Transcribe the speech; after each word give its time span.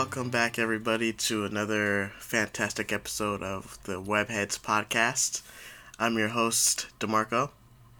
welcome 0.00 0.30
back, 0.30 0.58
everybody, 0.58 1.12
to 1.12 1.44
another 1.44 2.10
fantastic 2.18 2.90
episode 2.90 3.42
of 3.42 3.76
the 3.84 4.00
Webheads 4.00 4.58
podcast. 4.58 5.42
I'm 5.98 6.16
your 6.16 6.28
host, 6.28 6.86
DeMarco, 7.00 7.50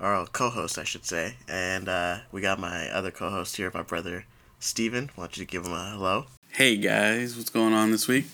or 0.00 0.26
co 0.32 0.48
host, 0.48 0.78
I 0.78 0.84
should 0.84 1.04
say, 1.04 1.34
and 1.46 1.90
uh, 1.90 2.20
we 2.32 2.40
got 2.40 2.58
my 2.58 2.88
other 2.88 3.10
co 3.10 3.28
host 3.28 3.58
here, 3.58 3.70
my 3.74 3.82
brother, 3.82 4.24
Steven. 4.58 5.10
Why 5.14 5.24
don't 5.24 5.36
you 5.36 5.44
give 5.44 5.66
him 5.66 5.74
a 5.74 5.90
hello? 5.90 6.24
Hey 6.52 6.78
guys, 6.78 7.36
what's 7.36 7.50
going 7.50 7.74
on 7.74 7.90
this 7.90 8.08
week? 8.08 8.24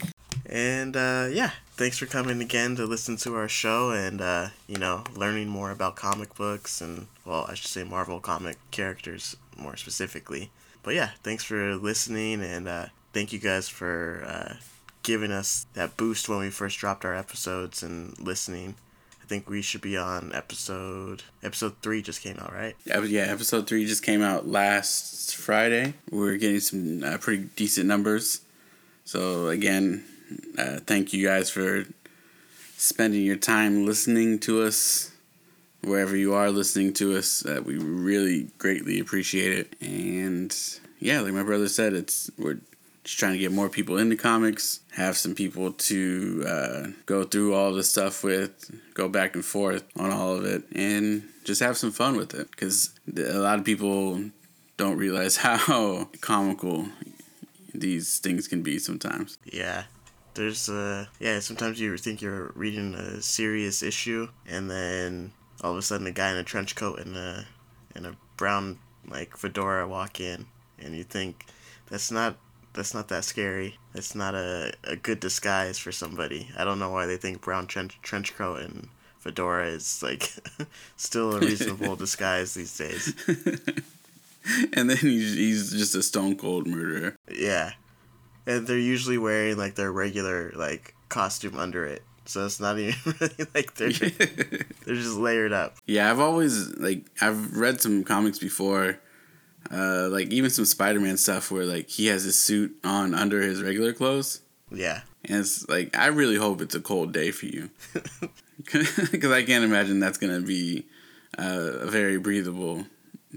And 0.49 0.97
uh, 0.97 1.27
yeah, 1.33 1.51
thanks 1.73 1.99
for 1.99 2.07
coming 2.07 2.41
again 2.41 2.77
to 2.77 2.87
listen 2.87 3.17
to 3.17 3.35
our 3.35 3.49
show 3.49 3.91
and, 3.91 4.21
uh, 4.21 4.51
you 4.69 4.79
know, 4.79 5.03
learning 5.17 5.49
more 5.49 5.73
about 5.73 5.97
comic 5.97 6.37
books 6.37 6.81
and, 6.81 7.09
well, 7.25 7.47
I 7.49 7.55
should 7.55 7.67
say 7.67 7.83
Marvel 7.83 8.21
comic 8.21 8.59
characters 8.71 9.37
more 9.59 9.77
specifically. 9.77 10.53
But 10.85 10.95
yeah, 10.95 11.11
thanks 11.25 11.43
for 11.43 11.75
listening 11.75 12.45
and 12.45 12.69
uh, 12.69 12.87
thank 13.17 13.33
you 13.33 13.39
guys 13.39 13.67
for 13.67 14.23
uh, 14.27 14.55
giving 15.03 15.33
us 15.33 15.67
that 15.73 15.97
boost 15.97 16.29
when 16.29 16.39
we 16.39 16.51
first 16.51 16.79
dropped 16.79 17.03
our 17.03 17.17
episodes 17.17 17.83
and 17.83 18.15
listening. 18.19 18.75
I 19.23 19.27
think 19.27 19.49
we 19.49 19.63
should 19.63 19.81
be 19.81 19.97
on 19.97 20.33
episode 20.35 21.23
episode 21.43 21.77
three 21.81 22.03
just 22.03 22.21
came 22.21 22.37
out, 22.39 22.53
right? 22.53 22.77
Yeah, 22.85 23.23
episode 23.23 23.67
three 23.67 23.87
just 23.87 24.03
came 24.03 24.21
out 24.21 24.47
last 24.47 25.35
Friday. 25.35 25.95
We're 26.11 26.37
getting 26.37 26.61
some 26.61 27.03
uh, 27.03 27.17
pretty 27.17 27.45
decent 27.57 27.87
numbers. 27.87 28.43
So 29.07 29.49
again, 29.49 30.05
uh, 30.59 30.81
thank 30.87 31.15
you 31.15 31.27
guys 31.27 31.49
for 31.49 31.87
spending 32.77 33.25
your 33.25 33.37
time 33.37 33.87
listening 33.87 34.41
to 34.41 34.63
us 34.63 35.11
wherever 35.83 36.15
you 36.15 36.35
are 36.35 36.51
listening 36.51 36.93
to 36.95 37.17
us. 37.17 37.47
Uh, 37.47 37.63
we 37.65 37.79
really 37.79 38.51
greatly 38.59 39.01
appreciate 39.01 39.55
it. 39.59 39.75
And 39.81 40.55
yeah, 40.99 41.21
like 41.21 41.33
my 41.33 41.43
brother 41.43 41.69
said, 41.69 41.95
it's 41.95 42.31
we're 42.37 42.61
just 43.07 43.21
trying 43.21 43.35
to 43.35 43.39
get 43.39 43.53
more 43.53 43.69
people 43.69 43.99
into 43.99 44.17
comics, 44.17 44.81
have 44.91 45.17
some 45.17 45.33
people 45.33 45.71
to 45.71 46.45
uh, 46.45 46.87
go 47.07 47.23
through 47.23 47.55
all 47.55 47.73
the 47.73 47.85
stuff 47.85 48.25
with, 48.25 48.69
go 48.95 49.09
back 49.09 49.37
and 49.37 49.45
forth 49.45 49.85
on 49.97 50.11
all 50.11 50.35
of 50.35 50.45
it, 50.45 50.65
and 50.73 51.23
just 51.45 51.63
have 51.63 51.77
some 51.77 51.93
fun 51.93 52.17
with 52.17 52.35
it. 52.35 52.51
Because 52.51 52.99
a 53.17 53.39
lot 53.39 53.61
of 53.61 53.65
people 53.65 54.21
don't 54.77 54.97
realize 54.97 55.37
how 55.47 56.09
comical 56.21 56.89
these 57.73 58.19
things 58.19 58.49
can 58.49 58.63
be 58.63 58.77
sometimes. 58.81 59.39
Yeah. 59.45 59.85
There's 60.35 60.69
uh 60.69 61.07
yeah, 61.21 61.39
sometimes 61.39 61.81
you 61.81 61.97
think 61.97 62.21
you're 62.21 62.51
reading 62.57 62.95
a 62.95 63.23
serious 63.23 63.85
issue 63.85 64.29
and 64.47 64.69
then 64.69 65.33
all 65.63 65.73
of 65.73 65.79
a 65.79 65.83
sudden 65.83 66.09
a 66.09 66.13
guy 66.13 66.33
in 66.33 66.37
a 66.37 66.45
trench 66.45 66.75
coat 66.75 66.99
and 66.99 67.17
a 67.17 67.47
and 67.95 68.05
a 68.05 68.17
brown 68.37 68.79
like 69.09 69.37
fedora 69.37 69.89
walk 69.89 70.21
in 70.21 70.45
and 70.79 70.95
you 70.95 71.05
think 71.05 71.47
that's 71.89 72.11
not 72.11 72.37
that's 72.77 72.95
not 72.95 73.09
that 73.09 73.25
scary. 73.25 73.79
It's 73.95 74.15
not 74.15 74.35
a, 74.35 74.73
a 74.85 74.95
good 74.95 75.19
disguise 75.19 75.79
for 75.79 75.91
somebody. 75.91 76.49
I 76.57 76.65
don't 76.65 76.79
know 76.79 76.91
why 76.91 77.07
they 77.07 77.17
think 77.17 77.41
brown 77.41 77.67
trench 77.67 77.99
trench 78.03 78.37
coat 78.37 78.61
and 78.61 78.89
fedora 79.19 79.67
is 79.67 80.03
like 80.03 80.31
still 80.97 81.35
a 81.35 81.41
reasonable 81.41 81.97
disguise 82.05 82.55
these 82.55 82.77
days. 82.77 83.15
and 84.75 84.91
then 84.91 84.99
he's, 84.99 85.35
he's 85.35 85.73
just 85.73 85.95
a 85.95 86.03
stone 86.03 86.37
cold 86.37 86.67
murderer. 86.67 87.17
Yeah. 87.33 87.73
And 88.47 88.67
they're 88.67 88.79
usually 88.79 89.19
wearing 89.19 89.57
like 89.57 89.75
their 89.75 89.91
regular 89.91 90.53
like 90.55 90.95
costume 91.09 91.59
under 91.59 91.85
it. 91.85 92.03
So 92.27 92.45
it's 92.45 92.61
not 92.61 92.79
even 92.79 92.95
really 93.21 93.47
like 93.55 93.75
they're 93.75 93.93
they're 93.93 94.95
just 94.95 95.17
layered 95.17 95.53
up. 95.53 95.77
Yeah, 95.87 96.11
I've 96.11 96.21
always 96.21 96.69
like 96.77 97.07
I've 97.21 97.57
read 97.57 97.81
some 97.81 98.03
comics 98.05 98.39
before 98.39 98.99
uh, 99.71 100.09
like 100.11 100.29
even 100.29 100.51
some 100.51 100.65
Spider-Man 100.65 101.17
stuff 101.17 101.51
where 101.51 101.65
like 101.65 101.89
he 101.89 102.07
has 102.07 102.25
his 102.25 102.39
suit 102.39 102.77
on 102.85 103.15
under 103.15 103.41
his 103.41 103.63
regular 103.63 103.93
clothes. 103.93 104.41
Yeah. 104.71 105.03
And 105.25 105.39
it's 105.41 105.69
like 105.69 105.97
I 105.97 106.07
really 106.07 106.37
hope 106.37 106.61
it's 106.61 106.75
a 106.75 106.81
cold 106.81 107.13
day 107.13 107.31
for 107.31 107.47
you, 107.47 107.71
because 108.59 109.33
I 109.33 109.43
can't 109.45 109.65
imagine 109.65 110.01
that's 110.01 110.19
gonna 110.19 110.41
be 110.41 110.87
uh, 111.39 111.73
a 111.81 111.87
very 111.87 112.19
breathable 112.19 112.87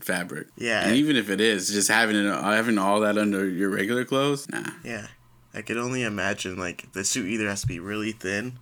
fabric. 0.02 0.48
Yeah. 0.58 0.86
And 0.86 0.96
even 0.96 1.16
if 1.16 1.30
it 1.30 1.42
is, 1.42 1.70
just 1.70 1.90
having 1.90 2.16
it 2.16 2.30
having 2.30 2.78
all 2.78 3.02
that 3.02 3.18
under 3.18 3.48
your 3.48 3.70
regular 3.70 4.06
clothes, 4.06 4.48
nah. 4.50 4.70
Yeah. 4.84 5.08
I 5.54 5.64
could 5.64 5.78
only 5.78 6.04
imagine 6.04 6.58
like 6.58 6.92
the 6.94 7.04
suit 7.04 7.28
either 7.28 7.48
has 7.48 7.62
to 7.62 7.68
be 7.68 7.80
really 7.80 8.12
thin, 8.12 8.60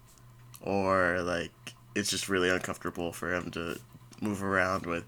or 0.61 1.21
like 1.21 1.51
it's 1.95 2.09
just 2.09 2.29
really 2.29 2.49
uncomfortable 2.49 3.11
for 3.11 3.33
him 3.33 3.51
to 3.51 3.77
move 4.21 4.41
around 4.41 4.85
with 4.85 5.03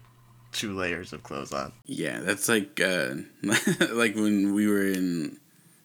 two 0.52 0.74
layers 0.76 1.12
of 1.12 1.22
clothes 1.22 1.52
on. 1.52 1.72
Yeah, 1.86 2.20
that's 2.20 2.48
like 2.48 2.80
uh, 2.80 3.14
like 3.92 4.14
when 4.14 4.54
we 4.54 4.66
were 4.66 4.86
in 4.86 5.38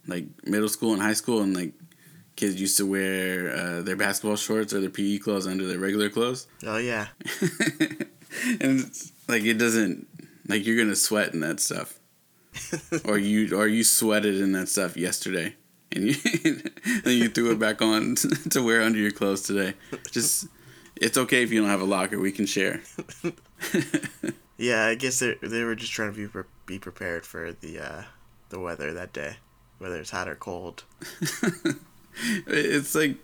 like 0.08 0.26
middle 0.46 0.70
school 0.70 0.94
and 0.94 1.02
high 1.02 1.14
school, 1.14 1.42
and 1.42 1.56
like 1.56 1.74
kids 2.36 2.60
used 2.60 2.78
to 2.78 2.86
wear 2.86 3.56
uh, 3.56 3.82
their 3.82 3.96
basketball 3.96 4.36
shorts 4.36 4.74
or 4.74 4.82
their 4.82 4.90
PE 4.90 5.20
clothes 5.20 5.48
under 5.48 5.66
their 5.66 5.80
regular 5.80 6.10
clothes. 6.10 6.48
Oh 6.66 6.78
yeah. 6.78 7.08
and 8.60 8.92
like 9.28 9.44
it 9.44 9.56
doesn't 9.58 10.08
like 10.48 10.66
you're 10.66 10.78
gonna 10.78 10.96
sweat 10.96 11.34
in 11.34 11.40
that 11.42 11.60
stuff, 11.60 12.00
or 13.06 13.18
you 13.18 13.56
or 13.58 13.68
you 13.68 13.84
sweated 13.84 14.40
in 14.42 14.52
that 14.54 14.68
stuff 14.70 14.98
yesterday, 14.98 15.56
and 15.92 16.04
you 16.06 16.16
and 17.06 17.14
you 17.14 17.30
threw 17.30 17.52
it 17.52 17.60
back 17.60 17.82
on 17.82 18.16
to 18.50 18.62
wear 18.64 18.82
under 18.82 19.00
your 19.00 19.12
clothes 19.12 19.44
today. 19.44 19.74
Just 20.12 20.48
it's 20.98 21.18
okay 21.18 21.44
if 21.44 21.52
you 21.52 21.62
don't 21.62 21.70
have 21.70 21.82
a 21.82 21.86
locker. 21.86 22.20
We 22.20 22.32
can 22.32 22.46
share. 22.46 22.82
Yeah, 24.58 24.86
I 24.86 24.96
guess 24.96 25.20
they 25.20 25.36
they 25.42 25.64
were 25.64 25.76
just 25.76 25.92
trying 25.92 26.12
to 26.14 26.18
be 26.18 26.28
pre- 26.28 26.44
be 26.66 26.80
prepared 26.80 27.26
for 27.26 27.54
the 27.54 27.80
uh, 27.80 28.04
the 28.50 28.60
weather 28.60 28.94
that 28.94 29.14
day, 29.14 29.38
whether 29.80 30.00
it's 30.00 30.12
hot 30.12 30.28
or 30.28 30.36
cold. 30.36 30.84
it's 32.48 32.96
like, 32.96 33.18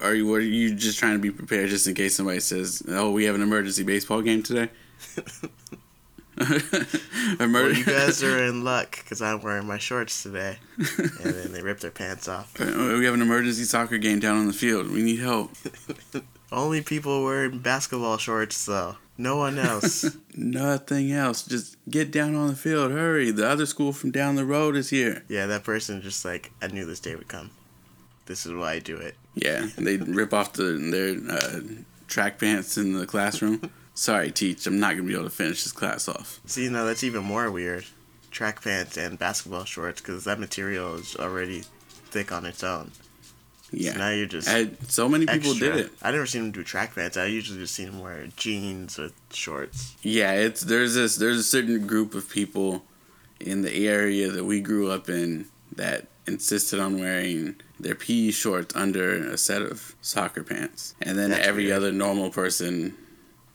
are 0.00 0.14
you? 0.14 0.32
Are 0.34 0.40
you 0.40 0.74
just 0.74 0.98
trying 0.98 1.14
to 1.14 1.20
be 1.20 1.30
prepared 1.30 1.70
just 1.70 1.86
in 1.86 1.94
case 1.94 2.16
somebody 2.16 2.40
says, 2.40 2.82
"Oh, 2.88 3.10
we 3.12 3.24
have 3.24 3.34
an 3.34 3.42
emergency 3.42 3.84
baseball 3.84 4.22
game 4.22 4.42
today." 4.42 4.68
well, 6.38 7.72
you 7.72 7.84
guys 7.84 8.22
are 8.22 8.42
in 8.44 8.64
luck 8.64 8.92
because 8.92 9.20
I'm 9.20 9.42
wearing 9.42 9.66
my 9.66 9.76
shorts 9.76 10.22
today, 10.22 10.58
and 10.78 11.10
then 11.34 11.52
they 11.52 11.60
rip 11.60 11.80
their 11.80 11.90
pants 11.90 12.26
off. 12.26 12.58
We 12.58 13.04
have 13.04 13.12
an 13.12 13.20
emergency 13.20 13.64
soccer 13.64 13.98
game 13.98 14.18
down 14.18 14.38
on 14.38 14.46
the 14.46 14.54
field. 14.54 14.90
We 14.90 15.02
need 15.02 15.20
help. 15.20 15.52
Only 16.50 16.80
people 16.80 17.22
wearing 17.22 17.58
basketball 17.58 18.16
shorts, 18.16 18.64
though. 18.64 18.96
No 19.22 19.36
one 19.36 19.56
else. 19.56 20.16
Nothing 20.36 21.12
else. 21.12 21.46
Just 21.46 21.76
get 21.88 22.10
down 22.10 22.34
on 22.34 22.48
the 22.48 22.56
field. 22.56 22.90
Hurry. 22.90 23.30
The 23.30 23.48
other 23.48 23.66
school 23.66 23.92
from 23.92 24.10
down 24.10 24.34
the 24.34 24.44
road 24.44 24.74
is 24.74 24.90
here. 24.90 25.22
Yeah, 25.28 25.46
that 25.46 25.62
person 25.62 26.02
just 26.02 26.24
like, 26.24 26.50
I 26.60 26.66
knew 26.66 26.84
this 26.84 26.98
day 26.98 27.14
would 27.14 27.28
come. 27.28 27.52
This 28.26 28.46
is 28.46 28.52
why 28.52 28.72
I 28.72 28.78
do 28.80 28.96
it. 28.96 29.14
Yeah, 29.34 29.68
they 29.78 29.96
rip 29.96 30.34
off 30.34 30.54
the, 30.54 30.72
their 30.90 31.32
uh, 31.32 31.60
track 32.08 32.40
pants 32.40 32.76
in 32.76 32.94
the 32.94 33.06
classroom. 33.06 33.70
Sorry, 33.94 34.32
teach. 34.32 34.66
I'm 34.66 34.80
not 34.80 34.94
going 34.94 35.04
to 35.04 35.08
be 35.08 35.14
able 35.14 35.24
to 35.24 35.30
finish 35.30 35.62
this 35.62 35.72
class 35.72 36.08
off. 36.08 36.40
See, 36.46 36.68
now 36.68 36.84
that's 36.84 37.04
even 37.04 37.22
more 37.22 37.48
weird. 37.48 37.84
Track 38.32 38.64
pants 38.64 38.96
and 38.96 39.20
basketball 39.20 39.64
shorts 39.64 40.00
because 40.00 40.24
that 40.24 40.40
material 40.40 40.96
is 40.96 41.14
already 41.14 41.62
thick 42.10 42.32
on 42.32 42.44
its 42.44 42.64
own. 42.64 42.90
Yeah. 43.72 43.92
So 43.92 43.98
now 43.98 44.10
you're 44.10 44.26
just. 44.26 44.48
I, 44.48 44.68
so 44.88 45.08
many 45.08 45.26
people 45.26 45.54
did 45.54 45.76
it. 45.76 45.92
I 46.02 46.10
never 46.10 46.26
seen 46.26 46.42
them 46.42 46.52
do 46.52 46.62
track 46.62 46.94
pants. 46.94 47.16
I 47.16 47.26
usually 47.26 47.58
just 47.58 47.74
seen 47.74 47.86
them 47.86 48.00
wear 48.00 48.26
jeans 48.36 48.98
with 48.98 49.14
shorts. 49.30 49.96
Yeah, 50.02 50.32
it's 50.32 50.60
there's 50.62 50.94
this 50.94 51.16
there's 51.16 51.38
a 51.38 51.42
certain 51.42 51.86
group 51.86 52.14
of 52.14 52.28
people 52.28 52.84
in 53.40 53.62
the 53.62 53.74
area 53.88 54.30
that 54.30 54.44
we 54.44 54.60
grew 54.60 54.90
up 54.90 55.08
in 55.08 55.46
that 55.74 56.06
insisted 56.26 56.78
on 56.78 57.00
wearing 57.00 57.56
their 57.80 57.94
PE 57.96 58.30
shorts 58.30 58.76
under 58.76 59.14
a 59.14 59.36
set 59.38 59.62
of 59.62 59.96
soccer 60.00 60.44
pants, 60.44 60.94
and 61.00 61.18
then 61.18 61.30
That's 61.30 61.46
every 61.46 61.64
weird. 61.66 61.76
other 61.78 61.92
normal 61.92 62.30
person. 62.30 62.94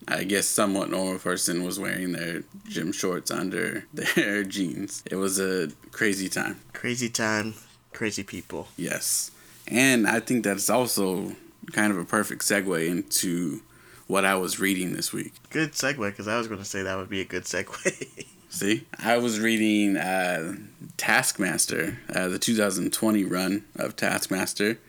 I 0.10 0.24
guess 0.24 0.48
somewhat 0.48 0.90
normal 0.90 1.20
person 1.20 1.64
was 1.66 1.78
wearing 1.80 2.14
their 2.14 2.44
gym 2.68 2.94
shorts 2.94 3.30
under 3.30 3.86
their 3.94 4.44
jeans. 4.46 5.04
It 5.06 5.16
was 5.16 5.38
a 5.40 5.70
crazy 5.92 6.30
time. 6.30 6.60
Crazy 6.72 7.10
time, 7.10 7.56
crazy 7.94 8.24
people. 8.24 8.70
Yes. 8.78 9.32
And 9.68 10.08
I 10.08 10.20
think 10.20 10.44
that's 10.44 10.70
also 10.70 11.36
kind 11.72 11.92
of 11.92 11.98
a 11.98 12.06
perfect 12.06 12.44
segue 12.44 12.88
into 12.88 13.62
what 14.08 14.24
I 14.26 14.36
was 14.36 14.60
reading 14.60 14.94
this 14.94 15.12
week. 15.12 15.34
Good 15.50 15.74
segue 15.74 15.98
because 15.98 16.28
I 16.28 16.38
was 16.38 16.48
going 16.48 16.60
to 16.60 16.66
say 16.66 16.84
that 16.84 16.98
would 16.98 17.10
be 17.10 17.22
a 17.22 17.26
good 17.26 17.44
segue. 17.44 18.26
See, 18.50 18.86
I 18.98 19.18
was 19.18 19.40
reading 19.40 19.98
uh, 19.98 20.56
Taskmaster, 20.96 22.00
uh, 22.14 22.30
the 22.30 22.40
2020 22.40 23.26
run 23.26 23.66
of 23.76 23.96
Taskmaster. 23.98 24.80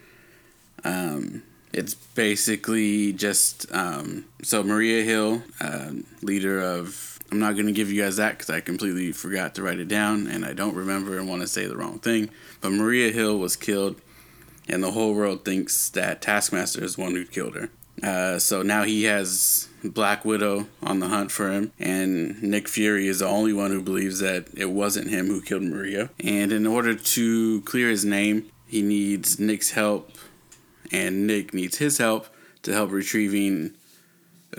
Um, 0.85 1.43
it's 1.73 1.95
basically 1.95 3.13
just 3.13 3.67
um, 3.73 4.25
so 4.43 4.63
Maria 4.63 5.03
Hill, 5.03 5.43
uh, 5.61 5.91
leader 6.23 6.61
of. 6.61 7.19
I'm 7.31 7.41
not 7.41 7.57
going 7.57 7.67
to 7.67 7.73
give 7.73 7.93
you 7.93 8.03
guys 8.03 8.17
that 8.17 8.39
because 8.39 8.49
I 8.49 8.61
completely 8.61 9.13
forgot 9.13 9.55
to 9.57 9.63
write 9.63 9.79
it 9.81 9.89
down 9.89 10.29
and 10.29 10.47
I 10.47 10.55
don't 10.55 10.75
remember 10.75 11.19
and 11.19 11.29
want 11.29 11.43
to 11.43 11.47
say 11.47 11.67
the 11.67 11.77
wrong 11.77 11.99
thing. 11.99 12.31
But 12.63 12.73
Maria 12.73 13.13
Hill 13.13 13.39
was 13.39 13.55
killed, 13.55 14.01
and 14.69 14.83
the 14.83 14.93
whole 14.93 15.15
world 15.15 15.45
thinks 15.45 15.89
that 15.91 16.23
Taskmaster 16.23 16.85
is 16.85 16.97
the 16.97 17.03
one 17.03 17.15
who 17.15 17.25
killed 17.25 17.55
her. 17.55 17.71
Uh, 18.03 18.39
so 18.39 18.63
now 18.63 18.85
he 18.85 19.05
has 19.05 19.69
Black 19.83 20.25
Widow 20.25 20.67
on 20.83 21.01
the 21.01 21.09
hunt 21.09 21.33
for 21.33 21.51
him, 21.51 21.73
and 21.79 22.41
Nick 22.43 22.69
Fury 22.69 23.09
is 23.09 23.21
the 23.21 23.27
only 23.27 23.53
one 23.53 23.71
who 23.71 23.83
believes 23.83 24.21
that 24.21 24.47
it 24.57 24.71
wasn't 24.71 25.11
him 25.11 25.27
who 25.27 25.41
killed 25.41 25.63
Maria. 25.63 26.11
And 26.21 26.53
in 26.53 26.67
order 26.67 26.95
to 26.95 27.61
clear 27.63 27.89
his 27.89 28.05
name, 28.05 28.51
he 28.67 28.83
needs 28.83 29.41
Nick's 29.41 29.73
help, 29.73 30.13
and 30.93 31.27
Nick 31.27 31.53
needs 31.53 31.79
his 31.79 31.99
help 31.99 32.29
to 32.63 32.73
help 32.73 32.91
retrieving, 32.91 33.73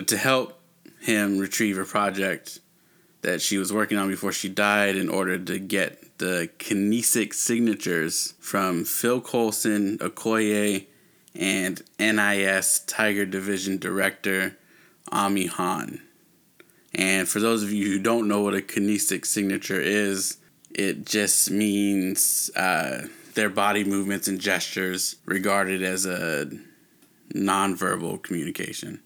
to 0.06 0.18
help 0.18 0.60
him 1.02 1.38
retrieve 1.38 1.78
a 1.78 1.86
project 1.86 2.60
that 3.22 3.42
she 3.42 3.58
was 3.58 3.72
working 3.72 3.98
on 3.98 4.08
before 4.10 4.32
she 4.32 4.50
died 4.50 4.96
in 4.96 5.10
order 5.10 5.38
to 5.38 5.60
get 5.60 5.99
the 6.20 6.50
kinesic 6.60 7.34
signatures 7.34 8.36
from 8.40 8.86
Phil 8.86 9.22
Coulson, 9.22 9.98
Okoye, 9.98 10.86
and 11.34 11.82
NIS 11.98 12.80
Tiger 12.82 13.26
Division 13.26 13.78
Director 13.78 14.58
Ami 15.12 15.48
Han. 15.48 16.02
And 16.94 17.28
for 17.28 17.40
those 17.40 17.64
of 17.64 17.72
you 17.72 17.88
who 17.88 18.00
don't 18.00 18.28
know 18.28 18.42
what 18.42 18.54
a 18.54 18.62
kinesic 18.62 19.26
signature 19.26 19.80
is, 19.80 20.38
it 20.72 21.06
just 21.06 21.50
means 21.50 22.52
uh, 22.56 23.08
their 23.34 23.50
body 23.50 23.84
movements 23.84 24.28
and 24.28 24.40
gestures 24.40 25.16
regarded 25.26 25.82
as 25.82 26.06
a 26.06 26.50
nonverbal 27.34 28.22
communication. 28.22 29.00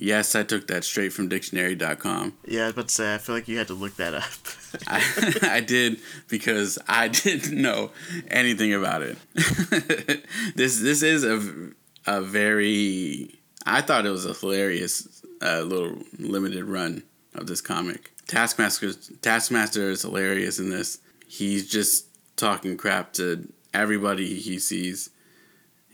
Yes, 0.00 0.36
I 0.36 0.44
took 0.44 0.68
that 0.68 0.84
straight 0.84 1.12
from 1.12 1.28
dictionary.com. 1.28 2.34
Yeah, 2.46 2.62
I 2.62 2.64
was 2.66 2.72
about 2.74 2.88
to 2.88 2.94
say, 2.94 3.14
I 3.14 3.18
feel 3.18 3.34
like 3.34 3.48
you 3.48 3.58
had 3.58 3.66
to 3.66 3.74
look 3.74 3.96
that 3.96 4.14
up. 4.14 4.22
I, 4.86 5.34
I 5.56 5.60
did 5.60 6.00
because 6.28 6.78
I 6.86 7.08
didn't 7.08 7.60
know 7.60 7.90
anything 8.28 8.72
about 8.72 9.02
it. 9.02 9.18
this 10.54 10.80
this 10.80 11.02
is 11.02 11.24
a, 11.24 11.72
a 12.06 12.20
very 12.22 13.40
I 13.66 13.80
thought 13.80 14.06
it 14.06 14.10
was 14.10 14.24
a 14.24 14.34
hilarious 14.34 15.22
uh, 15.42 15.62
little 15.62 15.98
limited 16.18 16.64
run 16.64 17.02
of 17.34 17.46
this 17.48 17.60
comic. 17.60 18.12
Taskmaster 18.26 18.92
Taskmaster 19.20 19.90
is 19.90 20.02
hilarious 20.02 20.58
in 20.60 20.70
this. 20.70 20.98
He's 21.26 21.68
just 21.68 22.06
talking 22.36 22.76
crap 22.76 23.12
to 23.14 23.52
everybody 23.74 24.38
he 24.38 24.58
sees, 24.58 25.10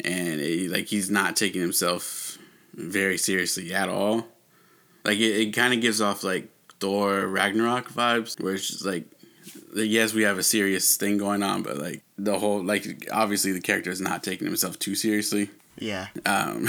and 0.00 0.40
it, 0.40 0.70
like 0.70 0.86
he's 0.86 1.10
not 1.10 1.36
taking 1.36 1.62
himself 1.62 2.02
very 2.74 3.18
seriously 3.18 3.72
at 3.72 3.88
all. 3.88 4.26
Like 5.04 5.18
it, 5.18 5.40
it 5.40 5.50
kind 5.52 5.74
of 5.74 5.80
gives 5.80 6.00
off 6.00 6.24
like 6.24 6.48
Thor 6.80 7.26
Ragnarok 7.26 7.90
vibes, 7.90 8.40
where 8.42 8.54
it's 8.54 8.68
just 8.68 8.84
like, 8.84 9.04
yes, 9.74 10.12
we 10.14 10.22
have 10.22 10.38
a 10.38 10.42
serious 10.42 10.96
thing 10.96 11.18
going 11.18 11.42
on, 11.42 11.62
but 11.62 11.78
like 11.78 12.02
the 12.18 12.38
whole 12.38 12.62
like 12.62 13.08
obviously 13.12 13.52
the 13.52 13.60
character 13.60 13.90
is 13.90 14.00
not 14.00 14.22
taking 14.22 14.46
himself 14.46 14.78
too 14.78 14.94
seriously. 14.94 15.50
yeah. 15.78 16.08
Um, 16.24 16.68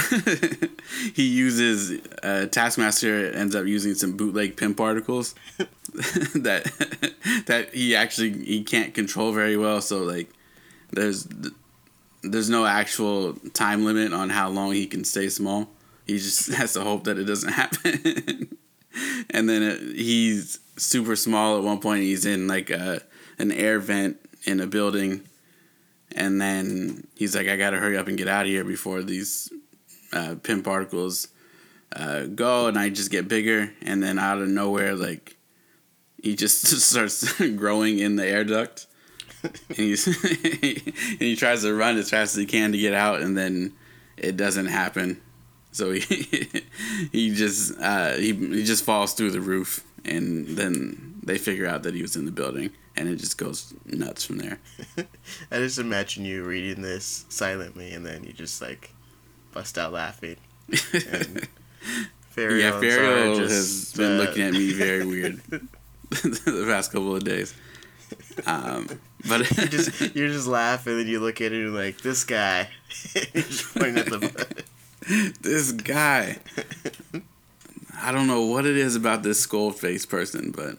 he 1.13 1.23
uses 1.23 2.01
uh, 2.23 2.47
Taskmaster 2.47 3.31
ends 3.31 3.55
up 3.55 3.65
using 3.65 3.93
some 3.93 4.17
bootleg 4.17 4.57
Pym 4.57 4.73
particles 4.75 5.35
that 5.57 6.71
that 7.45 7.73
he 7.73 7.95
actually 7.95 8.31
he 8.43 8.63
can't 8.63 8.93
control 8.93 9.31
very 9.31 9.57
well. 9.57 9.81
So 9.81 10.03
like, 10.03 10.29
there's 10.91 11.27
there's 12.23 12.49
no 12.49 12.65
actual 12.65 13.33
time 13.53 13.85
limit 13.85 14.11
on 14.11 14.29
how 14.29 14.49
long 14.49 14.73
he 14.73 14.87
can 14.87 15.03
stay 15.03 15.29
small. 15.29 15.69
He 16.05 16.17
just 16.17 16.53
has 16.53 16.73
to 16.73 16.81
hope 16.81 17.05
that 17.05 17.17
it 17.17 17.25
doesn't 17.25 17.51
happen. 17.53 18.57
and 19.29 19.49
then 19.49 19.63
it, 19.63 19.95
he's 19.95 20.59
super 20.77 21.15
small 21.15 21.57
at 21.57 21.63
one 21.63 21.79
point. 21.79 22.03
He's 22.03 22.25
in 22.25 22.47
like 22.47 22.69
a 22.69 23.01
an 23.37 23.51
air 23.51 23.79
vent 23.79 24.17
in 24.45 24.59
a 24.59 24.67
building, 24.67 25.21
and 26.15 26.39
then 26.39 27.07
he's 27.15 27.35
like, 27.35 27.47
"I 27.47 27.57
gotta 27.57 27.77
hurry 27.77 27.97
up 27.97 28.07
and 28.07 28.17
get 28.17 28.27
out 28.27 28.45
of 28.45 28.51
here 28.51 28.63
before 28.63 29.01
these 29.01 29.51
uh, 30.13 30.35
Pym 30.41 30.63
particles 30.63 31.27
uh, 31.95 32.23
go." 32.25 32.67
And 32.67 32.77
I 32.77 32.89
just 32.89 33.11
get 33.11 33.27
bigger, 33.27 33.73
and 33.81 34.01
then 34.01 34.19
out 34.19 34.41
of 34.41 34.47
nowhere, 34.47 34.95
like 34.95 35.37
he 36.21 36.35
just 36.35 36.65
starts 36.81 37.39
growing 37.55 37.99
in 37.99 38.15
the 38.15 38.25
air 38.25 38.43
duct. 38.43 38.87
and, 39.43 39.77
he's 39.77 40.07
and 40.07 41.19
he 41.19 41.35
tries 41.35 41.61
to 41.61 41.73
run 41.73 41.97
as 41.97 42.09
fast 42.09 42.33
as 42.33 42.39
he 42.39 42.45
can 42.45 42.71
to 42.71 42.77
get 42.77 42.93
out, 42.93 43.21
and 43.21 43.37
then 43.37 43.73
it 44.17 44.37
doesn't 44.37 44.67
happen. 44.67 45.21
So 45.75 45.91
he 45.91 46.63
he 47.11 47.35
just 47.35 47.77
uh, 47.81 48.13
he 48.13 48.33
he 48.33 48.63
just 48.63 48.85
falls 48.85 49.13
through 49.13 49.31
the 49.31 49.41
roof, 49.41 49.83
and 50.05 50.47
then 50.47 51.15
they 51.21 51.37
figure 51.37 51.67
out 51.67 51.83
that 51.83 51.93
he 51.93 52.01
was 52.01 52.15
in 52.15 52.23
the 52.23 52.31
building, 52.31 52.69
and 52.95 53.09
it 53.09 53.17
just 53.17 53.37
goes 53.37 53.73
nuts 53.85 54.23
from 54.23 54.37
there. 54.37 54.59
I 55.51 55.57
just 55.57 55.77
imagine 55.77 56.23
you 56.23 56.45
reading 56.45 56.81
this 56.81 57.25
silently, 57.27 57.91
and 57.91 58.05
then 58.05 58.23
you 58.23 58.31
just 58.31 58.61
like 58.61 58.93
bust 59.51 59.77
out 59.77 59.91
laughing. 59.91 60.37
And 60.69 61.45
Fariel 62.33 62.59
yeah, 62.61 62.79
Fariel 62.79 63.39
has 63.39 63.49
just, 63.49 63.97
been 63.97 64.17
uh, 64.17 64.23
looking 64.23 64.43
at 64.43 64.53
me 64.53 64.71
very 64.71 65.05
weird 65.05 65.41
the 66.09 66.65
past 66.69 66.93
couple 66.93 67.13
of 67.13 67.25
days. 67.25 67.53
Um, 68.45 68.87
but 69.27 69.41
you 69.57 69.67
just 69.67 70.15
you're 70.15 70.29
just 70.29 70.47
laughing, 70.47 71.01
and 71.01 71.09
you 71.09 71.19
look 71.19 71.41
at 71.41 71.51
it 71.51 71.53
and 71.53 71.63
you're 71.63 71.83
like 71.83 71.99
this 71.99 72.23
guy. 72.23 72.69
you're 73.13 73.43
just 73.43 73.75
pointing 73.75 73.97
at 73.97 74.05
the. 74.05 74.63
this 75.41 75.71
guy, 75.71 76.37
I 78.01 78.11
don't 78.11 78.27
know 78.27 78.41
what 78.45 78.65
it 78.65 78.77
is 78.77 78.95
about 78.95 79.23
this 79.23 79.39
skull 79.39 79.71
face 79.71 80.05
person, 80.05 80.51
but 80.51 80.77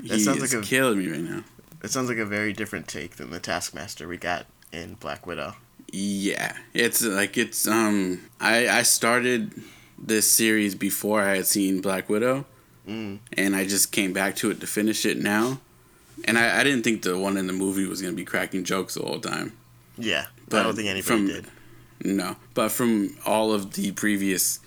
That 0.00 0.14
he 0.16 0.20
sounds 0.20 0.42
is 0.42 0.54
like 0.54 0.62
a- 0.62 0.66
killing 0.66 0.98
me 0.98 1.08
right 1.10 1.20
now. 1.20 1.44
It 1.82 1.90
sounds 1.90 2.08
like 2.08 2.18
a 2.18 2.24
very 2.26 2.52
different 2.52 2.86
take 2.88 3.16
than 3.16 3.30
the 3.30 3.40
Taskmaster 3.40 4.06
we 4.06 4.16
got 4.16 4.46
in 4.72 4.94
Black 4.94 5.26
Widow. 5.26 5.56
Yeah, 5.92 6.56
it's 6.72 7.02
like 7.02 7.36
it's 7.36 7.66
um 7.66 8.22
I 8.40 8.68
I 8.68 8.82
started 8.82 9.52
this 9.98 10.30
series 10.30 10.74
before 10.74 11.20
I 11.20 11.36
had 11.36 11.46
seen 11.46 11.80
Black 11.80 12.08
Widow, 12.08 12.46
Mm. 12.88 13.18
and 13.36 13.54
I 13.54 13.64
just 13.66 13.92
came 13.92 14.12
back 14.12 14.34
to 14.36 14.50
it 14.50 14.60
to 14.60 14.66
finish 14.66 15.04
it 15.06 15.18
now, 15.18 15.60
and 16.24 16.38
I, 16.38 16.60
I 16.60 16.64
didn't 16.64 16.82
think 16.82 17.02
the 17.02 17.16
one 17.18 17.36
in 17.36 17.46
the 17.46 17.52
movie 17.52 17.86
was 17.86 18.00
gonna 18.00 18.14
be 18.14 18.24
cracking 18.24 18.64
jokes 18.64 18.94
the 18.94 19.02
whole 19.02 19.20
time. 19.20 19.52
Yeah, 19.98 20.26
But 20.48 20.60
I 20.60 20.62
don't 20.64 20.74
think 20.76 20.88
anybody 20.88 21.02
from- 21.02 21.26
did. 21.26 21.46
No, 22.04 22.36
but 22.54 22.70
from 22.70 23.16
all 23.24 23.52
of 23.52 23.74
the 23.74 23.92
previous 23.92 24.58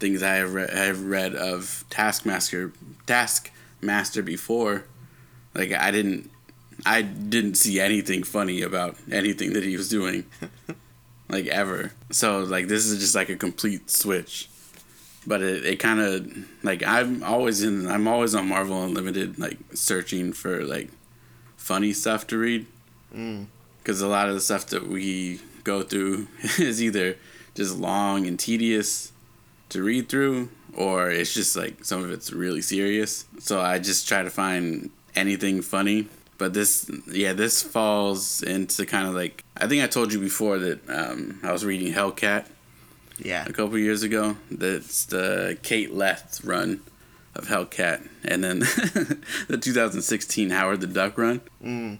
things 0.00 0.22
I 0.22 0.36
have 0.36 0.54
read, 0.54 0.70
I 0.70 0.84
have 0.84 1.02
read 1.04 1.34
of 1.34 1.84
Taskmaster 1.90 2.72
Taskmaster 3.06 4.22
before, 4.22 4.84
like 5.54 5.72
I 5.72 5.90
didn't 5.90 6.30
I 6.86 7.02
didn't 7.02 7.56
see 7.56 7.78
anything 7.80 8.22
funny 8.22 8.62
about 8.62 8.96
anything 9.10 9.52
that 9.52 9.64
he 9.64 9.76
was 9.76 9.88
doing, 9.88 10.24
like 11.28 11.46
ever. 11.48 11.92
So 12.10 12.40
like 12.40 12.68
this 12.68 12.86
is 12.86 12.98
just 13.00 13.14
like 13.14 13.28
a 13.28 13.36
complete 13.36 13.90
switch. 13.90 14.48
But 15.26 15.42
it, 15.42 15.66
it 15.66 15.76
kind 15.80 16.00
of 16.00 16.26
like 16.62 16.82
I'm 16.82 17.22
always 17.22 17.62
in 17.62 17.86
I'm 17.86 18.08
always 18.08 18.34
on 18.34 18.48
Marvel 18.48 18.82
Unlimited 18.82 19.38
like 19.38 19.58
searching 19.74 20.32
for 20.32 20.64
like 20.64 20.88
funny 21.56 21.92
stuff 21.92 22.26
to 22.28 22.38
read 22.38 22.66
Mm. 23.14 23.46
because 23.78 24.02
a 24.02 24.06
lot 24.06 24.28
of 24.28 24.34
the 24.34 24.40
stuff 24.40 24.66
that 24.66 24.86
we 24.86 25.40
go 25.72 25.82
through 25.90 26.26
is 26.58 26.78
either 26.82 27.16
just 27.54 27.72
long 27.78 28.26
and 28.28 28.38
tedious 28.38 29.12
to 29.68 29.82
read 29.82 30.08
through 30.08 30.48
or 30.74 31.10
it's 31.10 31.34
just 31.34 31.56
like 31.56 31.74
some 31.84 32.00
of 32.04 32.10
it's 32.16 32.30
really 32.32 32.62
serious. 32.62 33.24
So 33.48 33.54
i 33.60 33.78
just 33.90 34.08
try 34.10 34.22
to 34.28 34.30
find 34.30 34.90
anything 35.14 35.62
funny. 35.62 36.06
But 36.38 36.50
this 36.58 36.72
yeah 37.22 37.34
this 37.42 37.54
falls 37.76 38.42
into 38.54 38.86
kind 38.86 39.06
of 39.10 39.14
like 39.22 39.42
i 39.62 39.66
think 39.68 39.82
i 39.82 39.88
told 39.88 40.12
you 40.12 40.20
before 40.30 40.56
that 40.64 40.78
um, 40.98 41.40
i 41.42 41.50
was 41.56 41.64
reading 41.70 41.92
hellcat 41.92 42.44
Yeah, 43.30 43.44
a 43.44 43.52
couple 43.58 43.76
years 43.88 44.02
ago. 44.08 44.36
That's 44.64 44.98
the 45.14 45.58
kate 45.68 45.92
leth 46.02 46.44
run 46.44 46.80
of 47.34 47.48
hellcat. 47.52 47.98
And 48.30 48.38
then 48.44 48.58
the 49.50 49.58
2016 49.60 50.50
howard 50.50 50.80
the 50.80 50.86
duck 51.00 51.18
run. 51.18 51.40
Mm. 51.62 51.98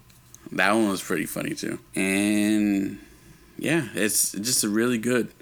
that 0.52 0.72
one 0.78 0.88
was 0.88 1.02
pretty 1.02 1.26
funny 1.26 1.54
too. 1.62 1.74
And 1.96 2.98
yeah, 3.58 3.88
it's 3.94 4.32
just 4.32 4.64
really 4.64 4.98
good. 4.98 5.32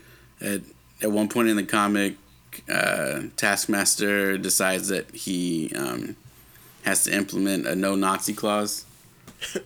At 0.41 0.63
at 1.03 1.13
one 1.13 1.29
point 1.29 1.49
in 1.49 1.57
the 1.57 1.63
comic, 1.63 2.17
uh, 2.71 3.23
Taskmaster 3.37 4.39
decides 4.39 4.89
that 4.89 5.15
he 5.15 5.73
um, 5.77 6.17
has 6.83 7.05
to 7.05 7.15
implement 7.15 7.67
a 7.67 7.75
no 7.75 7.95
Nazi 7.95 8.33
clause 8.33 8.87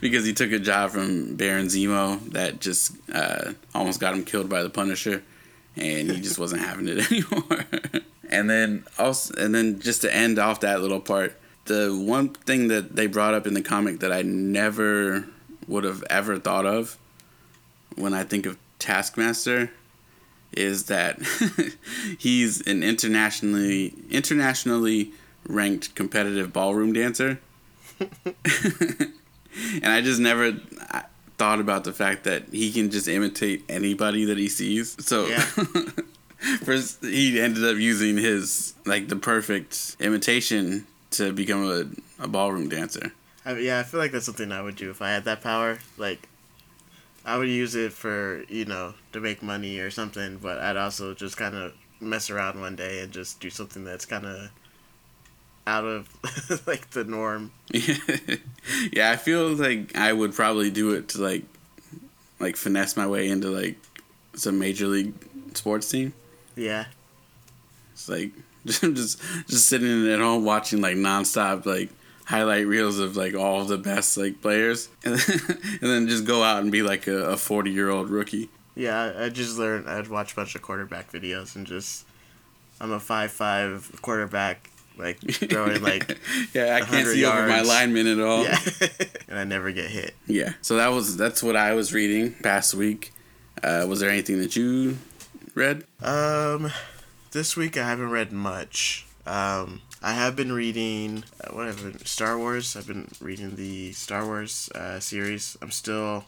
because 0.00 0.24
he 0.24 0.32
took 0.32 0.52
a 0.52 0.58
job 0.58 0.90
from 0.90 1.36
Baron 1.36 1.66
Zemo 1.66 2.20
that 2.32 2.60
just 2.60 2.92
uh, 3.12 3.52
almost 3.74 4.00
got 4.00 4.14
him 4.14 4.24
killed 4.24 4.48
by 4.48 4.62
the 4.62 4.70
Punisher, 4.70 5.22
and 5.76 6.10
he 6.10 6.20
just 6.20 6.38
wasn't 6.38 6.62
having 6.62 6.88
it 6.88 6.98
anymore. 7.10 7.64
and 8.28 8.50
then 8.50 8.84
also, 8.98 9.34
and 9.38 9.54
then 9.54 9.80
just 9.80 10.02
to 10.02 10.14
end 10.14 10.38
off 10.38 10.60
that 10.60 10.80
little 10.80 11.00
part, 11.00 11.38
the 11.66 11.96
one 12.04 12.30
thing 12.30 12.68
that 12.68 12.96
they 12.96 13.06
brought 13.06 13.34
up 13.34 13.46
in 13.46 13.54
the 13.54 13.62
comic 13.62 14.00
that 14.00 14.12
I 14.12 14.22
never 14.22 15.26
would 15.70 15.84
have 15.84 16.02
ever 16.10 16.38
thought 16.38 16.66
of 16.66 16.98
when 17.94 18.12
I 18.12 18.24
think 18.24 18.44
of 18.44 18.58
Taskmaster 18.80 19.70
is 20.52 20.86
that 20.86 21.20
he's 22.18 22.60
an 22.66 22.82
internationally 22.82 23.94
internationally 24.10 25.12
ranked 25.46 25.94
competitive 25.94 26.52
ballroom 26.52 26.92
dancer. 26.92 27.38
and 28.00 29.12
I 29.84 30.00
just 30.00 30.20
never 30.20 30.52
thought 31.38 31.60
about 31.60 31.84
the 31.84 31.92
fact 31.92 32.24
that 32.24 32.48
he 32.50 32.72
can 32.72 32.90
just 32.90 33.06
imitate 33.06 33.64
anybody 33.68 34.24
that 34.24 34.38
he 34.38 34.48
sees. 34.48 34.96
So 35.06 35.26
Yeah. 35.26 35.40
First, 36.64 37.04
he 37.04 37.38
ended 37.38 37.64
up 37.64 37.76
using 37.76 38.16
his 38.16 38.74
like 38.86 39.08
the 39.08 39.16
perfect 39.16 39.96
imitation 40.00 40.86
to 41.12 41.32
become 41.32 41.64
a, 41.64 42.24
a 42.24 42.26
ballroom 42.26 42.68
dancer. 42.70 43.12
I, 43.44 43.56
yeah, 43.58 43.80
I 43.80 43.82
feel 43.82 44.00
like 44.00 44.12
that's 44.12 44.26
something 44.26 44.52
I 44.52 44.62
would 44.62 44.76
do 44.76 44.90
if 44.90 45.00
I 45.00 45.10
had 45.10 45.24
that 45.24 45.40
power. 45.40 45.78
Like, 45.96 46.28
I 47.24 47.38
would 47.38 47.48
use 47.48 47.74
it 47.74 47.92
for 47.92 48.44
you 48.48 48.64
know 48.64 48.94
to 49.12 49.20
make 49.20 49.42
money 49.42 49.78
or 49.78 49.90
something, 49.90 50.38
but 50.38 50.58
I'd 50.58 50.76
also 50.76 51.14
just 51.14 51.36
kind 51.36 51.54
of 51.54 51.72
mess 52.00 52.30
around 52.30 52.60
one 52.60 52.76
day 52.76 53.00
and 53.02 53.12
just 53.12 53.40
do 53.40 53.50
something 53.50 53.84
that's 53.84 54.06
kind 54.06 54.24
of 54.24 54.50
out 55.66 55.84
of 55.84 56.08
like 56.66 56.90
the 56.90 57.04
norm. 57.04 57.52
yeah, 57.72 59.10
I 59.10 59.16
feel 59.16 59.48
like 59.48 59.96
I 59.96 60.12
would 60.12 60.34
probably 60.34 60.70
do 60.70 60.92
it 60.92 61.08
to 61.10 61.22
like 61.22 61.44
like 62.38 62.56
finesse 62.56 62.96
my 62.96 63.06
way 63.06 63.28
into 63.28 63.48
like 63.48 63.76
some 64.34 64.58
major 64.58 64.86
league 64.86 65.14
sports 65.54 65.90
team. 65.90 66.12
Yeah. 66.56 66.86
It's 67.92 68.08
like 68.08 68.32
just 68.66 69.20
just 69.48 69.66
sitting 69.66 70.10
at 70.10 70.18
home 70.18 70.44
watching 70.44 70.80
like 70.80 70.96
nonstop 70.96 71.66
like 71.66 71.90
highlight 72.30 72.64
reels 72.64 73.00
of 73.00 73.16
like 73.16 73.34
all 73.34 73.64
the 73.64 73.76
best 73.76 74.16
like 74.16 74.40
players 74.40 74.88
and 75.04 75.16
then, 75.18 75.58
and 75.82 75.90
then 75.90 76.08
just 76.08 76.24
go 76.24 76.44
out 76.44 76.62
and 76.62 76.70
be 76.70 76.80
like 76.82 77.08
a 77.08 77.36
40 77.36 77.70
year 77.70 77.90
old 77.90 78.08
rookie. 78.08 78.48
Yeah, 78.76 79.12
I 79.18 79.28
just 79.30 79.58
learned 79.58 79.88
I'd 79.88 80.06
watch 80.08 80.32
a 80.32 80.36
bunch 80.36 80.54
of 80.54 80.62
quarterback 80.62 81.10
videos 81.10 81.56
and 81.56 81.66
just 81.66 82.06
I'm 82.80 82.92
a 82.92 83.00
five 83.00 83.32
five 83.32 83.90
quarterback 84.00 84.70
like 84.96 85.18
throwing 85.50 85.82
like 85.82 86.18
yeah 86.54 86.76
I 86.76 86.80
can't 86.82 87.08
see 87.08 87.22
yards. 87.22 87.38
over 87.38 87.48
my 87.48 87.62
lineman 87.62 88.06
at 88.06 88.20
all. 88.20 88.44
Yeah. 88.44 88.58
and 89.28 89.38
I 89.38 89.44
never 89.44 89.72
get 89.72 89.90
hit. 89.90 90.14
Yeah. 90.28 90.52
So 90.62 90.76
that 90.76 90.88
was 90.88 91.16
that's 91.16 91.42
what 91.42 91.56
I 91.56 91.74
was 91.74 91.92
reading 91.92 92.32
past 92.34 92.74
week. 92.74 93.12
Uh, 93.62 93.86
was 93.88 93.98
there 93.98 94.08
anything 94.08 94.38
that 94.38 94.54
you 94.54 94.98
read? 95.56 95.84
Um, 96.00 96.70
this 97.32 97.56
week 97.56 97.76
I 97.76 97.84
haven't 97.84 98.10
read 98.10 98.30
much. 98.30 99.04
Um, 99.26 99.82
I 100.02 100.14
have 100.14 100.34
been 100.34 100.52
reading 100.52 101.24
uh, 101.44 101.52
what 101.52 101.66
have 101.66 101.82
been 101.82 102.04
Star 102.06 102.38
Wars. 102.38 102.74
I've 102.74 102.86
been 102.86 103.08
reading 103.20 103.56
the 103.56 103.92
Star 103.92 104.24
Wars 104.24 104.70
uh, 104.74 104.98
series. 104.98 105.58
I'm 105.60 105.70
still 105.70 106.24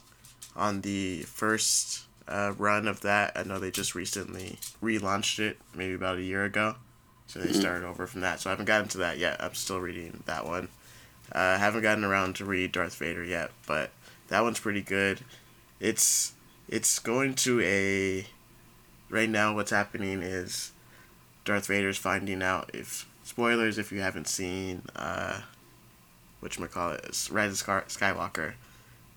on 0.54 0.82
the 0.82 1.22
first 1.22 2.04
uh, 2.28 2.52
run 2.58 2.86
of 2.86 3.00
that. 3.00 3.32
I 3.34 3.44
know 3.44 3.58
they 3.58 3.70
just 3.70 3.94
recently 3.94 4.58
relaunched 4.82 5.38
it, 5.38 5.56
maybe 5.74 5.94
about 5.94 6.18
a 6.18 6.22
year 6.22 6.44
ago. 6.44 6.74
So 7.28 7.38
they 7.38 7.46
mm-hmm. 7.46 7.60
started 7.60 7.86
over 7.86 8.06
from 8.06 8.20
that. 8.20 8.40
So 8.40 8.50
I 8.50 8.52
haven't 8.52 8.66
gotten 8.66 8.88
to 8.88 8.98
that 8.98 9.16
yet. 9.16 9.42
I'm 9.42 9.54
still 9.54 9.80
reading 9.80 10.22
that 10.26 10.44
one. 10.44 10.68
Uh, 11.34 11.38
I 11.38 11.56
haven't 11.56 11.80
gotten 11.80 12.04
around 12.04 12.36
to 12.36 12.44
read 12.44 12.72
Darth 12.72 12.96
Vader 12.96 13.24
yet, 13.24 13.52
but 13.66 13.90
that 14.28 14.42
one's 14.42 14.60
pretty 14.60 14.82
good. 14.82 15.20
It's 15.80 16.34
it's 16.68 16.98
going 16.98 17.34
to 17.36 17.60
a 17.62 18.26
right 19.08 19.30
now 19.30 19.54
what's 19.54 19.70
happening 19.70 20.22
is 20.22 20.72
Darth 21.46 21.68
Vader's 21.68 21.96
finding 21.96 22.42
out 22.42 22.70
if 22.74 23.06
spoilers 23.32 23.78
if 23.78 23.90
you 23.90 24.00
haven't 24.00 24.28
seen 24.28 24.82
uh 24.94 25.40
which 26.40 26.58
call 26.70 26.90
it 26.90 27.28
Rise 27.30 27.62
of 27.62 27.66
Skywalker. 27.88 28.54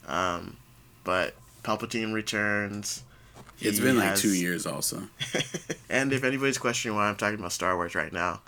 Um, 0.08 0.58
but 1.04 1.34
Palpatine 1.64 2.14
returns. 2.14 3.04
It's 3.60 3.80
been 3.80 3.98
like 3.98 4.16
two 4.16 4.36
years 4.36 4.68
also. 4.68 5.10
and 5.90 6.14
if 6.14 6.24
anybody's 6.24 6.60
questioning 6.60 6.96
why 6.96 7.08
I'm 7.08 7.16
talking 7.16 7.40
about 7.40 7.52
Star 7.52 7.76
Wars 7.76 7.96
right 7.96 8.14
now, 8.14 8.42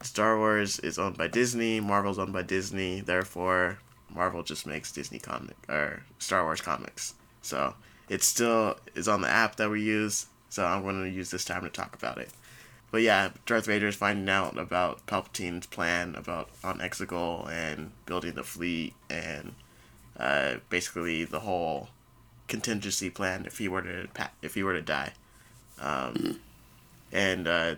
Star 0.00 0.36
Wars 0.36 0.80
is 0.80 0.98
owned 0.98 1.16
by 1.16 1.28
Disney, 1.28 1.78
Marvel's 1.78 2.18
owned 2.18 2.32
by 2.32 2.42
Disney, 2.42 3.00
therefore 3.00 3.78
Marvel 4.12 4.42
just 4.42 4.66
makes 4.66 4.90
Disney 4.90 5.20
comic 5.20 5.56
or 5.68 6.02
Star 6.18 6.42
Wars 6.42 6.60
comics. 6.60 7.14
So 7.40 7.74
it 8.08 8.24
still 8.24 8.76
is 8.96 9.06
on 9.06 9.20
the 9.20 9.28
app 9.28 9.56
that 9.56 9.70
we 9.70 9.80
use, 9.80 10.26
so 10.48 10.64
I'm 10.64 10.82
going 10.82 11.04
to 11.04 11.08
use 11.08 11.30
this 11.30 11.44
time 11.44 11.62
to 11.62 11.68
talk 11.68 11.94
about 11.94 12.18
it. 12.18 12.30
But 12.92 13.02
yeah, 13.02 13.30
Darth 13.46 13.66
Vader 13.66 13.88
is 13.88 13.96
finding 13.96 14.28
out 14.28 14.56
about 14.56 15.04
Palpatine's 15.06 15.66
plan 15.66 16.14
about 16.14 16.50
on 16.62 16.78
Exegol 16.78 17.50
and 17.50 17.90
building 18.06 18.34
the 18.34 18.44
fleet 18.44 18.94
and 19.10 19.56
uh, 20.16 20.56
basically 20.70 21.24
the 21.24 21.40
whole 21.40 21.88
contingency 22.46 23.10
plan 23.10 23.44
if 23.46 23.58
he 23.58 23.66
were 23.66 23.82
to 23.82 24.08
if 24.40 24.54
he 24.54 24.62
were 24.62 24.74
to 24.74 24.82
die. 24.82 25.14
Um. 25.80 26.38
And 27.10 27.48
uh, 27.48 27.74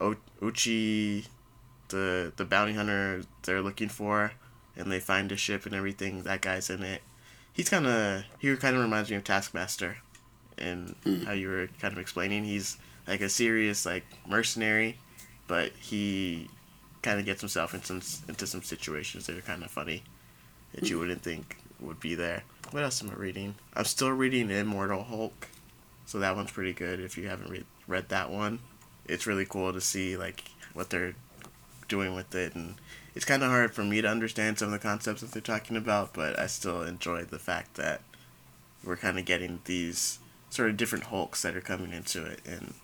o- 0.00 0.16
Ochi, 0.42 1.26
the 1.88 2.32
the 2.36 2.44
bounty 2.44 2.74
hunter 2.74 3.22
they're 3.44 3.62
looking 3.62 3.88
for, 3.88 4.32
and 4.76 4.92
they 4.92 5.00
find 5.00 5.32
a 5.32 5.36
ship 5.36 5.64
and 5.64 5.74
everything. 5.74 6.24
That 6.24 6.42
guy's 6.42 6.68
in 6.68 6.82
it 6.82 7.02
he's 7.52 7.68
kind 7.68 7.86
of 7.86 8.24
he 8.38 8.54
kind 8.56 8.76
of 8.76 8.82
reminds 8.82 9.10
me 9.10 9.16
of 9.16 9.24
Taskmaster, 9.24 9.98
and 10.58 10.94
mm. 11.04 11.24
how 11.24 11.32
you 11.32 11.48
were 11.48 11.68
kind 11.80 11.92
of 11.92 11.98
explaining. 11.98 12.44
He's 12.44 12.78
like 13.10 13.20
a 13.20 13.28
serious 13.28 13.84
like 13.84 14.04
mercenary, 14.26 14.98
but 15.48 15.72
he 15.72 16.48
kind 17.02 17.18
of 17.18 17.26
gets 17.26 17.40
himself 17.40 17.74
into 17.74 18.00
some, 18.00 18.28
into 18.28 18.46
some 18.46 18.62
situations 18.62 19.26
that 19.26 19.36
are 19.36 19.42
kind 19.42 19.64
of 19.64 19.70
funny 19.70 20.02
that 20.72 20.88
you 20.88 20.98
wouldn't 20.98 21.22
think 21.22 21.56
would 21.80 21.98
be 21.98 22.14
there. 22.14 22.44
What 22.70 22.84
else 22.84 23.02
am 23.02 23.10
I 23.10 23.14
reading? 23.14 23.56
I'm 23.74 23.84
still 23.84 24.10
reading 24.10 24.48
Immortal 24.50 25.02
Hulk, 25.02 25.48
so 26.06 26.20
that 26.20 26.36
one's 26.36 26.52
pretty 26.52 26.72
good. 26.72 27.00
If 27.00 27.18
you 27.18 27.28
haven't 27.28 27.50
re- 27.50 27.64
read 27.88 28.10
that 28.10 28.30
one, 28.30 28.60
it's 29.06 29.26
really 29.26 29.44
cool 29.44 29.72
to 29.72 29.80
see 29.80 30.16
like 30.16 30.44
what 30.72 30.90
they're 30.90 31.16
doing 31.88 32.14
with 32.14 32.32
it 32.36 32.54
and 32.54 32.76
it's 33.12 33.24
kind 33.24 33.42
of 33.42 33.50
hard 33.50 33.74
for 33.74 33.82
me 33.82 34.00
to 34.00 34.06
understand 34.06 34.58
some 34.58 34.66
of 34.66 34.72
the 34.72 34.78
concepts 34.78 35.20
that 35.20 35.32
they're 35.32 35.42
talking 35.42 35.76
about, 35.76 36.14
but 36.14 36.38
I 36.38 36.46
still 36.46 36.82
enjoy 36.82 37.24
the 37.24 37.40
fact 37.40 37.74
that 37.74 38.02
we're 38.84 38.96
kind 38.96 39.18
of 39.18 39.24
getting 39.24 39.58
these 39.64 40.20
sort 40.48 40.70
of 40.70 40.76
different 40.76 41.06
Hulks 41.06 41.42
that 41.42 41.56
are 41.56 41.60
coming 41.60 41.92
into 41.92 42.24
it, 42.24 42.40
and 42.46 42.74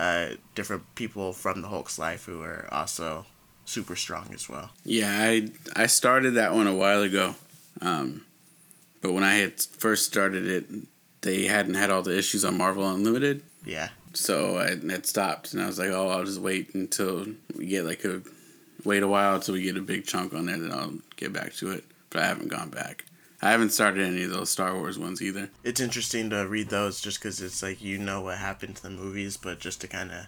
uh, 0.00 0.36
different 0.54 0.94
people 0.94 1.34
from 1.34 1.60
the 1.60 1.68
Hulk's 1.68 1.98
life 1.98 2.24
who 2.24 2.42
are 2.42 2.66
also 2.72 3.26
super 3.66 3.94
strong 3.94 4.30
as 4.32 4.48
well. 4.48 4.70
Yeah, 4.82 5.14
I 5.20 5.50
I 5.76 5.86
started 5.86 6.32
that 6.32 6.54
one 6.54 6.66
a 6.66 6.74
while 6.74 7.02
ago, 7.02 7.34
um, 7.82 8.24
but 9.02 9.12
when 9.12 9.24
I 9.24 9.34
had 9.34 9.60
first 9.60 10.06
started 10.06 10.46
it, 10.46 10.64
they 11.20 11.44
hadn't 11.44 11.74
had 11.74 11.90
all 11.90 12.02
the 12.02 12.16
issues 12.16 12.46
on 12.46 12.56
Marvel 12.56 12.88
Unlimited. 12.88 13.42
Yeah. 13.66 13.90
So 14.14 14.58
I 14.58 14.70
had 14.90 15.04
stopped, 15.04 15.52
and 15.52 15.62
I 15.62 15.66
was 15.66 15.78
like, 15.78 15.90
"Oh, 15.90 16.08
I'll 16.08 16.24
just 16.24 16.40
wait 16.40 16.74
until 16.74 17.26
we 17.54 17.66
get 17.66 17.84
like 17.84 18.02
a 18.06 18.22
wait 18.84 19.02
a 19.02 19.08
while 19.08 19.34
until 19.34 19.54
we 19.54 19.62
get 19.62 19.76
a 19.76 19.82
big 19.82 20.06
chunk 20.06 20.32
on 20.32 20.46
there, 20.46 20.58
then 20.58 20.72
I'll 20.72 20.94
get 21.16 21.34
back 21.34 21.52
to 21.56 21.72
it. 21.72 21.84
But 22.08 22.22
I 22.22 22.26
haven't 22.26 22.48
gone 22.48 22.70
back. 22.70 23.04
I 23.42 23.50
haven't 23.50 23.70
started 23.70 24.06
any 24.06 24.24
of 24.24 24.30
those 24.30 24.50
Star 24.50 24.74
Wars 24.74 24.98
ones 24.98 25.22
either. 25.22 25.50
It's 25.64 25.80
interesting 25.80 26.30
to 26.30 26.46
read 26.46 26.68
those 26.68 27.00
just 27.00 27.20
because 27.20 27.40
it's 27.40 27.62
like 27.62 27.82
you 27.82 27.98
know 27.98 28.20
what 28.20 28.38
happened 28.38 28.76
to 28.76 28.82
the 28.82 28.90
movies, 28.90 29.36
but 29.36 29.60
just 29.60 29.80
to 29.80 29.88
kind 29.88 30.10
of. 30.10 30.26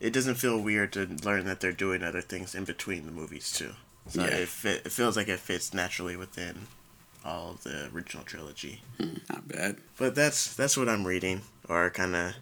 It 0.00 0.12
doesn't 0.12 0.34
feel 0.34 0.60
weird 0.60 0.92
to 0.94 1.06
learn 1.24 1.46
that 1.46 1.60
they're 1.60 1.72
doing 1.72 2.02
other 2.02 2.20
things 2.20 2.54
in 2.54 2.64
between 2.64 3.06
the 3.06 3.12
movies 3.12 3.52
too. 3.52 3.72
So 4.08 4.22
yeah. 4.22 4.28
it, 4.28 4.48
fit, 4.48 4.82
it 4.84 4.92
feels 4.92 5.16
like 5.16 5.28
it 5.28 5.40
fits 5.40 5.72
naturally 5.72 6.16
within 6.16 6.66
all 7.24 7.52
of 7.52 7.62
the 7.62 7.88
original 7.94 8.24
trilogy. 8.24 8.82
Hmm, 9.00 9.14
not 9.30 9.48
bad. 9.48 9.76
But 9.96 10.14
that's 10.14 10.54
that's 10.54 10.76
what 10.76 10.88
I'm 10.88 11.06
reading 11.06 11.42
or 11.68 11.88
kind 11.90 12.14
of 12.14 12.34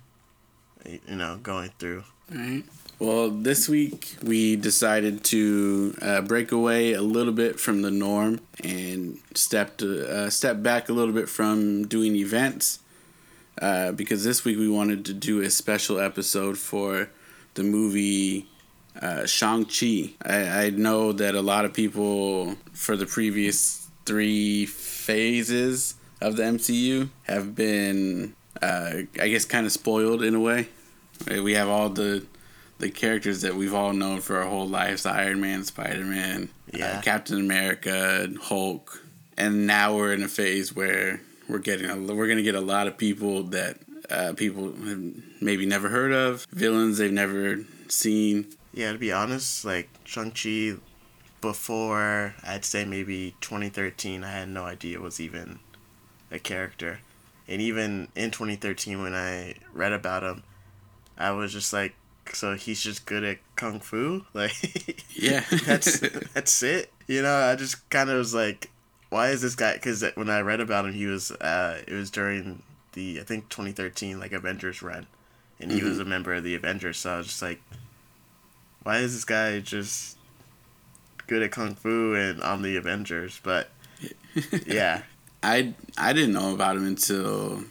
you 0.85 1.17
know 1.17 1.39
going 1.43 1.71
through. 1.79 2.05
All 2.33 2.39
right. 2.39 2.65
Well, 3.03 3.31
this 3.31 3.69
week 3.69 4.15
we 4.23 4.55
decided 4.55 5.25
to 5.25 5.97
uh, 6.01 6.21
break 6.21 6.53
away 6.53 6.93
a 6.93 7.03
little 7.03 7.33
bit 7.33 7.59
from 7.59 7.83
the 7.83 7.91
norm 7.91 8.39
and 8.63 9.19
step 9.35 9.77
to, 9.79 10.09
uh, 10.09 10.31
step 10.31 10.63
back 10.63 10.89
a 10.89 10.93
little 10.93 11.13
bit 11.13 11.29
from 11.29 11.89
doing 11.89 12.15
events 12.15 12.79
uh, 13.61 13.91
because 13.91 14.23
this 14.23 14.45
week 14.45 14.57
we 14.57 14.69
wanted 14.69 15.05
to 15.07 15.15
do 15.15 15.41
a 15.41 15.51
special 15.51 15.99
episode 15.99 16.57
for 16.59 17.11
the 17.55 17.65
movie 17.65 18.47
uh, 19.01 19.27
Shang-Chi. 19.27 20.15
I, 20.25 20.67
I 20.67 20.71
know 20.71 21.11
that 21.11 21.35
a 21.35 21.43
lot 21.43 21.65
of 21.65 21.75
people 21.75 22.55
for 22.73 22.97
the 22.97 23.07
previous 23.07 23.91
three 24.07 24.65
phases 24.65 25.97
of 26.21 26.37
the 26.37 26.45
MCU 26.45 27.09
have 27.25 27.57
been, 27.57 28.37
uh, 28.63 28.93
I 29.21 29.29
guess, 29.29 29.45
kind 29.45 29.67
of 29.67 29.73
spoiled 29.73 30.23
in 30.23 30.37
a 30.37 30.41
way. 30.41 30.69
We 31.27 31.55
have 31.55 31.69
all 31.69 31.89
the 31.89 32.27
the 32.83 32.91
characters 32.91 33.43
that 33.43 33.55
we've 33.55 33.73
all 33.73 33.93
known 33.93 34.21
for 34.21 34.37
our 34.39 34.49
whole 34.49 34.69
lives: 34.69 35.07
Iron 35.07 35.41
Man, 35.41 35.65
Spider 35.65 36.05
Man, 36.05 36.49
uh, 36.75 36.77
yeah. 36.77 36.99
uh, 36.99 37.01
Captain 37.01 37.39
America, 37.39 38.29
Hulk, 38.43 39.03
and 39.39 39.67
now 39.69 39.97
we're 39.97 40.13
in 40.13 40.23
a 40.23 40.29
phase 40.29 40.75
where 40.75 41.23
we're 41.49 41.61
getting 41.61 41.89
a, 41.89 41.97
we're 41.97 42.27
gonna 42.27 42.43
get 42.43 42.57
a 42.57 42.61
lot 42.61 42.89
of 42.89 42.99
people 42.99 43.45
that 43.45 43.79
uh, 44.11 44.33
people 44.37 44.65
have 44.65 45.01
maybe 45.41 45.65
never 45.65 45.89
heard 45.89 46.13
of, 46.13 46.45
villains 46.51 46.99
they've 46.99 47.13
never 47.13 47.65
seen. 47.89 48.49
Yeah, 48.75 48.93
to 48.93 48.99
be 48.99 49.13
honest, 49.13 49.65
like 49.65 49.89
Shang 50.03 50.33
Chi, 50.33 50.75
before 51.41 52.35
I'd 52.43 52.65
say 52.65 52.85
maybe 52.85 53.37
2013, 53.41 54.25
I 54.25 54.33
had 54.33 54.49
no 54.49 54.65
idea 54.65 54.99
it 54.99 55.03
was 55.03 55.21
even 55.21 55.61
a 56.33 56.41
character, 56.41 56.99
and 57.47 57.63
even 57.63 58.09
in 58.17 58.33
2013 58.33 59.01
when 59.01 59.15
I 59.15 59.55
read 59.73 59.93
about 59.93 60.25
him, 60.25 60.43
I 61.17 61.31
was 61.31 61.53
just 61.53 61.73
like, 61.73 61.95
so 62.35 62.55
he's 62.55 62.83
just 62.83 63.07
good 63.07 63.25
at 63.25 63.39
kung 63.57 63.81
fu? 63.81 64.25
Like 64.35 65.05
yeah. 65.15 65.45
that's 65.67 66.01
that's 66.01 66.63
it? 66.63 66.91
You 67.07 67.23
know 67.23 67.37
i 67.37 67.55
just 67.57 67.89
kind 67.91 68.11
of 68.11 68.17
was 68.17 68.35
like 68.35 68.71
why 69.11 69.31
is 69.31 69.43
this 69.43 69.55
guy 69.55 69.75
because 69.75 70.05
when 70.15 70.31
i 70.31 70.41
read 70.41 70.61
about 70.61 70.87
him 70.87 70.93
he 70.93 71.07
was 71.07 71.31
uh 71.31 71.81
it 71.87 71.93
was 71.93 72.11
during 72.11 72.63
the 72.93 73.21
i 73.21 73.23
think 73.25 73.49
2013 73.49 74.19
like 74.19 74.33
avengers 74.33 74.83
run. 74.83 75.07
And 75.61 75.71
he 75.71 75.85
was 75.85 76.01
a 76.01 76.05
member 76.05 76.35
of 76.35 76.43
the 76.43 76.57
Avengers. 76.57 76.99
So 76.99 77.15
I 77.15 77.19
was 77.19 77.27
just 77.29 77.41
like, 77.41 77.63
why 78.83 78.99
is 78.99 79.15
this 79.15 79.25
guy 79.25 79.61
just 79.61 80.19
good 81.29 81.41
at 81.41 81.53
kung 81.53 81.77
fu 81.77 82.15
and 82.17 82.43
on 82.43 82.63
the 82.63 82.77
Avengers? 82.77 83.41
But 83.45 83.71
yeah, 84.67 85.03
I 85.41 85.75
I 85.97 86.13
didn't 86.13 86.33
know 86.35 86.53
about 86.53 86.77
him 86.77 86.85
until 86.85 87.63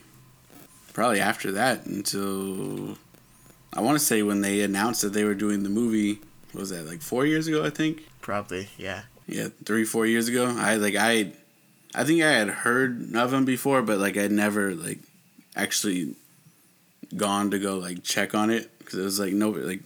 probably 0.94 1.20
after 1.20 1.52
that 1.52 1.84
until 1.84 2.96
I 3.72 3.80
want 3.80 3.98
to 3.98 4.04
say 4.04 4.22
when 4.22 4.40
they 4.40 4.60
announced 4.60 5.02
that 5.02 5.12
they 5.12 5.24
were 5.24 5.34
doing 5.34 5.62
the 5.62 5.70
movie. 5.70 6.20
What 6.52 6.60
was 6.60 6.70
that 6.70 6.86
like 6.86 7.00
four 7.00 7.24
years 7.24 7.46
ago? 7.46 7.64
I 7.64 7.70
think. 7.70 8.02
probably 8.20 8.68
yeah. 8.76 9.02
Yeah, 9.26 9.48
three 9.64 9.84
four 9.84 10.06
years 10.06 10.28
ago. 10.28 10.54
I 10.58 10.76
like 10.76 10.96
I, 10.96 11.32
I 11.94 12.04
think 12.04 12.22
I 12.22 12.32
had 12.32 12.48
heard 12.48 13.14
of 13.14 13.32
him 13.32 13.44
before, 13.44 13.82
but 13.82 13.98
like 13.98 14.16
I'd 14.16 14.32
never 14.32 14.74
like 14.74 14.98
actually 15.56 16.14
gone 17.16 17.50
to 17.50 17.58
go 17.58 17.76
like 17.76 18.02
check 18.02 18.34
on 18.34 18.50
it 18.50 18.70
because 18.78 18.98
it 18.98 19.02
was 19.02 19.20
like 19.20 19.32
no 19.32 19.50
like 19.50 19.80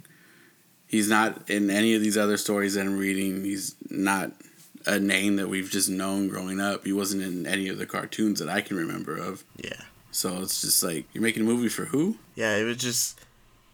he's 0.87 1.09
not 1.09 1.49
in 1.50 1.71
any 1.71 1.95
of 1.95 2.02
these 2.02 2.16
other 2.16 2.37
stories 2.37 2.75
that 2.75 2.87
I'm 2.87 2.99
reading. 2.99 3.45
He's 3.45 3.75
not 3.90 4.33
a 4.87 4.99
name 4.99 5.37
that 5.37 5.49
we've 5.49 5.71
just 5.71 5.90
known 5.90 6.28
growing 6.28 6.61
up. 6.61 6.85
He 6.85 6.93
wasn't 6.93 7.23
in 7.23 7.47
any 7.47 7.69
of 7.69 7.78
the 7.78 7.87
cartoons 7.87 8.38
that 8.40 8.49
I 8.49 8.61
can 8.61 8.76
remember 8.76 9.16
of. 9.16 9.45
Yeah. 9.57 9.83
So 10.12 10.40
it's 10.40 10.62
just 10.62 10.83
like 10.83 11.07
you're 11.12 11.23
making 11.23 11.43
a 11.43 11.47
movie 11.47 11.69
for 11.69 11.87
who? 11.87 12.16
Yeah, 12.35 12.57
it 12.57 12.64
was 12.64 12.78
just 12.78 13.21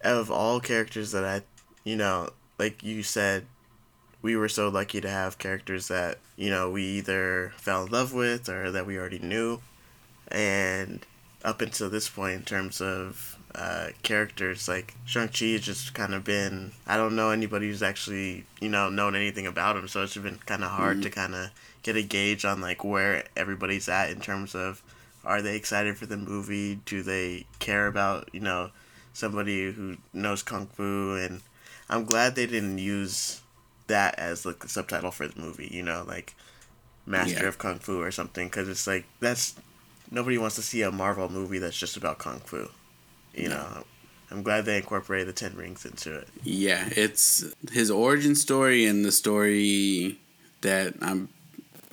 of 0.02 0.30
all 0.30 0.61
characters 0.61 1.12
that 1.12 1.25
I, 1.25 1.42
you 1.85 1.97
know, 1.97 2.30
like 2.59 2.82
you 2.82 3.02
said, 3.02 3.47
we 4.21 4.37
were 4.37 4.49
so 4.49 4.68
lucky 4.68 5.00
to 5.00 5.11
have 5.11 5.38
characters 5.38 5.88
that 5.88 6.18
you 6.37 6.49
know 6.50 6.71
we 6.71 6.85
either 6.85 7.52
fell 7.56 7.85
in 7.85 7.92
love 7.92 8.14
with 8.14 8.49
or 8.49 8.71
that 8.71 8.87
we 8.87 8.99
already 8.99 9.18
knew, 9.18 9.61
and 10.28 11.04
up 11.44 11.61
until 11.61 11.90
this 11.90 12.09
point, 12.09 12.35
in 12.35 12.42
terms 12.42 12.80
of 12.80 13.37
uh, 13.54 13.88
characters, 14.02 14.68
like 14.68 14.94
Shang 15.04 15.28
Chi 15.28 15.47
has 15.47 15.62
just 15.62 15.94
kind 15.94 16.14
of 16.14 16.25
been. 16.25 16.73
I 16.87 16.97
don't 16.97 17.16
know 17.16 17.30
anybody 17.30 17.68
who's 17.68 17.82
actually 17.82 18.47
you 18.61 18.68
know 18.68 18.88
known 18.88 19.16
anything 19.16 19.47
about 19.47 19.76
him, 19.76 19.88
so 19.88 20.02
it's 20.02 20.16
been 20.16 20.38
kind 20.47 20.64
of 20.64 20.71
hard 20.71 21.02
to 21.02 21.11
kind 21.11 21.35
of 21.35 21.50
get 21.82 21.97
a 21.97 22.02
gauge 22.02 22.44
on 22.44 22.61
like 22.61 22.85
where 22.85 23.25
everybody's 23.37 23.88
at 23.88 24.11
in 24.11 24.21
terms 24.21 24.54
of 24.54 24.82
are 25.25 25.42
they 25.42 25.56
excited 25.56 25.97
for 25.97 26.06
the 26.06 26.16
movie? 26.16 26.76
Do 26.87 27.02
they 27.02 27.47
care 27.59 27.87
about 27.87 28.28
you 28.32 28.40
know 28.40 28.71
somebody 29.12 29.73
who 29.73 29.97
knows 30.12 30.42
kung 30.42 30.66
fu? 30.66 31.14
And 31.16 31.40
I'm 31.88 32.04
glad 32.04 32.35
they 32.35 32.47
didn't 32.47 32.78
use 32.78 33.40
that 33.88 34.19
as 34.19 34.47
like 34.47 34.61
the 34.61 34.69
subtitle 34.69 35.11
for 35.11 35.28
the 35.28 35.40
movie. 35.40 35.69
You 35.71 35.83
know, 35.83 36.04
like 36.07 36.35
Master 37.07 37.40
Yeah. 37.42 37.49
of 37.49 37.59
Kung 37.59 37.78
Fu 37.78 38.00
or 38.00 38.11
something, 38.11 38.47
because 38.49 38.69
it's 38.69 38.87
like 38.87 39.04
that's 39.21 39.54
nobody 40.11 40.38
wants 40.38 40.57
to 40.57 40.62
see 40.62 40.83
a 40.83 40.90
Marvel 40.92 41.28
movie 41.28 41.59
that's 41.59 41.76
just 41.78 41.97
about 41.97 42.19
kung 42.19 42.40
fu. 42.40 42.69
You 43.35 43.49
know, 43.49 43.85
I'm 44.31 44.42
glad 44.42 44.66
they 44.66 44.76
incorporated 44.76 45.26
the 45.28 45.33
Ten 45.33 45.57
Rings 45.57 45.85
into 45.85 46.14
it. 46.16 46.28
Yeah, 46.45 46.88
it's 46.95 47.45
his 47.73 47.90
origin 47.90 48.35
story 48.35 48.87
and 48.87 49.04
the 49.04 49.12
story 49.12 50.19
that 50.61 50.95
I'm. 51.00 51.28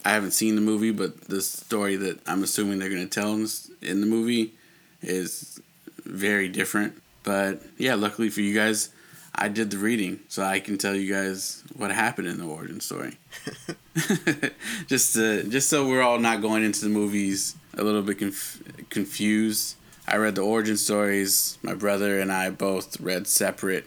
I 0.06 0.12
haven't 0.12 0.32
seen 0.32 0.56
the 0.56 0.62
movie, 0.62 0.92
but 0.92 1.22
the 1.28 1.42
story 1.42 1.96
that 1.98 2.20
I'm 2.28 2.42
assuming 2.44 2.80
they're 2.80 2.90
going 2.90 3.08
to 3.08 3.20
tell 3.22 3.34
in 3.34 4.00
the 4.02 4.08
movie 4.08 4.54
is 5.02 5.60
very 6.06 6.48
different. 6.48 7.02
But 7.30 7.62
yeah, 7.78 7.94
luckily 7.94 8.30
for 8.32 8.42
you 8.42 8.56
guys, 8.56 8.90
I 9.36 9.50
did 9.50 9.70
the 9.70 9.78
reading, 9.78 10.22
so 10.30 10.42
I 10.42 10.60
can 10.60 10.80
tell 10.80 10.96
you 10.96 11.14
guys 11.14 11.64
what 11.76 11.92
happened 11.92 12.28
in 12.28 12.40
the 12.40 12.46
origin 12.48 12.80
story. 12.80 13.20
just 14.88 15.14
to, 15.14 15.44
just 15.44 15.70
so 15.70 15.88
we're 15.88 16.02
all 16.02 16.18
not 16.18 16.42
going 16.42 16.64
into 16.64 16.82
the 16.82 16.90
movies 16.90 17.56
a 17.78 17.84
little 17.84 18.02
bit 18.02 18.18
conf- 18.18 18.64
confused. 18.90 19.76
I 20.08 20.18
read 20.18 20.34
the 20.34 20.42
origin 20.42 20.76
stories. 20.76 21.60
My 21.62 21.76
brother 21.76 22.20
and 22.20 22.32
I 22.32 22.50
both 22.50 23.00
read 23.00 23.28
separate 23.28 23.86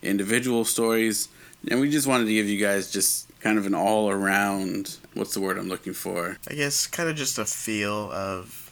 individual 0.00 0.64
stories, 0.64 1.26
and 1.68 1.80
we 1.80 1.90
just 1.90 2.06
wanted 2.06 2.26
to 2.26 2.32
give 2.32 2.48
you 2.48 2.60
guys 2.64 2.92
just 2.92 3.26
kind 3.40 3.58
of 3.58 3.66
an 3.66 3.74
all 3.74 4.08
around. 4.08 4.98
What's 5.14 5.34
the 5.34 5.40
word 5.40 5.58
I'm 5.58 5.68
looking 5.68 5.94
for? 5.94 6.38
I 6.48 6.54
guess 6.54 6.86
kind 6.86 7.08
of 7.08 7.16
just 7.16 7.38
a 7.38 7.44
feel 7.44 8.12
of 8.12 8.70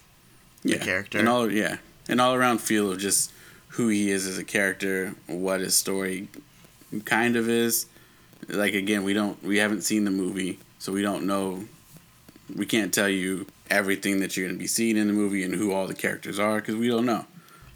Yeah, 0.63 0.79
character. 0.79 1.19
An 1.19 1.27
all 1.27 1.51
yeah, 1.51 1.79
an 2.09 2.21
all 2.21 2.35
around 2.35 2.61
feel 2.61 2.93
of 2.93 3.01
just 3.01 3.33
who 3.73 3.89
he 3.89 4.11
is 4.11 4.27
as 4.27 4.39
a 4.39 4.45
character, 4.45 5.15
what 5.27 5.61
his 5.61 5.75
story 5.77 6.29
kind 7.05 7.37
of 7.37 7.49
is. 7.49 7.87
Like 8.49 8.75
again, 8.75 9.05
we 9.05 9.13
don't 9.15 9.43
we 9.43 9.59
haven't 9.59 9.83
seen 9.83 10.05
the 10.05 10.11
movie, 10.11 10.59
so 10.79 10.93
we 10.93 11.03
don't 11.03 11.27
know. 11.27 11.65
We 12.55 12.67
can't 12.67 12.93
tell 12.93 13.09
you 13.09 13.47
everything 13.71 14.21
that 14.21 14.37
you're 14.37 14.47
going 14.47 14.57
to 14.57 14.59
be 14.63 14.67
seeing 14.67 14.97
in 14.97 15.07
the 15.07 15.13
movie 15.15 15.43
and 15.45 15.55
who 15.55 15.73
all 15.73 15.87
the 15.87 15.95
characters 15.95 16.39
are 16.39 16.57
because 16.61 16.77
we 16.77 16.89
don't 16.89 17.07
know. 17.07 17.25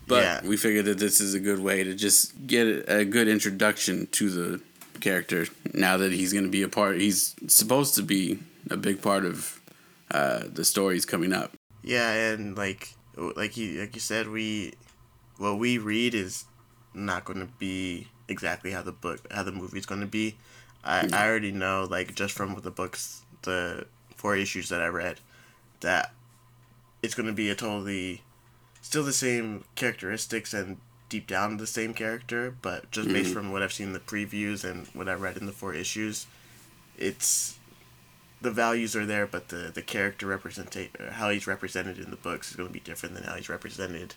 But 0.07 0.23
Yeah. 0.23 0.47
we 0.47 0.57
figured 0.57 0.85
that 0.85 0.99
this 0.99 1.21
is 1.21 1.35
a 1.35 1.41
good 1.41 1.61
way 1.61 1.83
to 1.85 1.95
just 1.95 2.47
get 2.47 2.67
a 2.89 3.05
good 3.05 3.27
introduction 3.29 4.07
to 4.13 4.29
the 4.31 4.61
character 5.01 5.47
now 5.73 5.97
that 5.97 6.13
he's 6.13 6.33
going 6.33 6.45
to 6.45 6.51
be 6.51 6.63
a 6.63 6.69
part. 6.69 7.01
He's 7.01 7.35
supposed 7.47 7.95
to 7.95 8.03
be 8.03 8.39
a 8.71 8.77
big 8.77 9.01
part 9.01 9.25
of 9.25 9.61
uh, 10.11 10.43
the 10.53 10.65
stories 10.65 11.07
coming 11.07 11.33
up. 11.33 11.53
Yeah, 11.83 12.13
and 12.33 12.57
like 12.57 12.91
like 13.17 13.57
you 13.57 13.81
like 13.81 13.95
you 13.95 14.01
said, 14.01 14.29
we 14.29 14.75
what 15.38 15.59
we 15.59 15.79
read 15.79 16.14
is 16.14 16.44
not 16.94 17.25
going 17.25 17.40
to 17.40 17.53
be 17.59 18.09
exactly 18.29 18.72
how 18.72 18.83
the 18.83 18.92
book 18.92 19.20
how 19.31 19.42
the 19.42 19.53
movie's 19.53 19.87
going 19.87 20.01
to 20.01 20.07
be. 20.07 20.37
I 20.85 21.01
I 21.01 21.03
mm-hmm. 21.03 21.14
already 21.14 21.53
know 21.53 21.87
like 21.88 22.14
just 22.14 22.35
from 22.35 22.61
the 22.61 22.70
books 22.70 23.22
the 23.42 23.87
four 24.16 24.37
issues 24.37 24.68
that 24.70 24.81
I 24.81 24.87
read 24.87 25.20
that 25.81 26.12
it's 27.03 27.14
going 27.14 27.27
to 27.27 27.33
be 27.33 27.51
a 27.51 27.55
totally 27.55 28.22
still 28.81 29.05
the 29.05 29.12
same 29.12 29.64
characteristics 29.75 30.55
and 30.55 30.79
deep 31.09 31.27
down 31.27 31.57
the 31.57 31.66
same 31.66 31.94
character, 31.94 32.57
but 32.62 32.90
just 32.90 33.09
based 33.09 33.31
mm-hmm. 33.31 33.38
from 33.38 33.53
what 33.53 33.62
I've 33.62 33.72
seen 33.72 33.88
in 33.88 33.92
the 33.92 34.01
previews 34.01 34.64
and 34.64 34.87
what 34.88 35.09
I 35.09 35.14
read 35.14 35.37
in 35.37 35.46
the 35.46 35.53
four 35.53 35.75
issues, 35.75 36.27
it's 36.96 37.59
the 38.40 38.51
values 38.51 38.96
are 38.96 39.07
there, 39.07 39.27
but 39.27 39.49
the 39.49 39.70
the 39.72 39.83
character 39.83 40.27
representate 40.27 41.12
how 41.12 41.31
he's 41.31 41.46
represented 41.46 41.99
in 41.99 42.11
the 42.11 42.16
books 42.16 42.51
is 42.51 42.57
going 42.57 42.68
to 42.68 42.72
be 42.72 42.81
different 42.81 43.14
than 43.14 43.25
how 43.25 43.35
he's 43.35 43.49
represented 43.49 44.14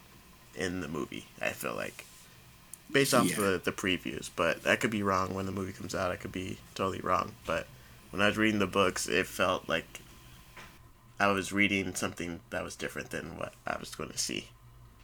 in 0.55 0.81
the 0.81 0.87
movie. 0.87 1.25
I 1.41 1.49
feel 1.49 1.75
like 1.75 2.05
based 2.91 3.13
off 3.13 3.29
Yeah. 3.29 3.35
the 3.35 3.61
the 3.63 3.71
previews, 3.71 4.29
but 4.35 4.65
I 4.67 4.75
could 4.75 4.91
be 4.91 5.03
wrong 5.03 5.33
when 5.33 5.45
the 5.45 5.51
movie 5.51 5.73
comes 5.73 5.93
out. 5.95 6.11
I 6.11 6.15
could 6.15 6.31
be 6.31 6.57
totally 6.75 7.01
wrong, 7.01 7.33
but 7.45 7.67
when 8.11 8.21
I 8.21 8.27
was 8.27 8.37
reading 8.37 8.59
the 8.59 8.67
books, 8.67 9.07
it 9.07 9.27
felt 9.27 9.69
like 9.69 9.99
I 11.19 11.27
was 11.27 11.51
reading 11.51 11.93
something 11.95 12.39
that 12.49 12.63
was 12.63 12.75
different 12.75 13.09
than 13.09 13.37
what 13.37 13.53
I 13.67 13.77
was 13.79 13.93
going 13.93 14.09
to 14.09 14.17
see, 14.17 14.47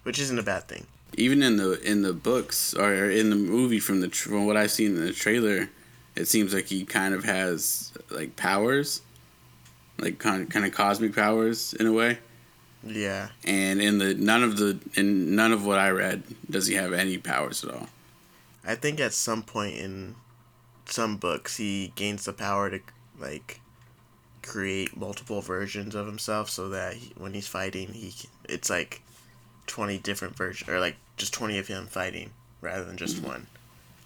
which 0.04 0.18
isn't 0.20 0.40
a 0.40 0.44
bad 0.44 0.68
thing. 0.68 0.88
even 1.18 1.42
in 1.44 1.58
the 1.58 1.80
in 1.82 2.02
the 2.02 2.14
books 2.14 2.74
or 2.74 3.10
in 3.10 3.30
the 3.30 3.36
movie 3.36 3.80
from 3.80 4.02
the 4.02 4.10
from 4.10 4.46
what 4.46 4.58
I've 4.58 4.72
seen 4.72 4.96
in 4.96 5.06
the 5.06 5.14
trailer, 5.14 5.70
it 6.16 6.28
seems 6.28 6.54
like 6.54 6.66
he 6.68 6.84
kind 6.86 7.14
of 7.14 7.24
has 7.26 7.92
like 8.10 8.36
powers, 8.36 9.02
like 10.00 10.18
kind 10.18 10.50
kind 10.50 10.66
of 10.66 10.72
cosmic 10.74 11.14
powers 11.16 11.74
in 11.76 11.86
a 11.86 11.92
way. 11.94 12.18
Yeah, 12.86 13.30
And 13.44 13.82
in 13.82 13.98
the 13.98 14.14
none 14.14 14.44
of 14.44 14.58
the 14.58 14.80
in 14.94 15.36
none 15.36 15.52
of 15.52 15.66
what 15.66 15.80
I 15.80 15.90
read 15.90 16.24
does 16.50 16.68
he 16.68 16.76
have 16.76 16.94
any 16.94 17.18
powers 17.18 17.64
at 17.64 17.74
all. 17.74 17.90
I 18.66 18.76
think 18.76 19.00
at 19.00 19.14
some 19.14 19.42
point 19.42 19.78
in 19.78 20.16
some 20.86 21.18
books 21.18 21.58
he 21.58 21.92
gains 21.96 22.26
the 22.26 22.34
power 22.34 22.70
to 22.70 22.80
like 23.20 23.60
create 24.44 24.96
multiple 24.96 25.42
versions 25.42 25.96
of 25.96 26.06
himself 26.06 26.50
so 26.50 26.70
that 26.70 26.94
he, 26.94 27.12
when 27.18 27.34
he's 27.34 27.48
fighting 27.48 27.88
he 27.94 28.14
it's 28.48 28.70
like 28.70 29.02
20 29.66 29.98
different 30.00 30.36
versions 30.36 30.70
or 30.70 30.80
like 30.80 30.96
just 31.18 31.34
20 31.34 31.58
of 31.58 31.68
him 31.68 31.88
fighting 31.88 32.30
rather 32.62 32.84
than 32.84 32.98
just 32.98 33.18
mm-hmm. 33.18 33.28
one 33.28 33.48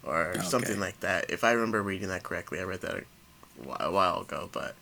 or 0.05 0.41
something 0.41 0.79
like 0.79 1.01
that. 1.01 1.29
If 1.29 1.43
i 1.43 1.51
remember 1.51 1.83
reading 1.83 2.07
that 2.07 2.23
correctly 2.23 2.59
i 2.59 2.63
read 2.63 2.81
that 2.81 2.95
a 2.95 3.03
a 3.81 3.91
while 3.91 4.21
ago 4.21 4.47
but 4.53 4.75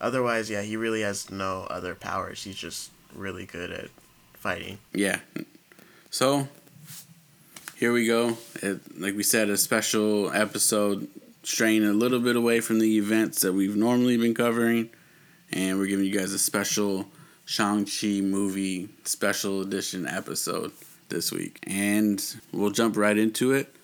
otherwise 0.00 0.50
yeah 0.50 0.62
he 0.62 0.76
really 0.76 1.02
has 1.02 1.30
no 1.30 1.68
other 1.70 1.94
powers. 1.94 2.42
He's 2.42 2.56
just 2.56 2.90
really 3.14 3.46
good 3.46 3.70
at 3.70 3.88
fighting 4.34 4.78
Yeah. 4.92 5.20
So 6.10 6.48
here 7.76 7.92
we 7.92 8.06
go. 8.06 8.38
It, 8.62 9.00
like 9.00 9.16
we 9.16 9.22
said, 9.22 9.48
a 9.50 9.56
special 9.56 10.32
episode 10.32 11.08
straying 11.42 11.84
a 11.84 11.92
little 11.92 12.20
bit 12.20 12.36
away 12.36 12.60
from 12.60 12.78
the 12.78 12.96
events 12.98 13.40
that 13.40 13.52
we've 13.52 13.76
normally 13.76 14.16
been 14.16 14.34
covering. 14.34 14.90
And 15.52 15.78
we're 15.78 15.86
giving 15.86 16.04
you 16.04 16.16
guys 16.16 16.32
a 16.32 16.38
special 16.38 17.06
Shang-Chi 17.44 18.20
movie 18.20 18.88
special 19.04 19.60
edition 19.60 20.06
episode 20.06 20.72
this 21.08 21.30
week. 21.32 21.58
And 21.66 22.22
we'll 22.52 22.70
jump 22.70 22.96
right 22.96 23.16
into 23.16 23.52
it. 23.52 23.74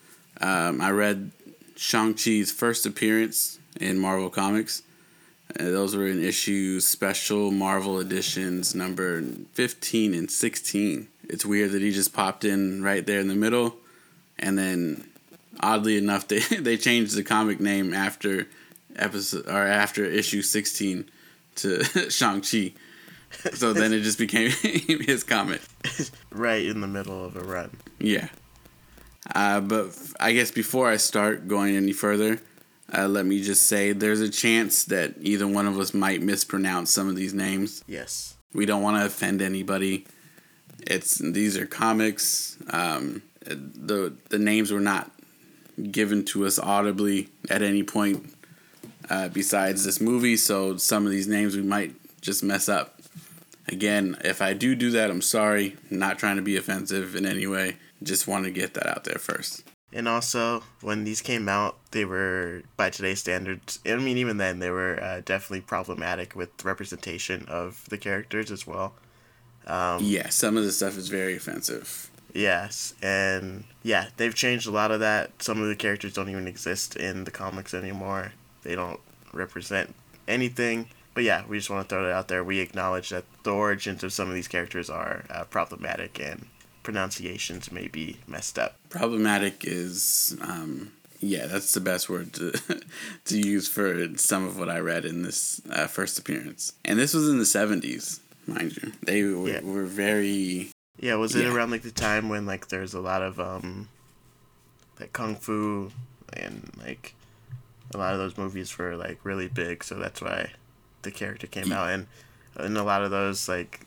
Um, 0.40 0.80
I 0.80 0.90
read 0.90 1.32
Shang-Chi's 1.76 2.52
first 2.52 2.86
appearance 2.86 3.58
in 3.80 3.98
Marvel 3.98 4.30
Comics. 4.30 4.82
Uh, 5.58 5.64
those 5.64 5.96
were 5.96 6.06
in 6.06 6.22
issue 6.22 6.80
special 6.80 7.50
Marvel 7.50 7.98
editions 7.98 8.74
number 8.74 9.22
15 9.54 10.14
and 10.14 10.30
16. 10.30 11.08
It's 11.28 11.44
weird 11.46 11.72
that 11.72 11.82
he 11.82 11.90
just 11.92 12.12
popped 12.12 12.44
in 12.44 12.82
right 12.82 13.06
there 13.06 13.20
in 13.20 13.28
the 13.28 13.34
middle. 13.34 13.76
And 14.38 14.58
then, 14.58 15.08
oddly 15.60 15.96
enough, 15.96 16.28
they, 16.28 16.40
they 16.40 16.76
changed 16.76 17.16
the 17.16 17.24
comic 17.24 17.60
name 17.60 17.92
after 17.94 18.46
episode 18.96 19.46
or 19.46 19.66
after 19.66 20.04
issue 20.04 20.42
16 20.42 21.10
to 21.56 21.84
Shang-Chi. 22.10 22.72
So 23.54 23.72
then 23.72 23.92
it 23.92 24.02
just 24.02 24.18
became 24.18 24.50
his 24.50 25.24
comic. 25.24 25.62
right 26.30 26.64
in 26.64 26.80
the 26.80 26.86
middle 26.86 27.24
of 27.24 27.36
a 27.36 27.40
run 27.40 27.70
Yeah. 27.98 28.28
Uh, 29.34 29.60
but 29.60 29.96
I 30.18 30.32
guess 30.32 30.50
before 30.50 30.90
I 30.90 30.96
start 30.96 31.46
going 31.46 31.76
any 31.76 31.92
further, 31.92 32.40
uh, 32.96 33.08
let 33.08 33.26
me 33.26 33.42
just 33.42 33.64
say 33.64 33.92
there's 33.92 34.20
a 34.20 34.28
chance 34.28 34.84
that 34.84 35.14
either 35.20 35.46
one 35.46 35.66
of 35.66 35.78
us 35.78 35.94
might 35.94 36.22
mispronounce 36.22 36.92
some 36.92 37.08
of 37.08 37.16
these 37.16 37.34
names. 37.34 37.84
Yes. 37.86 38.36
We 38.52 38.66
don't 38.66 38.82
want 38.82 38.98
to 38.98 39.06
offend 39.06 39.42
anybody. 39.42 40.06
It's 40.86 41.18
these 41.18 41.56
are 41.56 41.66
comics. 41.66 42.56
Um, 42.70 43.22
the 43.44 44.14
the 44.28 44.38
names 44.38 44.72
were 44.72 44.80
not 44.80 45.10
given 45.90 46.24
to 46.26 46.46
us 46.46 46.58
audibly 46.58 47.28
at 47.48 47.62
any 47.62 47.82
point 47.82 48.34
uh, 49.10 49.28
besides 49.28 49.84
this 49.84 50.00
movie, 50.00 50.36
so 50.36 50.76
some 50.76 51.04
of 51.04 51.12
these 51.12 51.26
names 51.26 51.56
we 51.56 51.62
might 51.62 51.94
just 52.20 52.44
mess 52.44 52.68
up. 52.68 53.00
Again, 53.66 54.16
if 54.24 54.40
I 54.40 54.52
do 54.52 54.74
do 54.74 54.90
that, 54.92 55.10
I'm 55.10 55.22
sorry. 55.22 55.76
not 55.90 56.18
trying 56.18 56.36
to 56.36 56.42
be 56.42 56.56
offensive 56.56 57.14
in 57.16 57.26
any 57.26 57.46
way. 57.46 57.76
Just 58.02 58.26
want 58.26 58.44
to 58.44 58.50
get 58.50 58.74
that 58.74 58.86
out 58.86 59.04
there 59.04 59.18
first. 59.18 59.64
And 59.92 60.06
also, 60.06 60.62
when 60.82 61.04
these 61.04 61.20
came 61.20 61.48
out, 61.48 61.76
they 61.90 62.04
were, 62.04 62.62
by 62.76 62.90
today's 62.90 63.20
standards, 63.20 63.80
I 63.84 63.96
mean, 63.96 64.18
even 64.18 64.36
then, 64.36 64.60
they 64.60 64.70
were 64.70 65.02
uh, 65.02 65.20
definitely 65.24 65.62
problematic 65.62 66.36
with 66.36 66.64
representation 66.64 67.44
of 67.48 67.84
the 67.88 67.98
characters 67.98 68.52
as 68.52 68.66
well. 68.66 68.94
Um, 69.66 69.98
yeah, 70.02 70.28
some 70.28 70.56
of 70.56 70.64
the 70.64 70.72
stuff 70.72 70.96
is 70.96 71.08
very 71.08 71.36
offensive. 71.36 72.10
Yes, 72.32 72.94
and 73.02 73.64
yeah, 73.82 74.06
they've 74.16 74.34
changed 74.34 74.68
a 74.68 74.70
lot 74.70 74.92
of 74.92 75.00
that. 75.00 75.42
Some 75.42 75.60
of 75.60 75.66
the 75.66 75.76
characters 75.76 76.14
don't 76.14 76.28
even 76.28 76.46
exist 76.46 76.94
in 76.94 77.24
the 77.24 77.30
comics 77.32 77.74
anymore. 77.74 78.32
They 78.62 78.76
don't 78.76 79.00
represent 79.32 79.94
anything. 80.28 80.88
But 81.12 81.24
yeah, 81.24 81.44
we 81.48 81.58
just 81.58 81.70
want 81.70 81.88
to 81.88 81.94
throw 81.94 82.08
it 82.08 82.12
out 82.12 82.28
there. 82.28 82.44
We 82.44 82.60
acknowledge 82.60 83.10
that 83.10 83.24
the 83.42 83.52
origins 83.52 84.04
of 84.04 84.12
some 84.12 84.28
of 84.28 84.34
these 84.34 84.48
characters 84.48 84.88
are 84.88 85.24
uh, 85.28 85.44
problematic 85.44 86.20
and 86.20 86.46
pronunciations 86.90 87.70
may 87.70 87.86
be 87.86 88.16
messed 88.26 88.58
up. 88.58 88.74
Problematic 88.88 89.64
is, 89.64 90.36
um, 90.40 90.90
yeah, 91.20 91.46
that's 91.46 91.72
the 91.72 91.78
best 91.78 92.10
word 92.10 92.32
to 92.32 92.50
to 93.26 93.38
use 93.38 93.68
for 93.68 94.08
some 94.16 94.44
of 94.44 94.58
what 94.58 94.68
I 94.68 94.80
read 94.80 95.04
in 95.04 95.22
this 95.22 95.60
uh, 95.70 95.86
first 95.86 96.18
appearance. 96.18 96.72
And 96.84 96.98
this 96.98 97.14
was 97.14 97.28
in 97.28 97.38
the 97.38 97.46
seventies, 97.46 98.18
mind 98.44 98.76
you. 98.76 98.92
They 99.04 99.22
were, 99.22 99.48
yeah. 99.48 99.60
were 99.60 99.84
very. 99.84 100.72
Yeah, 100.98 101.14
was 101.14 101.36
it 101.36 101.44
yeah. 101.44 101.54
around 101.54 101.70
like 101.70 101.82
the 101.82 101.92
time 101.92 102.28
when 102.28 102.44
like 102.44 102.66
there's 102.66 102.92
a 102.92 103.00
lot 103.00 103.22
of 103.22 103.38
um, 103.38 103.88
like 104.98 105.12
kung 105.12 105.36
fu 105.36 105.92
and 106.32 106.72
like 106.84 107.14
a 107.94 107.98
lot 107.98 108.14
of 108.14 108.18
those 108.18 108.36
movies 108.36 108.76
were 108.76 108.96
like 108.96 109.20
really 109.22 109.46
big, 109.46 109.84
so 109.84 109.94
that's 109.94 110.20
why 110.20 110.50
the 111.02 111.12
character 111.12 111.46
came 111.46 111.70
out 111.70 111.88
and 111.88 112.08
in 112.58 112.76
a 112.76 112.82
lot 112.82 113.02
of 113.02 113.12
those 113.12 113.48
like 113.48 113.86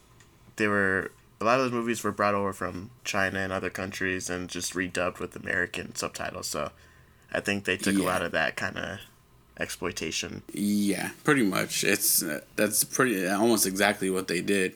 they 0.56 0.70
were 0.70 1.12
a 1.44 1.46
lot 1.46 1.60
of 1.60 1.66
those 1.66 1.74
movies 1.74 2.04
were 2.04 2.12
brought 2.12 2.34
over 2.34 2.54
from 2.54 2.90
China 3.04 3.40
and 3.40 3.52
other 3.52 3.70
countries 3.70 4.30
and 4.30 4.48
just 4.50 4.74
redubbed 4.74 5.20
with 5.20 5.36
American 5.36 5.94
subtitles. 5.94 6.48
So 6.48 6.72
I 7.34 7.42
think 7.42 7.66
they 7.66 7.76
took 7.76 7.96
yeah. 7.96 8.04
a 8.04 8.06
lot 8.06 8.22
of 8.22 8.32
that 8.32 8.56
kind 8.56 8.78
of 8.78 9.00
exploitation. 9.60 10.44
Yeah, 10.54 11.10
pretty 11.26 11.44
much. 11.44 11.84
It's 11.84 12.24
uh, 12.24 12.42
that's 12.56 12.86
pretty 12.86 13.28
almost 13.28 13.68
exactly 13.68 14.10
what 14.10 14.30
they 14.30 14.40
did 14.42 14.76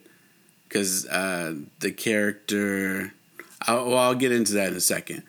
because 0.67 1.07
uh, 1.07 1.55
the 1.79 1.91
character. 1.91 3.13
I'll, 3.61 3.87
well, 3.87 3.97
I'll 3.97 4.15
get 4.15 4.33
into 4.33 4.53
that 4.53 4.67
in 4.69 4.75
a 4.75 4.81
second. 4.81 5.23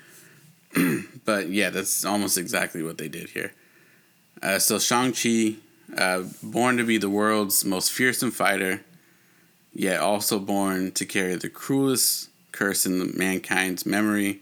but 1.24 1.48
yeah, 1.51 1.70
that's 1.70 2.05
almost 2.05 2.37
exactly 2.37 2.83
what 2.83 2.98
they 2.98 3.09
did 3.09 3.31
here. 3.31 3.53
Uh, 4.42 4.59
so 4.59 4.79
Shang-Chi, 4.79 5.55
uh, 5.96 6.24
born 6.42 6.77
to 6.77 6.85
be 6.85 6.98
the 6.98 7.09
world's 7.09 7.64
most 7.64 7.90
fearsome 7.90 8.31
fighter, 8.31 8.83
yet 9.78 10.00
also 10.00 10.40
born 10.40 10.90
to 10.90 11.06
carry 11.06 11.36
the 11.36 11.48
cruelest 11.48 12.28
curse 12.50 12.84
in 12.84 13.16
mankind's 13.16 13.86
memory 13.86 14.40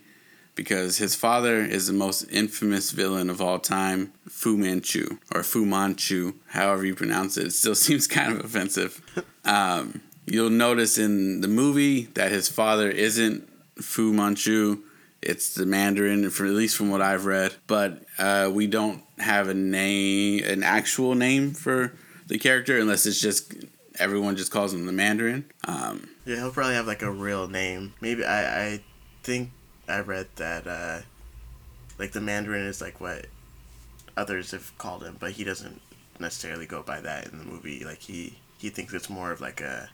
because 0.54 0.96
his 0.96 1.14
father 1.14 1.58
is 1.58 1.86
the 1.86 1.92
most 1.92 2.22
infamous 2.30 2.90
villain 2.90 3.28
of 3.28 3.42
all 3.42 3.58
time, 3.58 4.10
Fu 4.26 4.56
Manchu, 4.56 5.18
or 5.34 5.42
Fu 5.42 5.66
Manchu, 5.66 6.32
however 6.46 6.86
you 6.86 6.94
pronounce 6.94 7.36
it. 7.36 7.48
It 7.48 7.52
still 7.52 7.74
seems 7.86 8.06
kind 8.06 8.32
of 8.32 8.42
offensive. 8.42 9.02
Um, 9.44 10.00
you'll 10.24 10.48
notice 10.48 10.96
in 10.96 11.42
the 11.42 11.48
movie 11.48 12.04
that 12.14 12.32
his 12.32 12.48
father 12.48 12.88
isn't 12.88 13.46
Fu 13.76 14.14
Manchu. 14.14 14.78
It's 15.20 15.52
the 15.52 15.66
Mandarin, 15.66 16.24
at 16.24 16.40
least 16.40 16.76
from 16.78 16.90
what 16.90 17.02
I've 17.02 17.26
read. 17.26 17.54
But 17.66 18.04
uh, 18.18 18.50
we 18.50 18.66
don't 18.66 19.02
have 19.18 19.48
a 19.48 19.54
name, 19.54 20.42
an 20.44 20.62
actual 20.62 21.14
name 21.14 21.52
for 21.52 21.92
the 22.26 22.38
character, 22.38 22.78
unless 22.78 23.04
it's 23.04 23.20
just 23.20 23.52
everyone 23.98 24.36
just 24.36 24.50
calls 24.50 24.72
him 24.72 24.86
the 24.86 24.92
Mandarin. 24.92 25.44
Um, 25.64 26.08
yeah, 26.24 26.36
he'll 26.36 26.52
probably 26.52 26.74
have 26.74 26.86
like 26.86 27.02
a 27.02 27.10
real 27.10 27.48
name. 27.48 27.94
Maybe 28.00 28.24
I 28.24 28.66
I 28.66 28.80
think 29.22 29.50
I 29.88 30.00
read 30.00 30.28
that 30.36 30.66
uh, 30.66 31.00
like 31.98 32.12
the 32.12 32.20
Mandarin 32.20 32.66
is 32.66 32.80
like 32.80 33.00
what 33.00 33.26
others 34.16 34.50
have 34.52 34.76
called 34.78 35.02
him, 35.02 35.16
but 35.18 35.32
he 35.32 35.44
doesn't 35.44 35.80
necessarily 36.18 36.66
go 36.66 36.82
by 36.82 37.00
that 37.00 37.28
in 37.28 37.38
the 37.38 37.44
movie. 37.44 37.84
Like 37.84 38.00
he 38.00 38.38
he 38.58 38.70
thinks 38.70 38.92
it's 38.94 39.10
more 39.10 39.32
of 39.32 39.40
like 39.40 39.60
a 39.60 39.90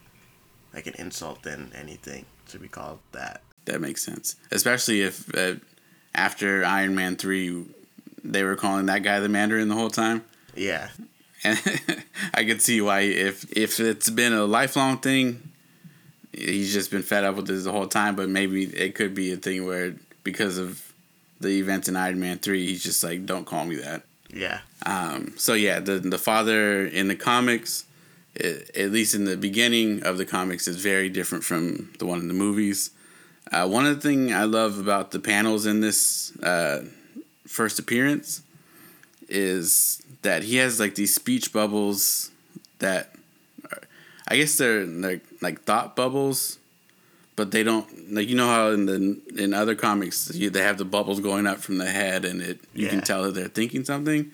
like 0.73 0.87
an 0.87 0.95
insult 0.99 1.43
than 1.43 1.73
anything 1.75 2.27
to 2.49 2.59
be 2.59 2.69
called 2.69 3.01
that. 3.12 3.43
That 3.65 3.81
makes 3.81 4.03
sense, 4.05 4.37
especially 4.51 5.03
if 5.03 5.33
uh, 5.37 5.55
after 6.15 6.65
Iron 6.65 6.95
Man 6.95 7.17
three, 7.17 7.65
they 8.25 8.43
were 8.43 8.57
calling 8.57 8.87
that 8.87 9.03
guy 9.03 9.21
the 9.21 9.29
Mandarin 9.29 9.69
the 9.69 9.75
whole 9.75 9.91
time. 9.91 10.25
Yeah, 10.55 10.88
and 11.44 11.61
I 12.35 12.44
could 12.44 12.62
see 12.62 12.81
why 12.81 13.00
if 13.00 13.50
if 13.57 13.81
it's 13.81 14.11
been 14.11 14.33
a 14.33 14.44
lifelong 14.44 14.98
thing, 14.98 15.50
he's 16.33 16.72
just 16.72 16.90
been 16.90 17.02
fed 17.02 17.24
up 17.24 17.37
with 17.37 17.46
this 17.46 17.64
the 17.64 17.72
whole 17.72 17.88
time. 17.88 18.16
But 18.16 18.28
maybe 18.28 18.64
it 18.64 18.94
could 18.94 19.14
be 19.14 19.33
a 19.33 19.37
thing 19.37 19.66
where 19.66 19.94
because 20.24 20.59
of 20.59 20.92
the 21.40 21.59
events 21.59 21.88
in 21.88 21.96
Iron 21.96 22.20
Man 22.20 22.38
three, 22.38 22.66
he's 22.66 22.83
just 22.83 23.02
like, 23.02 23.26
don't 23.26 23.44
call 23.44 23.64
me 23.64 23.76
that. 23.76 24.02
Yeah. 24.33 24.61
Um. 24.87 25.35
So 25.37 25.55
yeah, 25.55 25.81
the 25.81 25.98
the 25.98 26.18
father 26.18 26.87
in 26.87 27.09
the 27.09 27.16
comics, 27.16 27.85
it, 28.35 28.70
at 28.76 28.90
least 28.90 29.14
in 29.14 29.24
the 29.24 29.37
beginning 29.37 30.02
of 30.05 30.18
the 30.18 30.24
comics, 30.24 30.66
is 30.66 30.76
very 30.83 31.09
different 31.09 31.44
from 31.44 31.92
the 31.98 32.07
one 32.07 32.20
in 32.20 32.28
the 32.28 32.35
movies. 32.35 32.90
Uh, 33.50 33.68
one 33.68 33.85
of 33.85 33.94
the 33.94 34.00
things 34.00 34.33
I 34.33 34.44
love 34.44 34.78
about 34.78 35.11
the 35.11 35.18
panels 35.18 35.66
in 35.66 35.81
this 35.81 36.35
uh, 36.38 36.85
first 37.46 37.78
appearance 37.78 38.42
is 39.28 40.00
that 40.22 40.44
he 40.44 40.56
has 40.56 40.80
like 40.80 40.94
these 40.94 41.14
speech 41.14 41.52
bubbles 41.52 42.30
that 42.78 43.14
are, 43.70 43.82
I 44.28 44.37
guess 44.37 44.56
they're 44.56 44.85
like 44.85 45.22
like 45.40 45.62
thought 45.62 45.94
bubbles, 45.94 46.58
but 47.37 47.50
they 47.50 47.62
don't 47.62 48.12
like 48.12 48.28
you 48.28 48.37
know 48.37 48.46
how 48.46 48.68
in 48.70 48.87
the 48.87 49.20
in 49.37 49.54
other 49.54 49.74
comics 49.74 50.35
you, 50.35 50.50
they 50.50 50.62
have 50.62 50.78
the 50.78 50.85
bubbles 50.85 51.20
going 51.20 51.46
up 51.46 51.58
from 51.58 51.78
the 51.78 51.90
head 51.90 52.24
and 52.24 52.40
it 52.40 52.61
you 52.74 52.87
yeah. 52.87 52.90
can 52.90 53.00
tell 53.02 53.24
that 53.24 53.35
they're 53.35 53.48
thinking 53.48 53.85
something. 53.85 54.30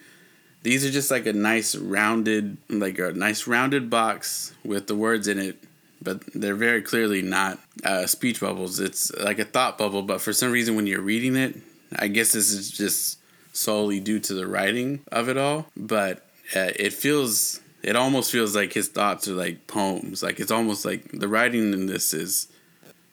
These 0.63 0.85
are 0.85 0.91
just 0.91 1.11
like 1.11 1.27
a 1.27 1.33
nice 1.33 1.75
rounded 1.75 2.59
like 2.69 2.99
a 2.99 3.13
nice 3.13 3.47
rounded 3.47 3.89
box 3.89 4.53
with 4.65 4.87
the 4.87 4.95
words 4.95 5.29
in 5.29 5.39
it, 5.39 5.63
but 6.03 6.21
they're 6.35 6.55
very 6.55 6.83
clearly 6.83 7.23
not 7.23 7.59
uh, 7.85 8.07
speech 8.07 8.41
bubbles. 8.41 8.81
It's 8.81 9.15
like 9.17 9.39
a 9.39 9.45
thought 9.45 9.79
bubble, 9.79 10.03
but 10.03 10.21
for 10.21 10.33
some 10.33 10.51
reason 10.51 10.77
when 10.77 10.87
you're 10.87 11.01
reading 11.01 11.37
it, 11.37 11.57
I 11.97 12.09
guess 12.09 12.33
this 12.33 12.51
is 12.51 12.71
just 12.71 13.18
solely 13.59 14.01
due 14.01 14.21
to 14.21 14.35
the 14.35 14.47
writing 14.47 15.01
of 15.11 15.29
it 15.29 15.37
all, 15.37 15.67
but 15.77 16.19
uh, 16.55 16.71
it 16.77 16.93
feels 16.93 17.61
it 17.83 17.97
almost 17.97 18.33
feels 18.33 18.55
like 18.57 18.73
his 18.73 18.89
thoughts 18.89 19.29
are 19.29 19.35
like 19.35 19.67
poems. 19.67 20.23
Like 20.23 20.41
it's 20.41 20.51
almost 20.51 20.85
like 20.85 21.11
the 21.13 21.29
writing 21.29 21.73
in 21.73 21.87
this 21.87 22.13
is 22.13 22.49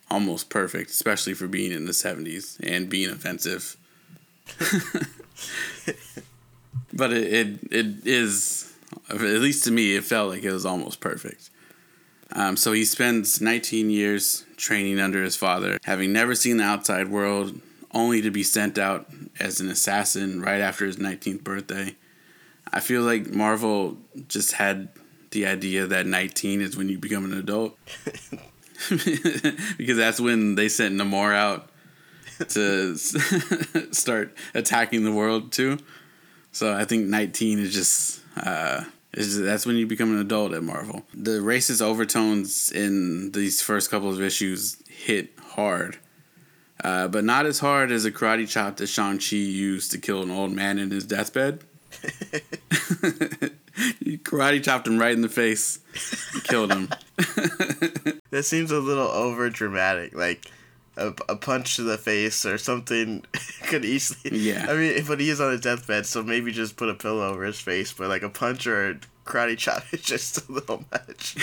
almost 0.10 0.50
perfect, 0.50 0.90
especially 0.90 1.34
for 1.34 1.48
being 1.48 1.72
in 1.72 1.86
the 1.86 1.92
70s 1.92 2.60
and 2.64 2.90
being 2.90 3.10
offensive. 3.10 3.78
but 6.94 7.12
it, 7.12 7.34
it 7.34 7.60
it 7.72 8.08
is 8.08 8.74
at 9.10 9.20
least 9.20 9.64
to 9.64 9.72
me 9.72 9.96
it 9.96 10.04
felt 10.04 10.30
like 10.30 10.44
it 10.44 10.52
was 10.52 10.66
almost 10.66 11.00
perfect. 11.00 11.50
Um, 12.32 12.58
so 12.58 12.74
he 12.74 12.86
spends 12.86 13.40
19 13.40 13.90
years 13.90 14.46
training 14.58 15.00
under 15.00 15.24
his 15.24 15.36
father, 15.36 15.78
having 15.84 16.12
never 16.12 16.36
seen 16.36 16.58
the 16.58 16.64
outside 16.64 17.08
world, 17.08 17.62
only 17.96 18.22
to 18.22 18.30
be 18.30 18.44
sent 18.44 18.78
out 18.78 19.10
as 19.40 19.60
an 19.60 19.70
assassin 19.70 20.42
right 20.42 20.62
after 20.62 20.86
his 20.86 20.98
19th 20.98 21.44
birthday. 21.44 21.96
I 22.72 22.82
feel 22.82 23.02
like 23.02 23.32
Marvel 23.32 23.98
just 24.28 24.54
had 24.54 24.90
the 25.32 25.48
idea 25.48 25.88
that 25.88 26.06
19 26.06 26.62
is 26.62 26.78
when 26.78 26.90
you 26.90 27.00
become 27.00 27.26
an 27.26 27.34
adult. 27.34 27.78
because 29.78 29.98
that's 29.98 30.20
when 30.20 30.56
they 30.56 30.70
sent 30.70 30.96
Namor 30.96 31.34
out 31.34 31.70
to 32.50 32.98
start 33.92 34.36
attacking 34.54 35.04
the 35.04 35.12
world 35.12 35.52
too. 35.52 35.78
So 36.52 36.74
I 36.74 36.86
think 36.86 37.08
19 37.08 37.60
is 37.60 37.74
just 37.74 38.22
uh, 38.38 38.84
is 39.14 39.40
that's 39.40 39.66
when 39.66 39.78
you 39.78 39.88
become 39.88 40.14
an 40.14 40.20
adult 40.20 40.54
at 40.54 40.64
Marvel. 40.64 41.04
The 41.14 41.40
racist 41.40 41.82
overtones 41.82 42.72
in 42.72 43.32
these 43.32 43.62
first 43.62 43.90
couple 43.90 44.10
of 44.10 44.22
issues 44.22 44.78
hit 44.90 45.32
hard. 45.40 45.98
Uh, 46.84 47.08
but 47.08 47.24
not 47.24 47.46
as 47.46 47.60
hard 47.60 47.92
as 47.92 48.06
a 48.06 48.12
karate 48.12 48.48
chop 48.48 48.78
that 48.78 48.88
Shang-Chi 48.88 49.36
used 49.36 49.92
to 49.92 49.98
kill 49.98 50.22
an 50.22 50.32
old 50.32 50.52
man 50.52 50.78
in 50.78 50.92
his 50.92 51.06
deathbed. 51.06 51.64
he 54.02 54.18
karate 54.18 54.62
chopped 54.64 54.88
him 54.88 54.98
right 55.00 55.14
in 55.14 55.22
the 55.22 55.30
face, 55.30 55.80
killed 56.44 56.72
him. 56.72 56.90
that 58.30 58.44
seems 58.44 58.72
a 58.72 58.80
little 58.80 59.08
over 59.08 59.50
dramatic. 59.50 60.14
Like, 60.14 60.52
a, 60.98 61.14
a 61.30 61.36
punch 61.36 61.76
to 61.76 61.84
the 61.84 61.98
face 61.98 62.46
or 62.46 62.58
something 62.58 63.24
could 63.64 63.86
easily. 63.86 64.38
Yeah. 64.38 64.68
I 64.70 64.74
mean, 64.76 65.06
but 65.06 65.20
he 65.20 65.30
is 65.30 65.42
on 65.42 65.54
a 65.54 65.58
deathbed, 65.58 66.06
so 66.06 66.24
maybe 66.24 66.52
just 66.52 66.78
put 66.78 66.90
a 66.90 66.94
pillow 66.94 67.28
over 67.30 67.44
his 67.44 67.60
face. 67.60 67.94
But 67.94 68.10
like 68.10 68.24
a 68.24 68.30
punch 68.30 68.68
or 68.68 68.92
a 68.92 69.00
karate 69.26 69.58
chop 69.58 69.84
is 69.92 70.02
just 70.02 70.48
a 70.48 70.52
little 70.52 70.86
much. 70.92 71.36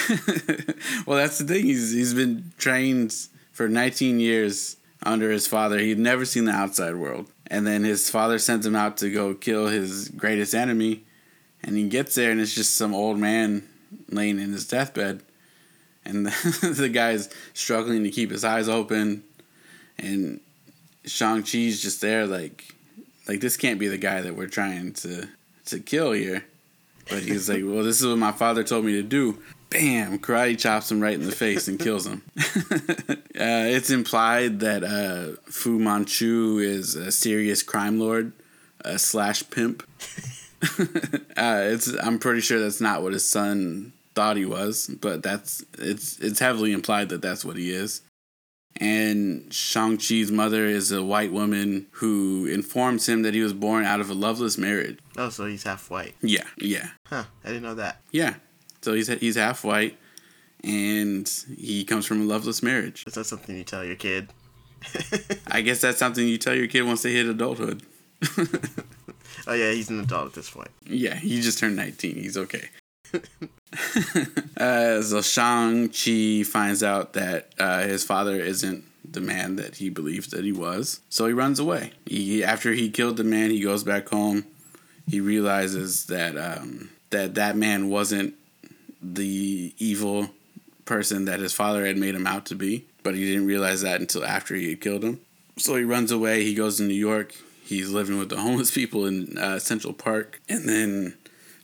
well, 1.07 1.19
that's 1.19 1.39
the 1.39 1.45
thing. 1.45 1.65
He's 1.65 1.93
he's 1.93 2.15
been 2.15 2.53
trained 2.59 3.15
for 3.53 3.69
19 3.69 4.21
years 4.21 4.77
under 5.05 5.31
his 5.31 5.47
father. 5.47 5.79
He'd 5.79 5.99
never 5.99 6.25
seen 6.25 6.45
the 6.45 6.53
outside 6.53 6.97
world, 6.97 7.31
and 7.49 7.67
then 7.67 7.85
his 7.85 8.11
father 8.11 8.39
sends 8.39 8.67
him 8.67 8.77
out 8.77 8.97
to 8.99 9.11
go 9.11 9.35
kill 9.35 9.69
his 9.69 10.09
greatest 10.09 10.55
enemy, 10.55 11.05
and 11.63 11.77
he 11.77 11.89
gets 11.89 12.15
there, 12.15 12.31
and 12.31 12.41
it's 12.41 12.55
just 12.55 12.77
some 12.77 12.95
old 12.95 13.19
man 13.19 13.69
laying 14.09 14.39
in 14.39 14.53
his 14.53 14.67
deathbed, 14.67 15.23
and 16.05 16.27
the, 16.27 16.75
the 16.79 16.89
guy's 16.89 17.29
struggling 17.55 18.05
to 18.05 18.11
keep 18.11 18.31
his 18.31 18.45
eyes 18.45 18.69
open, 18.69 19.25
and 19.99 20.41
Shang 21.05 21.43
Chi's 21.43 21.83
just 21.83 22.01
there, 22.01 22.27
like, 22.27 22.65
like 23.29 23.41
this 23.41 23.57
can't 23.57 23.81
be 23.81 23.89
the 23.89 23.99
guy 23.99 24.21
that 24.23 24.37
we're 24.37 24.47
trying 24.47 24.93
to 24.95 25.29
to 25.67 25.79
kill 25.79 26.13
here. 26.13 26.45
But 27.09 27.23
he's 27.23 27.49
like, 27.49 27.63
well, 27.65 27.83
this 27.83 28.01
is 28.01 28.07
what 28.07 28.19
my 28.19 28.33
father 28.33 28.63
told 28.63 28.85
me 28.85 28.93
to 28.93 29.03
do. 29.03 29.39
Bam! 29.73 30.19
Karate 30.19 30.59
chops 30.59 30.91
him 30.91 31.01
right 31.01 31.15
in 31.15 31.25
the 31.25 31.33
face 31.33 31.67
and 31.67 31.79
kills 31.79 32.07
him. 32.07 32.23
uh, 32.39 33.25
it's 33.35 33.91
implied 33.91 34.61
that 34.61 34.85
uh, 34.85 35.41
Fu 35.47 35.79
Manchu 35.79 36.59
is 36.59 36.95
a 36.95 37.11
serious 37.11 37.63
crime 37.63 37.99
lord 37.99 38.33
uh, 38.85 38.99
slash 38.99 39.49
pimp. 39.49 39.83
uh, 41.37 41.63
it's 41.65 41.89
I'm 42.03 42.19
pretty 42.19 42.43
sure 42.43 42.61
that's 42.61 42.81
not 42.81 43.03
what 43.03 43.15
his 43.15 43.29
son 43.29 43.95
thought 44.15 44.37
he 44.37 44.45
was, 44.45 44.89
but 45.01 45.23
that's 45.23 45.65
it's 45.79 46.19
it's 46.19 46.39
heavily 46.39 46.73
implied 46.73 47.09
that 47.09 47.23
that's 47.23 47.45
what 47.45 47.57
he 47.57 47.71
is. 47.71 48.03
And 48.77 49.53
Shang-Chi's 49.53 50.33
mother 50.33 50.67
is 50.67 50.93
a 50.93 51.03
white 51.03 51.31
woman 51.31 51.89
who 51.93 52.47
informs 52.47 53.09
him 53.09 53.23
that 53.23 53.35
he 53.35 53.41
was 53.41 53.53
born 53.53 53.85
out 53.85 54.01
of 54.01 54.09
a 54.09 54.15
loveless 54.15 54.57
marriage. 54.57 54.99
oh, 55.19 55.29
so 55.29 55.45
he's 55.47 55.65
half 55.65 55.91
white. 55.91 56.15
Yeah, 56.23 56.45
yeah. 56.57 56.89
Huh? 57.07 57.25
I 57.45 57.49
didn't 57.49 57.65
know 57.65 57.75
that. 57.75 58.01
Yeah. 58.13 58.37
So 58.83 58.95
he's 58.95 59.09
he's 59.09 59.37
half 59.37 59.65
white, 59.65 59.97
and 60.63 61.29
he 61.57 61.85
comes 61.85 62.07
from 62.07 62.23
a 62.23 62.25
loveless 62.25 62.63
marriage. 62.63 63.05
Is 63.07 63.15
that 63.15 63.25
something 63.25 63.57
you 63.57 63.65
tell 63.65 63.85
your 63.85 63.97
kid? 63.97 64.29
I 65.47 65.61
guess 65.61 65.81
that's 65.81 65.99
something 65.99 66.27
you 66.27 66.39
tell 66.39 66.55
your 66.55 66.67
kid 66.67 66.83
once 66.83 67.03
they 67.03 67.13
hit 67.13 67.27
adulthood. 67.27 67.83
Oh 69.47 69.55
yeah, 69.55 69.73
he's 69.73 69.91
an 69.91 70.01
adult 70.01 70.27
at 70.27 70.33
this 70.35 70.51
point. 70.51 70.71
Yeah, 70.87 71.15
he 71.15 71.41
just 71.41 71.59
turned 71.59 71.77
nineteen. 71.77 72.15
He's 72.15 72.37
okay. 72.37 72.69
uh, 74.57 75.03
so 75.03 75.21
Shang 75.21 75.89
Chi 75.89 76.45
finds 76.45 76.83
out 76.83 77.13
that 77.15 77.53
uh, 77.59 77.83
his 77.83 78.05
father 78.05 78.37
isn't 78.37 78.85
the 79.05 79.21
man 79.21 79.57
that 79.57 79.77
he 79.77 79.91
believes 79.91 80.29
that 80.29 80.45
he 80.45 80.53
was, 80.53 81.01
so 81.09 81.27
he 81.27 81.33
runs 81.33 81.59
away. 81.59 81.93
He 82.07 82.45
after 82.45 82.73
he 82.73 82.91
killed 82.91 83.17
the 83.17 83.25
man, 83.25 83.51
he 83.51 83.61
goes 83.61 83.85
back 83.85 84.09
home. 84.09 84.47
He 85.09 85.21
realizes 85.21 86.07
that 86.07 86.37
um, 86.37 86.91
that 87.11 87.35
that 87.35 87.57
man 87.57 87.89
wasn't 87.89 88.35
the 89.03 89.75
evil 89.79 90.31
person 90.85 91.25
that 91.25 91.41
his 91.41 91.53
father 91.53 91.87
had 91.87 91.97
made 91.97 92.15
him 92.15 92.27
out 92.27 92.47
to 92.47 92.55
be, 92.55 92.85
but 93.03 93.15
he 93.15 93.25
didn't 93.25 93.47
realize 93.47 93.83
that 93.83 94.01
until 94.01 94.25
after 94.25 94.55
he 94.55 94.71
had 94.71 94.81
killed 94.81 95.05
him. 95.05 95.21
So 95.57 95.77
he 95.77 95.85
runs 95.85 96.11
away. 96.11 96.45
He 96.45 96.55
goes 96.55 96.77
to 96.79 96.85
New 96.85 96.95
York. 96.95 97.35
He's 97.65 97.91
living 97.91 98.19
with 98.19 98.29
the 98.29 98.37
homeless 98.41 98.71
people 98.71 99.07
in 99.07 99.37
uh, 99.39 99.59
Central 99.59 99.93
Park, 99.93 100.41
and 100.49 100.69
then 100.69 101.17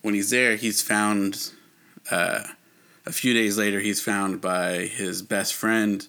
when 0.02 0.14
he's 0.14 0.30
there, 0.30 0.56
he's 0.56 0.82
found. 0.82 1.52
Uh, 2.10 2.42
a 3.08 3.12
few 3.12 3.32
days 3.32 3.56
later, 3.56 3.80
he's 3.80 4.02
found 4.02 4.40
by 4.42 4.80
his 4.80 5.22
best 5.22 5.54
friend, 5.54 6.06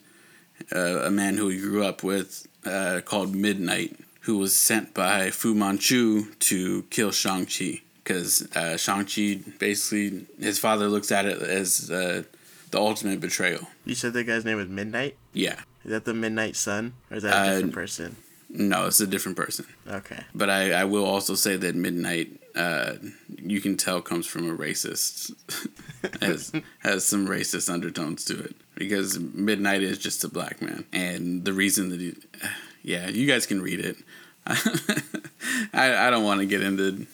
uh, 0.75 1.03
a 1.05 1.09
man 1.09 1.37
who 1.37 1.47
he 1.47 1.57
grew 1.57 1.85
up 1.85 2.03
with, 2.03 2.45
uh, 2.65 2.99
called 3.05 3.33
Midnight, 3.33 3.97
who 4.21 4.37
was 4.37 4.53
sent 4.53 4.93
by 4.93 5.31
Fu 5.31 5.55
Manchu 5.55 6.33
to 6.35 6.83
kill 6.89 7.11
Shang 7.11 7.45
Chi. 7.45 7.81
Because 8.09 8.41
uh, 8.55 8.75
Shang 8.75 9.05
Chi 9.05 9.39
basically, 9.59 10.25
his 10.39 10.57
father 10.57 10.87
looks 10.87 11.11
at 11.11 11.27
it 11.27 11.39
as 11.43 11.91
uh, 11.91 12.23
the 12.71 12.79
ultimate 12.79 13.19
betrayal. 13.19 13.67
You 13.85 13.93
said 13.93 14.13
that 14.13 14.23
guy's 14.23 14.43
name 14.43 14.57
was 14.57 14.67
Midnight. 14.67 15.15
Yeah, 15.31 15.59
Is 15.85 15.91
that 15.91 16.05
the 16.05 16.15
Midnight 16.15 16.55
Sun, 16.55 16.93
or 17.11 17.17
is 17.17 17.23
that 17.23 17.33
a 17.35 17.37
Uh, 17.37 17.53
different 17.53 17.73
person? 17.75 18.15
no, 18.49 18.87
it's 18.87 18.99
a 18.99 19.05
different 19.05 19.37
person. 19.37 19.65
Okay. 19.87 20.23
But 20.33 20.49
I, 20.49 20.71
I 20.71 20.83
will 20.85 21.05
also 21.05 21.35
say 21.35 21.55
that 21.57 21.75
Midnight, 21.75 22.31
uh, 22.55 22.93
you 23.27 23.61
can 23.61 23.77
tell 23.77 24.01
comes 24.01 24.25
from 24.25 24.49
a 24.49 24.57
racist, 24.57 25.31
has 26.23 26.51
has 26.79 27.05
some 27.05 27.27
racist 27.27 27.71
undertones 27.71 28.25
to 28.25 28.39
it 28.43 28.55
because 28.73 29.19
Midnight 29.19 29.83
is 29.83 29.99
just 29.99 30.23
a 30.23 30.29
black 30.29 30.63
man, 30.63 30.83
and 30.91 31.45
the 31.45 31.53
reason 31.53 31.89
that 31.89 31.99
he, 31.99 32.15
yeah, 32.81 33.07
you 33.07 33.27
guys 33.27 33.45
can 33.45 33.61
read 33.61 33.79
it. 33.79 33.97
I 34.47 36.07
I 36.07 36.09
don't 36.09 36.23
want 36.23 36.39
to 36.39 36.47
get 36.47 36.63
into 36.63 37.05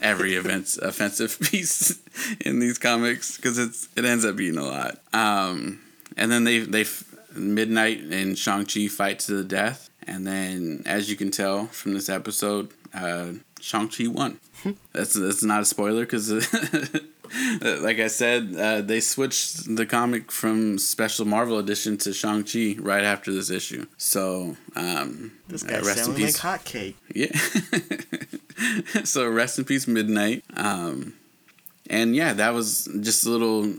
every 0.00 0.34
event's 0.34 0.76
offensive 0.78 1.38
piece 1.50 1.98
in 2.40 2.60
these 2.60 2.78
comics 2.78 3.36
because 3.36 3.58
it's 3.58 3.88
it 3.96 4.04
ends 4.04 4.24
up 4.24 4.36
being 4.36 4.56
a 4.58 4.64
lot. 4.64 4.98
Um, 5.12 5.80
and 6.16 6.30
then 6.30 6.44
they 6.44 6.60
they 6.60 6.84
Midnight 7.34 8.00
and 8.00 8.38
Shang 8.38 8.64
Chi 8.64 8.88
fight 8.88 9.20
to 9.20 9.34
the 9.34 9.44
death, 9.44 9.90
and 10.06 10.26
then 10.26 10.82
as 10.86 11.10
you 11.10 11.16
can 11.16 11.30
tell 11.30 11.66
from 11.66 11.94
this 11.94 12.08
episode, 12.08 12.70
uh, 12.94 13.32
Shang 13.60 13.88
Chi 13.88 14.06
won. 14.08 14.40
that's 14.92 15.14
that's 15.14 15.42
not 15.42 15.62
a 15.62 15.64
spoiler 15.64 16.02
because. 16.02 16.28
like 17.62 17.98
I 17.98 18.08
said, 18.08 18.54
uh, 18.56 18.80
they 18.80 19.00
switched 19.00 19.74
the 19.76 19.86
comic 19.86 20.30
from 20.32 20.78
Special 20.78 21.24
Marvel 21.24 21.58
Edition 21.58 21.96
to 21.98 22.12
Shang 22.12 22.44
Chi 22.44 22.76
right 22.80 23.04
after 23.04 23.32
this 23.32 23.50
issue. 23.50 23.86
So, 23.96 24.56
um, 24.76 25.32
This 25.48 25.64
uh, 25.64 25.68
guy's 25.68 25.86
rest 25.86 25.98
in 25.98 26.04
selling 26.04 26.22
like 26.22 26.26
peace. 26.26 26.40
hotcake. 26.40 26.94
Yeah. 27.14 29.02
so 29.04 29.28
rest 29.28 29.58
in 29.58 29.64
peace, 29.64 29.86
Midnight. 29.86 30.44
Um, 30.56 31.14
and 31.88 32.14
yeah, 32.14 32.32
that 32.34 32.54
was 32.54 32.88
just 33.00 33.26
a 33.26 33.30
little 33.30 33.72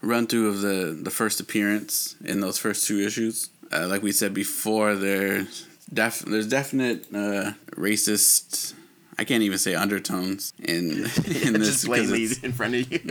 run 0.00 0.26
through 0.26 0.48
of 0.48 0.60
the 0.60 0.98
the 1.02 1.10
first 1.10 1.40
appearance 1.40 2.14
in 2.24 2.40
those 2.40 2.58
first 2.58 2.86
two 2.86 3.00
issues. 3.00 3.50
Uh, 3.72 3.86
like 3.88 4.02
we 4.02 4.12
said 4.12 4.32
before, 4.32 4.94
there's 4.94 5.66
def- 5.92 6.20
there's 6.24 6.46
definite 6.48 7.04
uh, 7.14 7.52
racist. 7.76 8.74
I 9.18 9.24
can't 9.24 9.42
even 9.42 9.58
say 9.58 9.74
undertones 9.74 10.52
in 10.58 10.90
in 10.90 11.52
this 11.54 11.82
Just 11.82 11.84
because 11.84 12.42
in 12.44 12.52
front 12.52 12.74
of 12.74 12.92
you. 12.92 13.00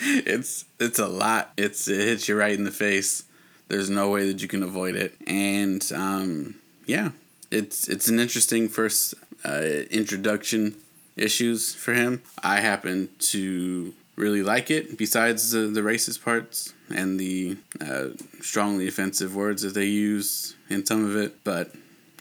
it's 0.00 0.64
it's 0.78 0.98
a 0.98 1.08
lot. 1.08 1.52
It's 1.56 1.88
it 1.88 2.00
hits 2.00 2.28
you 2.28 2.38
right 2.38 2.56
in 2.56 2.64
the 2.64 2.70
face. 2.70 3.24
There's 3.68 3.90
no 3.90 4.10
way 4.10 4.26
that 4.28 4.40
you 4.40 4.48
can 4.48 4.62
avoid 4.62 4.94
it. 4.94 5.16
And 5.26 5.90
um, 5.94 6.56
yeah, 6.86 7.10
it's 7.50 7.88
it's 7.88 8.08
an 8.08 8.20
interesting 8.20 8.68
first 8.68 9.14
uh, 9.44 9.62
introduction 9.90 10.76
issues 11.16 11.74
for 11.74 11.92
him. 11.94 12.22
I 12.42 12.60
happen 12.60 13.08
to 13.18 13.94
really 14.14 14.42
like 14.42 14.70
it. 14.70 14.96
Besides 14.96 15.50
the 15.50 15.60
the 15.60 15.80
racist 15.80 16.22
parts 16.22 16.72
and 16.94 17.18
the 17.18 17.56
uh, 17.80 18.08
strongly 18.40 18.86
offensive 18.86 19.34
words 19.34 19.62
that 19.62 19.74
they 19.74 19.86
use 19.86 20.54
in 20.68 20.86
some 20.86 21.04
of 21.04 21.16
it, 21.16 21.42
but 21.42 21.72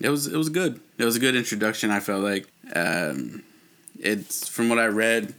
it 0.03 0.09
was 0.09 0.27
it 0.27 0.37
was 0.37 0.49
good. 0.49 0.79
It 0.97 1.05
was 1.05 1.15
a 1.15 1.19
good 1.19 1.35
introduction. 1.35 1.91
I 1.91 1.99
felt 1.99 2.23
like 2.23 2.47
um, 2.75 3.43
it's 3.99 4.47
from 4.47 4.69
what 4.69 4.79
I 4.79 4.85
read 4.85 5.33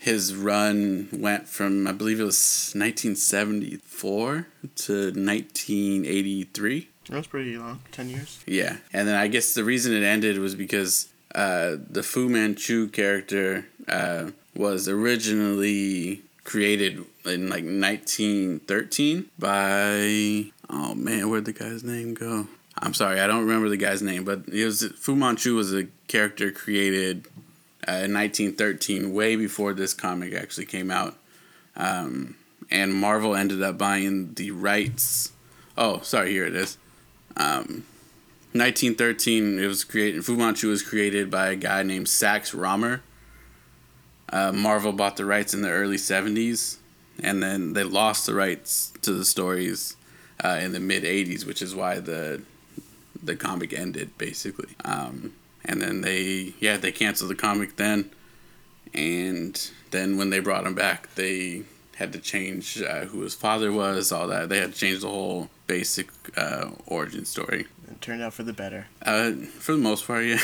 his 0.00 0.34
run 0.34 1.08
went 1.12 1.48
from 1.48 1.86
I 1.86 1.92
believe 1.92 2.20
it 2.20 2.24
was 2.24 2.72
1974 2.74 4.46
to 4.76 4.92
1983. 4.92 6.88
That 7.08 7.16
was 7.16 7.26
pretty 7.26 7.56
long. 7.56 7.80
Ten 7.90 8.10
years. 8.10 8.40
Yeah, 8.46 8.76
and 8.92 9.08
then 9.08 9.14
I 9.14 9.28
guess 9.28 9.54
the 9.54 9.64
reason 9.64 9.94
it 9.94 10.02
ended 10.02 10.38
was 10.38 10.54
because 10.54 11.08
uh, 11.34 11.76
the 11.90 12.02
Fu 12.02 12.28
Manchu 12.28 12.88
character 12.88 13.66
uh, 13.88 14.30
was 14.54 14.88
originally 14.88 16.22
created 16.44 17.04
in 17.24 17.48
like 17.48 17.64
1913 17.64 19.26
by 19.38 20.52
oh 20.70 20.94
man, 20.94 21.28
where'd 21.28 21.44
the 21.44 21.52
guy's 21.52 21.82
name 21.82 22.14
go? 22.14 22.46
I'm 22.80 22.94
sorry, 22.94 23.20
I 23.20 23.26
don't 23.26 23.44
remember 23.44 23.68
the 23.68 23.76
guy's 23.76 24.02
name, 24.02 24.24
but 24.24 24.42
it 24.48 24.64
was 24.64 24.82
Fu 24.96 25.16
Manchu 25.16 25.54
was 25.54 25.74
a 25.74 25.88
character 26.06 26.52
created 26.52 27.26
uh, 27.86 28.04
in 28.04 28.14
1913, 28.14 29.12
way 29.12 29.36
before 29.36 29.72
this 29.72 29.94
comic 29.94 30.34
actually 30.34 30.66
came 30.66 30.90
out. 30.90 31.16
Um, 31.76 32.36
and 32.70 32.94
Marvel 32.94 33.34
ended 33.34 33.62
up 33.62 33.78
buying 33.78 34.34
the 34.34 34.50
rights. 34.50 35.32
Oh, 35.76 36.00
sorry, 36.02 36.32
here 36.32 36.46
it 36.46 36.54
is. 36.54 36.76
Um, 37.36 37.84
1913, 38.52 39.58
it 39.58 39.66
was 39.66 39.84
created. 39.84 40.24
Fu 40.24 40.36
Manchu 40.36 40.68
was 40.68 40.82
created 40.82 41.30
by 41.30 41.48
a 41.48 41.56
guy 41.56 41.82
named 41.82 42.08
Sax 42.08 42.52
Rohmer. 42.52 43.00
Uh, 44.30 44.52
Marvel 44.52 44.92
bought 44.92 45.16
the 45.16 45.24
rights 45.24 45.54
in 45.54 45.62
the 45.62 45.70
early 45.70 45.96
70s, 45.96 46.76
and 47.22 47.42
then 47.42 47.72
they 47.72 47.84
lost 47.84 48.26
the 48.26 48.34
rights 48.34 48.92
to 49.02 49.12
the 49.12 49.24
stories 49.24 49.96
uh, 50.44 50.58
in 50.60 50.72
the 50.72 50.80
mid 50.80 51.04
80s, 51.04 51.46
which 51.46 51.62
is 51.62 51.74
why 51.74 51.98
the 52.00 52.42
the 53.22 53.36
comic 53.36 53.72
ended 53.72 54.16
basically. 54.18 54.74
Um, 54.84 55.34
and 55.64 55.80
then 55.80 56.00
they 56.00 56.54
yeah 56.60 56.76
they 56.76 56.92
canceled 56.92 57.30
the 57.30 57.34
comic 57.34 57.76
then, 57.76 58.10
and 58.94 59.70
then 59.90 60.16
when 60.16 60.30
they 60.30 60.40
brought 60.40 60.66
him 60.66 60.74
back, 60.74 61.14
they 61.14 61.62
had 61.96 62.12
to 62.12 62.20
change 62.20 62.80
uh, 62.80 63.06
who 63.06 63.22
his 63.22 63.34
father 63.34 63.72
was, 63.72 64.12
all 64.12 64.28
that. 64.28 64.48
They 64.48 64.58
had 64.58 64.72
to 64.72 64.78
change 64.78 65.00
the 65.00 65.08
whole 65.08 65.50
basic 65.66 66.08
uh, 66.36 66.70
origin 66.86 67.24
story. 67.24 67.66
It 67.90 68.00
turned 68.00 68.22
out 68.22 68.34
for 68.34 68.44
the 68.44 68.52
better. 68.52 68.86
Uh, 69.02 69.32
for 69.32 69.72
the 69.72 69.78
most 69.78 70.06
part, 70.06 70.24
yeah. 70.24 70.38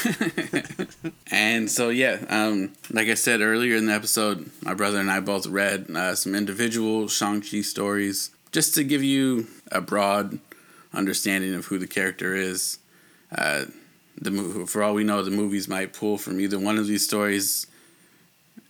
and 1.30 1.70
so 1.70 1.90
yeah, 1.90 2.24
um, 2.28 2.72
like 2.90 3.08
I 3.08 3.14
said 3.14 3.40
earlier 3.40 3.76
in 3.76 3.86
the 3.86 3.92
episode, 3.92 4.50
my 4.62 4.74
brother 4.74 4.98
and 4.98 5.10
I 5.10 5.20
both 5.20 5.46
read 5.46 5.90
uh, 5.94 6.14
some 6.14 6.34
individual 6.34 7.06
Shang 7.06 7.40
Chi 7.40 7.60
stories 7.60 8.30
just 8.50 8.74
to 8.74 8.84
give 8.84 9.02
you 9.02 9.46
a 9.70 9.80
broad 9.80 10.38
understanding 10.94 11.54
of 11.54 11.66
who 11.66 11.78
the 11.78 11.86
character 11.86 12.34
is. 12.34 12.78
Uh, 13.36 13.64
the 14.20 14.30
movie, 14.30 14.66
for 14.66 14.82
all 14.82 14.94
we 14.94 15.04
know, 15.04 15.22
the 15.22 15.30
movies 15.30 15.68
might 15.68 15.92
pull 15.92 16.18
from 16.18 16.40
either 16.40 16.58
one 16.58 16.78
of 16.78 16.86
these 16.86 17.04
stories. 17.04 17.66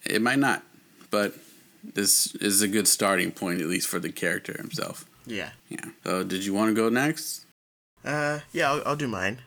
It 0.05 0.23
might 0.23 0.39
not, 0.39 0.63
but 1.11 1.35
this 1.83 2.35
is 2.37 2.63
a 2.63 2.69
good 2.69 2.89
starting 2.89 3.31
point, 3.31 3.61
at 3.61 3.67
least 3.67 3.89
for 3.89 3.99
the 3.99 4.11
character 4.11 4.55
himself. 4.57 5.05
Yeah. 5.27 5.51
Yeah. 5.69 5.85
So, 6.05 6.25
did 6.25 6.45
you 6.45 6.55
want 6.55 6.71
to 6.71 6.75
go 6.75 6.89
next? 6.89 7.47
Uh, 8.05 8.41
yeah, 8.53 8.71
I'll, 8.71 8.83
I'll 8.87 8.97
do 8.97 9.09
mine. 9.09 9.41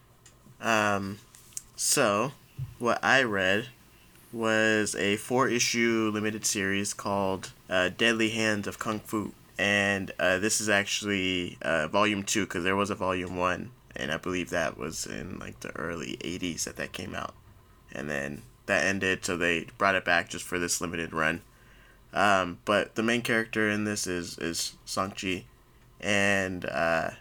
Um, 0.62 1.20
so 1.76 2.32
what 2.80 3.00
I 3.04 3.24
read 3.24 3.68
was 4.34 4.96
a 4.96 5.18
four 5.18 5.48
issue 5.48 6.12
limited 6.14 6.46
series 6.46 6.94
called 6.94 7.52
uh, 7.70 7.90
Deadly 7.96 8.30
Hands 8.30 8.66
of 8.68 8.80
Kung 8.80 9.00
Fu. 9.00 9.34
And 9.58 10.12
uh, 10.20 10.38
this 10.38 10.62
is 10.62 10.70
actually 10.70 11.58
uh, 11.62 11.88
volume 11.88 12.24
two 12.24 12.46
because 12.46 12.64
there 12.64 12.76
was 12.76 12.90
a 12.90 12.96
volume 12.96 13.36
one, 13.36 13.72
and 13.96 14.12
I 14.12 14.18
believe 14.18 14.52
that 14.52 14.78
was 14.78 15.06
in 15.06 15.40
like 15.40 15.60
the 15.62 15.76
early 15.76 16.18
80s 16.22 16.66
that 16.66 16.76
that 16.76 16.92
came 16.92 17.16
out. 17.16 17.34
And 17.92 18.10
then 18.10 18.44
that 18.68 18.86
ended, 18.86 19.26
so 19.26 19.36
they 19.36 19.68
brought 19.78 19.96
it 19.96 20.06
back 20.06 20.30
just 20.30 20.46
for 20.46 20.60
this 20.60 20.80
limited 20.80 21.14
run. 21.14 21.42
Um, 22.14 22.60
but 22.66 22.96
the 22.96 23.04
main 23.04 23.22
character 23.22 23.70
in 23.70 23.84
this 23.86 24.06
is, 24.06 24.38
is 24.38 24.74
Shang-Chi. 24.86 25.46
And 26.00 26.66
uh, 26.66 27.12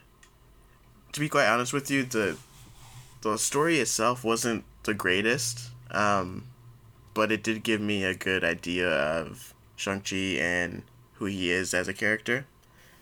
to 1.13 1.21
be 1.21 1.29
quite 1.31 1.47
honest 1.47 1.73
with 1.73 1.91
you, 1.91 2.03
the 2.03 2.37
the 3.23 3.39
story 3.39 3.81
itself 3.81 4.23
wasn't 4.23 4.65
the 4.85 4.95
greatest, 4.95 5.71
um, 5.91 6.45
but 7.15 7.33
it 7.33 7.43
did 7.43 7.63
give 7.63 7.81
me 7.81 8.05
a 8.05 8.15
good 8.15 8.45
idea 8.45 8.89
of 8.89 9.55
Shang 9.75 10.01
Chi 10.01 10.39
and 10.39 10.83
who 11.19 11.27
he 11.27 11.51
is 11.51 11.75
as 11.75 11.89
a 11.89 11.95
character. 11.95 12.47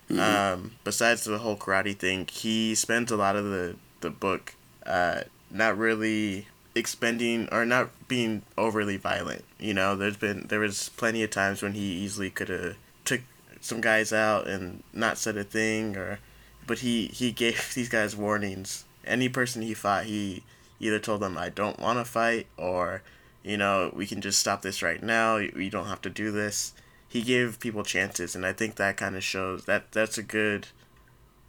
Mm-hmm. 0.09 0.20
Um, 0.20 0.72
besides 0.85 1.24
the 1.24 1.38
whole 1.38 1.57
karate 1.57 1.96
thing, 1.96 2.29
he 2.31 2.74
spends 2.74 3.11
a 3.11 3.16
lot 3.16 3.37
of 3.37 3.44
the 3.44 3.77
the 4.00 4.11
book 4.11 4.55
uh, 4.87 5.22
not 5.50 5.79
really 5.79 6.46
expending 6.74 7.48
or 7.53 7.64
not 7.64 7.90
being 8.09 8.42
overly 8.59 8.96
violent. 8.96 9.44
You 9.59 9.74
know, 9.74 9.96
there's 9.96 10.16
been 10.16 10.46
there 10.48 10.61
was 10.61 10.90
plenty 10.90 11.22
of 11.22 11.31
times 11.31 11.62
when 11.62 11.72
he 11.72 11.81
easily 11.81 12.31
could 12.31 12.48
have 12.48 12.77
took 13.05 13.22
some 13.61 13.81
guys 13.81 14.12
out 14.12 14.46
and 14.46 14.83
not 14.92 15.16
said 15.16 15.37
a 15.37 15.44
thing 15.44 15.96
or 15.96 16.18
but 16.66 16.81
he 16.81 17.07
he 17.07 17.33
gave 17.33 17.72
these 17.74 17.88
guys 17.88 18.16
warnings. 18.16 18.85
Any 19.07 19.29
person 19.29 19.62
he 19.62 19.74
fought, 19.74 20.05
he 20.05 20.42
either 20.81 20.98
told 20.98 21.20
them 21.20 21.38
I 21.38 21.48
don't 21.48 21.79
want 21.79 21.98
to 21.98 22.05
fight 22.05 22.46
or 22.57 23.03
you 23.42 23.59
know, 23.59 23.92
we 23.94 24.07
can 24.07 24.22
just 24.22 24.38
stop 24.38 24.62
this 24.62 24.83
right 24.83 25.03
now. 25.03 25.37
You 25.37 25.68
don't 25.68 25.87
have 25.87 26.00
to 26.03 26.11
do 26.11 26.31
this. 26.31 26.72
He 27.14 27.22
gave 27.22 27.61
people 27.61 27.85
chances 27.85 28.35
and 28.35 28.44
I 28.44 28.53
think 28.53 28.74
that 28.74 28.96
kind 28.96 29.14
of 29.14 29.22
shows 29.22 29.66
that 29.66 29.92
that's 29.92 30.18
a 30.18 30.22
good 30.22 30.66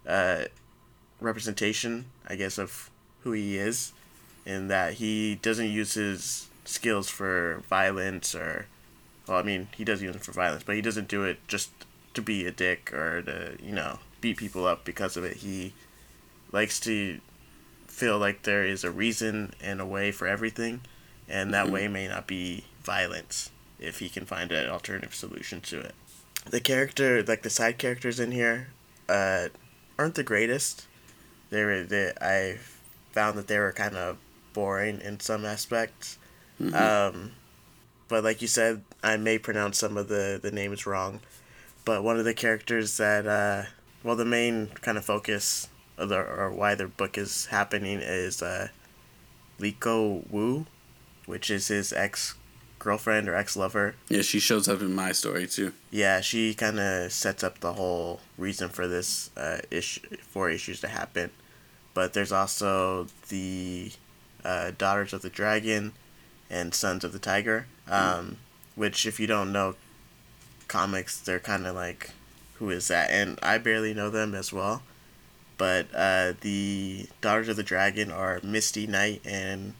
uh 0.06 0.44
representation, 1.20 2.06
I 2.28 2.36
guess 2.36 2.56
of 2.56 2.88
who 3.22 3.32
he 3.32 3.58
is 3.58 3.92
in 4.44 4.68
that 4.68 4.94
he 4.94 5.34
doesn't 5.34 5.68
use 5.68 5.94
his 5.94 6.48
skills 6.64 7.10
for 7.10 7.64
violence 7.68 8.32
or 8.32 8.66
well, 9.26 9.38
I 9.38 9.42
mean, 9.42 9.66
he 9.76 9.84
does 9.84 10.00
use 10.00 10.12
them 10.12 10.22
for 10.22 10.30
violence, 10.30 10.62
but 10.62 10.76
he 10.76 10.82
doesn't 10.82 11.08
do 11.08 11.24
it 11.24 11.38
just 11.48 11.70
to 12.14 12.22
be 12.22 12.46
a 12.46 12.52
dick 12.52 12.92
or 12.94 13.22
to, 13.22 13.56
you 13.60 13.72
know, 13.72 13.98
beat 14.20 14.36
people 14.36 14.66
up 14.66 14.84
because 14.84 15.16
of 15.16 15.24
it. 15.24 15.38
He 15.38 15.74
likes 16.52 16.78
to 16.80 17.20
feel 17.88 18.18
like 18.18 18.44
there 18.44 18.64
is 18.64 18.84
a 18.84 18.90
reason 18.92 19.52
and 19.60 19.80
a 19.80 19.86
way 19.86 20.12
for 20.12 20.28
everything, 20.28 20.82
and 21.28 21.52
that 21.52 21.64
mm-hmm. 21.64 21.74
way 21.74 21.88
may 21.88 22.06
not 22.06 22.28
be 22.28 22.66
violence 22.84 23.50
if 23.78 23.98
he 23.98 24.08
can 24.08 24.26
find 24.26 24.52
an 24.52 24.68
alternative 24.68 25.14
solution 25.14 25.60
to 25.62 25.80
it. 25.80 25.94
The 26.48 26.60
character, 26.60 27.22
like 27.22 27.42
the 27.42 27.50
side 27.50 27.78
characters 27.78 28.20
in 28.20 28.32
here, 28.32 28.68
uh, 29.08 29.48
aren't 29.98 30.14
the 30.14 30.22
greatest. 30.22 30.86
They 31.50 31.64
were, 31.64 31.82
they, 31.82 32.12
I 32.20 32.58
found 33.12 33.38
that 33.38 33.48
they 33.48 33.58
were 33.58 33.72
kind 33.72 33.96
of 33.96 34.18
boring 34.52 35.00
in 35.00 35.20
some 35.20 35.44
aspects. 35.44 36.18
Mm-hmm. 36.60 36.74
Um, 36.74 37.32
but 38.08 38.24
like 38.24 38.40
you 38.42 38.48
said, 38.48 38.82
I 39.02 39.16
may 39.16 39.38
pronounce 39.38 39.78
some 39.78 39.96
of 39.96 40.08
the, 40.08 40.38
the 40.40 40.50
names 40.50 40.86
wrong. 40.86 41.20
But 41.84 42.02
one 42.02 42.18
of 42.18 42.24
the 42.24 42.34
characters 42.34 42.96
that, 42.96 43.26
uh, 43.26 43.70
well, 44.02 44.16
the 44.16 44.24
main 44.24 44.68
kind 44.68 44.98
of 44.98 45.04
focus 45.04 45.68
of 45.98 46.08
the, 46.08 46.18
or 46.18 46.50
why 46.50 46.74
the 46.74 46.88
book 46.88 47.16
is 47.18 47.46
happening 47.46 48.00
is 48.00 48.42
uh, 48.42 48.68
Leiko 49.58 50.28
Wu, 50.30 50.66
which 51.26 51.50
is 51.50 51.68
his 51.68 51.92
ex 51.92 52.34
girlfriend 52.86 53.28
or 53.28 53.34
ex 53.34 53.56
lover. 53.56 53.96
Yeah, 54.08 54.22
she 54.22 54.38
shows 54.38 54.68
up 54.68 54.80
in 54.80 54.94
my 54.94 55.10
story 55.10 55.48
too. 55.48 55.72
Yeah, 55.90 56.20
she 56.20 56.54
kind 56.54 56.78
of 56.78 57.12
sets 57.12 57.42
up 57.42 57.58
the 57.58 57.72
whole 57.72 58.20
reason 58.38 58.68
for 58.68 58.86
this 58.86 59.30
uh, 59.36 59.58
issue, 59.72 60.00
for 60.20 60.48
issues 60.48 60.80
to 60.82 60.88
happen. 60.88 61.30
But 61.94 62.12
there's 62.12 62.30
also 62.30 63.08
the 63.28 63.90
uh, 64.44 64.70
Daughters 64.78 65.12
of 65.12 65.22
the 65.22 65.30
Dragon 65.30 65.94
and 66.48 66.72
Sons 66.72 67.02
of 67.02 67.12
the 67.12 67.18
Tiger, 67.18 67.66
um, 67.88 68.02
mm. 68.02 68.36
which, 68.76 69.04
if 69.04 69.18
you 69.18 69.26
don't 69.26 69.50
know 69.50 69.74
comics, 70.68 71.18
they're 71.18 71.40
kind 71.40 71.66
of 71.66 71.74
like, 71.74 72.10
who 72.54 72.70
is 72.70 72.86
that? 72.86 73.10
And 73.10 73.38
I 73.42 73.58
barely 73.58 73.94
know 73.94 74.10
them 74.10 74.32
as 74.34 74.52
well. 74.52 74.82
But 75.58 75.86
uh, 75.92 76.34
the 76.40 77.08
Daughters 77.20 77.48
of 77.48 77.56
the 77.56 77.62
Dragon 77.64 78.12
are 78.12 78.38
Misty 78.44 78.86
Knight 78.86 79.22
and 79.24 79.74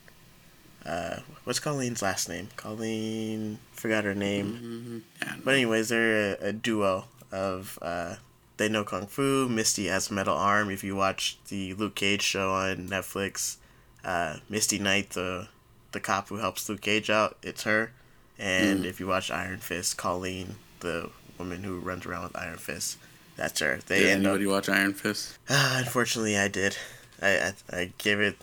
uh, 0.87 1.21
what's 1.45 1.59
Colleen's 1.59 2.03
last 2.03 2.29
name? 2.29 2.49
Colleen 2.57 3.59
forgot 3.73 4.05
her 4.05 4.15
name. 4.15 5.03
Mm-hmm. 5.21 5.41
But 5.45 5.55
anyways, 5.55 5.89
they're 5.89 6.37
a, 6.41 6.49
a 6.49 6.53
duo 6.53 7.07
of 7.33 7.79
uh, 7.83 8.17
they 8.57 8.69
know 8.69 8.85
kung 8.85 9.07
fu. 9.07 9.49
Misty 9.49 9.87
has 9.87 10.11
metal 10.11 10.37
arm. 10.37 10.71
If 10.71 10.85
you 10.85 10.95
watch 10.95 11.39
the 11.49 11.75
Luke 11.75 11.95
Cage 11.97 12.23
show 12.23 12.53
on 12.53 12.89
Netflix, 12.89 13.57
uh, 14.05 14.39
Misty 14.49 14.79
Knight, 14.79 15.11
the 15.11 15.49
the 15.93 16.01
cop 16.01 16.29
who 16.29 16.37
helps 16.37 16.69
Luke 16.69 16.81
Cage 16.81 17.11
out, 17.11 17.37
it's 17.43 17.65
her. 17.65 17.93
And 18.39 18.85
mm. 18.85 18.87
if 18.87 19.01
you 19.01 19.07
watch 19.07 19.31
Iron 19.31 19.59
Fist, 19.59 19.97
Colleen, 19.97 20.57
the 20.81 21.11
woman 21.39 21.63
who 21.63 21.81
runs 21.81 22.07
around 22.07 22.25
with 22.25 22.37
Iron 22.37 22.59
Fist, 22.59 22.99
that's 23.37 23.61
her. 23.61 23.81
They 23.87 24.01
did 24.01 24.11
anybody 24.11 24.47
up, 24.47 24.53
watch 24.53 24.69
Iron 24.69 24.93
Fist? 24.93 25.37
Uh, 25.49 25.77
unfortunately, 25.85 26.37
I 26.37 26.49
did. 26.49 26.77
I, 27.21 27.29
I 27.29 27.53
I 27.73 27.93
gave 27.99 28.21
it 28.21 28.37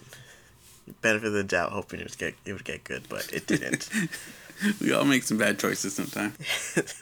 benefit 1.01 1.27
of 1.27 1.33
the 1.33 1.43
doubt, 1.43 1.71
hoping 1.71 1.99
it 1.99 2.03
would 2.03 2.17
get 2.17 2.35
it 2.45 2.53
would 2.53 2.65
get 2.65 2.83
good, 2.83 3.03
but 3.09 3.31
it 3.31 3.47
didn't. 3.47 3.89
we 4.81 4.91
all 4.91 5.05
make 5.05 5.23
some 5.23 5.37
bad 5.37 5.59
choices 5.59 5.95
sometimes. 5.95 6.35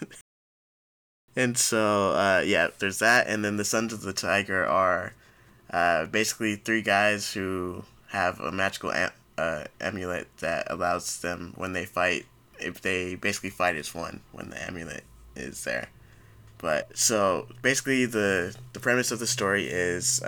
and 1.36 1.58
so, 1.58 2.12
uh, 2.12 2.44
yeah, 2.46 2.68
there's 2.80 3.00
that, 3.00 3.28
and 3.28 3.44
then 3.44 3.58
the 3.58 3.66
Sons 3.66 3.94
of 3.94 4.02
the 4.02 4.14
Tiger 4.14 4.66
are 4.66 5.14
uh, 5.72 6.06
basically 6.06 6.56
three 6.56 6.82
guys 6.82 7.34
who 7.34 7.84
have 8.10 8.40
a 8.40 8.52
magical 8.52 8.92
am- 8.92 9.12
uh, 9.38 9.64
amulet 9.80 10.28
that 10.40 10.68
allows 10.70 11.20
them 11.22 11.54
when 11.56 11.74
they 11.74 11.86
fight. 11.86 12.26
If 12.60 12.82
they 12.82 13.16
basically 13.16 13.50
fight 13.50 13.76
as 13.76 13.96
one 13.96 14.22
when 14.32 14.52
the 14.52 14.62
amulet 14.62 15.04
is 15.36 15.64
there. 15.64 15.90
But 16.60 16.96
so 16.96 17.48
basically, 17.64 18.06
the 18.06 18.56
the 18.74 18.80
premise 18.80 19.12
of 19.12 19.18
the 19.18 19.26
story 19.26 19.66
is 19.68 20.22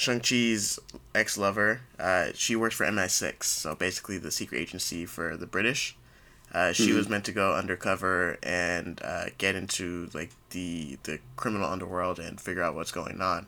uh, 0.00 0.02
Shang 0.02 0.20
Chi's 0.20 0.78
ex 1.14 1.36
lover. 1.36 1.82
Uh, 1.98 2.28
she 2.34 2.56
works 2.56 2.74
for 2.74 2.86
MI6, 2.86 3.44
so 3.44 3.74
basically 3.74 4.18
the 4.18 4.30
secret 4.30 4.58
agency 4.58 5.06
for 5.06 5.36
the 5.36 5.46
British. 5.46 5.96
Uh, 6.52 6.72
she 6.72 6.88
mm-hmm. 6.88 6.96
was 6.96 7.08
meant 7.08 7.24
to 7.24 7.32
go 7.32 7.54
undercover 7.54 8.36
and 8.42 9.00
uh, 9.04 9.26
get 9.38 9.54
into 9.54 10.10
like 10.14 10.30
the 10.50 10.98
the 11.04 11.20
criminal 11.36 11.70
underworld 11.70 12.18
and 12.18 12.40
figure 12.40 12.62
out 12.62 12.74
what's 12.74 12.92
going 12.92 13.20
on. 13.20 13.46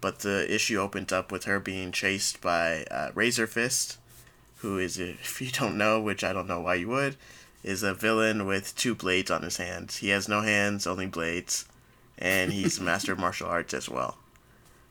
But 0.00 0.20
the 0.20 0.52
issue 0.54 0.78
opened 0.78 1.12
up 1.12 1.32
with 1.32 1.44
her 1.44 1.58
being 1.58 1.90
chased 1.90 2.40
by 2.40 2.84
uh, 2.90 3.10
Razor 3.14 3.46
Fist, 3.46 3.98
who 4.58 4.78
is, 4.78 4.98
if 4.98 5.40
you 5.40 5.50
don't 5.50 5.76
know, 5.76 6.00
which 6.00 6.22
I 6.22 6.32
don't 6.32 6.46
know 6.46 6.60
why 6.60 6.74
you 6.74 6.88
would, 6.88 7.16
is 7.64 7.82
a 7.82 7.94
villain 7.94 8.46
with 8.46 8.76
two 8.76 8.94
blades 8.94 9.30
on 9.30 9.42
his 9.42 9.56
hands. 9.56 9.96
He 9.96 10.10
has 10.10 10.28
no 10.28 10.42
hands, 10.42 10.86
only 10.86 11.06
blades, 11.06 11.64
and 12.18 12.52
he's 12.52 12.78
a 12.78 12.82
master 12.82 13.12
of 13.12 13.18
martial 13.26 13.48
arts 13.48 13.74
as 13.74 13.88
well. 13.88 14.18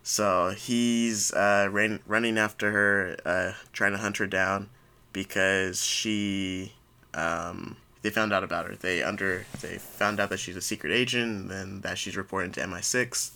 So 0.07 0.53
he's 0.55 1.33
uh, 1.33 1.67
ran, 1.71 1.99
running 2.05 2.37
after 2.37 2.71
her, 2.71 3.17
uh, 3.25 3.53
trying 3.73 3.93
to 3.93 3.97
hunt 3.97 4.17
her 4.17 4.27
down 4.27 4.69
because 5.11 5.83
she. 5.83 6.73
Um, 7.15 7.77
they 8.03 8.11
found 8.11 8.31
out 8.31 8.43
about 8.43 8.67
her. 8.67 8.75
They 8.75 9.01
under 9.01 9.47
they 9.61 9.79
found 9.79 10.19
out 10.19 10.29
that 10.29 10.37
she's 10.37 10.55
a 10.55 10.61
secret 10.61 10.93
agent, 10.93 11.41
and 11.41 11.49
then 11.49 11.81
that 11.81 11.97
she's 11.97 12.15
reporting 12.15 12.51
to 12.51 12.61
MI6. 12.61 13.31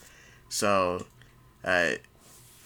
So 0.48 1.08
uh, 1.64 1.94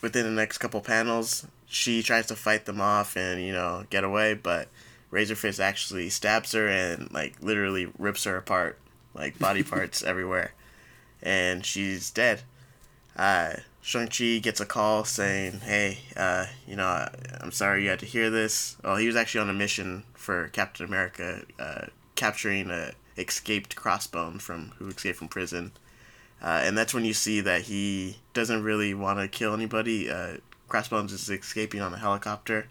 within 0.02 0.26
the 0.26 0.32
next 0.32 0.58
couple 0.58 0.82
panels, 0.82 1.48
she 1.66 2.04
tries 2.04 2.26
to 2.26 2.36
fight 2.36 2.66
them 2.66 2.82
off 2.82 3.16
and 3.16 3.42
you 3.42 3.54
know 3.54 3.86
get 3.90 4.04
away, 4.04 4.34
but 4.34 4.68
Razorfist 5.14 5.62
actually 5.62 6.10
stabs 6.10 6.52
her 6.52 6.68
and 6.68 7.10
like 7.14 7.36
literally 7.42 7.88
rips 7.98 8.26
her 8.26 8.36
apart, 8.36 8.78
like 9.14 9.40
body 9.40 9.64
parts 9.64 10.04
everywhere, 10.04 10.52
and 11.22 11.66
she's 11.66 12.12
dead. 12.12 12.42
Uh, 13.16 13.54
Shang-Chi 13.86 14.40
gets 14.40 14.62
a 14.62 14.66
call 14.66 15.04
saying, 15.04 15.60
hey, 15.60 16.00
uh, 16.16 16.46
you 16.66 16.78
know, 16.78 16.86
I, 16.86 17.14
I'm 17.42 17.52
sorry 17.52 17.84
you 17.84 17.90
had 17.90 18.00
to 18.00 18.06
hear 18.06 18.30
this. 18.30 18.78
Well, 18.82 18.96
he 18.96 19.08
was 19.08 19.18
actually 19.18 19.42
on 19.42 19.50
a 19.50 19.54
mission 19.54 20.04
for 20.14 20.48
Captain 20.48 20.86
America, 20.86 21.42
uh, 21.60 21.88
capturing 22.16 22.72
a 22.72 22.94
escaped 23.18 23.76
crossbone 23.76 24.42
from 24.42 24.72
who 24.78 24.88
escaped 24.88 25.18
from 25.18 25.28
prison. 25.28 25.74
Uh, 26.42 26.62
and 26.64 26.78
that's 26.78 26.94
when 26.94 27.04
you 27.04 27.14
see 27.14 27.42
that 27.42 27.64
he 27.64 28.20
doesn't 28.34 28.64
really 28.64 28.94
want 28.94 29.20
to 29.20 29.28
kill 29.28 29.54
anybody. 29.54 30.10
Uh, 30.10 30.38
Crossbones 30.70 31.12
is 31.12 31.30
escaping 31.30 31.82
on 31.82 31.94
a 31.94 31.98
helicopter, 31.98 32.68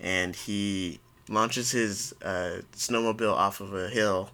and 0.00 0.34
he 0.34 0.98
launches 1.28 1.70
his 1.70 2.12
uh, 2.24 2.62
snowmobile 2.72 3.32
off 3.32 3.60
of 3.60 3.72
a 3.72 3.88
hill 3.88 4.30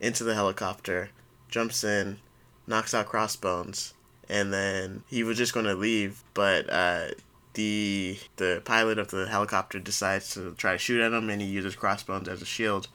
into 0.00 0.24
the 0.24 0.34
helicopter, 0.34 1.10
jumps 1.48 1.84
in, 1.84 2.18
knocks 2.66 2.94
out 2.94 3.06
Crossbones, 3.06 3.94
and 4.28 4.52
then 4.52 5.02
he 5.08 5.22
was 5.22 5.38
just 5.38 5.54
going 5.54 5.66
to 5.66 5.74
leave, 5.74 6.22
but 6.34 6.68
uh, 6.70 7.08
the 7.54 8.18
the 8.36 8.62
pilot 8.64 8.98
of 8.98 9.10
the 9.10 9.26
helicopter 9.26 9.78
decides 9.78 10.34
to 10.34 10.54
try 10.54 10.72
to 10.72 10.78
shoot 10.78 11.00
at 11.00 11.12
him, 11.12 11.30
and 11.30 11.40
he 11.40 11.48
uses 11.48 11.74
Crossbones 11.74 12.28
as 12.28 12.42
a 12.42 12.46
shield. 12.46 12.88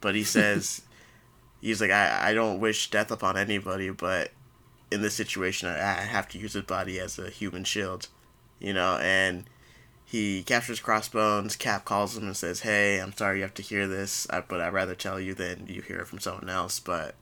But 0.00 0.14
he 0.14 0.24
says, 0.24 0.82
he's 1.60 1.80
like, 1.80 1.90
I, 1.90 2.30
I 2.30 2.34
don't 2.34 2.60
wish 2.60 2.90
death 2.90 3.10
upon 3.10 3.36
anybody, 3.36 3.90
but 3.90 4.32
in 4.90 5.02
this 5.02 5.14
situation, 5.14 5.68
I, 5.68 5.78
I 5.78 6.02
have 6.02 6.28
to 6.30 6.38
use 6.38 6.54
his 6.54 6.64
body 6.64 6.98
as 6.98 7.18
a 7.18 7.30
human 7.30 7.64
shield, 7.64 8.08
you 8.58 8.72
know, 8.72 8.96
and 8.96 9.44
he 10.04 10.42
captures 10.42 10.80
Crossbones. 10.80 11.56
Cap 11.56 11.84
calls 11.84 12.16
him 12.16 12.24
and 12.24 12.36
says, 12.36 12.60
"Hey, 12.60 12.98
I'm 12.98 13.12
sorry 13.12 13.38
you 13.38 13.42
have 13.42 13.54
to 13.54 13.62
hear 13.62 13.86
this, 13.86 14.26
but 14.30 14.60
I'd 14.60 14.72
rather 14.72 14.94
tell 14.94 15.20
you 15.20 15.34
than 15.34 15.66
you 15.68 15.82
hear 15.82 16.00
it 16.00 16.08
from 16.08 16.18
someone 16.18 16.48
else. 16.48 16.80
But 16.80 17.14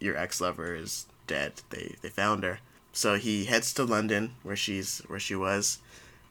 your 0.00 0.16
ex 0.16 0.40
lover 0.40 0.74
is 0.74 1.06
dead. 1.26 1.62
They 1.68 1.96
they 2.00 2.08
found 2.08 2.44
her." 2.44 2.60
So 2.94 3.16
he 3.16 3.44
heads 3.44 3.74
to 3.74 3.84
London, 3.84 4.36
where 4.42 4.56
she's 4.56 5.00
where 5.08 5.20
she 5.20 5.34
was, 5.34 5.78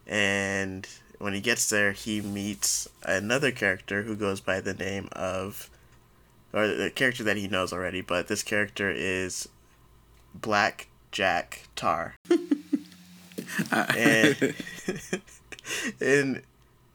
and 0.06 0.88
when 1.18 1.34
he 1.34 1.40
gets 1.40 1.68
there, 1.68 1.92
he 1.92 2.20
meets 2.20 2.88
another 3.02 3.50
character 3.52 4.02
who 4.02 4.16
goes 4.16 4.40
by 4.40 4.60
the 4.60 4.74
name 4.74 5.08
of, 5.12 5.70
or 6.52 6.66
the 6.66 6.90
character 6.90 7.22
that 7.24 7.36
he 7.36 7.48
knows 7.48 7.72
already. 7.72 8.00
But 8.00 8.28
this 8.28 8.42
character 8.42 8.90
is 8.90 9.48
Black 10.34 10.88
Jack 11.12 11.68
Tar. 11.76 12.16
and, 13.70 14.54
and 16.00 16.42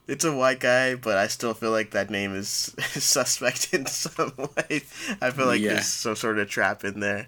it's 0.07 0.26
a 0.26 0.36
white 0.36 0.59
guy, 0.59 0.95
but 0.95 1.17
I 1.17 1.28
still 1.28 1.53
feel 1.53 1.72
like 1.72 1.91
that 1.91 2.09
name 2.09 2.36
is 2.36 2.47
suspect 2.80 3.74
in 3.74 3.86
some 3.86 4.34
way. 4.38 4.82
I 5.22 5.32
feel 5.32 5.45
like 5.45 5.61
yeah. 5.61 5.74
there's 5.74 5.88
some 5.88 6.15
sort 6.15 6.39
of 6.39 6.49
trap 6.49 6.84
in 6.84 6.99
there. 6.99 7.28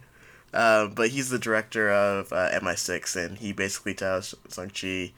Uh, 0.54 0.88
but 0.88 1.10
he's 1.10 1.30
the 1.30 1.40
director 1.40 1.90
of 1.90 2.32
uh, 2.34 2.50
MI6, 2.52 3.16
and 3.16 3.38
he 3.38 3.54
basically 3.54 3.94
tells 3.94 4.36
Shang-Chi, 4.54 5.14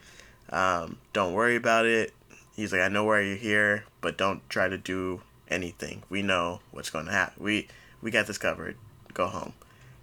um, 0.50 0.98
don't 1.12 1.32
worry 1.32 1.56
about 1.56 1.86
it. 1.86 2.12
He's 2.54 2.72
like, 2.72 2.82
I 2.82 2.88
know 2.88 3.04
why 3.04 3.20
you're 3.20 3.36
here, 3.36 3.84
but 4.00 4.16
don't 4.16 4.48
try 4.48 4.68
to 4.68 4.78
do 4.78 5.22
anything. 5.48 6.02
We 6.08 6.22
know 6.22 6.60
what's 6.70 6.90
going 6.90 7.06
to 7.06 7.12
happen. 7.12 7.42
We, 7.42 7.66
we 8.00 8.10
got 8.10 8.26
this 8.26 8.38
covered. 8.38 8.76
Go 9.12 9.26
home. 9.26 9.54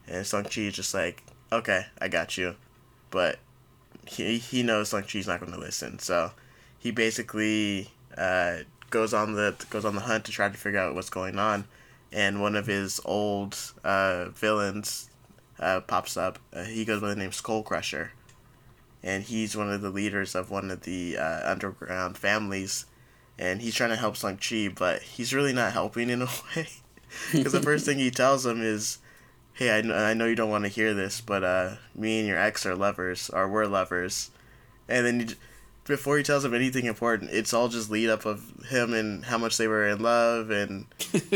And 0.08 0.26
Shang-Chi 0.26 0.62
is 0.62 0.76
just 0.76 0.94
like, 0.94 1.24
okay, 1.52 1.86
I 2.02 2.10
got 2.10 2.38
you. 2.38 2.56
But 3.10 3.40
he, 4.06 4.38
he 4.38 4.64
knows 4.64 4.90
Shang-Chi's 4.90 5.28
not 5.28 5.40
going 5.40 5.54
to 5.54 5.60
listen. 5.60 6.00
So 6.00 6.32
he 6.78 6.92
basically 6.92 7.92
uh, 8.18 8.58
goes 8.90 9.14
on 9.14 9.34
the 9.34 9.56
goes 9.70 9.86
on 9.86 9.96
the 9.96 10.02
hunt 10.02 10.26
to 10.26 10.32
try 10.32 10.50
to 10.50 10.58
figure 10.58 10.80
out 10.80 10.96
what's 10.96 11.10
going 11.10 11.38
on. 11.38 11.66
And 12.12 12.42
one 12.42 12.56
of 12.56 12.66
his 12.66 13.00
old 13.06 13.58
uh, 13.84 14.26
villains 14.30 15.11
uh, 15.62 15.82
pops 15.82 16.18
up. 16.18 16.40
Uh, 16.54 16.64
he 16.64 16.86
goes 16.86 17.02
by 17.02 17.10
the 17.10 17.16
name 17.16 17.32
Skull 17.32 17.64
Crusher. 17.64 18.12
And 19.04 19.24
he's 19.24 19.56
one 19.56 19.72
of 19.72 19.82
the 19.82 19.90
leaders 19.90 20.36
of 20.36 20.52
one 20.52 20.70
of 20.70 20.82
the 20.82 21.18
uh, 21.18 21.52
underground 21.52 22.18
families. 22.18 22.86
And 23.40 23.62
he's 23.62 23.76
trying 23.76 23.90
to 23.90 23.96
help 23.96 24.16
Shang-Chi, 24.16 24.74
but 24.78 25.02
he's 25.02 25.34
really 25.34 25.54
not 25.54 25.74
helping 25.74 26.10
in 26.10 26.22
a 26.22 26.26
way. 26.56 26.68
Because 27.32 27.54
the 27.54 27.62
first 27.62 27.86
thing 27.86 27.98
he 27.98 28.12
tells 28.12 28.46
him 28.46 28.62
is, 28.62 29.00
hey, 29.54 29.78
I 29.78 29.82
know, 29.82 29.96
I 29.96 30.14
know 30.14 30.26
you 30.26 30.36
don't 30.36 30.50
want 30.50 30.66
to 30.66 30.70
hear 30.70 30.94
this, 30.94 31.22
but 31.22 31.44
uh, 31.44 31.76
me 31.96 32.20
and 32.20 32.28
your 32.28 32.40
ex 32.40 32.66
are 32.66 32.76
lovers, 32.76 33.30
or 33.30 33.48
we're 33.48 33.66
lovers. 33.66 34.32
And 34.88 35.06
then 35.06 35.20
he, 35.22 35.36
before 35.86 36.18
he 36.18 36.24
tells 36.24 36.46
him 36.46 36.54
anything 36.54 36.86
important, 36.86 37.32
it's 37.32 37.54
all 37.54 37.68
just 37.68 37.90
lead 37.90 38.10
up 38.10 38.26
of 38.26 38.66
him 38.70 38.94
and 38.94 39.26
how 39.26 39.38
much 39.38 39.58
they 39.58 39.68
were 39.68 39.88
in 39.88 40.02
love 40.02 40.52
and 40.52 40.86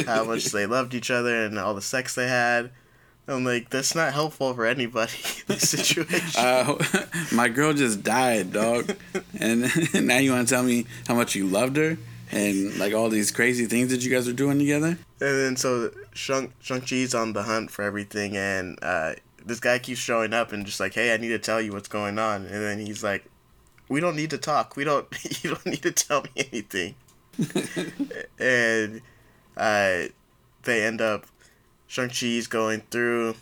how 0.06 0.24
much 0.24 0.46
they 0.52 0.66
loved 0.66 0.94
each 0.94 1.12
other 1.12 1.46
and 1.46 1.58
all 1.58 1.74
the 1.74 1.82
sex 1.82 2.16
they 2.16 2.28
had. 2.28 2.72
I'm 3.28 3.44
like, 3.44 3.70
that's 3.70 3.96
not 3.96 4.14
helpful 4.14 4.54
for 4.54 4.66
anybody 4.66 5.14
in 5.24 5.44
this 5.48 5.70
situation. 5.70 6.40
Uh, 6.44 6.78
my 7.34 7.50
girl 7.50 7.74
just 7.74 8.04
died, 8.04 8.54
dog. 8.54 8.96
and 9.40 9.64
now 10.06 10.18
you 10.18 10.32
want 10.32 10.48
to 10.48 10.54
tell 10.54 10.64
me 10.64 10.86
how 11.08 11.16
much 11.16 11.36
you 11.36 11.46
loved 11.48 11.78
her? 11.78 11.98
and 12.32 12.76
like 12.80 12.92
all 12.92 13.08
these 13.08 13.30
crazy 13.30 13.68
things 13.68 13.92
that 13.92 14.04
you 14.04 14.10
guys 14.10 14.28
are 14.28 14.34
doing 14.34 14.58
together. 14.58 14.88
And 14.88 14.98
then 15.20 15.56
so 15.56 15.92
Shang 16.14 16.52
Chi's 16.84 17.14
on 17.14 17.34
the 17.34 17.44
hunt 17.44 17.70
for 17.70 17.84
everything, 17.84 18.36
and 18.36 18.80
uh, 18.82 19.14
this 19.46 19.60
guy 19.60 19.78
keeps 19.78 20.00
showing 20.00 20.34
up 20.34 20.52
and 20.52 20.66
just 20.66 20.80
like, 20.80 20.96
hey, 20.96 21.14
I 21.14 21.18
need 21.18 21.30
to 21.30 21.40
tell 21.40 21.62
you 21.62 21.72
what's 21.72 21.88
going 21.88 22.18
on, 22.18 22.46
and 22.46 22.64
then 22.64 22.80
he's 22.80 23.04
like, 23.04 23.26
we 23.90 24.00
don't 24.00 24.16
need 24.16 24.32
to 24.32 24.38
talk. 24.38 24.76
We 24.76 24.84
don't. 24.84 25.08
You 25.44 25.52
don't 25.52 25.66
need 25.68 25.84
to 25.84 25.92
tell 25.92 26.24
me 26.24 26.30
anything. 26.52 26.96
and 28.40 29.02
uh, 29.56 30.04
they 30.64 30.84
end 30.84 31.02
up. 31.02 31.28
Shang 31.88 32.10
Chi's 32.10 32.48
going 32.48 32.82
through. 32.92 33.36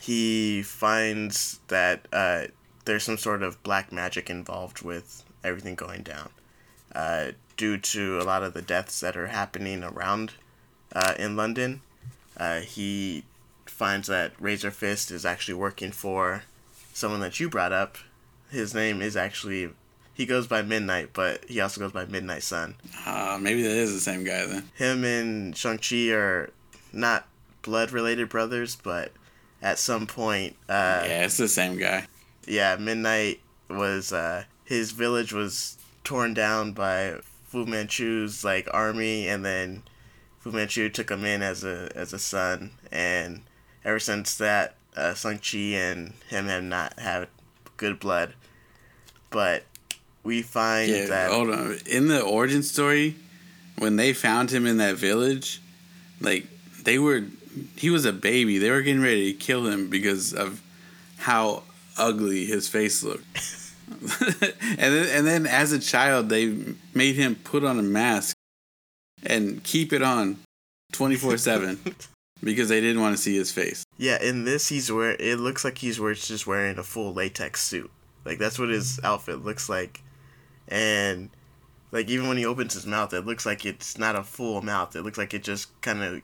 He 0.00 0.62
finds 0.62 1.60
that 1.68 2.06
uh, 2.12 2.46
there's 2.84 3.04
some 3.04 3.18
sort 3.18 3.42
of 3.42 3.62
black 3.62 3.92
magic 3.92 4.28
involved 4.28 4.82
with 4.82 5.24
everything 5.42 5.74
going 5.74 6.02
down. 6.02 6.30
Uh, 6.94 7.32
due 7.56 7.76
to 7.78 8.18
a 8.20 8.24
lot 8.24 8.42
of 8.42 8.54
the 8.54 8.62
deaths 8.62 9.00
that 9.00 9.16
are 9.16 9.28
happening 9.28 9.82
around 9.82 10.32
uh, 10.94 11.14
in 11.18 11.36
London. 11.36 11.80
Uh, 12.36 12.60
he 12.60 13.24
finds 13.66 14.08
that 14.08 14.32
Razor 14.40 14.70
Fist 14.70 15.10
is 15.10 15.24
actually 15.24 15.54
working 15.54 15.92
for 15.92 16.42
someone 16.92 17.20
that 17.20 17.38
you 17.40 17.48
brought 17.48 17.72
up. 17.72 17.96
His 18.50 18.74
name 18.74 19.02
is 19.02 19.16
actually 19.16 19.70
he 20.14 20.26
goes 20.26 20.46
by 20.46 20.62
Midnight, 20.62 21.10
but 21.12 21.44
he 21.46 21.60
also 21.60 21.80
goes 21.80 21.90
by 21.90 22.06
Midnight 22.06 22.44
Sun. 22.44 22.76
Uh, 23.04 23.36
maybe 23.40 23.62
that 23.62 23.76
is 23.76 23.92
the 23.92 24.00
same 24.00 24.22
guy 24.22 24.46
then. 24.46 24.70
Him 24.76 25.04
and 25.04 25.56
Shang 25.56 25.78
Chi 25.78 26.10
are 26.10 26.50
not 26.92 27.26
blood 27.64 27.90
related 27.90 28.28
brothers, 28.28 28.76
but 28.76 29.10
at 29.60 29.78
some 29.78 30.06
point, 30.06 30.54
uh, 30.68 31.02
yeah, 31.04 31.24
it's 31.24 31.36
the 31.36 31.48
same 31.48 31.76
guy. 31.76 32.06
Yeah, 32.46 32.76
Midnight 32.76 33.40
was 33.68 34.12
uh, 34.12 34.44
his 34.64 34.92
village 34.92 35.32
was 35.32 35.78
torn 36.04 36.34
down 36.34 36.72
by 36.72 37.16
Fu 37.46 37.66
Manchu's 37.66 38.44
like 38.44 38.68
army, 38.72 39.26
and 39.26 39.44
then 39.44 39.82
Fu 40.38 40.52
Manchu 40.52 40.88
took 40.90 41.10
him 41.10 41.24
in 41.24 41.42
as 41.42 41.64
a 41.64 41.90
as 41.96 42.12
a 42.12 42.18
son, 42.18 42.70
and 42.92 43.42
ever 43.84 43.98
since 43.98 44.36
that, 44.36 44.76
uh, 44.96 45.14
Shang 45.14 45.38
Chi 45.38 45.58
and 45.58 46.12
him 46.28 46.46
have 46.46 46.62
not 46.62 46.98
had 46.98 47.28
good 47.76 47.98
blood. 47.98 48.34
But 49.30 49.64
we 50.22 50.42
find 50.42 50.90
yeah, 50.90 51.06
that 51.06 51.30
hold 51.30 51.50
on 51.50 51.78
in 51.86 52.08
the 52.08 52.20
origin 52.20 52.62
story, 52.62 53.16
when 53.78 53.96
they 53.96 54.12
found 54.12 54.50
him 54.50 54.66
in 54.66 54.76
that 54.76 54.96
village, 54.96 55.60
like 56.20 56.46
they 56.82 56.98
were, 56.98 57.24
he 57.76 57.90
was 57.90 58.04
a 58.04 58.12
baby. 58.12 58.58
They 58.58 58.70
were 58.70 58.82
getting 58.82 59.02
ready 59.02 59.32
to 59.32 59.38
kill 59.38 59.66
him 59.66 59.88
because 59.88 60.32
of 60.32 60.60
how 61.18 61.62
ugly 61.96 62.44
his 62.46 62.68
face 62.68 63.02
looked. 63.02 63.24
and 63.90 64.78
then 64.78 65.08
and 65.08 65.26
then 65.26 65.46
as 65.46 65.72
a 65.72 65.78
child 65.78 66.28
they 66.30 66.56
made 66.94 67.16
him 67.16 67.34
put 67.34 67.64
on 67.64 67.78
a 67.78 67.82
mask 67.82 68.34
and 69.22 69.62
keep 69.62 69.92
it 69.92 70.02
on 70.02 70.38
24/7 70.92 72.08
because 72.42 72.68
they 72.68 72.80
didn't 72.80 73.00
want 73.00 73.14
to 73.14 73.22
see 73.22 73.36
his 73.36 73.52
face. 73.52 73.84
Yeah, 73.98 74.22
in 74.22 74.44
this 74.44 74.68
he's 74.68 74.90
wear 74.90 75.16
it 75.18 75.38
looks 75.38 75.64
like 75.64 75.78
he's 75.78 75.98
just 75.98 76.46
wearing 76.46 76.78
a 76.78 76.82
full 76.82 77.12
latex 77.12 77.62
suit. 77.62 77.90
Like 78.24 78.38
that's 78.38 78.58
what 78.58 78.70
his 78.70 79.00
outfit 79.04 79.44
looks 79.44 79.68
like. 79.68 80.02
And 80.68 81.28
like 81.94 82.10
even 82.10 82.28
when 82.28 82.36
he 82.36 82.44
opens 82.44 82.74
his 82.74 82.86
mouth 82.86 83.14
it 83.14 83.24
looks 83.24 83.46
like 83.46 83.64
it's 83.64 83.96
not 83.96 84.16
a 84.16 84.22
full 84.22 84.60
mouth. 84.60 84.94
It 84.94 85.02
looks 85.02 85.16
like 85.16 85.32
it 85.32 85.42
just 85.42 85.80
kind 85.80 86.02
of 86.02 86.22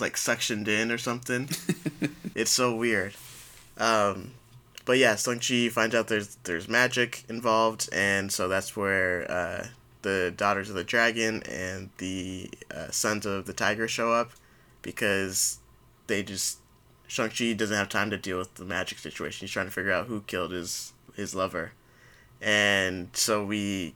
like 0.00 0.14
suctioned 0.14 0.68
in 0.68 0.90
or 0.90 0.98
something. 0.98 1.50
it's 2.34 2.50
so 2.50 2.74
weird. 2.74 3.14
Um 3.76 4.32
but 4.90 4.98
yeah, 4.98 5.14
Shang 5.14 5.38
Chi 5.38 5.68
finds 5.68 5.94
out 5.94 6.08
there's 6.08 6.36
there's 6.42 6.68
magic 6.68 7.24
involved, 7.28 7.88
and 7.92 8.32
so 8.32 8.48
that's 8.48 8.76
where 8.76 9.30
uh, 9.30 9.66
the 10.02 10.32
daughters 10.36 10.68
of 10.68 10.74
the 10.74 10.82
dragon 10.82 11.44
and 11.44 11.90
the 11.98 12.50
uh, 12.74 12.90
sons 12.90 13.24
of 13.24 13.46
the 13.46 13.52
tiger 13.52 13.86
show 13.86 14.12
up, 14.12 14.32
because 14.82 15.58
they 16.08 16.24
just 16.24 16.58
Shang 17.06 17.30
Chi 17.30 17.52
doesn't 17.52 17.76
have 17.76 17.88
time 17.88 18.10
to 18.10 18.16
deal 18.16 18.38
with 18.38 18.54
the 18.54 18.64
magic 18.64 18.98
situation. 18.98 19.46
He's 19.46 19.52
trying 19.52 19.66
to 19.66 19.72
figure 19.72 19.92
out 19.92 20.06
who 20.06 20.22
killed 20.22 20.50
his 20.50 20.92
his 21.14 21.36
lover, 21.36 21.72
and 22.40 23.10
so 23.12 23.44
we, 23.44 23.94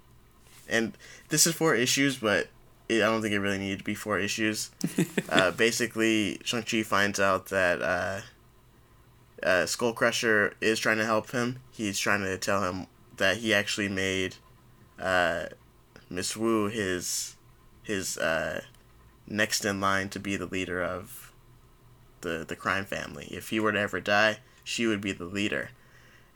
and 0.69 0.97
this 1.29 1.47
is 1.47 1.55
four 1.55 1.75
issues, 1.75 2.17
but 2.17 2.49
it, 2.89 3.03
I 3.03 3.07
don't 3.07 3.23
think 3.23 3.35
it 3.35 3.41
really 3.41 3.59
needed 3.59 3.79
to 3.79 3.85
be 3.85 3.95
four 3.95 4.19
issues. 4.19 4.71
uh, 5.29 5.51
basically, 5.53 6.41
Shang 6.45 6.63
Chi 6.63 6.83
finds 6.83 7.21
out 7.21 7.47
that 7.47 7.83
uh, 7.83 8.21
uh, 9.43 9.67
Skull 9.67 9.93
Crusher 9.93 10.55
is 10.61 10.79
trying 10.79 10.99
to 10.99 11.05
help 11.05 11.31
him. 11.31 11.61
He's 11.71 11.99
trying 11.99 12.23
to 12.23 12.37
tell 12.39 12.63
him 12.63 12.87
that 13.17 13.39
he 13.39 13.55
actually 13.55 13.89
made 13.89 14.37
uh, 14.99 15.47
Miss 16.11 16.37
Wu 16.37 16.69
his 16.69 17.37
his 17.83 18.17
uh, 18.19 18.63
next 19.27 19.65
in 19.65 19.81
line 19.81 20.09
to 20.11 20.21
be 20.21 20.37
the 20.37 20.47
leader 20.47 20.83
of 20.83 21.33
the 22.21 22.45
the 22.47 22.57
crime 22.57 22.85
family. 22.85 23.29
If 23.31 23.51
he 23.51 23.61
were 23.61 23.73
to 23.73 23.79
ever 23.79 24.01
die, 24.01 24.39
she 24.63 24.87
would 24.87 25.01
be 25.01 25.13
the 25.13 25.25
leader. 25.25 25.71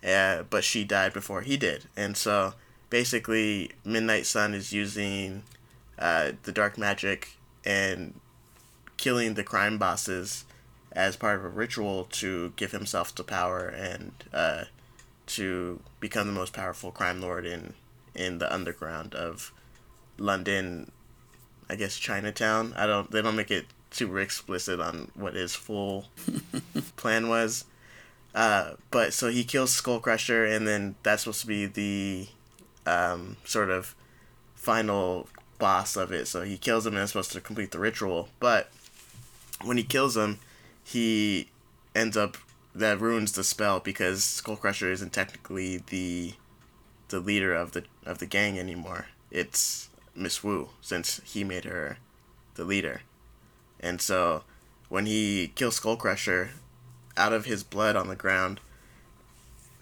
Uh, 0.07 0.45
but 0.49 0.63
she 0.63 0.85
died 0.85 1.13
before 1.13 1.41
he 1.41 1.57
did, 1.57 1.87
and 1.97 2.17
so 2.17 2.55
basically, 2.91 3.73
Midnight 3.85 4.27
Sun 4.27 4.55
is 4.55 4.73
using 4.73 5.43
uh, 5.99 6.33
the 6.45 6.53
dark 6.53 6.79
magic 6.79 7.31
and 7.65 8.19
killing 8.97 9.35
the 9.35 9.45
crime 9.45 9.79
bosses 9.79 10.45
as 10.93 11.17
part 11.17 11.39
of 11.39 11.45
a 11.45 11.49
ritual 11.49 12.05
to 12.11 12.53
give 12.57 12.73
himself 12.73 13.15
to 13.15 13.23
power 13.23 13.69
and 13.69 14.13
uh, 14.33 14.65
to 15.27 15.81
become 16.01 16.27
the 16.27 16.33
most 16.33 16.53
powerful 16.53 16.91
crime 16.91 17.21
lord 17.21 17.45
in 17.45 17.75
in 18.15 18.39
the 18.39 18.53
underground 18.53 19.15
of 19.15 19.53
London. 20.19 20.91
I 21.71 21.77
guess 21.77 21.99
Chinatown. 21.99 22.73
I 22.77 22.87
don't. 22.87 23.11
They 23.11 23.23
don't 23.23 23.37
make 23.37 23.51
it 23.51 23.67
super 23.91 24.21
explicit 24.21 24.81
on 24.81 25.11
what 25.15 25.35
his 25.35 25.55
full 25.55 26.07
plan 26.97 27.29
was. 27.29 27.65
Uh, 28.35 28.73
but 28.91 29.13
so 29.13 29.29
he 29.29 29.45
kills 29.45 29.71
Skull 29.71 30.01
Crusher, 30.01 30.45
and 30.45 30.67
then 30.67 30.97
that's 31.03 31.23
supposed 31.23 31.43
to 31.43 31.47
be 31.47 31.67
the 31.67 32.29
um, 32.89 33.37
sort 33.45 33.71
of 33.71 33.95
final 34.55 35.29
boss 35.59 35.97
of 35.97 36.13
it. 36.13 36.27
So 36.27 36.43
he 36.43 36.57
kills 36.57 36.87
him 36.87 36.95
and 36.95 37.03
is 37.03 37.11
supposed 37.11 37.33
to 37.33 37.41
complete 37.41 37.71
the 37.71 37.79
ritual. 37.79 38.29
But 38.41 38.71
when 39.63 39.77
he 39.77 39.85
kills 39.85 40.17
him, 40.17 40.39
he 40.83 41.49
ends 41.95 42.17
up 42.17 42.37
that 42.75 43.01
ruins 43.01 43.33
the 43.33 43.45
spell 43.45 43.81
because 43.81 44.23
Skull 44.23 44.57
Crusher 44.57 44.91
isn't 44.91 45.13
technically 45.13 45.79
the 45.79 46.35
the 47.09 47.21
leader 47.21 47.55
of 47.55 47.73
the 47.73 47.85
of 48.07 48.19
the 48.19 48.27
gang 48.27 48.59
anymore. 48.59 49.07
It's 49.31 49.89
Miss 50.15 50.43
Wu 50.43 50.71
since 50.81 51.21
he 51.25 51.45
made 51.45 51.65
her 51.65 51.99
the 52.55 52.65
leader. 52.65 53.03
And 53.81 54.01
so 54.01 54.45
when 54.89 55.07
he 55.07 55.53
kills 55.55 55.77
Skull 55.77 55.97
Crusher, 55.97 56.51
out 57.17 57.33
of 57.33 57.45
his 57.45 57.63
blood 57.63 57.97
on 57.97 58.09
the 58.09 58.17
ground, 58.17 58.61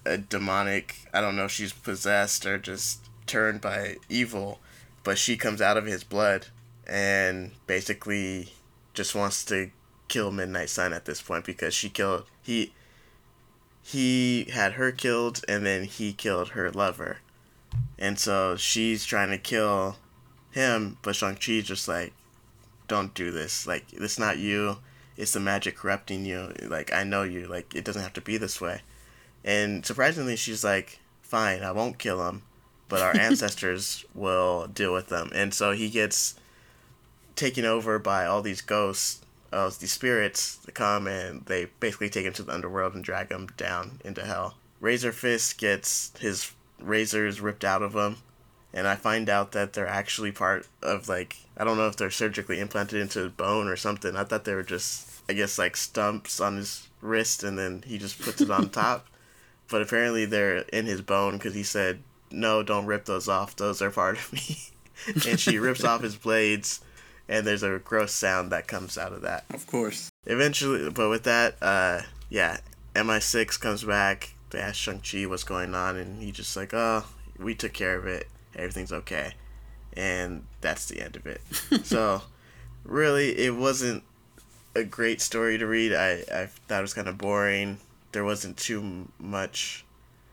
a 0.07 0.19
demonic, 0.19 0.97
I 1.13 1.21
don't 1.21 1.37
know 1.37 1.47
if 1.47 1.51
she's 1.51 1.73
possessed 1.73 2.47
or 2.47 2.59
just 2.59 3.01
turned 3.27 3.61
by 3.61 3.97
evil, 4.09 4.61
but 5.03 5.19
she 5.19 5.37
comes 5.37 5.61
out 5.61 5.77
of 5.77 5.87
his 5.87 6.05
blood 6.05 6.47
and 6.87 7.53
basically 7.67 8.53
just 8.95 9.15
wants 9.15 9.45
to 9.47 9.71
kill 10.09 10.31
Midnight 10.31 10.71
Sun 10.71 10.93
at 10.93 11.05
this 11.05 11.21
point 11.21 11.45
because 11.45 11.75
she 11.75 11.89
killed 11.89 12.25
he 12.43 12.73
he 13.83 14.45
had 14.53 14.73
her 14.73 14.93
killed 14.93 15.45
and 15.49 15.65
then 15.65 15.85
he 15.85 16.13
killed 16.13 16.51
her 16.51 16.71
lover. 16.71 17.19
And 17.99 18.19
so 18.19 18.57
she's 18.57 19.05
trying 19.05 19.31
to 19.31 19.39
kill 19.39 19.97
him, 20.51 20.99
but 21.03 21.15
Shang-Chi's 21.15 21.65
just 21.65 21.87
like, 21.87 22.13
don't 22.89 23.15
do 23.15 23.31
this. 23.31 23.67
Like, 23.67 23.85
it's 23.93 24.19
not 24.19 24.39
you. 24.39 24.79
It's 25.17 25.33
the 25.33 25.41
magic 25.41 25.77
corrupting 25.77 26.25
you. 26.25 26.53
Like, 26.63 26.93
I 26.93 27.05
know 27.05 27.23
you. 27.23 27.47
Like, 27.47 27.75
it 27.75 27.85
doesn't 27.85 28.03
have 28.03 28.13
to 28.15 28.21
be 28.21 28.39
this 28.39 28.61
way. 28.61 28.83
And 29.47 29.87
surprisingly, 29.87 30.37
she's 30.37 30.63
like, 30.63 30.99
fine, 31.23 31.63
I 31.63 31.73
won't 31.73 31.99
kill 31.99 32.29
him, 32.29 32.43
but 32.89 33.01
our 33.01 33.17
ancestors 33.19 34.05
will 34.15 34.67
deal 34.67 34.93
with 34.93 35.09
them. 35.09 35.31
And 35.35 35.55
so 35.55 35.73
he 35.73 35.89
gets 35.89 36.35
taken 37.37 37.65
over 37.65 37.99
by 37.99 38.27
all 38.27 38.43
these 38.43 38.61
ghosts 38.61 39.23
uh, 39.53 39.71
these 39.79 39.93
spirits 39.93 40.57
that 40.57 40.75
come 40.75 41.07
and 41.07 41.45
they 41.47 41.67
basically 41.81 42.11
take 42.11 42.27
him 42.27 42.33
to 42.35 42.43
the 42.43 42.53
underworld 42.53 42.95
and 42.95 43.05
drag 43.05 43.31
him 43.31 43.49
down 43.57 44.01
into 44.05 44.25
hell. 44.25 44.57
Razor 44.81 45.13
Fist 45.13 45.59
gets 45.59 46.13
his 46.19 46.53
razors 46.81 47.41
ripped 47.41 47.65
out 47.65 47.83
of 47.83 47.95
him, 47.95 48.17
and 48.75 48.87
I 48.87 48.97
find 48.97 49.31
out 49.31 49.53
that 49.53 49.73
they're 49.73 49.87
actually 49.87 50.33
part 50.33 50.67
of 50.83 51.09
like 51.09 51.37
I 51.57 51.65
don't 51.65 51.79
know 51.79 51.89
if 51.89 51.97
they're 51.97 52.11
surgically 52.11 52.61
implanted 52.61 53.01
into 53.01 53.21
his 53.21 53.33
bone 53.33 53.69
or 53.69 53.77
something. 53.77 54.17
I 54.17 54.25
thought 54.25 54.45
they 54.45 54.55
were 54.55 54.63
just 54.63 55.09
I 55.29 55.33
guess 55.33 55.59
like 55.59 55.77
stumps 55.77 56.41
on 56.41 56.57
his 56.57 56.89
wrist, 57.01 57.43
and 57.43 57.59
then 57.59 57.83
he 57.87 57.99
just 57.99 58.21
puts 58.21 58.41
it 58.41 58.51
on 58.51 58.69
top. 58.71 59.07
But 59.69 59.83
apparently 59.83 60.25
they're 60.25 60.59
in 60.59 60.87
his 60.87 61.03
bone 61.03 61.33
because 61.39 61.55
he 61.55 61.63
said, 61.63 62.03
"No, 62.31 62.63
don't 62.63 62.87
rip 62.87 63.05
those 63.05 63.29
off. 63.29 63.57
Those 63.57 63.83
are 63.83 63.91
part 63.91 64.17
of 64.19 64.33
me." 64.33 64.59
and 65.29 65.39
she 65.39 65.59
rips 65.59 65.85
off 65.85 66.03
his 66.03 66.17
blades 66.17 66.81
and 67.29 67.47
there's 67.47 67.63
a 67.63 67.79
gross 67.79 68.13
sound 68.13 68.53
that 68.53 68.69
comes 68.69 68.97
out 68.97 69.13
of 69.13 69.23
that. 69.23 69.45
Of 69.53 69.67
course. 69.67 70.11
Eventually, 70.27 70.91
but 70.91 71.09
with 71.09 71.25
that, 71.25 71.57
uh, 71.61 72.03
yeah, 72.29 72.59
MI6 72.95 73.59
comes 73.61 73.85
back. 73.85 74.35
They 74.51 74.61
ask 74.61 74.77
Shang-Chi 74.77 75.27
what's 75.27 75.45
going 75.45 75.75
on, 75.75 75.97
and 75.97 76.23
he 76.23 76.31
just 76.31 76.57
like, 76.57 76.73
oh, 76.73 77.05
we 77.39 77.55
took 77.55 77.73
care 77.73 77.97
of 77.97 78.07
it. 78.07 78.29
Everything's 78.55 78.93
okay. 78.93 79.35
And 79.95 80.45
that's 80.61 80.87
the 80.87 81.01
end 81.01 81.17
of 81.17 81.27
it. 81.27 81.41
so, 81.85 82.23
really, 82.85 83.37
it 83.39 83.57
wasn't 83.57 84.05
a 84.75 84.85
great 84.85 85.21
story 85.21 85.59
to 85.59 85.67
read. 85.67 85.93
I, 85.93 86.23
I 86.33 86.47
thought 86.69 86.79
it 86.79 86.83
was 86.83 86.95
kind 86.95 87.09
of 87.09 87.19
boring. 87.19 87.79
There 88.17 88.25
wasn't 88.25 88.57
too 88.57 89.09
much 89.19 89.85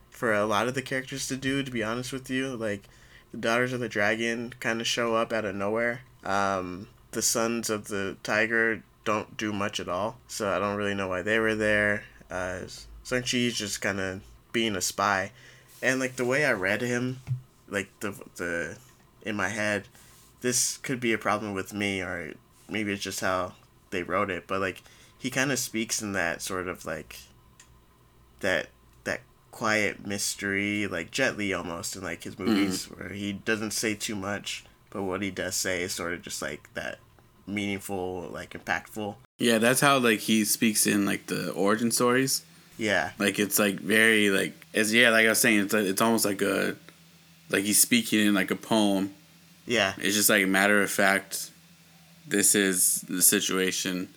for 0.09 0.34
a 0.34 0.45
lot 0.45 0.69
of 0.69 0.73
the 0.73 0.81
characters 0.81 1.27
to 1.27 1.36
do, 1.36 1.63
to 1.63 1.69
be 1.69 1.84
honest 1.84 2.13
with 2.13 2.29
you. 2.29 2.55
Like, 2.55 2.88
the 3.34 3.38
Daughters 3.38 3.73
of 3.73 3.81
the 3.81 3.89
Dragon 3.89 4.53
kind 4.61 4.79
of 4.79 4.88
show 4.88 5.15
up 5.15 5.34
out 5.34 5.43
of 5.43 5.53
nowhere. 5.53 5.99
Um, 6.23 6.88
the 7.11 7.21
Sons 7.21 7.69
of 7.69 7.89
the 7.89 8.15
Tiger 8.23 8.84
don't 9.03 9.36
do 9.36 9.51
much 9.51 9.81
at 9.81 9.89
all, 9.89 10.17
so 10.29 10.49
I 10.49 10.59
don't 10.59 10.77
really 10.77 10.93
know 10.93 11.09
why 11.09 11.23
they 11.23 11.39
were 11.39 11.55
there. 11.55 12.05
Uh, 12.31 12.59
Shang 13.03 13.23
Chi's 13.23 13.57
just 13.57 13.81
kind 13.81 13.99
of 13.99 14.21
being 14.53 14.77
a 14.77 14.81
spy, 14.81 15.34
and 15.81 15.99
like 15.99 16.15
the 16.15 16.23
way 16.23 16.45
I 16.45 16.53
read 16.53 16.79
him, 16.79 17.19
like 17.67 17.89
the 17.99 18.15
the 18.38 18.77
in 19.23 19.36
my 19.36 19.49
head, 19.49 19.89
this 20.39 20.77
could 20.77 21.01
be 21.01 21.11
a 21.11 21.17
problem 21.17 21.53
with 21.53 21.73
me, 21.73 21.99
or 21.99 22.36
maybe 22.69 22.93
it's 22.93 23.03
just 23.03 23.19
how 23.19 23.55
they 23.89 24.03
wrote 24.03 24.29
it. 24.29 24.47
But 24.47 24.61
like 24.61 24.84
he 25.19 25.29
kind 25.29 25.51
of 25.51 25.59
speaks 25.59 26.01
in 26.01 26.13
that 26.13 26.41
sort 26.41 26.69
of 26.69 26.86
like 26.86 27.17
that 28.43 28.67
that 29.03 29.21
quiet 29.51 30.05
mystery, 30.05 30.87
like 30.87 31.11
Jet 31.11 31.37
Li 31.37 31.51
almost 31.51 31.95
in 31.95 32.03
like 32.03 32.23
his 32.23 32.37
movies, 32.37 32.85
mm-hmm. 32.85 32.99
where 33.01 33.09
he 33.09 33.33
doesn't 33.33 33.71
say 33.71 33.95
too 33.95 34.15
much 34.15 34.63
but 34.93 35.01
what 35.01 35.23
he 35.23 35.31
does 35.31 35.55
say 35.55 35.81
is 35.81 35.91
sort 35.91 36.13
of 36.13 36.21
just 36.21 36.41
like 36.41 36.71
that 36.75 36.99
meaningful, 37.47 38.29
like 38.31 38.51
impactful. 38.51 39.15
Yeah, 39.39 39.57
that's 39.57 39.81
how 39.81 39.97
like 39.97 40.19
he 40.19 40.45
speaks 40.45 40.85
in 40.85 41.05
like 41.05 41.25
the 41.25 41.51
origin 41.51 41.89
stories. 41.91 42.43
Yeah, 42.77 43.11
like 43.17 43.39
it's 43.39 43.57
like 43.57 43.79
very 43.79 44.29
like 44.29 44.53
as 44.75 44.93
yeah, 44.93 45.09
like 45.09 45.25
I 45.25 45.29
was 45.29 45.39
saying, 45.39 45.61
it's 45.61 45.73
like, 45.73 45.85
it's 45.85 46.01
almost 46.01 46.25
like 46.25 46.43
a 46.43 46.75
like 47.49 47.63
he's 47.63 47.81
speaking 47.81 48.19
in 48.25 48.35
like 48.35 48.51
a 48.51 48.55
poem. 48.55 49.15
Yeah, 49.65 49.93
it's 49.97 50.15
just 50.15 50.29
like 50.29 50.43
a 50.43 50.47
matter 50.47 50.81
of 50.81 50.91
fact. 50.91 51.49
This 52.25 52.55
is 52.55 53.01
the 53.09 53.21
situation, 53.21 54.09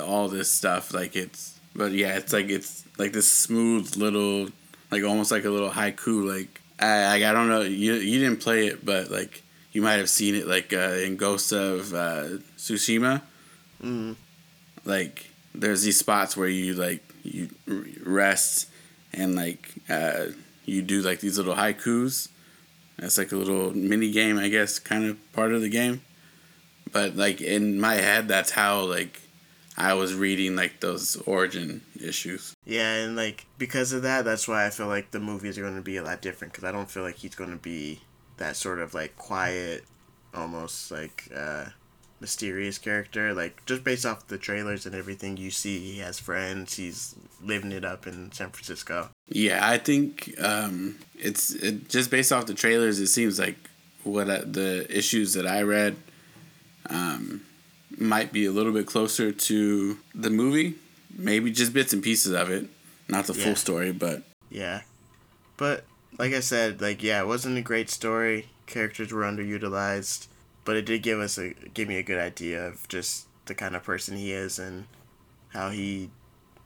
all 0.00 0.28
this 0.28 0.50
stuff. 0.50 0.94
Like 0.94 1.14
it's, 1.14 1.59
but 1.74 1.92
yeah, 1.92 2.16
it's 2.16 2.32
like 2.32 2.48
it's 2.48 2.84
like 2.98 3.12
this 3.12 3.30
smooth 3.30 3.96
little, 3.96 4.48
like 4.90 5.04
almost 5.04 5.30
like 5.30 5.44
a 5.44 5.50
little 5.50 5.70
haiku. 5.70 6.26
Like 6.26 6.60
I, 6.78 7.24
I 7.24 7.32
don't 7.32 7.48
know, 7.48 7.62
you 7.62 7.94
you 7.94 8.18
didn't 8.18 8.40
play 8.40 8.66
it, 8.66 8.84
but 8.84 9.10
like 9.10 9.42
you 9.72 9.82
might 9.82 9.94
have 9.94 10.10
seen 10.10 10.34
it 10.34 10.46
like 10.46 10.72
uh, 10.72 10.98
in 11.04 11.16
Ghost 11.16 11.52
of 11.52 11.94
uh, 11.94 12.24
Tsushima. 12.56 13.22
Mm. 13.82 14.16
Like 14.84 15.30
there's 15.54 15.82
these 15.82 15.98
spots 15.98 16.36
where 16.36 16.48
you 16.48 16.74
like 16.74 17.02
you 17.22 17.50
rest 18.02 18.68
and 19.12 19.36
like 19.36 19.70
uh, 19.88 20.26
you 20.64 20.82
do 20.82 21.02
like 21.02 21.20
these 21.20 21.38
little 21.38 21.54
haikus. 21.54 22.28
It's 22.98 23.16
like 23.16 23.32
a 23.32 23.36
little 23.36 23.74
mini 23.74 24.10
game, 24.10 24.38
I 24.38 24.48
guess, 24.48 24.78
kind 24.78 25.04
of 25.04 25.32
part 25.32 25.52
of 25.52 25.62
the 25.62 25.70
game. 25.70 26.02
But 26.92 27.16
like 27.16 27.40
in 27.40 27.80
my 27.80 27.94
head, 27.94 28.28
that's 28.28 28.50
how 28.50 28.82
like 28.82 29.20
I 29.80 29.94
was 29.94 30.14
reading 30.14 30.56
like 30.56 30.80
those 30.80 31.16
origin 31.24 31.80
issues. 31.98 32.54
Yeah, 32.66 32.96
and 32.96 33.16
like 33.16 33.46
because 33.56 33.94
of 33.94 34.02
that, 34.02 34.26
that's 34.26 34.46
why 34.46 34.66
I 34.66 34.70
feel 34.70 34.88
like 34.88 35.10
the 35.10 35.20
movies 35.20 35.56
are 35.56 35.62
going 35.62 35.76
to 35.76 35.82
be 35.82 35.96
a 35.96 36.02
lot 36.02 36.20
different 36.20 36.52
because 36.52 36.64
I 36.64 36.72
don't 36.72 36.90
feel 36.90 37.02
like 37.02 37.16
he's 37.16 37.34
going 37.34 37.50
to 37.50 37.56
be 37.56 38.00
that 38.36 38.56
sort 38.56 38.78
of 38.78 38.92
like 38.92 39.16
quiet, 39.16 39.84
almost 40.34 40.90
like 40.90 41.28
uh, 41.34 41.64
mysterious 42.20 42.76
character. 42.76 43.32
Like 43.32 43.64
just 43.64 43.82
based 43.82 44.04
off 44.04 44.26
the 44.26 44.36
trailers 44.36 44.84
and 44.84 44.94
everything 44.94 45.38
you 45.38 45.50
see, 45.50 45.78
he 45.78 45.98
has 46.00 46.18
friends. 46.18 46.76
He's 46.76 47.14
living 47.42 47.72
it 47.72 47.84
up 47.84 48.06
in 48.06 48.30
San 48.32 48.50
Francisco. 48.50 49.08
Yeah, 49.28 49.66
I 49.66 49.78
think 49.78 50.34
um, 50.42 50.98
it's 51.18 51.54
it, 51.54 51.88
just 51.88 52.10
based 52.10 52.32
off 52.32 52.44
the 52.44 52.54
trailers. 52.54 53.00
It 53.00 53.06
seems 53.06 53.38
like 53.38 53.56
what 54.04 54.28
I, 54.28 54.40
the 54.40 54.86
issues 54.94 55.32
that 55.32 55.46
I 55.46 55.62
read 55.62 55.96
um, 56.90 57.46
might 58.00 58.32
be 58.32 58.46
a 58.46 58.52
little 58.52 58.72
bit 58.72 58.86
closer 58.86 59.30
to 59.30 59.98
the 60.14 60.30
movie. 60.30 60.74
Maybe 61.16 61.50
just 61.50 61.72
bits 61.72 61.92
and 61.92 62.02
pieces 62.02 62.32
of 62.32 62.50
it, 62.50 62.66
not 63.08 63.26
the 63.26 63.34
yeah. 63.34 63.44
full 63.44 63.56
story, 63.56 63.92
but 63.92 64.22
yeah. 64.48 64.82
But 65.56 65.84
like 66.18 66.32
I 66.32 66.40
said, 66.40 66.80
like 66.80 67.02
yeah, 67.02 67.20
it 67.20 67.26
wasn't 67.26 67.58
a 67.58 67.62
great 67.62 67.90
story. 67.90 68.46
Characters 68.66 69.12
were 69.12 69.22
underutilized, 69.22 70.28
but 70.64 70.76
it 70.76 70.86
did 70.86 71.02
give 71.02 71.20
us 71.20 71.38
a 71.38 71.52
give 71.74 71.88
me 71.88 71.96
a 71.96 72.02
good 72.02 72.18
idea 72.18 72.66
of 72.66 72.88
just 72.88 73.26
the 73.46 73.54
kind 73.54 73.74
of 73.74 73.82
person 73.82 74.16
he 74.16 74.32
is 74.32 74.58
and 74.58 74.86
how 75.48 75.70
he 75.70 76.10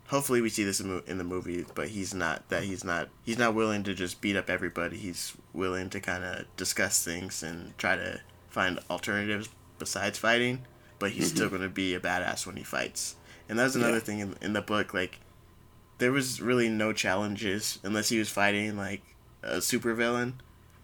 hopefully 0.09 0.41
we 0.41 0.51
see 0.51 0.65
this 0.65 0.81
in, 0.81 0.89
mo- 0.89 1.03
in 1.07 1.19
the 1.19 1.25
movie, 1.25 1.65
but 1.75 1.89
he's 1.89 2.15
not 2.15 2.49
that 2.49 2.65
he's 2.65 2.85
not 2.85 3.09
he's 3.25 3.39
not 3.39 3.55
willing 3.55 3.83
to 3.85 3.95
just 3.95 4.21
beat 4.21 4.37
up 4.37 4.51
everybody. 4.51 4.97
He's 4.97 5.35
willing 5.53 5.91
to 5.91 6.01
kind 6.01 6.25
of 6.25 6.45
discuss 6.57 7.03
things 7.03 7.43
and 7.43 7.77
try 7.79 7.97
to 7.97 8.21
find 8.51 8.79
alternatives 8.91 9.49
besides 9.79 10.19
fighting. 10.19 10.63
But 10.99 11.13
he's 11.13 11.29
still 11.29 11.47
mm-hmm. 11.47 11.57
going 11.57 11.69
to 11.69 11.75
be 11.75 11.95
a 11.95 12.01
badass 12.01 12.47
when 12.47 12.57
he 12.57 12.63
fights. 12.63 13.17
And 13.49 13.59
that's 13.59 13.75
another 13.75 13.95
Yeah. 13.95 14.01
thing 14.01 14.19
in, 14.21 14.37
in 14.41 14.53
the 14.53 14.63
book. 14.63 14.95
Like 14.95 15.19
there 15.99 16.13
was 16.13 16.41
really 16.41 16.69
no 16.69 16.93
challenges 16.93 17.79
unless 17.83 18.09
he 18.09 18.19
was 18.19 18.29
fighting 18.29 18.77
like 18.77 19.03
a 19.43 19.57
supervillain. 19.57 20.35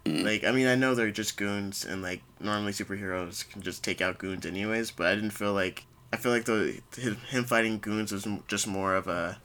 Mm. 0.05 0.25
Like 0.25 0.45
I 0.45 0.53
mean, 0.53 0.67
I 0.67 0.75
know 0.75 0.95
they're 0.95 1.11
just 1.11 1.37
goons, 1.37 1.85
and 1.85 2.03
like 2.03 2.23
normally 2.41 2.73
superheroes 2.73 3.49
can 3.51 3.63
just 3.63 3.85
take 3.85 4.01
out 4.01 4.19
goons 4.19 4.47
anyways. 4.47 4.91
But 4.91 5.09
I 5.09 5.15
didn't 5.15 5.31
feel 5.31 5.53
like 5.53 5.85
I 6.13 6.17
feel 6.17 6.33
like 6.33 6.45
the 6.45 6.81
him 6.97 7.17
him 7.29 7.45
fighting 7.45 7.79
goons 7.79 8.13
was 8.13 8.27
just 8.49 8.67
more 8.67 8.95
of 8.95 9.09
a 9.09 9.39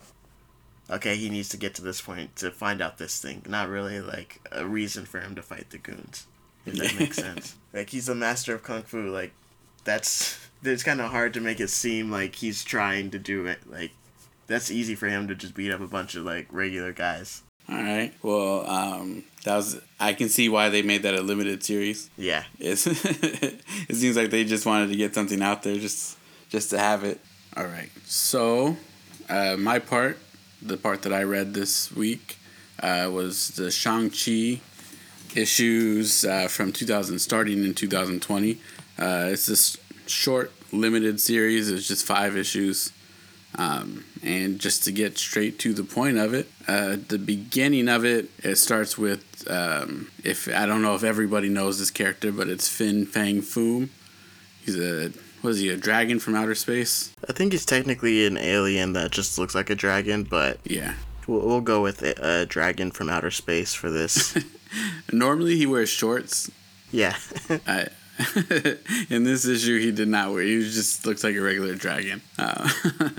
okay. 0.89 1.15
He 1.15 1.29
needs 1.29 1.49
to 1.49 1.57
get 1.57 1.75
to 1.75 1.81
this 1.81 2.01
point 2.01 2.35
to 2.37 2.51
find 2.51 2.81
out 2.81 2.97
this 2.97 3.19
thing, 3.21 3.43
not 3.47 3.69
really 3.69 3.99
like 4.01 4.41
a 4.51 4.65
reason 4.65 5.05
for 5.05 5.19
him 5.19 5.35
to 5.35 5.41
fight 5.41 5.69
the 5.69 5.77
goons. 5.77 6.25
If 6.65 6.75
that 6.75 6.95
makes 6.99 7.17
sense. 7.27 7.55
Like 7.73 7.89
he's 7.89 8.09
a 8.09 8.15
master 8.15 8.55
of 8.55 8.63
kung 8.63 8.83
fu. 8.83 9.09
Like 9.09 9.33
that's 9.83 10.44
it's 10.67 10.83
kind 10.83 11.01
of 11.01 11.11
hard 11.11 11.33
to 11.35 11.41
make 11.41 11.59
it 11.59 11.69
seem 11.69 12.11
like 12.11 12.35
he's 12.35 12.63
trying 12.63 13.11
to 13.11 13.19
do 13.19 13.45
it. 13.45 13.59
Like 13.69 13.91
that's 14.47 14.71
easy 14.71 14.95
for 14.95 15.07
him 15.07 15.27
to 15.27 15.35
just 15.35 15.53
beat 15.53 15.71
up 15.71 15.81
a 15.81 15.87
bunch 15.87 16.15
of 16.15 16.25
like 16.25 16.47
regular 16.51 16.93
guys. 16.93 17.43
All 17.67 17.75
right. 17.75 18.13
Well, 18.21 18.69
um, 18.69 19.23
that 19.43 19.55
was. 19.55 19.81
I 19.99 20.13
can 20.13 20.29
see 20.29 20.49
why 20.49 20.69
they 20.69 20.81
made 20.81 21.03
that 21.03 21.15
a 21.15 21.21
limited 21.21 21.63
series. 21.63 22.09
Yeah. 22.17 22.43
It's, 22.59 22.85
it 22.87 23.95
seems 23.95 24.15
like 24.15 24.29
they 24.29 24.43
just 24.43 24.65
wanted 24.65 24.89
to 24.89 24.95
get 24.95 25.15
something 25.15 25.41
out 25.41 25.63
there 25.63 25.75
just 25.77 26.17
just 26.49 26.69
to 26.71 26.79
have 26.79 27.03
it. 27.03 27.19
All 27.57 27.65
right. 27.65 27.89
So, 28.05 28.77
uh, 29.29 29.55
my 29.57 29.79
part, 29.79 30.19
the 30.61 30.77
part 30.77 31.01
that 31.03 31.13
I 31.13 31.23
read 31.23 31.53
this 31.53 31.91
week, 31.91 32.37
uh, 32.81 33.09
was 33.11 33.49
the 33.49 33.71
Shang 33.71 34.09
Chi 34.09 34.61
issues 35.35 36.25
uh, 36.25 36.47
from 36.47 36.71
2000, 36.71 37.19
starting 37.19 37.63
in 37.63 37.73
2020. 37.73 38.57
Uh, 38.97 39.27
it's 39.31 39.45
this 39.45 39.77
short, 40.05 40.51
limited 40.71 41.19
series. 41.19 41.69
It's 41.71 41.87
just 41.87 42.05
five 42.05 42.35
issues. 42.37 42.91
Um, 43.57 44.03
and 44.21 44.59
just 44.59 44.83
to 44.83 44.91
get 44.91 45.17
straight 45.17 45.59
to 45.59 45.73
the 45.73 45.83
point 45.85 46.17
of 46.17 46.33
it, 46.33 46.49
uh, 46.67 46.97
the 47.07 47.17
beginning 47.17 47.87
of 47.87 48.03
it, 48.03 48.29
it 48.43 48.55
starts 48.57 48.97
with 48.97 49.23
um, 49.49 50.09
if 50.25 50.49
I 50.53 50.65
don't 50.65 50.81
know 50.81 50.95
if 50.95 51.03
everybody 51.03 51.47
knows 51.47 51.79
this 51.79 51.89
character, 51.91 52.31
but 52.33 52.49
it's 52.49 52.67
Fin 52.67 53.05
Fang 53.05 53.41
Foom. 53.41 53.89
He's 54.65 54.77
a 54.77 55.11
was 55.41 55.59
he 55.59 55.69
a 55.69 55.77
dragon 55.77 56.19
from 56.19 56.35
outer 56.35 56.55
space? 56.55 57.13
I 57.29 57.31
think 57.31 57.51
he's 57.53 57.65
technically 57.65 58.25
an 58.25 58.37
alien 58.37 58.93
that 58.93 59.11
just 59.11 59.37
looks 59.37 59.53
like 59.55 59.69
a 59.69 59.75
dragon, 59.75 60.23
but 60.23 60.59
Yeah. 60.65 60.95
we'll, 61.27 61.41
we'll 61.45 61.61
go 61.61 61.81
with 61.83 62.01
a, 62.01 62.41
a 62.41 62.45
dragon 62.47 62.89
from 62.91 63.09
outer 63.09 63.29
space 63.31 63.73
for 63.73 63.91
this. 63.91 64.35
Normally 65.13 65.55
he 65.55 65.65
wears 65.67 65.89
shorts. 65.89 66.49
yeah. 66.91 67.15
I, 67.67 67.87
in 69.09 69.23
this 69.23 69.45
issue, 69.45 69.79
he 69.79 69.91
did 69.91 70.07
not 70.07 70.31
wear. 70.31 70.43
He 70.43 70.61
just 70.61 71.05
looks 71.05 71.23
like 71.23 71.35
a 71.35 71.41
regular 71.41 71.75
dragon. 71.75 72.21
Uh, 72.39 72.69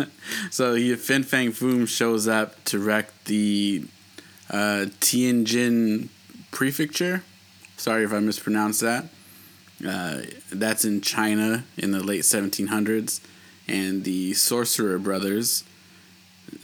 so 0.50 0.74
he 0.74 0.94
Fin 0.96 1.22
Fang 1.22 1.52
Foom 1.52 1.86
shows 1.86 2.26
up 2.26 2.62
to 2.64 2.78
wreck 2.78 3.10
the 3.24 3.84
uh, 4.50 4.86
Tianjin 5.00 6.08
prefecture. 6.50 7.22
Sorry 7.76 8.04
if 8.04 8.12
I 8.12 8.20
mispronounced 8.20 8.80
that. 8.80 9.06
Uh, 9.86 10.22
that's 10.50 10.86
in 10.86 11.02
China 11.02 11.64
in 11.76 11.90
the 11.90 12.02
late 12.02 12.22
1700s, 12.22 13.20
and 13.68 14.04
the 14.04 14.32
Sorcerer 14.32 14.98
Brothers, 14.98 15.64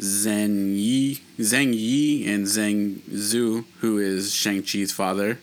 Zheng 0.01 0.74
Yi, 0.74 1.20
Zheng 1.39 1.74
Yi, 1.74 2.33
and 2.33 2.47
Zheng 2.47 3.01
Zu, 3.14 3.66
who 3.80 3.99
is 3.99 4.35
Shang 4.35 4.62
Chi's 4.62 4.93
father. 4.93 5.39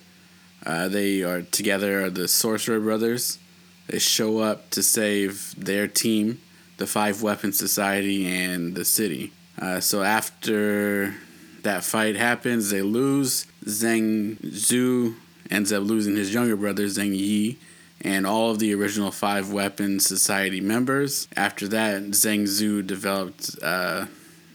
Uh, 0.66 0.88
they 0.88 1.22
are 1.24 1.42
together 1.42 2.06
are 2.06 2.10
the 2.10 2.28
Sorcerer 2.28 2.80
Brothers. 2.80 3.40
They 3.88 4.00
show 4.00 4.40
up 4.40 4.70
to 4.72 4.84
save 4.84 5.56
their 5.58 5.88
team, 5.88 6.40
the 6.78 6.88
Five 6.88 7.22
Weapon 7.22 7.54
Society, 7.54 8.28
and 8.28 8.76
the 8.76 8.86
city. 8.86 9.32
Uh, 9.60 9.80
so 9.80 10.04
after 10.04 11.16
that 11.64 11.84
fight 11.84 12.16
happens, 12.16 12.70
they 12.70 12.82
lose. 12.82 13.46
Zheng 13.66 14.38
Zu 14.54 15.16
ends 15.50 15.74
up 15.74 15.84
losing 15.84 16.16
his 16.16 16.34
younger 16.34 16.56
brother, 16.56 16.86
Zheng 16.86 17.16
Yi, 17.16 17.58
and 18.02 18.26
all 18.26 18.52
of 18.52 18.60
the 18.60 18.74
original 18.74 19.12
Five 19.12 19.52
Weapon 19.52 20.00
Society 20.00 20.62
members. 20.62 21.28
After 21.36 21.68
that, 21.70 22.04
Zheng 22.12 22.48
Zu 22.48 22.82
developed 22.82 23.58
uh, 23.62 24.06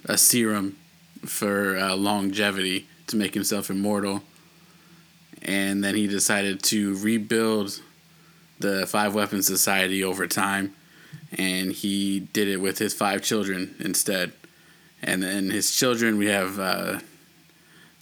a 0.04 0.16
serum 0.16 0.76
for 1.24 1.76
uh, 1.76 1.96
longevity 1.96 2.86
to 3.06 3.16
make 3.16 3.34
himself 3.34 3.70
immortal 3.70 4.22
and 5.44 5.82
then 5.84 5.94
he 5.94 6.06
decided 6.06 6.62
to 6.64 6.96
rebuild 6.98 7.80
the 8.58 8.86
Five 8.86 9.14
Weapons 9.14 9.46
Society 9.46 10.02
over 10.02 10.26
time, 10.26 10.74
and 11.36 11.72
he 11.72 12.20
did 12.20 12.48
it 12.48 12.58
with 12.58 12.78
his 12.78 12.94
five 12.94 13.22
children 13.22 13.74
instead. 13.78 14.32
And 15.02 15.22
then 15.22 15.50
his 15.50 15.74
children, 15.74 16.16
we 16.16 16.26
have, 16.26 16.58
uh, 16.58 17.00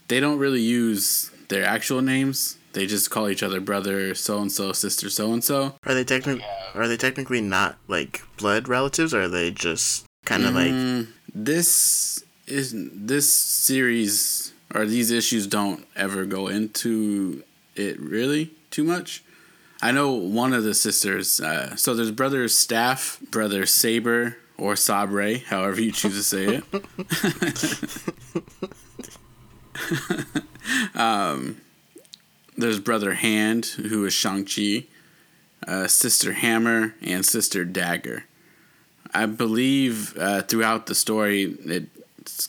they 0.07 0.19
don't 0.21 0.39
really 0.39 0.61
use 0.61 1.31
their 1.49 1.65
actual 1.65 2.01
names. 2.01 2.57
They 2.71 2.87
just 2.87 3.11
call 3.11 3.29
each 3.29 3.43
other 3.43 3.59
brother 3.59 4.15
so 4.15 4.39
and 4.39 4.51
so, 4.51 4.71
sister 4.71 5.09
so 5.09 5.33
and 5.33 5.43
so. 5.43 5.75
Are 5.85 5.93
they 5.93 6.03
technically 6.03 6.45
are 6.73 6.87
they 6.87 6.97
technically 6.97 7.41
not 7.41 7.77
like 7.87 8.21
blood 8.37 8.67
relatives, 8.67 9.13
or 9.13 9.23
are 9.23 9.27
they 9.27 9.51
just 9.51 10.05
kind 10.25 10.43
of 10.45 10.55
like 10.55 10.71
Mm, 10.71 11.07
this 11.35 12.23
is 12.47 12.73
this 12.75 13.31
series 13.31 14.52
or 14.73 14.85
these 14.85 15.11
issues 15.11 15.47
don't 15.47 15.85
ever 15.95 16.25
go 16.25 16.47
into 16.47 17.43
it 17.75 17.99
really 17.99 18.51
too 18.71 18.83
much. 18.83 19.23
I 19.81 19.91
know 19.91 20.13
one 20.13 20.53
of 20.53 20.63
the 20.63 20.73
sisters. 20.73 21.39
Uh, 21.39 21.75
so 21.75 21.93
there's 21.93 22.11
brother 22.11 22.47
Staff, 22.47 23.19
brother 23.29 23.65
Saber, 23.65 24.37
or 24.57 24.75
Sabre, 24.75 25.39
however 25.39 25.81
you 25.81 25.91
choose 25.91 26.13
to 26.13 26.23
say 26.23 26.61
it. 26.61 26.63
um, 30.95 31.57
there's 32.57 32.79
brother 32.79 33.15
Hand, 33.15 33.65
who 33.65 34.05
is 34.05 34.13
Shang 34.13 34.45
Chi, 34.45 34.85
uh, 35.67 35.87
sister 35.87 36.33
Hammer, 36.33 36.95
and 37.01 37.25
sister 37.25 37.65
Dagger. 37.65 38.25
I 39.13 39.25
believe 39.25 40.17
uh, 40.17 40.41
throughout 40.43 40.87
the 40.87 40.95
story, 40.95 41.55
it's 41.65 41.87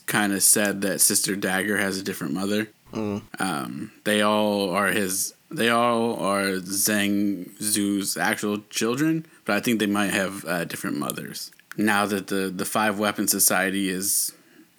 kind 0.07 0.33
of 0.33 0.43
said 0.43 0.83
that 0.83 1.01
Sister 1.01 1.37
Dagger 1.37 1.79
has 1.79 1.99
a 1.99 2.03
different 2.03 2.35
mother. 2.35 2.69
Mm. 2.93 3.23
Um, 3.41 3.93
they 4.05 4.23
all 4.23 4.71
are 4.71 4.89
his. 4.89 5.35
They 5.51 5.69
all 5.69 6.19
are 6.21 6.59
Zhang 6.59 7.51
Zu's 7.61 8.17
actual 8.17 8.59
children, 8.71 9.27
but 9.45 9.57
I 9.57 9.61
think 9.61 9.79
they 9.79 9.87
might 9.87 10.13
have 10.13 10.45
uh, 10.45 10.65
different 10.65 10.99
mothers. 10.99 11.51
Now 11.77 12.07
that 12.07 12.29
the 12.29 12.53
the 12.55 12.65
Five 12.65 12.99
Weapon 12.99 13.29
Society 13.29 13.89
is 13.89 14.33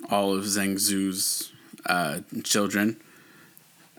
all 0.09 0.33
of 0.35 0.43
Zhang 0.45 0.77
Zu's 0.77 1.51
uh, 1.85 2.19
children, 2.43 2.97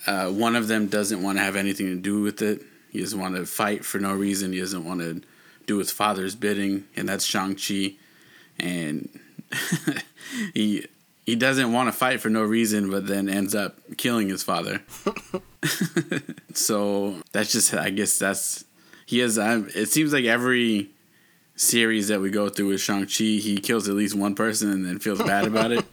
uh, 0.07 0.28
one 0.30 0.57
of 0.57 0.68
them 0.68 0.86
doesn't 0.86 1.22
want 1.22 1.38
to 1.38 1.44
have 1.44 1.57
anything 1.57 1.86
to 1.86 1.97
do 1.97 2.22
with 2.22 2.42
it. 2.42 2.62
He 2.90 3.01
doesn't 3.01 3.18
want 3.20 3.36
to 3.36 3.44
fight 3.44 3.84
for 3.84 3.99
no 3.99 4.14
reason. 4.14 4.53
He 4.53 4.61
doesn't 4.61 4.84
want 4.84 5.01
to 5.01 5.20
do 5.66 5.78
his 5.78 5.90
father's 5.90 6.34
bidding, 6.34 6.84
and 6.97 7.09
that's 7.09 7.24
Shang 7.24 7.57
Chi. 7.57 7.94
And 8.59 9.20
he 10.55 10.86
he 11.26 11.34
doesn't 11.34 11.72
want 11.72 11.88
to 11.88 11.92
fight 11.92 12.20
for 12.20 12.30
no 12.30 12.42
reason, 12.42 12.88
but 12.88 13.09
then 13.09 13.28
ends 13.28 13.55
up 13.55 13.78
killing 13.97 14.28
his 14.28 14.44
father. 14.44 14.82
so 16.55 17.16
that's 17.32 17.51
just, 17.51 17.74
I 17.74 17.90
guess 17.90 18.16
that's 18.18 18.64
he 19.07 19.18
has. 19.18 19.38
Um, 19.38 19.68
it 19.74 19.86
seems 19.86 20.12
like 20.12 20.24
every 20.24 20.90
series 21.57 22.09
that 22.09 22.20
we 22.20 22.30
go 22.30 22.49
through 22.49 22.68
with 22.68 22.80
Shang 22.80 23.07
Chi, 23.07 23.24
he 23.24 23.59
kills 23.61 23.88
at 23.88 23.97
least 23.97 24.14
one 24.14 24.36
person 24.36 24.70
and 24.70 24.86
then 24.86 25.01
feels 25.01 25.20
bad 25.20 25.47
about 25.47 25.72
it. 25.72 25.84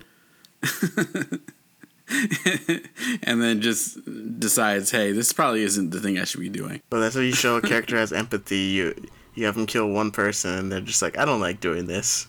and 3.24 3.41
then 3.41 3.60
just 3.62 3.97
decides, 4.39 4.91
hey, 4.91 5.12
this 5.12 5.34
probably 5.34 5.64
isn't 5.64 5.89
the 5.89 5.99
thing 5.99 6.20
I 6.20 6.26
should 6.26 6.41
be 6.41 6.49
doing. 6.49 6.82
Well, 6.91 7.01
that's 7.01 7.16
how 7.16 7.22
you 7.22 7.34
show 7.34 7.56
a 7.58 7.62
character 7.62 7.97
has 7.97 8.14
empathy. 8.14 8.58
You 8.58 9.08
you 9.34 9.45
have 9.45 9.56
them 9.56 9.66
kill 9.66 9.89
one 9.89 10.12
person, 10.12 10.51
and 10.51 10.72
they're 10.72 10.80
just 10.82 11.01
like, 11.01 11.18
I 11.18 11.26
don't 11.26 11.41
like 11.41 11.60
doing 11.60 11.88
this. 11.88 12.28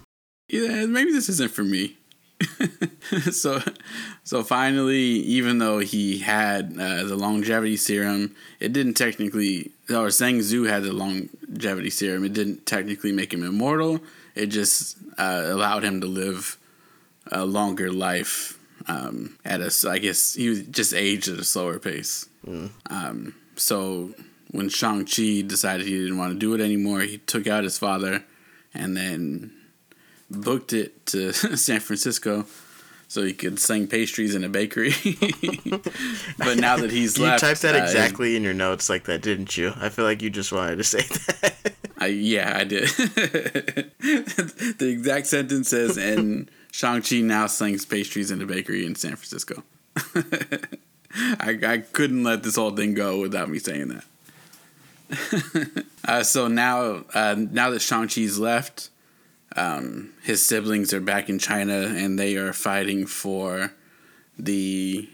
Yeah, 0.48 0.86
maybe 0.86 1.12
this 1.12 1.28
isn't 1.28 1.50
for 1.50 1.64
me. 1.64 1.96
so, 3.30 3.60
so 4.24 4.42
finally, 4.42 4.98
even 4.98 5.58
though 5.58 5.78
he 5.78 6.18
had 6.18 6.76
uh, 6.78 7.04
the 7.04 7.16
longevity 7.16 7.76
serum, 7.76 8.34
it 8.60 8.72
didn't 8.72 8.94
technically, 8.94 9.70
or 9.88 10.08
Zhang 10.08 10.42
Zu 10.42 10.64
had 10.64 10.82
the 10.82 10.92
longevity 10.92 11.90
serum. 11.90 12.24
It 12.24 12.32
didn't 12.32 12.66
technically 12.66 13.12
make 13.12 13.32
him 13.32 13.42
immortal. 13.42 14.00
It 14.34 14.46
just 14.46 14.98
uh, 15.16 15.44
allowed 15.46 15.84
him 15.84 16.00
to 16.00 16.06
live 16.06 16.58
a 17.30 17.44
longer 17.44 17.90
life. 17.92 18.58
Um, 18.86 19.38
at 19.46 19.60
a, 19.62 19.72
I 19.88 19.98
guess 19.98 20.34
he 20.34 20.50
was 20.50 20.62
just 20.64 20.92
aged 20.92 21.28
at 21.28 21.38
a 21.38 21.44
slower 21.44 21.78
pace. 21.78 22.28
Um, 22.90 23.34
so 23.56 24.12
when 24.50 24.68
Shang 24.68 25.06
Chi 25.06 25.40
decided 25.46 25.86
he 25.86 25.96
didn't 25.96 26.18
want 26.18 26.34
to 26.34 26.38
do 26.38 26.52
it 26.54 26.60
anymore, 26.60 27.00
he 27.00 27.18
took 27.18 27.46
out 27.46 27.64
his 27.64 27.78
father, 27.78 28.24
and 28.74 28.94
then 28.94 29.52
booked 30.34 30.72
it 30.72 31.06
to 31.06 31.32
San 31.32 31.80
Francisco 31.80 32.46
so 33.08 33.22
he 33.22 33.32
could 33.32 33.60
sing 33.60 33.86
pastries 33.86 34.34
in 34.34 34.44
a 34.44 34.48
bakery. 34.48 34.92
but 36.38 36.58
now 36.58 36.76
that 36.76 36.90
he's 36.90 37.18
left 37.18 37.18
you 37.18 37.24
left, 37.24 37.40
typed 37.40 37.62
that 37.62 37.76
uh, 37.76 37.84
exactly 37.84 38.36
in 38.36 38.42
your 38.42 38.54
notes 38.54 38.88
like 38.88 39.04
that, 39.04 39.22
didn't 39.22 39.56
you? 39.56 39.72
I 39.76 39.88
feel 39.88 40.04
like 40.04 40.22
you 40.22 40.30
just 40.30 40.52
wanted 40.52 40.76
to 40.76 40.84
say 40.84 41.02
that. 41.02 41.72
I, 41.98 42.06
yeah, 42.06 42.56
I 42.56 42.64
did. 42.64 42.88
the 42.88 44.88
exact 44.88 45.28
sentence 45.28 45.68
says, 45.68 45.96
and 45.96 46.50
Shang-Chi 46.72 47.20
now 47.20 47.46
sings 47.46 47.84
pastries 47.84 48.30
in 48.30 48.42
a 48.42 48.46
bakery 48.46 48.84
in 48.84 48.96
San 48.96 49.16
Francisco. 49.16 49.62
I, 51.14 51.58
I 51.62 51.78
couldn't 51.92 52.24
let 52.24 52.42
this 52.42 52.56
whole 52.56 52.72
thing 52.72 52.94
go 52.94 53.20
without 53.20 53.48
me 53.48 53.60
saying 53.60 53.88
that. 53.88 54.04
uh, 56.04 56.22
so 56.24 56.48
now, 56.48 57.04
uh, 57.14 57.36
now 57.38 57.70
that 57.70 57.80
Shang-Chi's 57.80 58.38
left, 58.38 58.90
um, 59.56 60.12
his 60.22 60.44
siblings 60.44 60.92
are 60.92 61.00
back 61.00 61.28
in 61.28 61.38
China 61.38 61.92
and 61.96 62.18
they 62.18 62.36
are 62.36 62.52
fighting 62.52 63.06
for 63.06 63.72
the 64.38 65.08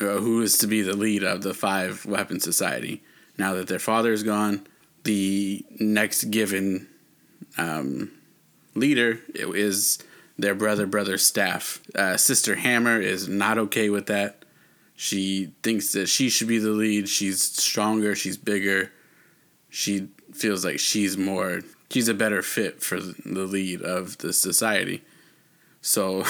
uh, 0.00 0.18
who 0.18 0.42
is 0.42 0.58
to 0.58 0.66
be 0.66 0.82
the 0.82 0.96
lead 0.96 1.22
of 1.22 1.42
the 1.42 1.54
Five 1.54 2.04
Weapon 2.04 2.40
Society. 2.40 3.02
Now 3.38 3.54
that 3.54 3.68
their 3.68 3.78
father 3.78 4.12
is 4.12 4.22
gone, 4.22 4.66
the 5.04 5.64
next 5.78 6.24
given 6.24 6.88
um, 7.58 8.10
leader 8.74 9.20
is 9.34 9.98
their 10.38 10.54
brother, 10.54 10.86
brother 10.86 11.18
staff. 11.18 11.80
Uh, 11.94 12.16
Sister 12.16 12.56
Hammer 12.56 13.00
is 13.00 13.28
not 13.28 13.58
okay 13.58 13.88
with 13.90 14.06
that. 14.06 14.44
She 14.94 15.52
thinks 15.62 15.92
that 15.92 16.08
she 16.08 16.28
should 16.30 16.48
be 16.48 16.58
the 16.58 16.70
lead. 16.70 17.08
She's 17.08 17.42
stronger. 17.42 18.14
She's 18.14 18.36
bigger. 18.36 18.92
She 19.68 20.08
feels 20.32 20.64
like 20.64 20.78
she's 20.78 21.16
more. 21.18 21.60
She's 21.90 22.08
a 22.08 22.14
better 22.14 22.42
fit 22.42 22.82
for 22.82 23.00
the 23.00 23.46
lead 23.46 23.82
of 23.82 24.18
the 24.18 24.32
society. 24.32 25.02
So 25.80 26.24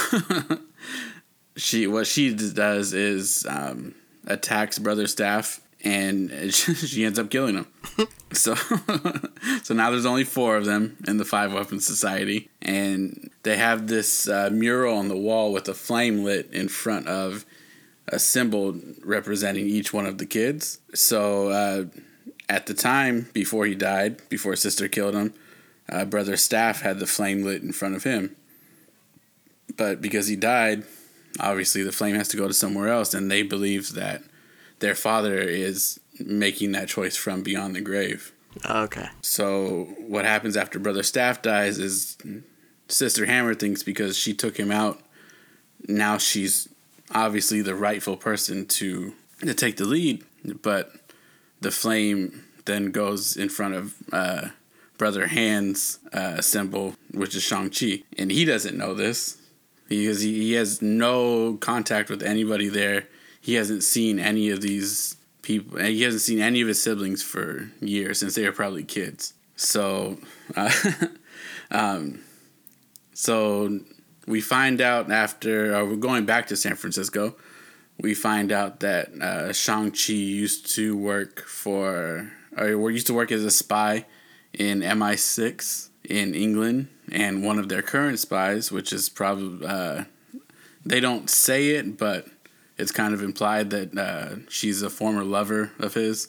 she 1.56 1.86
what 1.86 2.06
she 2.06 2.34
does 2.34 2.92
is 2.92 3.46
um, 3.48 3.94
attacks 4.26 4.78
brother 4.78 5.06
staff 5.06 5.60
and 5.82 6.30
she 6.52 7.04
ends 7.04 7.18
up 7.18 7.30
killing 7.30 7.56
him. 7.56 7.66
so 8.32 8.54
so 9.62 9.74
now 9.74 9.90
there's 9.90 10.06
only 10.06 10.24
four 10.24 10.56
of 10.56 10.66
them 10.66 10.96
in 11.08 11.16
the 11.16 11.24
five 11.24 11.54
weapon 11.54 11.80
society 11.80 12.50
and 12.60 13.30
they 13.44 13.56
have 13.56 13.86
this 13.86 14.28
uh, 14.28 14.50
mural 14.52 14.98
on 14.98 15.08
the 15.08 15.16
wall 15.16 15.52
with 15.52 15.68
a 15.68 15.74
flame 15.74 16.22
lit 16.22 16.52
in 16.52 16.68
front 16.68 17.06
of 17.08 17.46
a 18.08 18.18
symbol 18.18 18.78
representing 19.02 19.66
each 19.66 19.92
one 19.92 20.06
of 20.06 20.18
the 20.18 20.26
kids. 20.26 20.78
So 20.94 21.48
uh, 21.48 21.84
at 22.48 22.66
the 22.66 22.74
time 22.74 23.28
before 23.32 23.66
he 23.66 23.74
died, 23.74 24.28
before 24.28 24.54
sister 24.56 24.88
killed 24.88 25.14
him, 25.14 25.34
uh, 25.88 26.04
brother 26.04 26.36
staff 26.36 26.82
had 26.82 26.98
the 26.98 27.06
flame 27.06 27.42
lit 27.42 27.62
in 27.62 27.72
front 27.72 27.96
of 27.96 28.04
him. 28.04 28.36
But 29.76 30.00
because 30.00 30.26
he 30.26 30.36
died, 30.36 30.84
obviously 31.40 31.82
the 31.82 31.92
flame 31.92 32.16
has 32.16 32.28
to 32.28 32.36
go 32.36 32.48
to 32.48 32.54
somewhere 32.54 32.88
else, 32.88 33.14
and 33.14 33.30
they 33.30 33.42
believe 33.42 33.92
that 33.94 34.22
their 34.78 34.94
father 34.94 35.38
is 35.38 36.00
making 36.18 36.72
that 36.72 36.88
choice 36.88 37.16
from 37.16 37.42
beyond 37.42 37.76
the 37.76 37.80
grave. 37.80 38.32
okay. 38.64 39.08
So 39.22 39.94
what 39.98 40.24
happens 40.24 40.56
after 40.56 40.78
brother 40.78 41.02
staff 41.02 41.42
dies 41.42 41.78
is 41.78 42.16
sister 42.88 43.26
Hammer 43.26 43.54
thinks 43.54 43.82
because 43.82 44.16
she 44.16 44.32
took 44.32 44.56
him 44.56 44.70
out, 44.70 45.00
now 45.88 46.18
she's 46.18 46.68
obviously 47.14 47.60
the 47.62 47.74
rightful 47.74 48.16
person 48.16 48.66
to 48.66 49.14
to 49.40 49.54
take 49.54 49.76
the 49.76 49.84
lead. 49.84 50.24
But 50.62 50.92
the 51.60 51.70
flame 51.70 52.44
then 52.64 52.90
goes 52.90 53.36
in 53.36 53.48
front 53.48 53.74
of 53.74 53.94
uh, 54.12 54.48
brother 54.98 55.26
Han's 55.26 55.98
uh, 56.12 56.40
symbol, 56.40 56.94
which 57.12 57.34
is 57.34 57.42
Shang 57.42 57.70
Chi, 57.70 58.02
and 58.18 58.30
he 58.30 58.44
doesn't 58.44 58.76
know 58.76 58.94
this 58.94 59.38
because 59.88 60.20
he, 60.20 60.34
he 60.34 60.52
has 60.54 60.82
no 60.82 61.56
contact 61.56 62.10
with 62.10 62.22
anybody 62.22 62.68
there. 62.68 63.06
He 63.40 63.54
hasn't 63.54 63.82
seen 63.82 64.18
any 64.18 64.50
of 64.50 64.60
these 64.60 65.16
people. 65.42 65.78
He 65.78 66.02
hasn't 66.02 66.22
seen 66.22 66.40
any 66.40 66.60
of 66.60 66.68
his 66.68 66.82
siblings 66.82 67.22
for 67.22 67.70
years 67.80 68.18
since 68.18 68.34
they 68.34 68.44
were 68.44 68.52
probably 68.52 68.84
kids. 68.84 69.34
So, 69.54 70.18
uh, 70.56 70.70
um, 71.70 72.20
so 73.14 73.80
we 74.26 74.40
find 74.40 74.80
out 74.80 75.10
after 75.10 75.74
uh, 75.74 75.84
we're 75.84 75.96
going 75.96 76.26
back 76.26 76.48
to 76.48 76.56
San 76.56 76.74
Francisco. 76.74 77.36
We 77.98 78.12
find 78.12 78.52
out 78.52 78.80
that 78.80 79.08
uh, 79.22 79.52
Shang 79.52 79.90
Chi 79.92 80.12
used 80.12 80.74
to 80.74 80.96
work 80.96 81.40
for, 81.40 82.30
or 82.58 82.90
used 82.90 83.06
to 83.06 83.14
work 83.14 83.32
as 83.32 83.42
a 83.42 83.50
spy 83.50 84.04
in 84.56 84.80
MI6 84.80 85.90
in 86.04 86.34
England, 86.34 86.88
and 87.12 87.44
one 87.44 87.58
of 87.58 87.68
their 87.68 87.82
current 87.82 88.18
spies, 88.18 88.72
which 88.72 88.92
is 88.92 89.08
probably 89.08 89.66
uh, 89.66 90.04
they 90.84 91.00
don't 91.00 91.28
say 91.30 91.70
it, 91.70 91.96
but 91.98 92.26
it's 92.78 92.92
kind 92.92 93.14
of 93.14 93.22
implied 93.22 93.70
that 93.70 93.96
uh, 93.96 94.36
she's 94.48 94.82
a 94.82 94.90
former 94.90 95.24
lover 95.24 95.72
of 95.78 95.94
his. 95.94 96.28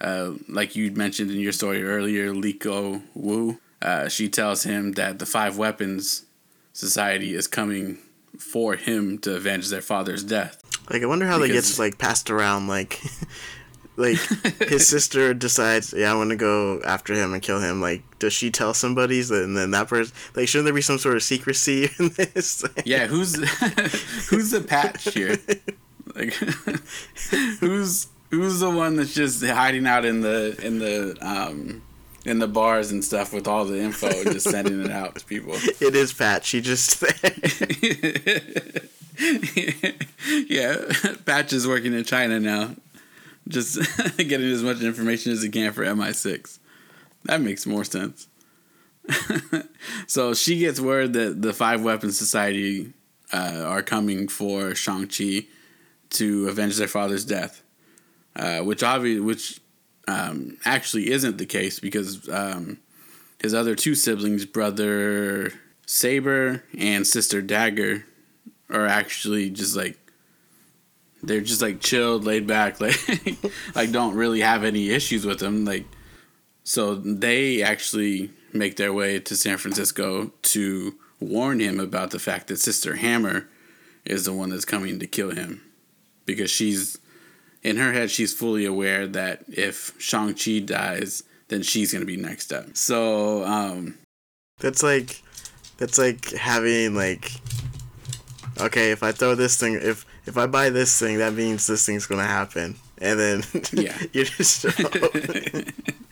Uh, 0.00 0.32
like 0.48 0.74
you 0.74 0.90
mentioned 0.90 1.30
in 1.30 1.38
your 1.38 1.52
story 1.52 1.82
earlier, 1.84 2.32
Leiko 2.32 3.02
Wu. 3.14 3.58
Uh, 3.80 4.08
she 4.08 4.28
tells 4.28 4.62
him 4.64 4.92
that 4.92 5.18
the 5.18 5.26
Five 5.26 5.56
Weapons 5.58 6.24
Society 6.72 7.34
is 7.34 7.46
coming 7.46 7.98
for 8.38 8.76
him 8.76 9.18
to 9.18 9.36
avenge 9.36 9.68
their 9.68 9.82
father's 9.82 10.24
death. 10.24 10.62
Like 10.90 11.02
I 11.02 11.06
wonder 11.06 11.26
how 11.26 11.38
that 11.38 11.48
Because- 11.48 11.66
gets 11.68 11.78
like 11.78 11.98
passed 11.98 12.30
around. 12.30 12.66
Like, 12.66 13.00
like 13.96 14.18
his 14.68 14.86
sister 14.86 15.34
decides, 15.34 15.92
yeah, 15.92 16.12
I 16.12 16.14
want 16.14 16.30
to 16.30 16.36
go 16.36 16.80
after 16.84 17.14
him 17.14 17.32
and 17.34 17.42
kill 17.42 17.60
him. 17.60 17.80
Like, 17.80 18.02
does 18.18 18.32
she 18.32 18.50
tell 18.50 18.74
somebody? 18.74 19.20
And 19.20 19.56
then 19.56 19.70
that 19.72 19.88
person, 19.88 20.14
like, 20.34 20.48
shouldn't 20.48 20.66
there 20.66 20.74
be 20.74 20.82
some 20.82 20.98
sort 20.98 21.16
of 21.16 21.22
secrecy 21.22 21.84
in 21.98 22.10
this? 22.10 22.64
Yeah, 22.84 23.06
who's 23.06 23.34
who's 24.30 24.50
the 24.50 24.64
patch 24.66 25.12
here? 25.12 25.38
Like, 26.14 26.32
who's 27.60 28.08
who's 28.30 28.60
the 28.60 28.70
one 28.70 28.96
that's 28.96 29.14
just 29.14 29.44
hiding 29.44 29.86
out 29.86 30.04
in 30.04 30.22
the 30.22 30.58
in 30.64 30.78
the 30.78 31.16
um 31.20 31.82
in 32.24 32.38
the 32.38 32.48
bars 32.48 32.92
and 32.92 33.04
stuff 33.04 33.32
with 33.32 33.48
all 33.48 33.64
the 33.64 33.80
info 33.80 34.08
and 34.08 34.32
just 34.32 34.48
sending 34.48 34.82
it 34.82 34.90
out 34.90 35.16
to 35.16 35.24
people? 35.26 35.54
it 35.54 35.94
is 35.94 36.12
Pat. 36.12 36.44
She 36.44 36.60
just 36.60 37.02
yeah, 40.48 40.76
Patch 41.26 41.52
is 41.52 41.66
working 41.66 41.92
in 41.92 42.04
China 42.04 42.40
now, 42.40 42.74
just 43.48 43.78
getting 44.16 44.50
as 44.50 44.62
much 44.62 44.80
information 44.80 45.32
as 45.32 45.42
he 45.42 45.48
can 45.48 45.72
for 45.72 45.84
MI6. 45.84 46.58
That 47.24 47.40
makes 47.40 47.66
more 47.66 47.84
sense. 47.84 48.28
so 50.06 50.34
she 50.34 50.58
gets 50.58 50.80
word 50.80 51.12
that 51.14 51.42
the 51.42 51.52
Five 51.52 51.82
Weapons 51.82 52.18
Society 52.18 52.92
uh, 53.32 53.64
are 53.66 53.82
coming 53.82 54.28
for 54.28 54.74
Shang 54.74 55.08
Chi 55.08 55.46
to 56.10 56.48
avenge 56.48 56.76
their 56.76 56.88
father's 56.88 57.24
death, 57.24 57.62
uh, 58.36 58.60
which 58.60 58.82
obviously, 58.82 59.20
which 59.20 59.60
um, 60.08 60.58
actually 60.64 61.10
isn't 61.10 61.38
the 61.38 61.46
case 61.46 61.80
because 61.80 62.28
um, 62.28 62.78
his 63.40 63.54
other 63.54 63.74
two 63.74 63.94
siblings, 63.94 64.44
brother 64.44 65.52
Saber 65.86 66.64
and 66.78 67.06
sister 67.06 67.42
Dagger, 67.42 68.04
are 68.70 68.86
actually 68.86 69.50
just 69.50 69.76
like 69.76 69.98
they're 71.22 71.40
just 71.40 71.62
like 71.62 71.80
chilled, 71.80 72.24
laid 72.24 72.46
back, 72.46 72.80
like 72.80 72.98
like 73.74 73.92
don't 73.92 74.14
really 74.14 74.40
have 74.40 74.64
any 74.64 74.90
issues 74.90 75.24
with 75.24 75.38
them. 75.38 75.64
Like 75.64 75.86
so 76.64 76.94
they 76.94 77.62
actually 77.62 78.30
make 78.52 78.76
their 78.76 78.92
way 78.92 79.18
to 79.18 79.36
San 79.36 79.58
Francisco 79.58 80.32
to 80.42 80.94
warn 81.20 81.60
him 81.60 81.80
about 81.80 82.10
the 82.10 82.18
fact 82.18 82.48
that 82.48 82.58
Sister 82.58 82.96
Hammer 82.96 83.48
is 84.04 84.24
the 84.24 84.32
one 84.32 84.50
that's 84.50 84.64
coming 84.64 84.98
to 84.98 85.06
kill 85.06 85.30
him. 85.30 85.62
Because 86.26 86.50
she's 86.50 86.98
in 87.62 87.76
her 87.76 87.92
head 87.92 88.10
she's 88.10 88.34
fully 88.34 88.64
aware 88.64 89.06
that 89.06 89.44
if 89.48 89.94
Shang-Chi 89.98 90.60
dies, 90.60 91.22
then 91.48 91.62
she's 91.62 91.92
gonna 91.92 92.04
be 92.04 92.16
next 92.16 92.52
up. 92.52 92.76
So, 92.76 93.44
um 93.44 93.98
that's 94.62 94.82
like 94.82 95.22
that's 95.76 95.98
like 95.98 96.30
having 96.30 96.94
like 96.94 97.32
okay 98.60 98.92
if 98.92 99.02
i 99.02 99.10
throw 99.10 99.34
this 99.34 99.56
thing 99.56 99.74
if 99.74 100.06
if 100.26 100.36
i 100.36 100.46
buy 100.46 100.70
this 100.70 100.98
thing 100.98 101.18
that 101.18 101.32
means 101.34 101.66
this 101.66 101.84
thing's 101.86 102.06
gonna 102.06 102.22
happen 102.26 102.74
and 102.98 103.18
then 103.18 103.42
Yeah. 103.72 103.96
you're 104.12 104.24
just 104.24 104.64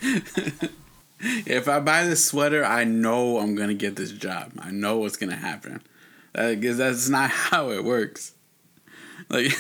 if 1.21 1.69
I 1.69 1.81
buy 1.81 2.05
this 2.05 2.25
sweater, 2.25 2.65
I 2.65 2.85
know 2.85 3.39
I'm 3.39 3.55
gonna 3.55 3.75
get 3.75 3.97
this 3.97 4.11
job. 4.13 4.53
I 4.59 4.71
know 4.71 4.99
what's 4.99 5.17
gonna 5.17 5.37
happen. 5.37 5.83
Because 6.33 6.79
that's 6.79 7.09
not 7.09 7.31
how 7.31 7.71
it 7.71 7.85
works. 7.85 8.33
Like, 9.29 9.53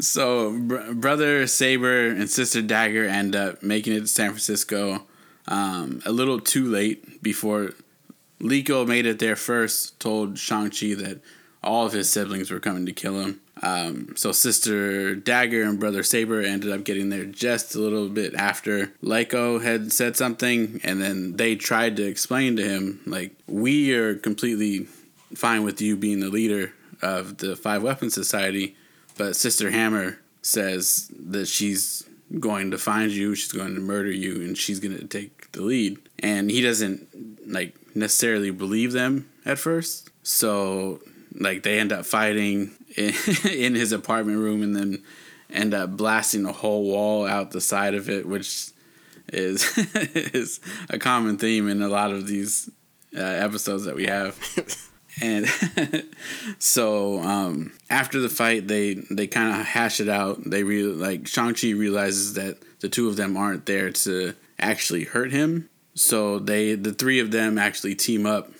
so 0.00 0.58
br- 0.58 0.92
brother 0.94 1.46
Saber 1.46 2.08
and 2.08 2.28
sister 2.30 2.62
Dagger 2.62 3.04
end 3.04 3.36
up 3.36 3.62
making 3.62 3.92
it 3.92 4.00
to 4.00 4.06
San 4.06 4.30
Francisco 4.30 5.02
um, 5.46 6.00
a 6.06 6.12
little 6.12 6.40
too 6.40 6.66
late 6.70 7.22
before 7.22 7.72
Leiko 8.40 8.86
made 8.86 9.06
it 9.06 9.18
there 9.18 9.36
first. 9.36 10.00
Told 10.00 10.38
Shang 10.38 10.70
Chi 10.70 10.94
that, 10.94 11.20
all 11.64 11.86
of 11.86 11.92
his 11.92 12.10
siblings 12.10 12.50
were 12.50 12.60
coming 12.60 12.86
to 12.86 12.92
kill 12.92 13.20
him. 13.20 13.40
Um, 13.62 14.14
so 14.16 14.32
sister 14.32 15.14
Dagger 15.14 15.62
and 15.62 15.80
brother 15.80 16.02
Saber 16.02 16.42
ended 16.42 16.72
up 16.72 16.84
getting 16.84 17.08
there 17.08 17.24
just 17.24 17.74
a 17.74 17.78
little 17.78 18.08
bit 18.08 18.34
after 18.34 18.88
Leiko 19.02 19.62
had 19.62 19.92
said 19.92 20.16
something, 20.16 20.80
and 20.84 21.00
then 21.00 21.36
they 21.36 21.56
tried 21.56 21.96
to 21.96 22.04
explain 22.04 22.56
to 22.56 22.62
him 22.62 23.00
like 23.06 23.32
we 23.46 23.94
are 23.94 24.16
completely 24.16 24.86
fine 25.34 25.64
with 25.64 25.80
you 25.80 25.96
being 25.96 26.20
the 26.20 26.28
leader 26.28 26.72
of 27.02 27.38
the 27.38 27.56
Five 27.56 27.82
Weapons 27.82 28.14
Society, 28.14 28.76
but 29.16 29.36
Sister 29.36 29.70
Hammer 29.70 30.18
says 30.42 31.10
that 31.18 31.46
she's 31.46 32.08
going 32.40 32.70
to 32.70 32.78
find 32.78 33.10
you, 33.10 33.34
she's 33.34 33.52
going 33.52 33.74
to 33.74 33.80
murder 33.80 34.10
you, 34.10 34.36
and 34.36 34.56
she's 34.56 34.80
going 34.80 34.96
to 34.96 35.06
take 35.06 35.52
the 35.52 35.62
lead. 35.62 35.98
And 36.18 36.50
he 36.50 36.60
doesn't 36.60 37.08
like 37.46 37.74
necessarily 37.94 38.50
believe 38.50 38.92
them 38.92 39.30
at 39.44 39.58
first, 39.58 40.10
so 40.22 41.00
like 41.34 41.62
they 41.62 41.78
end 41.78 41.92
up 41.92 42.06
fighting 42.06 42.72
in, 42.96 43.14
in 43.50 43.74
his 43.74 43.92
apartment 43.92 44.38
room, 44.38 44.62
and 44.62 44.74
then 44.74 45.02
end 45.50 45.74
up 45.74 45.96
blasting 45.96 46.46
a 46.46 46.52
whole 46.52 46.84
wall 46.84 47.26
out 47.26 47.50
the 47.50 47.60
side 47.60 47.94
of 47.94 48.08
it, 48.08 48.26
which 48.26 48.70
is 49.32 49.78
is 49.94 50.60
a 50.90 50.98
common 50.98 51.38
theme 51.38 51.68
in 51.68 51.82
a 51.82 51.88
lot 51.88 52.10
of 52.10 52.26
these 52.26 52.70
uh, 53.16 53.20
episodes 53.20 53.84
that 53.84 53.94
we 53.94 54.06
have. 54.06 54.38
and 55.22 55.46
so 56.58 57.20
um, 57.20 57.72
after 57.90 58.20
the 58.20 58.28
fight, 58.28 58.68
they 58.68 58.94
they 59.10 59.26
kind 59.26 59.60
of 59.60 59.66
hash 59.66 60.00
it 60.00 60.08
out. 60.08 60.38
They 60.44 60.62
really 60.62 60.94
like 60.94 61.26
Shang 61.26 61.54
Chi 61.54 61.70
realizes 61.70 62.34
that 62.34 62.58
the 62.80 62.88
two 62.88 63.08
of 63.08 63.16
them 63.16 63.36
aren't 63.36 63.66
there 63.66 63.90
to 63.90 64.34
actually 64.58 65.04
hurt 65.04 65.32
him. 65.32 65.68
So 65.94 66.38
they 66.38 66.74
the 66.74 66.92
three 66.92 67.20
of 67.20 67.30
them 67.30 67.58
actually 67.58 67.94
team 67.94 68.26
up 68.26 68.50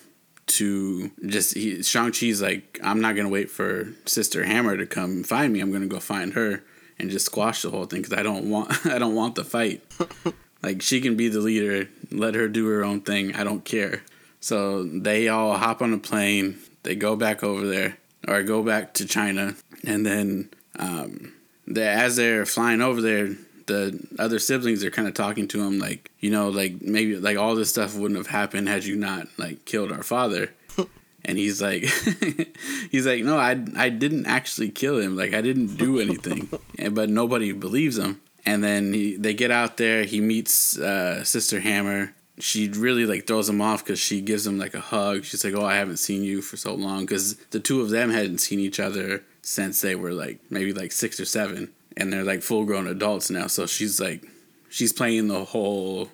to 0.46 1.10
just 1.26 1.54
he, 1.54 1.82
Shang 1.82 2.12
Chi's 2.12 2.42
like 2.42 2.78
I'm 2.82 3.00
not 3.00 3.16
gonna 3.16 3.28
wait 3.28 3.50
for 3.50 3.92
Sister 4.06 4.44
Hammer 4.44 4.76
to 4.76 4.86
come 4.86 5.22
find 5.22 5.52
me. 5.52 5.60
I'm 5.60 5.72
gonna 5.72 5.86
go 5.86 6.00
find 6.00 6.34
her 6.34 6.62
and 6.98 7.10
just 7.10 7.26
squash 7.26 7.62
the 7.62 7.70
whole 7.70 7.86
thing 7.86 8.02
because 8.02 8.18
I 8.18 8.22
don't 8.22 8.50
want 8.50 8.86
I 8.86 8.98
don't 8.98 9.14
want 9.14 9.34
the 9.34 9.44
fight. 9.44 9.82
like 10.62 10.82
she 10.82 11.00
can 11.00 11.16
be 11.16 11.28
the 11.28 11.40
leader. 11.40 11.88
Let 12.10 12.34
her 12.34 12.48
do 12.48 12.66
her 12.68 12.84
own 12.84 13.00
thing. 13.00 13.34
I 13.34 13.44
don't 13.44 13.64
care. 13.64 14.02
So 14.40 14.84
they 14.84 15.28
all 15.28 15.56
hop 15.56 15.80
on 15.80 15.94
a 15.94 15.98
plane. 15.98 16.58
They 16.82 16.94
go 16.94 17.16
back 17.16 17.42
over 17.42 17.66
there 17.66 17.96
or 18.28 18.42
go 18.42 18.62
back 18.62 18.94
to 18.94 19.06
China, 19.06 19.54
and 19.86 20.04
then 20.04 20.50
um, 20.78 21.32
they, 21.66 21.86
as 21.86 22.16
they're 22.16 22.46
flying 22.46 22.80
over 22.80 23.00
there, 23.00 23.36
the 23.66 24.06
other 24.18 24.38
siblings 24.38 24.84
are 24.84 24.90
kind 24.90 25.08
of 25.08 25.14
talking 25.14 25.48
to 25.48 25.62
him 25.62 25.78
like, 25.78 26.10
you 26.20 26.30
know, 26.30 26.48
like 26.48 26.82
maybe 26.82 27.16
like 27.16 27.36
all 27.36 27.54
this 27.54 27.70
stuff 27.70 27.96
wouldn't 27.96 28.18
have 28.18 28.28
happened 28.28 28.68
had 28.68 28.84
you 28.84 28.96
not 28.96 29.28
like 29.38 29.64
killed 29.64 29.92
our 29.92 30.02
father. 30.02 30.52
and 31.24 31.38
he's 31.38 31.62
like, 31.62 31.82
he's 32.90 33.06
like, 33.06 33.24
no, 33.24 33.38
I 33.38 33.58
I 33.76 33.88
didn't 33.88 34.26
actually 34.26 34.70
kill 34.70 34.98
him. 34.98 35.16
Like 35.16 35.34
I 35.34 35.40
didn't 35.40 35.76
do 35.76 36.00
anything. 36.00 36.48
and, 36.78 36.94
but 36.94 37.10
nobody 37.10 37.52
believes 37.52 37.98
him. 37.98 38.20
And 38.46 38.62
then 38.62 38.92
he, 38.92 39.16
they 39.16 39.32
get 39.32 39.50
out 39.50 39.78
there. 39.78 40.04
He 40.04 40.20
meets 40.20 40.78
uh, 40.78 41.24
Sister 41.24 41.60
Hammer 41.60 42.14
she 42.38 42.68
really 42.68 43.06
like 43.06 43.26
throws 43.26 43.48
him 43.48 43.60
off 43.60 43.84
because 43.84 44.00
she 44.00 44.20
gives 44.20 44.46
him 44.46 44.58
like 44.58 44.74
a 44.74 44.80
hug. 44.80 45.24
She's 45.24 45.44
like, 45.44 45.54
"Oh, 45.54 45.64
I 45.64 45.76
haven't 45.76 45.98
seen 45.98 46.24
you 46.24 46.42
for 46.42 46.56
so 46.56 46.74
long," 46.74 47.02
because 47.02 47.36
the 47.50 47.60
two 47.60 47.80
of 47.80 47.90
them 47.90 48.10
hadn't 48.10 48.38
seen 48.38 48.58
each 48.58 48.80
other 48.80 49.22
since 49.42 49.80
they 49.80 49.94
were 49.94 50.12
like 50.12 50.40
maybe 50.50 50.72
like 50.72 50.90
six 50.90 51.20
or 51.20 51.24
seven, 51.24 51.72
and 51.96 52.12
they're 52.12 52.24
like 52.24 52.42
full 52.42 52.64
grown 52.64 52.86
adults 52.86 53.30
now. 53.30 53.46
So 53.46 53.66
she's 53.66 54.00
like, 54.00 54.26
she's 54.68 54.92
playing 54.92 55.28
the 55.28 55.44
whole 55.44 56.10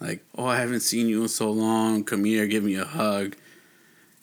like, 0.00 0.24
"Oh, 0.36 0.46
I 0.46 0.58
haven't 0.58 0.80
seen 0.80 1.08
you 1.08 1.22
in 1.22 1.28
so 1.28 1.50
long. 1.50 2.04
Come 2.04 2.24
here, 2.24 2.46
give 2.46 2.64
me 2.64 2.74
a 2.74 2.84
hug," 2.84 3.36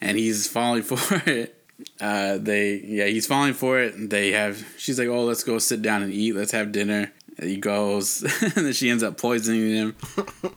and 0.01 0.17
he's 0.17 0.47
falling 0.47 0.83
for 0.83 1.21
it. 1.29 1.55
Uh, 2.01 2.37
they 2.37 2.75
yeah, 2.75 3.05
he's 3.05 3.27
falling 3.27 3.53
for 3.53 3.79
it. 3.79 4.09
They 4.09 4.31
have 4.31 4.65
she's 4.77 4.99
like, 4.99 5.07
"Oh, 5.07 5.23
let's 5.23 5.43
go 5.43 5.57
sit 5.59 5.81
down 5.81 6.03
and 6.03 6.13
eat. 6.13 6.35
Let's 6.35 6.51
have 6.51 6.71
dinner." 6.71 7.11
he 7.41 7.57
goes, 7.57 8.21
and 8.41 8.65
then 8.65 8.73
she 8.73 8.89
ends 8.89 9.03
up 9.03 9.17
poisoning 9.17 9.69
him. 9.69 9.95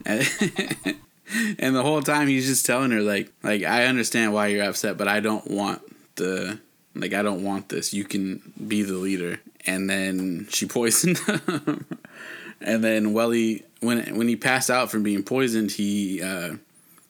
and, 0.05 0.29
and 1.59 1.75
the 1.75 1.83
whole 1.83 2.03
time 2.03 2.29
he's 2.29 2.47
just 2.47 2.67
telling 2.67 2.91
her 2.91 3.01
like, 3.01 3.33
like 3.43 3.63
I 3.63 3.87
understand 3.87 4.33
why 4.33 4.49
you're 4.49 4.65
upset, 4.65 4.97
but 4.97 5.09
I 5.09 5.21
don't 5.21 5.49
want 5.51 5.83
the 6.17 6.61
like 6.95 7.14
I 7.14 7.22
don't 7.22 7.45
want 7.45 7.68
this. 7.68 7.95
You 7.95 8.05
can 8.05 8.43
be 8.66 8.82
the 8.82 8.95
leader. 8.95 9.40
And 9.66 9.88
then 9.88 10.47
she 10.51 10.66
poisoned 10.78 11.18
him. 11.18 11.86
and 12.61 12.82
then 12.84 13.12
Welly 13.12 13.64
when 13.80 14.16
when 14.16 14.28
he 14.28 14.36
passed 14.36 14.70
out 14.70 14.90
from 14.90 15.03
being 15.03 15.22
poisoned, 15.22 15.72
he 15.72 16.22
uh, 16.22 16.57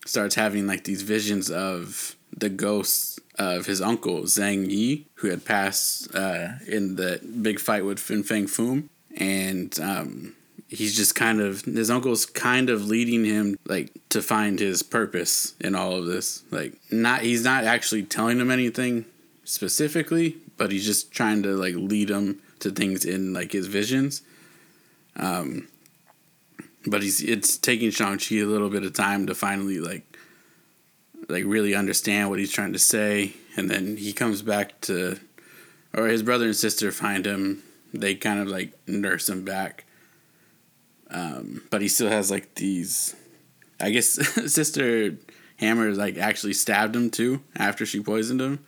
starts 0.07 0.35
having 0.35 0.67
like 0.67 0.85
these 0.85 1.03
visions 1.03 1.51
of 1.51 2.17
the 2.37 2.49
ghosts 2.49 3.19
of 3.39 3.67
his 3.67 3.81
uncle 3.81 4.23
Zhang 4.23 4.71
Yi, 4.71 5.07
who 5.15 5.29
had 5.29 5.45
passed 5.45 6.15
uh, 6.15 6.49
in 6.67 6.97
the 6.97 7.21
big 7.41 7.59
fight 7.59 7.85
with 7.85 7.99
Fin 7.99 8.23
Fang 8.23 8.47
Foom 8.47 8.89
and 9.17 9.79
um, 9.81 10.35
he's 10.69 10.97
just 10.97 11.15
kind 11.15 11.41
of 11.41 11.63
his 11.63 11.91
uncle's 11.91 12.27
kind 12.27 12.71
of 12.71 12.87
leading 12.87 13.25
him 13.25 13.59
like 13.67 13.93
to 14.09 14.23
find 14.23 14.59
his 14.59 14.83
purpose 14.83 15.55
in 15.61 15.75
all 15.75 15.97
of 15.97 16.07
this. 16.07 16.43
Like 16.51 16.75
not 16.91 17.23
he's 17.23 17.45
not 17.45 17.65
actually 17.65 18.05
telling 18.05 18.41
him 18.41 18.51
anything 18.51 19.05
specifically, 19.45 20.37
but 20.57 20.71
he's 20.73 20.87
just 20.87 21.13
trying 21.13 21.43
to 21.43 21.57
like 21.57 21.75
lead 21.75 22.11
him 22.11 22.41
to 22.61 22.71
things 22.71 23.05
in 23.05 23.33
like 23.33 23.53
his 23.53 23.67
visions. 23.67 24.23
Um, 25.17 25.69
but 26.87 27.03
he's 27.03 27.23
it's 27.23 27.57
taking 27.57 27.91
Shang 27.91 28.19
Chi 28.19 28.37
a 28.37 28.45
little 28.45 28.71
bit 28.71 28.85
of 28.85 28.93
time 28.93 29.27
to 29.27 29.35
finally 29.35 29.79
like 29.79 30.17
like 31.29 31.45
really 31.45 31.75
understand 31.75 32.31
what 32.31 32.39
he's 32.39 32.53
trying 32.53 32.73
to 32.73 32.79
say, 32.79 33.33
and 33.57 33.71
then 33.71 33.97
he 33.97 34.13
comes 34.13 34.43
back 34.43 34.81
to, 34.83 35.19
or 35.95 36.07
his 36.07 36.23
brother 36.23 36.47
and 36.47 36.57
sister 36.57 36.91
find 36.91 37.27
him 37.27 37.63
they 37.93 38.15
kind 38.15 38.41
of 38.41 38.49
like 38.49 38.73
nurse 38.87 39.29
him 39.29 39.45
back. 39.45 39.85
Um, 41.11 41.63
but 41.71 41.83
he 41.83 41.89
still 41.89 42.09
has 42.09 42.31
like 42.31 42.55
these. 42.55 43.15
I 43.81 43.91
guess 43.91 44.07
Sister 44.53 45.17
Hammer 45.59 45.93
like 45.93 46.17
actually 46.17 46.55
stabbed 46.55 46.97
him 46.97 47.11
too 47.11 47.43
after 47.57 47.85
she 47.85 48.01
poisoned 48.01 48.41
him. 48.41 48.65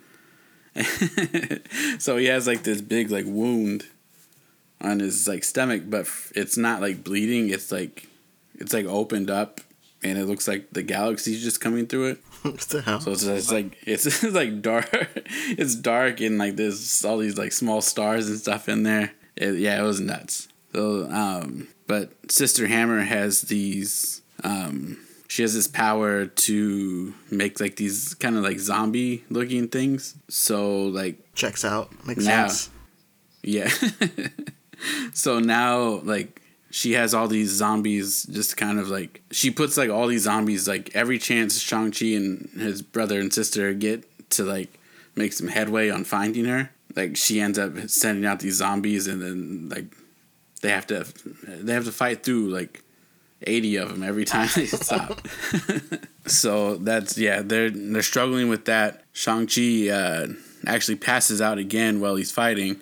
so 1.99 2.16
he 2.16 2.27
has 2.27 2.47
like 2.47 2.64
this 2.64 2.81
big 2.81 3.11
like 3.11 3.27
wound 3.27 3.87
on 4.81 5.01
his 5.01 5.27
like 5.29 5.45
stomach, 5.45 5.83
but 5.87 6.07
it's 6.35 6.57
not 6.57 6.81
like 6.81 7.05
bleeding. 7.05 7.51
It's 7.51 7.70
like 7.70 8.09
it's 8.55 8.72
like 8.72 8.87
opened 8.87 9.31
up, 9.31 9.61
and 10.03 10.18
it 10.18 10.27
looks 10.27 10.47
like 10.49 10.70
the 10.72 10.83
galaxy's 10.83 11.43
just 11.43 11.61
coming 11.61 11.87
through 11.87 12.07
it. 12.07 12.18
What 12.45 12.61
the 12.61 12.83
hell? 12.83 13.01
So 13.01 13.12
it's, 13.12 13.25
it's 13.25 13.51
like 13.51 13.79
it's, 13.87 14.05
it's 14.22 14.22
like 14.22 14.61
dark. 14.61 14.91
It's 15.49 15.75
dark 15.75 16.20
and 16.20 16.37
like 16.37 16.57
there's 16.57 17.03
all 17.03 17.16
these 17.16 17.39
like 17.39 17.53
small 17.53 17.81
stars 17.81 18.29
and 18.29 18.39
stuff 18.39 18.68
in 18.68 18.83
there. 18.83 19.12
It, 19.35 19.55
yeah, 19.55 19.81
it 19.81 19.83
was 19.83 19.99
nuts. 19.99 20.49
So, 20.75 21.09
um, 21.11 21.68
but 21.87 22.12
Sister 22.31 22.66
Hammer 22.66 23.01
has 23.01 23.43
these. 23.43 24.20
Um, 24.43 24.99
she 25.29 25.43
has 25.43 25.55
this 25.55 25.66
power 25.66 26.27
to 26.27 27.14
make 27.31 27.61
like 27.61 27.77
these 27.77 28.14
kind 28.14 28.37
of 28.37 28.43
like 28.43 28.59
zombie 28.59 29.25
looking 29.31 29.68
things. 29.68 30.14
So 30.29 30.85
like 30.85 31.35
checks 31.35 31.64
out 31.64 31.91
makes 32.07 32.25
now, 32.25 32.49
sense. 32.49 32.70
Yeah. 33.43 33.70
so 35.12 35.39
now 35.41 36.01
like 36.05 36.43
she 36.70 36.93
has 36.93 37.14
all 37.14 37.29
these 37.29 37.51
zombies 37.51 38.25
just 38.25 38.57
kind 38.57 38.79
of 38.79 38.89
like 38.89 39.22
she 39.31 39.51
puts 39.51 39.77
like 39.77 39.91
all 39.91 40.07
these 40.07 40.22
zombies 40.22 40.68
like 40.68 40.95
every 40.95 41.18
chance 41.18 41.59
Shang-Chi 41.59 42.07
and 42.07 42.49
his 42.57 42.83
brother 42.83 43.18
and 43.18 43.33
sister 43.33 43.72
get 43.75 44.05
to 44.31 44.45
like 44.45 44.79
make 45.16 45.33
some 45.33 45.49
headway 45.49 45.91
on 45.91 46.05
finding 46.05 46.45
her. 46.45 46.70
Like 46.95 47.16
she 47.16 47.41
ends 47.41 47.59
up 47.59 47.77
sending 47.89 48.27
out 48.27 48.41
these 48.41 48.57
zombies 48.57 49.07
and 49.07 49.22
then 49.22 49.68
like 49.68 49.87
they 50.62 50.70
have 50.70 50.87
to 50.89 51.07
they 51.47 51.72
have 51.72 51.85
to 51.87 51.93
fight 51.93 52.22
through 52.22 52.51
like 52.51 52.84
80 53.47 53.76
of 53.76 53.88
them 53.90 54.03
every 54.03 54.24
time 54.24 54.49
they 54.55 54.66
stop. 54.66 55.20
so 56.26 56.76
that's 56.76 57.18
yeah, 57.18 57.42
they're 57.42 57.70
they're 57.70 58.03
struggling 58.03 58.49
with 58.49 58.64
that. 58.66 59.03
Shang-Chi 59.12 59.88
uh, 59.88 60.28
actually 60.66 60.97
passes 60.97 61.40
out 61.40 61.59
again 61.59 62.01
while 62.01 62.16
he's 62.16 62.32
fighting 62.32 62.80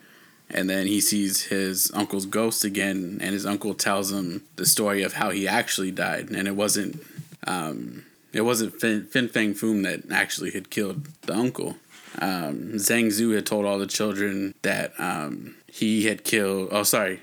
and 0.53 0.69
then 0.69 0.87
he 0.87 1.01
sees 1.01 1.45
his 1.45 1.91
uncle's 1.95 2.27
ghost 2.27 2.65
again 2.65 3.19
and 3.21 3.33
his 3.33 3.47
uncle 3.47 3.75
tells 3.75 4.13
him 4.13 4.43
the 4.57 4.67
story 4.67 5.03
of 5.03 5.15
how 5.15 5.31
he 5.31 5.49
actually 5.49 5.91
died 5.91 6.31
and 6.31 6.47
it 6.47 6.55
wasn't 6.57 7.03
um, 7.47 8.05
it 8.33 8.43
wasn't 8.43 8.79
fin, 8.81 9.07
fin 9.07 9.29
Fang 9.29 9.55
Foom 9.55 9.83
that 9.83 10.11
actually 10.15 10.51
had 10.51 10.71
killed 10.71 11.07
the 11.23 11.35
uncle 11.35 11.77
um, 12.19 12.73
Zhang 12.75 13.11
Zu 13.11 13.31
had 13.31 13.47
told 13.47 13.65
all 13.65 13.79
the 13.79 13.87
children 13.87 14.55
that 14.63 14.93
um, 14.99 15.57
he 15.67 16.07
had 16.07 16.25
killed 16.25 16.69
oh 16.71 16.83
sorry 16.83 17.21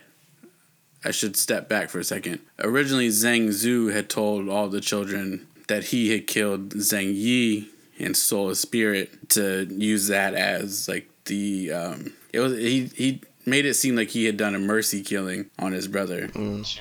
I 1.03 1.11
should 1.11 1.35
step 1.37 1.69
back 1.69 1.89
for 1.89 1.99
a 1.99 2.03
second. 2.03 2.39
Originally 2.59 3.09
Zhang 3.09 3.51
Zu 3.51 3.87
had 3.87 4.09
told 4.09 4.49
all 4.49 4.67
the 4.67 4.81
children 4.81 5.47
that 5.67 5.85
he 5.85 6.11
had 6.11 6.27
killed 6.27 6.69
Zhang 6.69 7.13
Yi 7.13 7.69
and 7.99 8.15
stole 8.17 8.49
his 8.49 8.59
spirit 8.59 9.29
to 9.29 9.67
use 9.69 10.07
that 10.07 10.33
as 10.33 10.87
like 10.87 11.09
the 11.25 11.71
um, 11.71 12.13
it 12.33 12.39
was 12.39 12.57
he 12.57 12.85
he 12.95 13.21
made 13.45 13.65
it 13.65 13.75
seem 13.75 13.95
like 13.95 14.09
he 14.09 14.25
had 14.25 14.37
done 14.37 14.55
a 14.55 14.59
mercy 14.59 15.01
killing 15.01 15.49
on 15.57 15.71
his 15.71 15.87
brother, 15.87 16.27
mm. 16.29 16.79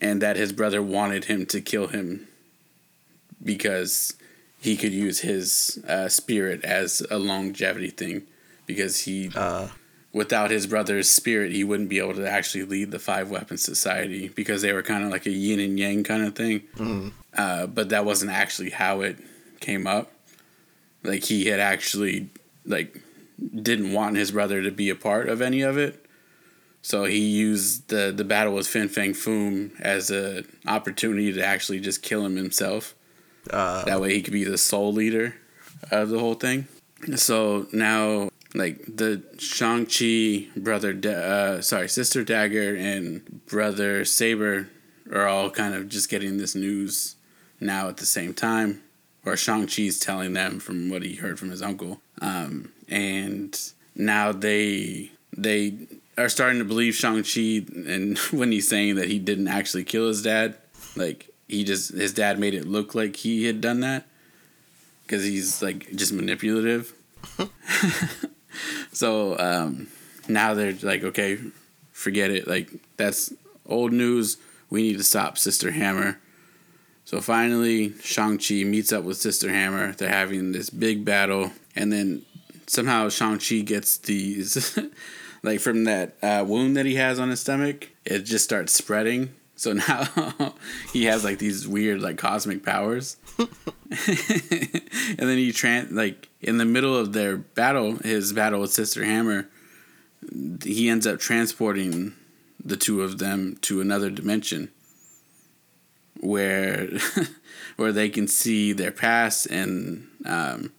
and 0.00 0.22
that 0.22 0.36
his 0.36 0.52
brother 0.52 0.82
wanted 0.82 1.24
him 1.26 1.46
to 1.46 1.60
kill 1.60 1.88
him 1.88 2.26
because 3.42 4.14
he 4.60 4.76
could 4.76 4.92
use 4.92 5.20
his 5.20 5.82
uh, 5.86 6.08
spirit 6.08 6.64
as 6.64 7.02
a 7.10 7.18
longevity 7.18 7.90
thing 7.90 8.22
because 8.66 9.04
he 9.04 9.30
Uh, 9.34 9.68
without 10.16 10.50
his 10.50 10.66
brother's 10.66 11.10
spirit 11.10 11.52
he 11.52 11.62
wouldn't 11.62 11.90
be 11.90 11.98
able 11.98 12.14
to 12.14 12.26
actually 12.26 12.64
lead 12.64 12.90
the 12.90 12.98
five 12.98 13.30
Weapons 13.30 13.62
society 13.62 14.28
because 14.28 14.62
they 14.62 14.72
were 14.72 14.82
kind 14.82 15.04
of 15.04 15.10
like 15.10 15.26
a 15.26 15.30
yin 15.30 15.60
and 15.60 15.78
yang 15.78 16.02
kind 16.04 16.24
of 16.26 16.34
thing. 16.34 16.62
Uh, 17.36 17.66
but 17.66 17.90
that 17.90 18.04
wasn't 18.06 18.30
actually 18.30 18.70
how 18.70 19.02
it 19.02 19.18
came 19.60 19.86
up. 19.86 20.10
Like 21.02 21.24
he 21.24 21.44
had 21.46 21.60
actually 21.60 22.30
like 22.64 22.98
didn't 23.54 23.92
want 23.92 24.16
his 24.16 24.30
brother 24.30 24.62
to 24.62 24.70
be 24.70 24.88
a 24.88 24.94
part 24.94 25.28
of 25.28 25.42
any 25.42 25.60
of 25.60 25.76
it. 25.76 26.02
So 26.80 27.04
he 27.04 27.18
used 27.18 27.88
the 27.88 28.10
the 28.16 28.24
battle 28.24 28.54
with 28.54 28.66
Fin 28.66 28.88
Fang 28.88 29.12
Foom 29.12 29.78
as 29.80 30.10
a 30.10 30.44
opportunity 30.66 31.30
to 31.34 31.44
actually 31.44 31.80
just 31.80 32.00
kill 32.02 32.24
him 32.24 32.36
himself. 32.36 32.94
Uh, 33.50 33.84
that 33.84 34.00
way 34.00 34.14
he 34.14 34.22
could 34.22 34.32
be 34.32 34.44
the 34.44 34.56
sole 34.56 34.92
leader 34.94 35.34
of 35.90 36.08
the 36.08 36.18
whole 36.18 36.34
thing. 36.34 36.68
So 37.16 37.66
now, 37.72 38.30
like 38.56 38.84
the 38.86 39.22
Shang 39.38 39.86
Chi 39.86 40.48
brother, 40.58 40.98
uh, 41.06 41.60
sorry, 41.60 41.88
sister 41.88 42.24
Dagger 42.24 42.74
and 42.74 43.44
brother 43.46 44.04
Saber 44.04 44.68
are 45.12 45.26
all 45.26 45.50
kind 45.50 45.74
of 45.74 45.88
just 45.88 46.08
getting 46.08 46.38
this 46.38 46.54
news 46.54 47.16
now 47.60 47.88
at 47.88 47.98
the 47.98 48.06
same 48.06 48.32
time, 48.32 48.82
or 49.24 49.36
Shang 49.36 49.66
Chi's 49.66 49.98
telling 49.98 50.32
them 50.32 50.58
from 50.58 50.88
what 50.88 51.02
he 51.02 51.16
heard 51.16 51.38
from 51.38 51.50
his 51.50 51.62
uncle, 51.62 52.00
um, 52.20 52.72
and 52.88 53.72
now 53.94 54.32
they 54.32 55.10
they 55.36 55.76
are 56.16 56.30
starting 56.30 56.58
to 56.58 56.64
believe 56.64 56.94
Shang 56.94 57.22
Chi, 57.22 57.66
and 57.90 58.18
when 58.30 58.52
he's 58.52 58.68
saying 58.68 58.94
that 58.96 59.08
he 59.08 59.18
didn't 59.18 59.48
actually 59.48 59.84
kill 59.84 60.08
his 60.08 60.22
dad, 60.22 60.56
like 60.96 61.28
he 61.46 61.62
just 61.62 61.92
his 61.92 62.14
dad 62.14 62.38
made 62.38 62.54
it 62.54 62.66
look 62.66 62.94
like 62.94 63.16
he 63.16 63.44
had 63.44 63.60
done 63.60 63.80
that 63.80 64.06
because 65.02 65.24
he's 65.24 65.62
like 65.62 65.90
just 65.94 66.12
manipulative. 66.12 66.94
so 68.92 69.38
um, 69.38 69.88
now 70.28 70.54
they're 70.54 70.74
like, 70.82 71.04
okay, 71.04 71.38
forget 71.92 72.30
it. 72.30 72.46
Like 72.46 72.70
that's 72.96 73.32
old 73.66 73.92
news. 73.92 74.36
We 74.70 74.82
need 74.82 74.98
to 74.98 75.04
stop 75.04 75.38
Sister 75.38 75.70
Hammer. 75.70 76.18
So 77.04 77.20
finally, 77.20 77.94
Shang 78.00 78.38
Chi 78.38 78.64
meets 78.64 78.92
up 78.92 79.04
with 79.04 79.16
Sister 79.16 79.48
Hammer. 79.48 79.92
They're 79.92 80.08
having 80.08 80.50
this 80.50 80.70
big 80.70 81.04
battle, 81.04 81.52
and 81.76 81.92
then 81.92 82.22
somehow 82.66 83.08
Shang 83.08 83.38
Chi 83.38 83.60
gets 83.60 83.96
these, 83.98 84.76
like 85.42 85.60
from 85.60 85.84
that 85.84 86.16
uh, 86.20 86.44
wound 86.46 86.76
that 86.76 86.84
he 86.84 86.96
has 86.96 87.20
on 87.20 87.30
his 87.30 87.40
stomach. 87.40 87.90
It 88.04 88.20
just 88.20 88.44
starts 88.44 88.72
spreading. 88.72 89.34
So 89.54 89.72
now 89.88 90.54
he 90.92 91.04
has 91.04 91.24
like 91.24 91.38
these 91.38 91.66
weird 91.66 92.00
like 92.00 92.18
cosmic 92.18 92.64
powers. 92.64 93.16
and 93.38 93.48
then 95.18 95.38
he 95.38 95.52
tran 95.52 95.92
like 95.92 96.28
in 96.40 96.58
the 96.58 96.64
middle 96.64 96.96
of 96.96 97.12
their 97.12 97.36
battle, 97.36 97.96
his 97.96 98.32
battle 98.32 98.60
with 98.60 98.72
Sister 98.72 99.04
Hammer, 99.04 99.48
he 100.62 100.88
ends 100.88 101.06
up 101.06 101.18
transporting 101.18 102.14
the 102.64 102.76
two 102.76 103.02
of 103.02 103.18
them 103.18 103.56
to 103.62 103.80
another 103.80 104.10
dimension 104.10 104.70
where 106.20 106.88
where 107.76 107.92
they 107.92 108.08
can 108.08 108.26
see 108.26 108.72
their 108.72 108.90
past 108.90 109.46
and 109.46 110.08
um, 110.24 110.72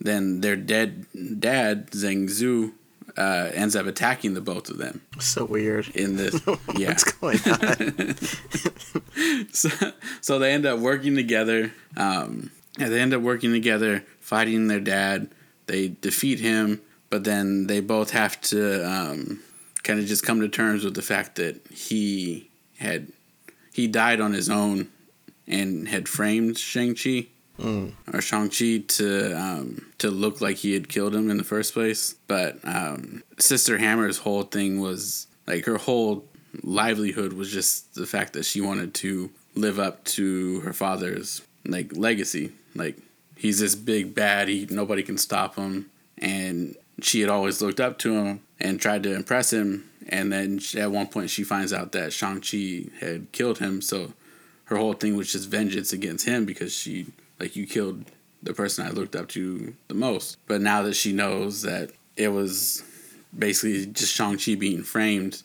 then 0.00 0.40
their 0.40 0.56
dead 0.56 1.06
dad 1.38 1.90
Zheng 1.90 2.28
Zu 2.28 2.74
uh, 3.18 3.50
ends 3.52 3.74
up 3.74 3.86
attacking 3.86 4.34
the 4.34 4.40
both 4.40 4.70
of 4.70 4.78
them 4.78 5.02
so 5.18 5.44
weird. 5.44 5.88
in 5.88 6.16
this 6.16 6.40
yeah 6.76 6.88
What's 6.88 7.04
going 7.04 7.38
on? 7.48 8.16
so, 9.52 9.68
so 10.20 10.38
they 10.38 10.52
end 10.52 10.64
up 10.64 10.78
working 10.78 11.16
together. 11.16 11.72
Um, 11.96 12.50
and 12.78 12.92
they 12.92 13.00
end 13.00 13.12
up 13.12 13.22
working 13.22 13.52
together, 13.52 14.04
fighting 14.20 14.68
their 14.68 14.80
dad. 14.80 15.28
They 15.66 15.88
defeat 15.88 16.38
him, 16.40 16.80
but 17.10 17.24
then 17.24 17.66
they 17.66 17.80
both 17.80 18.10
have 18.10 18.40
to 18.42 18.88
um, 18.88 19.40
kind 19.82 19.98
of 19.98 20.06
just 20.06 20.24
come 20.24 20.40
to 20.40 20.48
terms 20.48 20.84
with 20.84 20.94
the 20.94 21.02
fact 21.02 21.36
that 21.36 21.60
he 21.70 22.48
had 22.78 23.08
he 23.72 23.88
died 23.88 24.20
on 24.20 24.32
his 24.32 24.48
own 24.48 24.88
and 25.46 25.88
had 25.88 26.08
framed 26.08 26.56
Shang 26.58 26.94
Chi 26.94 27.26
Mm. 27.58 27.92
or 28.12 28.20
Shang 28.20 28.50
Chi 28.50 28.84
to 28.86 29.32
um, 29.36 29.86
to 29.98 30.10
look 30.10 30.40
like 30.40 30.58
he 30.58 30.74
had 30.74 30.88
killed 30.88 31.14
him 31.14 31.30
in 31.30 31.38
the 31.38 31.44
first 31.44 31.74
place. 31.74 32.14
But 32.28 32.58
um, 32.62 33.22
Sister 33.38 33.78
Hammer's 33.78 34.18
whole 34.18 34.44
thing 34.44 34.80
was 34.80 35.26
like 35.46 35.64
her 35.64 35.76
whole 35.78 36.24
livelihood 36.62 37.32
was 37.32 37.52
just 37.52 37.94
the 37.94 38.06
fact 38.06 38.32
that 38.34 38.44
she 38.44 38.60
wanted 38.60 38.94
to 38.94 39.30
live 39.54 39.78
up 39.78 40.04
to 40.04 40.60
her 40.60 40.72
father's 40.72 41.42
like 41.66 41.96
legacy. 41.96 42.52
Like 42.74 42.96
he's 43.36 43.58
this 43.58 43.74
big 43.74 44.14
bad, 44.14 44.48
he 44.48 44.66
nobody 44.70 45.02
can 45.02 45.18
stop 45.18 45.56
him, 45.56 45.90
and 46.16 46.76
she 47.02 47.20
had 47.20 47.30
always 47.30 47.60
looked 47.60 47.80
up 47.80 47.98
to 47.98 48.12
him 48.12 48.40
and 48.60 48.80
tried 48.80 49.02
to 49.04 49.14
impress 49.14 49.52
him. 49.52 49.90
And 50.10 50.32
then 50.32 50.60
at 50.76 50.90
one 50.90 51.08
point, 51.08 51.28
she 51.28 51.44
finds 51.44 51.72
out 51.72 51.92
that 51.92 52.12
Shang 52.12 52.40
Chi 52.40 52.84
had 53.00 53.30
killed 53.32 53.58
him, 53.58 53.82
so 53.82 54.12
her 54.66 54.76
whole 54.76 54.94
thing 54.94 55.16
was 55.16 55.32
just 55.32 55.48
vengeance 55.48 55.92
against 55.92 56.24
him 56.26 56.44
because 56.44 56.72
she 56.72 57.06
like 57.38 57.56
you 57.56 57.66
killed 57.66 58.04
the 58.42 58.54
person 58.54 58.86
I 58.86 58.90
looked 58.90 59.16
up 59.16 59.28
to 59.28 59.74
the 59.88 59.94
most. 59.94 60.36
But 60.46 60.60
now 60.60 60.82
that 60.82 60.94
she 60.94 61.12
knows 61.12 61.62
that 61.62 61.90
it 62.16 62.28
was 62.28 62.82
basically 63.36 63.86
just 63.86 64.14
Shang 64.14 64.38
Chi 64.38 64.54
being 64.54 64.82
framed, 64.82 65.42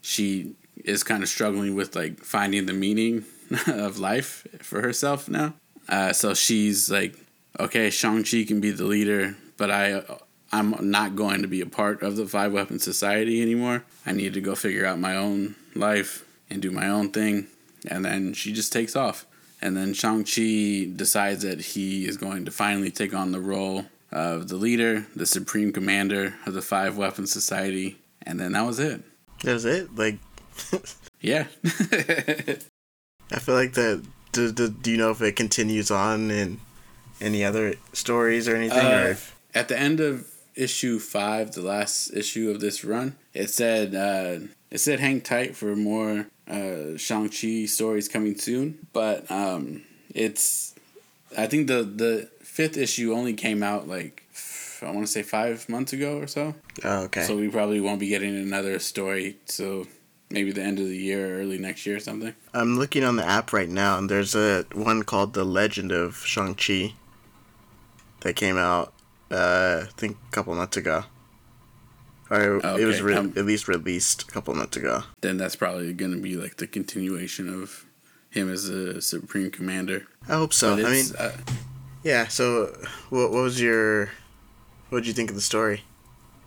she 0.00 0.54
is 0.84 1.02
kind 1.02 1.22
of 1.22 1.28
struggling 1.28 1.74
with 1.74 1.96
like 1.96 2.20
finding 2.20 2.66
the 2.66 2.72
meaning 2.72 3.24
of 3.66 3.98
life 3.98 4.46
for 4.60 4.82
herself 4.82 5.28
now. 5.28 5.54
Uh, 5.88 6.12
so 6.12 6.34
she's 6.34 6.90
like, 6.90 7.16
okay, 7.58 7.90
Shang 7.90 8.24
Chi 8.24 8.44
can 8.44 8.60
be 8.60 8.70
the 8.70 8.84
leader, 8.84 9.36
but 9.56 9.70
I. 9.70 10.02
I'm 10.52 10.76
not 10.90 11.16
going 11.16 11.42
to 11.42 11.48
be 11.48 11.60
a 11.60 11.66
part 11.66 12.02
of 12.02 12.14
the 12.14 12.24
Five 12.24 12.52
Weapon 12.52 12.78
Society 12.78 13.42
anymore. 13.42 13.84
I 14.06 14.12
need 14.12 14.32
to 14.34 14.40
go 14.40 14.54
figure 14.54 14.86
out 14.86 15.00
my 15.00 15.16
own 15.16 15.56
life 15.74 16.24
and 16.48 16.62
do 16.62 16.70
my 16.70 16.88
own 16.88 17.10
thing. 17.10 17.48
And 17.88 18.04
then 18.04 18.32
she 18.32 18.52
just 18.52 18.72
takes 18.72 18.94
off. 18.94 19.26
And 19.62 19.76
then 19.76 19.94
Shang-Chi 19.94 20.92
decides 20.94 21.42
that 21.42 21.60
he 21.60 22.06
is 22.06 22.16
going 22.16 22.44
to 22.44 22.50
finally 22.50 22.90
take 22.90 23.14
on 23.14 23.32
the 23.32 23.40
role 23.40 23.86
of 24.12 24.48
the 24.48 24.56
leader, 24.56 25.06
the 25.16 25.26
supreme 25.26 25.72
commander 25.72 26.34
of 26.46 26.54
the 26.54 26.62
Five 26.62 26.96
Weapons 26.96 27.32
Society. 27.32 27.98
And 28.22 28.38
then 28.38 28.52
that 28.52 28.66
was 28.66 28.78
it. 28.78 29.02
That 29.42 29.54
was 29.54 29.64
it. 29.64 29.94
Like, 29.96 30.18
Yeah. 31.20 31.46
I 31.64 33.38
feel 33.40 33.54
like 33.54 33.72
that. 33.74 34.04
Do, 34.32 34.52
do, 34.52 34.68
do 34.68 34.90
you 34.90 34.96
know 34.98 35.10
if 35.10 35.22
it 35.22 35.34
continues 35.34 35.90
on 35.90 36.30
in 36.30 36.60
any 37.20 37.44
other 37.44 37.74
stories 37.92 38.48
or 38.48 38.56
anything? 38.56 38.78
or 38.84 39.04
Uh, 39.06 39.08
if, 39.08 39.36
At 39.54 39.68
the 39.68 39.78
end 39.78 40.00
of 40.00 40.28
issue 40.54 40.98
five, 40.98 41.52
the 41.52 41.62
last 41.62 42.10
issue 42.10 42.50
of 42.50 42.60
this 42.60 42.84
run, 42.84 43.16
it 43.36 43.50
said 43.50 43.94
uh, 43.94 44.46
it 44.70 44.78
said 44.78 44.98
hang 45.00 45.20
tight 45.20 45.54
for 45.54 45.76
more 45.76 46.26
uh, 46.48 46.96
Shang 46.96 47.28
Chi 47.28 47.66
stories 47.66 48.08
coming 48.08 48.36
soon. 48.38 48.86
But 48.92 49.30
um, 49.30 49.82
it's 50.14 50.74
I 51.36 51.46
think 51.46 51.66
the 51.68 51.82
the 51.82 52.30
fifth 52.40 52.76
issue 52.76 53.12
only 53.12 53.34
came 53.34 53.62
out 53.62 53.86
like 53.86 54.22
I 54.82 54.90
want 54.90 55.06
to 55.06 55.12
say 55.12 55.22
five 55.22 55.68
months 55.68 55.92
ago 55.92 56.18
or 56.18 56.26
so. 56.26 56.54
oh, 56.84 57.02
okay. 57.04 57.22
So 57.22 57.36
we 57.36 57.48
probably 57.48 57.80
won't 57.80 58.00
be 58.00 58.08
getting 58.08 58.34
another 58.36 58.78
story. 58.78 59.36
So 59.46 59.86
maybe 60.30 60.52
the 60.52 60.62
end 60.62 60.78
of 60.78 60.86
the 60.86 60.96
year 60.96 61.34
or 61.34 61.40
early 61.40 61.58
next 61.58 61.86
year 61.86 61.96
or 61.96 62.00
something. 62.00 62.34
I'm 62.52 62.78
looking 62.78 63.04
on 63.04 63.16
the 63.16 63.24
app 63.24 63.52
right 63.52 63.68
now, 63.68 63.98
and 63.98 64.10
there's 64.10 64.34
a 64.34 64.64
one 64.72 65.02
called 65.02 65.34
The 65.34 65.44
Legend 65.44 65.92
of 65.92 66.16
Shang 66.26 66.54
Chi 66.54 66.94
that 68.20 68.34
came 68.34 68.56
out, 68.56 68.92
uh, 69.30 69.84
I 69.84 69.88
think 69.96 70.16
a 70.28 70.30
couple 70.32 70.54
months 70.54 70.76
ago. 70.76 71.04
Or 72.30 72.56
it 72.78 72.84
was 72.84 73.00
re- 73.02 73.14
um, 73.14 73.32
at 73.36 73.44
least 73.44 73.68
released 73.68 74.22
a 74.22 74.26
couple 74.26 74.54
months 74.54 74.76
ago. 74.76 75.02
Then 75.20 75.36
that's 75.36 75.56
probably 75.56 75.92
going 75.92 76.12
to 76.12 76.20
be 76.20 76.36
like 76.36 76.56
the 76.56 76.66
continuation 76.66 77.48
of 77.48 77.84
him 78.30 78.50
as 78.50 78.68
a 78.68 79.00
supreme 79.00 79.50
commander. 79.50 80.06
I 80.28 80.34
hope 80.34 80.52
so. 80.52 80.74
I 80.74 80.76
mean, 80.76 81.04
uh, 81.18 81.32
yeah. 82.02 82.26
So, 82.26 82.76
what, 83.10 83.30
what 83.30 83.42
was 83.42 83.60
your, 83.60 84.10
what 84.88 84.98
did 84.98 85.06
you 85.06 85.12
think 85.12 85.30
of 85.30 85.36
the 85.36 85.42
story, 85.42 85.82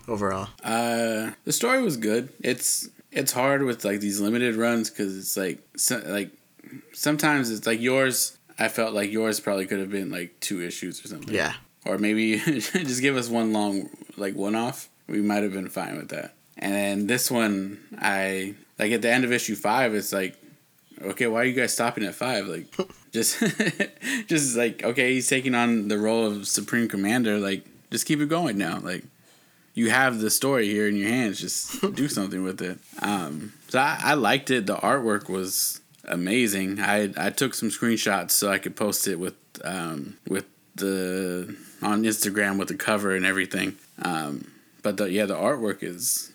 overall? 0.06 0.48
Uh, 0.62 1.32
the 1.44 1.52
story 1.52 1.82
was 1.82 1.96
good. 1.96 2.30
It's 2.42 2.88
it's 3.12 3.32
hard 3.32 3.62
with 3.62 3.84
like 3.84 4.00
these 4.00 4.20
limited 4.20 4.56
runs 4.56 4.90
because 4.90 5.16
it's 5.18 5.36
like 5.36 5.66
so, 5.76 6.02
like 6.06 6.30
sometimes 6.92 7.50
it's 7.50 7.66
like 7.66 7.80
yours. 7.80 8.36
I 8.58 8.68
felt 8.68 8.92
like 8.92 9.10
yours 9.10 9.40
probably 9.40 9.66
could 9.66 9.80
have 9.80 9.90
been 9.90 10.10
like 10.10 10.38
two 10.40 10.62
issues 10.62 11.02
or 11.02 11.08
something. 11.08 11.34
Yeah. 11.34 11.54
Or 11.86 11.96
maybe 11.96 12.38
just 12.60 13.00
give 13.00 13.16
us 13.16 13.28
one 13.28 13.54
long 13.54 13.88
like 14.18 14.34
one 14.34 14.54
off. 14.54 14.89
We 15.10 15.20
might 15.20 15.42
have 15.42 15.52
been 15.52 15.68
fine 15.68 15.96
with 15.96 16.08
that. 16.10 16.34
And 16.56 16.74
then 16.74 17.06
this 17.06 17.30
one, 17.30 17.80
I 17.98 18.54
like 18.78 18.92
at 18.92 19.02
the 19.02 19.10
end 19.10 19.24
of 19.24 19.32
issue 19.32 19.56
five. 19.56 19.94
It's 19.94 20.12
like, 20.12 20.36
okay, 21.02 21.26
why 21.26 21.40
are 21.40 21.44
you 21.44 21.54
guys 21.54 21.72
stopping 21.72 22.04
at 22.04 22.14
five? 22.14 22.46
Like, 22.46 22.66
just 23.12 23.40
just 24.26 24.56
like 24.56 24.84
okay, 24.84 25.14
he's 25.14 25.28
taking 25.28 25.54
on 25.54 25.88
the 25.88 25.98
role 25.98 26.26
of 26.26 26.46
supreme 26.46 26.88
commander. 26.88 27.38
Like, 27.38 27.64
just 27.90 28.06
keep 28.06 28.20
it 28.20 28.28
going 28.28 28.56
now. 28.56 28.78
Like 28.78 29.04
you 29.74 29.90
have 29.90 30.20
the 30.20 30.30
story 30.30 30.68
here 30.68 30.88
in 30.88 30.96
your 30.96 31.08
hands. 31.08 31.40
Just 31.40 31.80
do 31.94 32.08
something 32.08 32.42
with 32.42 32.60
it. 32.60 32.78
Um, 33.00 33.52
so 33.68 33.78
I, 33.78 33.98
I 34.02 34.14
liked 34.14 34.50
it. 34.50 34.66
The 34.66 34.76
artwork 34.76 35.28
was 35.28 35.80
amazing. 36.04 36.80
I 36.80 37.12
I 37.16 37.30
took 37.30 37.54
some 37.54 37.70
screenshots 37.70 38.32
so 38.32 38.50
I 38.50 38.58
could 38.58 38.76
post 38.76 39.08
it 39.08 39.18
with 39.18 39.34
um, 39.64 40.18
with 40.28 40.46
the 40.74 41.56
on 41.82 42.02
Instagram 42.02 42.58
with 42.58 42.68
the 42.68 42.74
cover 42.74 43.14
and 43.14 43.24
everything. 43.24 43.76
Um, 44.02 44.52
but 44.82 44.96
the 44.96 45.10
yeah, 45.10 45.26
the 45.26 45.34
artwork 45.36 45.82
is 45.82 46.32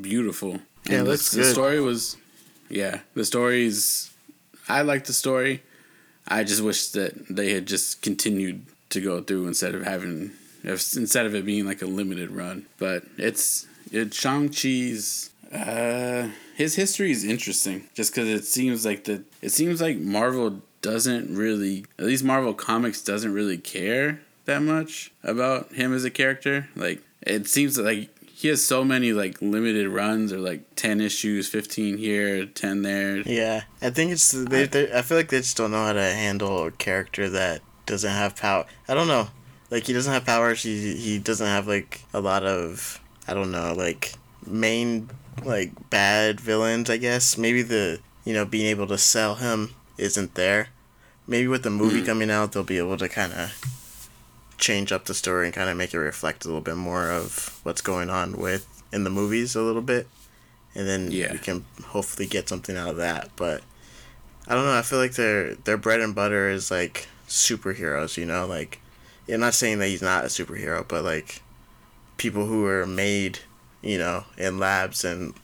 beautiful. 0.00 0.52
And 0.52 0.62
Yeah, 0.88 1.00
it 1.00 1.04
the, 1.04 1.10
looks 1.10 1.30
the 1.30 1.42
good. 1.42 1.52
story 1.52 1.80
was 1.80 2.16
yeah, 2.68 3.00
the 3.14 3.24
story's 3.24 4.12
I 4.68 4.82
like 4.82 5.04
the 5.04 5.12
story. 5.12 5.62
I 6.28 6.42
just 6.42 6.62
wish 6.62 6.88
that 6.88 7.28
they 7.28 7.52
had 7.52 7.66
just 7.66 8.02
continued 8.02 8.66
to 8.90 9.00
go 9.00 9.22
through 9.22 9.46
instead 9.46 9.74
of 9.74 9.84
having 9.84 10.32
if, 10.64 10.96
instead 10.96 11.26
of 11.26 11.34
it 11.34 11.44
being 11.44 11.66
like 11.66 11.82
a 11.82 11.86
limited 11.86 12.30
run. 12.30 12.66
But 12.78 13.04
it's 13.16 13.66
it 13.92 14.12
Shang 14.14 14.50
Chi's 14.50 15.30
uh, 15.52 16.28
his 16.56 16.74
history 16.74 17.12
is 17.12 17.22
interesting 17.24 17.88
just 17.94 18.12
because 18.12 18.28
it 18.28 18.44
seems 18.44 18.84
like 18.84 19.04
that 19.04 19.22
it 19.40 19.50
seems 19.50 19.80
like 19.80 19.98
Marvel 19.98 20.60
doesn't 20.82 21.34
really 21.36 21.84
at 21.98 22.04
least 22.04 22.24
Marvel 22.24 22.54
Comics 22.54 23.00
doesn't 23.02 23.32
really 23.32 23.58
care 23.58 24.20
that 24.44 24.62
much 24.62 25.12
about 25.22 25.72
him 25.72 25.94
as 25.94 26.04
a 26.04 26.10
character. 26.10 26.68
Like 26.74 27.00
it 27.26 27.46
seems 27.48 27.78
like 27.78 28.10
he 28.28 28.48
has 28.48 28.62
so 28.62 28.84
many 28.84 29.12
like 29.12 29.40
limited 29.40 29.88
runs 29.88 30.32
or 30.32 30.38
like 30.38 30.76
10 30.76 31.00
issues 31.00 31.48
15 31.48 31.96
here 31.98 32.44
10 32.46 32.82
there 32.82 33.18
Yeah, 33.20 33.62
I 33.80 33.90
think 33.90 34.12
it's 34.12 34.30
they, 34.32 34.66
they. 34.66 34.92
I 34.92 35.02
feel 35.02 35.16
like 35.16 35.28
they 35.30 35.38
just 35.38 35.56
don't 35.56 35.70
know 35.70 35.84
how 35.84 35.92
to 35.94 36.02
handle 36.02 36.64
a 36.66 36.70
character 36.70 37.28
that 37.30 37.62
doesn't 37.86 38.10
have 38.10 38.36
power. 38.36 38.66
I 38.88 38.94
don't 38.94 39.08
know. 39.08 39.28
Like 39.70 39.84
he 39.86 39.92
doesn't 39.92 40.12
have 40.12 40.24
powers. 40.24 40.62
He 40.62 40.94
he 40.96 41.18
doesn't 41.18 41.46
have 41.46 41.66
like 41.66 42.02
a 42.12 42.20
lot 42.20 42.44
of 42.44 43.00
I 43.26 43.34
don't 43.34 43.50
know 43.50 43.74
like 43.74 44.12
main 44.46 45.08
like 45.44 45.72
bad 45.90 46.40
villains. 46.40 46.88
I 46.90 46.98
guess 46.98 47.36
maybe 47.38 47.62
the 47.62 48.00
you 48.24 48.32
know 48.34 48.44
being 48.44 48.66
able 48.66 48.86
to 48.88 48.98
sell 48.98 49.36
him 49.36 49.74
isn't 49.98 50.34
there. 50.34 50.68
Maybe 51.26 51.48
with 51.48 51.62
the 51.64 51.70
movie 51.70 52.02
Mm. 52.02 52.06
coming 52.06 52.30
out, 52.30 52.52
they'll 52.52 52.62
be 52.62 52.78
able 52.78 52.96
to 52.98 53.08
kind 53.08 53.32
of 53.32 53.50
change 54.58 54.90
up 54.92 55.04
the 55.04 55.14
story 55.14 55.46
and 55.46 55.54
kind 55.54 55.68
of 55.68 55.76
make 55.76 55.92
it 55.94 55.98
reflect 55.98 56.44
a 56.44 56.48
little 56.48 56.60
bit 56.62 56.76
more 56.76 57.10
of 57.10 57.60
what's 57.62 57.80
going 57.82 58.08
on 58.10 58.36
with 58.36 58.66
in 58.92 59.04
the 59.04 59.10
movies 59.10 59.54
a 59.54 59.60
little 59.62 59.82
bit 59.82 60.06
and 60.74 60.86
then 60.88 61.10
Yeah. 61.10 61.32
we 61.32 61.38
can 61.38 61.64
hopefully 61.86 62.26
get 62.26 62.48
something 62.48 62.76
out 62.76 62.88
of 62.90 62.96
that 62.96 63.30
but 63.36 63.62
i 64.48 64.54
don't 64.54 64.64
know 64.64 64.76
i 64.78 64.82
feel 64.82 64.98
like 64.98 65.12
their 65.14 65.54
their 65.56 65.76
bread 65.76 66.00
and 66.00 66.14
butter 66.14 66.48
is 66.48 66.70
like 66.70 67.06
superheroes 67.28 68.16
you 68.16 68.24
know 68.24 68.46
like 68.46 68.80
i'm 69.28 69.40
not 69.40 69.52
saying 69.54 69.78
that 69.80 69.88
he's 69.88 70.02
not 70.02 70.24
a 70.24 70.28
superhero 70.28 70.86
but 70.86 71.04
like 71.04 71.42
people 72.16 72.46
who 72.46 72.64
are 72.64 72.86
made 72.86 73.40
you 73.82 73.98
know 73.98 74.24
in 74.38 74.58
labs 74.58 75.04
and 75.04 75.34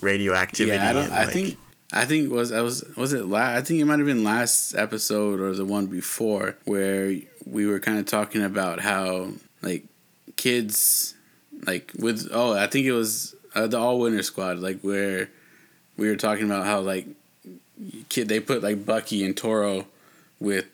radioactivity 0.00 0.76
yeah 0.76 0.90
i 0.90 0.92
don't 0.92 1.04
and, 1.04 1.12
i 1.14 1.24
like- 1.24 1.32
think 1.32 1.56
i 1.92 2.04
think 2.04 2.30
was 2.30 2.52
i 2.52 2.60
was 2.60 2.84
was 2.96 3.12
it 3.12 3.26
last? 3.26 3.58
i 3.58 3.62
think 3.62 3.80
it 3.80 3.84
might 3.84 3.98
have 3.98 4.06
been 4.06 4.24
last 4.24 4.74
episode 4.74 5.40
or 5.40 5.52
the 5.54 5.64
one 5.64 5.86
before 5.86 6.56
where 6.64 7.14
we 7.50 7.66
were 7.66 7.80
kind 7.80 7.98
of 7.98 8.06
talking 8.06 8.42
about 8.42 8.80
how 8.80 9.28
like 9.62 9.84
kids 10.36 11.14
like 11.66 11.92
with 11.98 12.28
oh 12.32 12.52
i 12.52 12.66
think 12.66 12.86
it 12.86 12.92
was 12.92 13.34
uh, 13.54 13.66
the 13.66 13.78
All-Winners 13.78 14.26
Squad 14.26 14.58
like 14.58 14.80
where 14.82 15.30
we 15.96 16.08
were 16.08 16.16
talking 16.16 16.44
about 16.44 16.66
how 16.66 16.80
like 16.80 17.06
kid 18.08 18.28
they 18.28 18.40
put 18.40 18.62
like 18.62 18.84
bucky 18.84 19.24
and 19.24 19.36
toro 19.36 19.86
with 20.38 20.66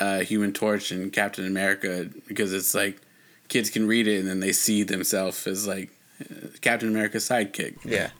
uh, 0.00 0.20
human 0.20 0.52
torch 0.52 0.90
and 0.90 1.12
captain 1.12 1.46
america 1.46 2.08
because 2.28 2.52
it's 2.52 2.74
like 2.74 3.00
kids 3.48 3.70
can 3.70 3.86
read 3.86 4.06
it 4.06 4.20
and 4.20 4.28
then 4.28 4.40
they 4.40 4.52
see 4.52 4.82
themselves 4.82 5.46
as 5.46 5.66
like 5.66 5.90
captain 6.60 6.88
america's 6.88 7.28
sidekick 7.28 7.76
yeah 7.84 8.10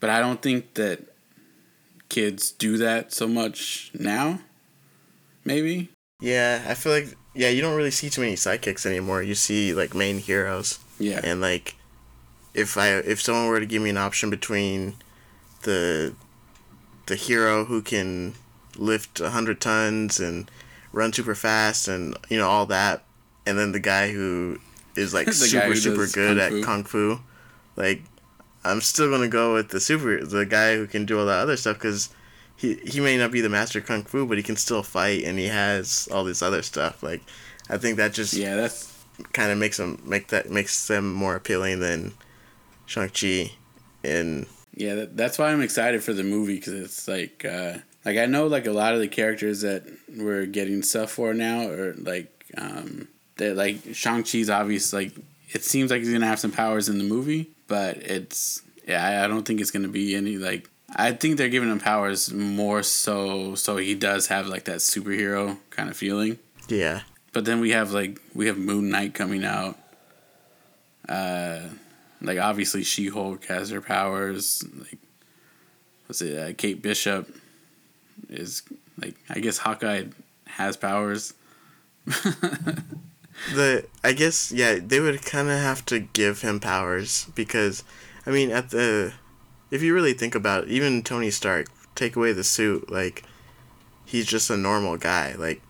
but 0.00 0.10
I 0.10 0.20
don't 0.20 0.40
think 0.42 0.74
that 0.74 1.02
kids 2.08 2.50
do 2.50 2.76
that 2.78 3.12
so 3.12 3.26
much 3.26 3.90
now. 3.98 4.40
Maybe. 5.44 5.88
Yeah 6.20 6.64
i 6.68 6.74
feel 6.74 6.92
like 6.92 7.16
yeah 7.36 7.48
you 7.50 7.60
don't 7.60 7.76
really 7.76 7.90
see 7.90 8.08
too 8.08 8.22
many 8.22 8.34
sidekicks 8.34 8.86
anymore. 8.86 9.22
You 9.22 9.34
see 9.34 9.74
like 9.74 9.94
main 9.94 10.18
heroes. 10.18 10.78
Yeah. 10.98 11.20
and 11.22 11.40
like 11.42 11.76
if 12.54 12.78
i 12.78 12.88
if 12.88 13.20
someone 13.20 13.48
were 13.48 13.60
to 13.60 13.66
give 13.66 13.82
me 13.82 13.90
an 13.90 13.98
option 13.98 14.30
between 14.30 14.94
the 15.62 16.14
the 17.04 17.16
hero 17.16 17.66
who 17.66 17.82
can 17.82 18.34
lift 18.76 19.20
100 19.20 19.60
tons 19.60 20.18
and 20.18 20.50
run 20.92 21.12
super 21.12 21.34
fast 21.34 21.86
and 21.86 22.16
you 22.30 22.38
know 22.38 22.48
all 22.48 22.64
that 22.66 23.04
and 23.44 23.58
then 23.58 23.72
the 23.72 23.80
guy 23.80 24.10
who 24.10 24.58
is 24.96 25.12
like 25.12 25.30
super 25.32 25.74
super 25.74 26.06
good 26.06 26.38
kung 26.38 26.58
at 26.58 26.64
kung 26.64 26.84
fu 26.84 27.20
like 27.76 28.02
i'm 28.64 28.80
still 28.80 29.10
gonna 29.10 29.28
go 29.28 29.52
with 29.52 29.68
the 29.68 29.80
super 29.80 30.24
the 30.24 30.46
guy 30.46 30.76
who 30.76 30.86
can 30.86 31.04
do 31.04 31.18
all 31.18 31.26
that 31.26 31.40
other 31.40 31.56
stuff 31.58 31.76
because 31.76 32.08
he, 32.56 32.74
he 32.76 33.00
may 33.00 33.16
not 33.16 33.30
be 33.30 33.40
the 33.40 33.48
master 33.48 33.80
kung 33.80 34.02
fu 34.02 34.26
but 34.26 34.36
he 34.36 34.42
can 34.42 34.56
still 34.56 34.82
fight 34.82 35.24
and 35.24 35.38
he 35.38 35.46
has 35.46 36.08
all 36.12 36.24
this 36.24 36.42
other 36.42 36.62
stuff 36.62 37.02
like 37.02 37.22
i 37.68 37.76
think 37.76 37.96
that 37.96 38.12
just 38.12 38.34
Yeah, 38.34 38.56
that's 38.56 38.92
kind 39.32 39.50
of 39.50 39.58
makes 39.58 39.76
them 39.78 40.02
make 40.04 40.28
that 40.28 40.50
makes 40.50 40.86
them 40.88 41.12
more 41.12 41.36
appealing 41.36 41.80
than 41.80 42.12
Shang-Chi 42.86 43.52
and 44.04 44.46
yeah. 44.74 44.94
That, 44.94 45.16
that's 45.16 45.38
why 45.38 45.50
I'm 45.50 45.62
excited 45.62 46.02
for 46.04 46.12
the 46.12 46.22
movie 46.22 46.56
because 46.56 46.74
it's 46.74 47.08
like, 47.08 47.44
uh, 47.44 47.78
like 48.04 48.18
I 48.18 48.26
know 48.26 48.46
like 48.46 48.66
a 48.66 48.72
lot 48.72 48.94
of 48.94 49.00
the 49.00 49.08
characters 49.08 49.62
that 49.62 49.84
we're 50.16 50.46
getting 50.46 50.82
stuff 50.82 51.12
for 51.12 51.34
now 51.34 51.68
are 51.68 51.94
like, 51.94 52.44
um, 52.56 53.08
that 53.36 53.56
like 53.56 53.78
Shang 53.94 54.22
Chi's 54.22 54.50
obvious. 54.50 54.92
Like 54.92 55.12
it 55.50 55.64
seems 55.64 55.90
like 55.90 56.00
he's 56.00 56.12
gonna 56.12 56.26
have 56.26 56.38
some 56.38 56.52
powers 56.52 56.88
in 56.88 56.98
the 56.98 57.04
movie, 57.04 57.50
but 57.66 57.96
it's 57.96 58.62
yeah. 58.86 59.04
I, 59.04 59.24
I 59.24 59.28
don't 59.28 59.46
think 59.46 59.60
it's 59.60 59.70
gonna 59.70 59.88
be 59.88 60.14
any 60.14 60.36
like. 60.36 60.68
I 60.94 61.12
think 61.12 61.36
they're 61.36 61.48
giving 61.48 61.70
him 61.70 61.80
powers 61.80 62.32
more 62.32 62.82
so 62.82 63.54
so 63.54 63.76
he 63.76 63.94
does 63.94 64.28
have 64.28 64.46
like 64.46 64.64
that 64.64 64.78
superhero 64.78 65.58
kind 65.70 65.88
of 65.90 65.96
feeling. 65.96 66.38
yeah 66.68 67.02
But 67.32 67.44
then 67.44 67.60
we 67.60 67.70
have 67.70 67.92
like 67.92 68.20
we 68.34 68.46
have 68.46 68.58
Moon 68.58 68.88
Knight 68.90 69.14
coming 69.14 69.44
out. 69.44 69.76
Uh, 71.08 71.60
like 72.20 72.38
obviously 72.38 72.82
She 72.82 73.08
Hulk 73.08 73.44
has 73.46 73.70
her 73.70 73.80
powers. 73.80 74.64
Like, 74.78 74.98
what's 76.06 76.22
it? 76.22 76.38
Uh, 76.38 76.54
Kate 76.56 76.80
Bishop 76.80 77.28
is 78.28 78.62
like 79.00 79.16
I 79.28 79.40
guess 79.40 79.58
Hawkeye 79.58 80.04
has 80.46 80.76
powers. 80.76 81.34
the 83.54 83.84
I 84.04 84.12
guess 84.12 84.52
yeah 84.52 84.78
they 84.80 85.00
would 85.00 85.24
kind 85.24 85.48
of 85.48 85.58
have 85.58 85.84
to 85.86 85.98
give 86.00 86.42
him 86.42 86.60
powers 86.60 87.26
because 87.34 87.82
I 88.24 88.30
mean 88.30 88.50
at 88.50 88.70
the 88.70 89.12
if 89.70 89.82
you 89.82 89.92
really 89.94 90.12
think 90.12 90.34
about 90.34 90.64
it 90.64 90.70
even 90.70 91.02
Tony 91.02 91.30
Stark 91.30 91.66
take 91.94 92.14
away 92.16 92.32
the 92.32 92.44
suit 92.44 92.90
like 92.90 93.22
he's 94.04 94.26
just 94.26 94.50
a 94.50 94.56
normal 94.56 94.96
guy. 94.96 95.34
Like 95.34 95.60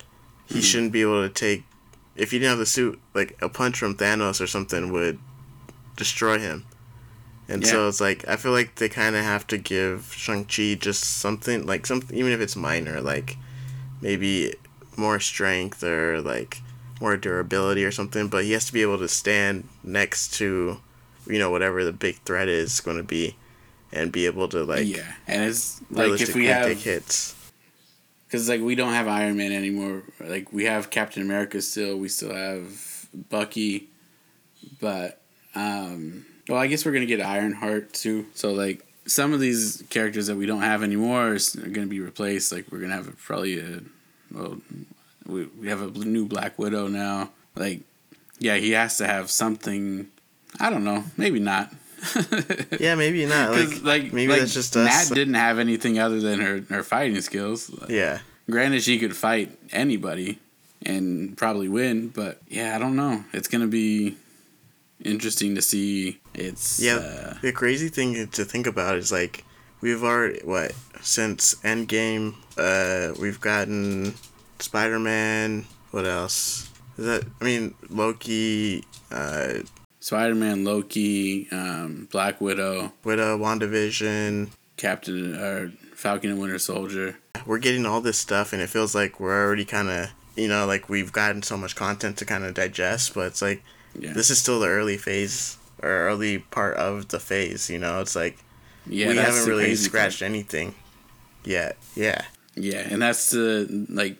he 0.47 0.59
Mhm. 0.59 0.63
shouldn't 0.65 0.93
be 0.93 1.03
able 1.03 1.23
to 1.27 1.33
take 1.33 1.65
if 2.17 2.31
he 2.31 2.39
didn't 2.39 2.51
have 2.51 2.59
the 2.59 2.67
suit 2.67 2.99
like 3.15 3.37
a 3.41 3.49
punch 3.49 3.79
from 3.79 3.95
Thanos 3.97 4.41
or 4.41 4.47
something 4.47 4.91
would 4.93 5.19
destroy 5.97 6.39
him. 6.39 6.65
And 7.49 7.63
so 7.71 7.89
it's 7.89 8.01
like 8.01 8.27
I 8.29 8.37
feel 8.37 8.53
like 8.53 8.75
they 8.77 8.89
kind 8.89 9.15
of 9.17 9.25
have 9.25 9.47
to 9.49 9.59
give 9.59 10.13
Shang-Chi 10.17 10.75
just 10.75 11.03
something 11.05 11.65
like 11.65 11.87
some 11.87 12.03
even 12.13 12.33
if 12.33 12.41
it's 12.41 12.57
minor 12.57 13.01
like 13.01 13.37
maybe 14.01 14.55
more 14.97 15.21
strength 15.21 15.83
or 15.85 16.21
like 16.21 16.61
more 17.01 17.17
durability 17.17 17.85
or 17.85 17.93
something, 17.93 18.29
but 18.29 18.45
he 18.45 18.53
has 18.53 18.65
to 18.67 18.73
be 18.73 18.83
able 18.83 18.99
to 18.99 19.09
stand 19.09 19.69
next 19.85 20.33
to, 20.35 20.81
you 21.27 21.39
know, 21.39 21.51
whatever 21.51 21.85
the 21.85 21.93
big 21.93 22.17
threat 22.25 22.49
is 22.49 22.81
going 22.81 22.97
to 22.97 23.03
be, 23.03 23.37
and 23.93 24.13
be 24.13 24.27
able 24.27 24.49
to 24.49 24.65
like 24.65 24.87
yeah, 24.87 25.15
and 25.27 25.45
it's 25.45 25.81
like 25.91 26.21
if 26.21 26.35
we 26.35 26.47
have 26.47 26.81
hits. 26.83 27.35
because 28.27 28.49
like 28.49 28.61
we 28.61 28.75
don't 28.75 28.93
have 28.93 29.09
Iron 29.09 29.37
Man 29.37 29.53
anymore. 29.53 30.03
Like 30.21 30.53
we 30.53 30.65
have 30.65 30.91
Captain 30.91 31.23
America 31.23 31.61
still. 31.63 31.97
We 31.97 32.09
still 32.09 32.35
have 32.35 33.09
Bucky, 33.31 33.89
but 34.81 35.21
um, 35.55 36.27
well, 36.49 36.59
I 36.59 36.67
guess 36.67 36.85
we're 36.85 36.93
gonna 36.93 37.07
get 37.07 37.21
Ironheart 37.21 37.93
too. 37.93 38.27
So 38.35 38.53
like 38.53 38.85
some 39.07 39.33
of 39.33 39.41
these 39.41 39.85
characters 39.89 40.27
that 40.27 40.37
we 40.37 40.47
don't 40.47 40.63
have 40.63 40.83
anymore 40.83 41.35
are 41.35 41.69
gonna 41.69 41.87
be 41.87 42.01
replaced. 42.01 42.53
Like 42.53 42.71
we're 42.71 42.81
gonna 42.81 42.95
have 42.95 43.09
a, 43.09 43.13
probably 43.13 43.59
a 43.59 43.81
well, 44.33 44.59
we 45.27 45.45
we 45.61 45.69
have 45.69 45.81
a 45.81 45.89
new 46.05 46.27
Black 46.27 46.59
Widow 46.59 46.89
now. 46.89 47.31
Like 47.55 47.81
yeah, 48.39 48.57
he 48.57 48.73
has 48.73 48.99
to 48.99 49.07
have 49.07 49.31
something. 49.31 50.09
I 50.61 50.71
don't 50.71 50.85
know. 50.85 51.05
Maybe 51.17 51.41
not. 51.41 51.73
Yeah, 52.81 52.95
maybe 52.95 53.25
not. 53.27 53.53
Like, 53.53 53.83
like 53.83 54.13
maybe 54.13 54.29
like, 54.33 54.41
that's 54.41 54.55
just 54.55 54.77
us. 54.77 55.11
Nat 55.11 55.15
didn't 55.15 55.35
have 55.35 55.59
anything 55.59 55.99
other 55.99 56.21
than 56.21 56.41
her 56.41 56.61
her 56.69 56.83
fighting 56.83 57.21
skills. 57.21 57.71
yeah, 57.89 58.21
Granted, 58.51 58.83
she 58.83 58.99
could 58.99 59.17
fight 59.17 59.57
anybody 59.73 60.39
and 60.85 61.37
probably 61.37 61.69
win, 61.69 62.09
but 62.09 62.41
yeah, 62.49 62.77
I 62.77 62.79
don't 62.79 62.97
know. 62.97 63.25
It's 63.33 63.49
gonna 63.49 63.67
be 63.67 64.17
interesting 65.05 65.55
to 65.55 65.63
see. 65.63 66.21
It's 66.35 66.81
yeah. 66.81 66.97
uh, 66.97 67.35
the 67.43 67.53
crazy 67.53 67.89
thing 67.89 68.29
to 68.29 68.45
think 68.45 68.67
about 68.67 68.97
is 68.97 69.11
like 69.11 69.45
we've 69.81 70.03
already 70.03 70.41
what 70.45 70.73
since 71.01 71.55
Endgame, 71.57 72.35
uh, 72.57 73.15
we've 73.21 73.41
gotten 73.41 74.15
Spider 74.59 74.99
Man. 74.99 75.67
What 75.91 76.07
else? 76.07 76.71
Is 76.99 77.07
that 77.07 77.25
I 77.41 77.45
mean 77.45 77.75
Loki, 77.89 78.85
uh, 79.11 79.61
Spider 80.07 80.37
Man, 80.37 80.63
Loki, 80.63 81.49
um, 81.51 82.07
Black 82.13 82.41
Widow, 82.41 82.93
Widow, 83.03 83.37
WandaVision. 83.37 84.51
Captain 84.77 85.35
or 85.35 85.73
Falcon 85.97 86.31
and 86.31 86.41
Winter 86.41 86.61
Soldier. 86.61 87.17
we're 87.45 87.59
getting 87.59 87.85
all 87.85 88.01
this 88.01 88.17
stuff 88.17 88.53
and 88.53 88.63
it 88.63 88.69
feels 88.69 88.95
like 88.95 89.19
we're 89.19 89.45
already 89.45 89.65
kind 89.65 89.89
of 89.89 90.11
you 90.37 90.47
know, 90.47 90.65
like 90.65 90.89
we've 90.89 91.11
gotten 91.11 91.43
so 91.43 91.57
much 91.57 91.75
content 91.75 92.19
to 92.19 92.25
kind 92.25 92.45
of 92.45 92.55
digest, 92.55 93.15
but 93.15 93.27
it's 93.27 93.43
like 93.43 93.65
Yeah. 93.99 94.13
this 94.13 94.31
is 94.31 94.39
still 94.39 94.61
the 94.61 94.69
early 94.69 94.97
phase 94.97 95.57
or 95.83 95.91
early 95.91 96.39
part 96.39 96.77
of 96.77 97.09
the 97.09 97.19
phase. 97.19 97.69
You 97.69 97.81
know, 97.81 98.01
it's 98.01 98.15
like 98.15 98.39
yeah, 98.87 99.09
we 99.09 99.17
haven't 99.17 99.49
really 99.49 99.75
scratched 99.75 100.23
anything 100.23 100.77
yet. 101.45 101.79
Yeah, 101.97 102.23
Yeah, 102.55 102.87
and 102.89 103.03
that's 103.03 103.31
the 103.31 103.87
like 103.91 104.19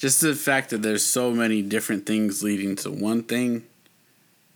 just 0.00 0.20
the 0.20 0.34
fact 0.34 0.70
that 0.70 0.82
there's 0.82 1.06
so 1.06 1.30
many 1.30 1.62
different 1.62 2.06
things 2.06 2.42
leading 2.42 2.74
to 2.74 2.90
one 2.90 3.22
thing, 3.22 3.66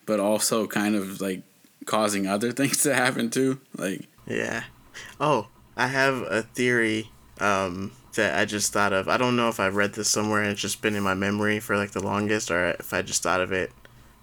but 0.07 0.21
also 0.21 0.67
kind 0.67 0.95
of 0.95 1.21
like 1.21 1.43
causing 1.85 2.27
other 2.27 2.53
things 2.53 2.83
to 2.85 2.95
happen 2.95 3.31
too. 3.31 3.61
Like 3.77 4.07
yeah. 4.27 4.65
Oh, 5.21 5.49
I 5.77 5.89
have 5.89 6.23
a 6.23 6.43
theory 6.43 7.11
um, 7.39 7.93
that 8.15 8.39
I 8.39 8.45
just 8.45 8.73
thought 8.73 8.93
of. 8.93 9.09
I 9.09 9.17
don't 9.17 9.37
know 9.37 9.49
if 9.49 9.61
I've 9.61 9.77
read 9.77 9.95
this 9.95 10.09
somewhere 10.09 10.43
and 10.43 10.53
it's 10.53 10.61
just 10.61 10.81
been 10.81 10.97
in 10.97 11.03
my 11.03 11.15
memory 11.15 11.61
for 11.61 11.77
like 11.77 11.91
the 11.91 12.03
longest, 12.03 12.51
or 12.51 12.71
if 12.71 12.93
I 12.95 13.03
just 13.03 13.23
thought 13.23 13.41
of 13.41 13.53
it 13.53 13.71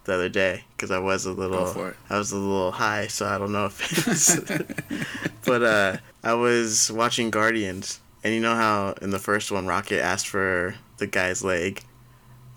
the 0.06 0.14
other 0.14 0.30
day 0.30 0.66
because 0.76 0.92
I 0.92 1.00
was 1.00 1.26
a 1.26 1.32
little. 1.32 1.94
I 2.10 2.18
was 2.18 2.32
a 2.32 2.38
little 2.38 2.72
high, 2.72 3.08
so 3.08 3.26
I 3.26 3.38
don't 3.38 3.52
know 3.52 3.66
if 3.66 4.08
it's. 4.08 4.40
but 5.46 5.64
uh, 5.64 5.98
I 6.24 6.34
was 6.34 6.92
watching 6.92 7.30
Guardians, 7.30 8.00
and 8.24 8.34
you 8.34 8.42
know 8.42 8.56
how 8.56 8.96
in 9.02 9.12
the 9.12 9.20
first 9.20 9.52
one 9.52 9.68
Rocket 9.68 10.02
asked 10.02 10.28
for 10.28 10.76
the 10.98 11.08
guy's 11.08 11.44
leg, 11.44 11.84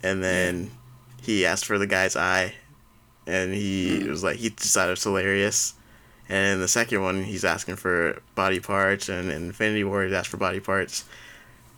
and 0.02 0.22
then 0.22 0.70
he 1.22 1.46
asked 1.46 1.66
for 1.66 1.78
the 1.78 1.86
guy's 1.86 2.16
eye, 2.16 2.54
and 3.26 3.52
he 3.54 4.00
hmm. 4.00 4.10
was 4.10 4.22
like 4.22 4.36
he 4.36 4.50
decided 4.50 4.90
it 4.90 4.92
was 4.92 5.04
hilarious. 5.04 5.74
And 6.28 6.54
in 6.54 6.60
the 6.60 6.68
second 6.68 7.02
one, 7.02 7.22
he's 7.22 7.44
asking 7.44 7.76
for 7.76 8.20
body 8.34 8.58
parts, 8.58 9.08
and 9.08 9.30
in 9.30 9.44
Infinity 9.44 9.84
War, 9.84 10.02
he's 10.02 10.12
asked 10.12 10.28
for 10.28 10.38
body 10.38 10.58
parts, 10.58 11.04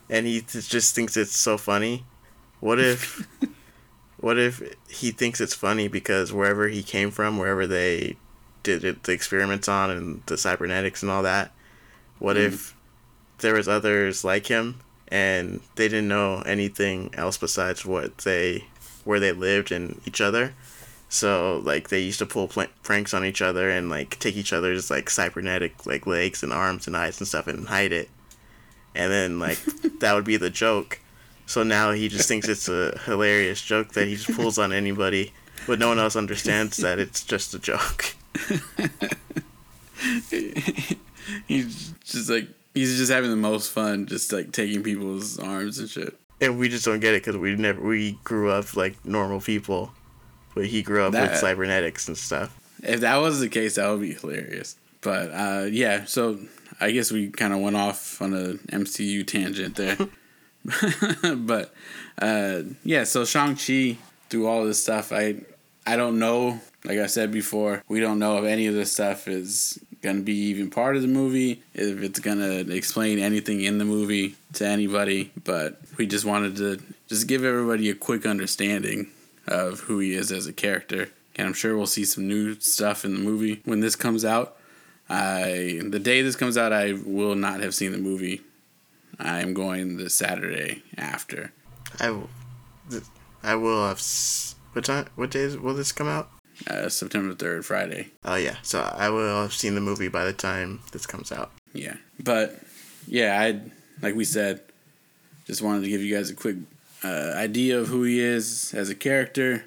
and 0.08 0.26
he 0.26 0.40
just 0.40 0.94
thinks 0.94 1.16
it's 1.16 1.36
so 1.36 1.58
funny. 1.58 2.04
What 2.60 2.80
if, 2.80 3.28
what 4.18 4.38
if 4.38 4.62
he 4.88 5.10
thinks 5.10 5.40
it's 5.40 5.54
funny 5.54 5.86
because 5.86 6.32
wherever 6.32 6.66
he 6.68 6.82
came 6.82 7.10
from, 7.10 7.36
wherever 7.36 7.66
they 7.66 8.16
did 8.62 8.84
it, 8.84 9.02
the 9.02 9.12
experiments 9.12 9.68
on 9.68 9.90
and 9.90 10.22
the 10.26 10.38
cybernetics 10.38 11.02
and 11.02 11.10
all 11.10 11.22
that, 11.24 11.52
what 12.18 12.36
hmm. 12.36 12.42
if 12.42 12.74
there 13.38 13.54
was 13.54 13.68
others 13.68 14.24
like 14.24 14.46
him 14.46 14.80
and 15.08 15.60
they 15.76 15.88
didn't 15.88 16.08
know 16.08 16.42
anything 16.42 17.10
else 17.14 17.38
besides 17.38 17.84
what 17.84 18.18
they 18.18 18.64
where 19.04 19.20
they 19.20 19.32
lived 19.32 19.72
and 19.72 20.00
each 20.04 20.20
other 20.20 20.54
so 21.08 21.60
like 21.64 21.88
they 21.88 22.00
used 22.00 22.18
to 22.18 22.26
pull 22.26 22.48
pl- 22.48 22.66
pranks 22.82 23.14
on 23.14 23.24
each 23.24 23.40
other 23.42 23.70
and 23.70 23.88
like 23.88 24.18
take 24.18 24.36
each 24.36 24.52
other's 24.52 24.90
like 24.90 25.08
cybernetic 25.10 25.86
like 25.86 26.06
legs 26.06 26.42
and 26.42 26.52
arms 26.52 26.86
and 26.86 26.96
eyes 26.96 27.18
and 27.20 27.28
stuff 27.28 27.46
and 27.46 27.68
hide 27.68 27.92
it. 27.92 28.08
And 28.94 29.10
then 29.12 29.38
like 29.38 29.58
that 30.00 30.14
would 30.14 30.24
be 30.24 30.36
the 30.36 30.50
joke. 30.50 31.00
So 31.46 31.62
now 31.62 31.92
he 31.92 32.08
just 32.08 32.28
thinks 32.28 32.48
it's 32.48 32.68
a 32.68 32.98
hilarious 33.04 33.62
joke 33.62 33.92
that 33.92 34.06
he 34.06 34.16
just 34.16 34.34
pulls 34.36 34.58
on 34.58 34.72
anybody 34.72 35.32
but 35.66 35.78
no 35.78 35.88
one 35.88 35.98
else 35.98 36.16
understands 36.16 36.78
that 36.78 36.98
it's 36.98 37.22
just 37.24 37.54
a 37.54 37.58
joke. 37.58 38.14
He's 41.46 41.92
just 42.04 42.30
like 42.30 42.48
he's 42.74 42.96
just 42.96 43.12
having 43.12 43.30
the 43.30 43.36
most 43.36 43.70
fun, 43.70 44.06
just 44.06 44.32
like 44.32 44.52
taking 44.52 44.82
people's 44.82 45.38
arms 45.38 45.78
and 45.78 45.88
shit. 45.88 46.14
and 46.40 46.58
we 46.58 46.68
just 46.68 46.84
don't 46.84 47.00
get 47.00 47.14
it 47.14 47.22
because 47.22 47.36
we 47.36 47.54
never 47.56 47.80
we 47.82 48.12
grew 48.24 48.50
up 48.50 48.76
like 48.76 49.04
normal 49.04 49.40
people 49.40 49.92
but 50.58 50.66
he 50.66 50.82
grew 50.82 51.04
up 51.04 51.12
That- 51.12 51.30
with 51.30 51.38
cybernetics 51.38 52.08
and 52.08 52.18
stuff 52.18 52.52
If 52.82 53.00
that 53.00 53.16
was 53.18 53.38
the 53.38 53.48
case, 53.48 53.76
that 53.76 53.88
would 53.88 54.00
be 54.00 54.14
hilarious. 54.14 54.74
But 55.00 55.30
uh, 55.32 55.66
yeah, 55.70 56.04
so 56.04 56.38
I 56.80 56.90
guess 56.90 57.12
we 57.12 57.28
kind 57.28 57.52
of 57.52 57.60
went 57.60 57.76
off 57.76 58.20
on 58.20 58.34
a 58.34 58.54
MCU 58.74 59.24
tangent 59.24 59.76
there. 59.76 59.96
but 61.36 61.72
uh, 62.20 62.62
yeah, 62.84 63.04
so 63.04 63.24
Shang 63.24 63.54
Chi 63.54 63.98
through 64.28 64.48
all 64.48 64.64
this 64.64 64.82
stuff, 64.82 65.12
I 65.12 65.36
I 65.86 65.96
don't 65.96 66.18
know. 66.18 66.60
Like 66.84 66.98
I 66.98 67.06
said 67.06 67.30
before, 67.32 67.82
we 67.88 68.00
don't 68.00 68.18
know 68.18 68.38
if 68.38 68.44
any 68.44 68.66
of 68.66 68.74
this 68.74 68.92
stuff 68.92 69.28
is 69.28 69.78
gonna 70.02 70.20
be 70.20 70.36
even 70.50 70.70
part 70.70 70.96
of 70.96 71.02
the 71.02 71.08
movie, 71.08 71.62
if 71.74 72.02
it's 72.02 72.18
gonna 72.18 72.64
explain 72.80 73.18
anything 73.20 73.60
in 73.60 73.78
the 73.78 73.84
movie 73.84 74.34
to 74.54 74.66
anybody. 74.66 75.30
But 75.44 75.80
we 75.96 76.06
just 76.06 76.24
wanted 76.24 76.56
to 76.56 76.80
just 77.08 77.28
give 77.28 77.44
everybody 77.44 77.90
a 77.90 77.94
quick 77.94 78.26
understanding 78.26 79.10
of 79.48 79.80
who 79.80 79.98
he 79.98 80.14
is 80.14 80.30
as 80.30 80.46
a 80.46 80.52
character. 80.52 81.10
And 81.36 81.46
I'm 81.46 81.54
sure 81.54 81.76
we'll 81.76 81.86
see 81.86 82.04
some 82.04 82.26
new 82.26 82.58
stuff 82.60 83.04
in 83.04 83.14
the 83.14 83.20
movie 83.20 83.60
when 83.64 83.80
this 83.80 83.96
comes 83.96 84.24
out. 84.24 84.56
I 85.08 85.80
the 85.84 85.98
day 85.98 86.22
this 86.22 86.36
comes 86.36 86.58
out, 86.58 86.72
I 86.72 86.92
will 86.92 87.34
not 87.34 87.60
have 87.60 87.74
seen 87.74 87.92
the 87.92 87.98
movie. 87.98 88.42
I 89.18 89.40
am 89.40 89.54
going 89.54 89.96
the 89.96 90.10
Saturday 90.10 90.82
after. 90.96 91.52
I, 91.98 92.16
th- 92.90 93.02
I 93.42 93.54
will 93.54 93.86
have. 93.88 94.02
What 94.72 94.84
time? 94.84 95.06
What 95.16 95.30
days 95.30 95.56
will 95.56 95.74
this 95.74 95.92
come 95.92 96.06
out? 96.06 96.30
Uh, 96.66 96.88
September 96.88 97.34
3rd, 97.34 97.64
Friday. 97.64 98.08
Oh 98.24 98.34
yeah, 98.34 98.56
so 98.62 98.80
I 98.80 99.08
will 99.10 99.42
have 99.42 99.52
seen 99.52 99.74
the 99.74 99.80
movie 99.80 100.08
by 100.08 100.24
the 100.24 100.32
time 100.32 100.80
this 100.92 101.06
comes 101.06 101.32
out. 101.32 101.50
Yeah. 101.72 101.96
But 102.22 102.60
yeah, 103.06 103.40
I 103.40 103.60
like 104.02 104.14
we 104.14 104.24
said, 104.24 104.60
just 105.46 105.62
wanted 105.62 105.82
to 105.82 105.88
give 105.88 106.02
you 106.02 106.14
guys 106.14 106.30
a 106.30 106.34
quick 106.34 106.56
uh, 107.04 107.32
idea 107.36 107.78
of 107.78 107.88
who 107.88 108.02
he 108.02 108.20
is 108.20 108.74
as 108.74 108.90
a 108.90 108.94
character. 108.94 109.64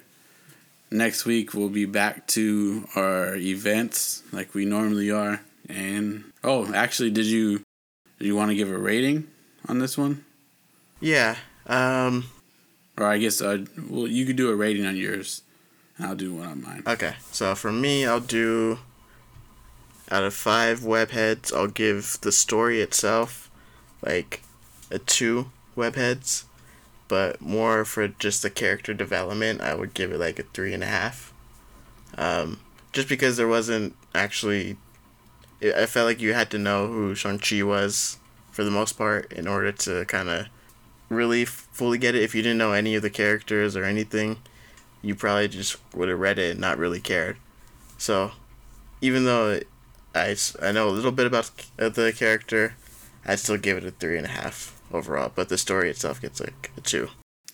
Next 0.90 1.24
week 1.24 1.54
we'll 1.54 1.68
be 1.70 1.86
back 1.86 2.26
to 2.28 2.86
our 2.94 3.34
events 3.36 4.22
like 4.32 4.54
we 4.54 4.64
normally 4.64 5.10
are. 5.10 5.40
And 5.68 6.24
oh, 6.44 6.72
actually, 6.74 7.10
did 7.10 7.26
you 7.26 7.62
did 8.18 8.26
you 8.26 8.36
want 8.36 8.50
to 8.50 8.54
give 8.56 8.70
a 8.70 8.78
rating 8.78 9.28
on 9.68 9.78
this 9.78 9.96
one? 9.96 10.24
Yeah. 11.00 11.36
Um. 11.66 12.24
Or 12.98 13.06
I 13.06 13.18
guess 13.18 13.40
uh, 13.40 13.64
well, 13.88 14.06
you 14.06 14.26
could 14.26 14.36
do 14.36 14.50
a 14.50 14.56
rating 14.56 14.84
on 14.84 14.96
yours. 14.96 15.42
and 15.96 16.06
I'll 16.06 16.14
do 16.14 16.34
one 16.34 16.48
on 16.48 16.62
mine. 16.62 16.82
Okay. 16.86 17.14
So 17.30 17.54
for 17.54 17.72
me, 17.72 18.04
I'll 18.06 18.20
do. 18.20 18.78
Out 20.10 20.24
of 20.24 20.34
five 20.34 20.80
webheads, 20.80 21.54
I'll 21.54 21.68
give 21.68 22.18
the 22.20 22.32
story 22.32 22.82
itself, 22.82 23.50
like, 24.04 24.42
a 24.90 24.98
two 24.98 25.50
webheads, 25.74 26.44
but 27.12 27.42
more 27.42 27.84
for 27.84 28.08
just 28.08 28.40
the 28.40 28.48
character 28.48 28.94
development, 28.94 29.60
I 29.60 29.74
would 29.74 29.92
give 29.92 30.12
it 30.12 30.18
like 30.18 30.38
a 30.38 30.44
three 30.44 30.72
and 30.72 30.82
a 30.82 30.86
half. 30.86 31.30
Um, 32.16 32.60
just 32.90 33.06
because 33.06 33.36
there 33.36 33.46
wasn't 33.46 33.94
actually, 34.14 34.78
I 35.62 35.82
I 35.82 35.84
felt 35.84 36.06
like 36.06 36.22
you 36.22 36.32
had 36.32 36.50
to 36.52 36.58
know 36.58 36.86
who 36.86 37.14
Shang 37.14 37.38
Chi 37.38 37.62
was 37.64 38.16
for 38.50 38.64
the 38.64 38.70
most 38.70 38.94
part 38.94 39.30
in 39.30 39.46
order 39.46 39.72
to 39.72 40.06
kind 40.06 40.30
of 40.30 40.46
really 41.10 41.42
f- 41.42 41.68
fully 41.70 41.98
get 41.98 42.14
it. 42.14 42.22
If 42.22 42.34
you 42.34 42.40
didn't 42.40 42.56
know 42.56 42.72
any 42.72 42.94
of 42.94 43.02
the 43.02 43.10
characters 43.10 43.76
or 43.76 43.84
anything, 43.84 44.38
you 45.02 45.14
probably 45.14 45.48
just 45.48 45.76
would 45.94 46.08
have 46.08 46.18
read 46.18 46.38
it 46.38 46.52
and 46.52 46.60
not 46.60 46.78
really 46.78 46.98
cared. 47.00 47.36
So, 47.98 48.30
even 49.02 49.26
though 49.26 49.60
I, 50.14 50.34
I 50.62 50.72
know 50.72 50.88
a 50.88 50.96
little 50.96 51.12
bit 51.12 51.26
about 51.26 51.50
the 51.76 52.14
character, 52.16 52.74
I'd 53.26 53.38
still 53.38 53.58
give 53.58 53.76
it 53.76 53.84
a 53.84 53.90
three 53.90 54.16
and 54.16 54.24
a 54.24 54.30
half 54.30 54.80
overall. 54.94 55.32
But 55.34 55.48
the 55.48 55.58
story 55.58 55.90
itself 55.90 56.20
gets 56.20 56.40
like 56.40 56.70
a 56.76 56.80
two. 56.80 57.08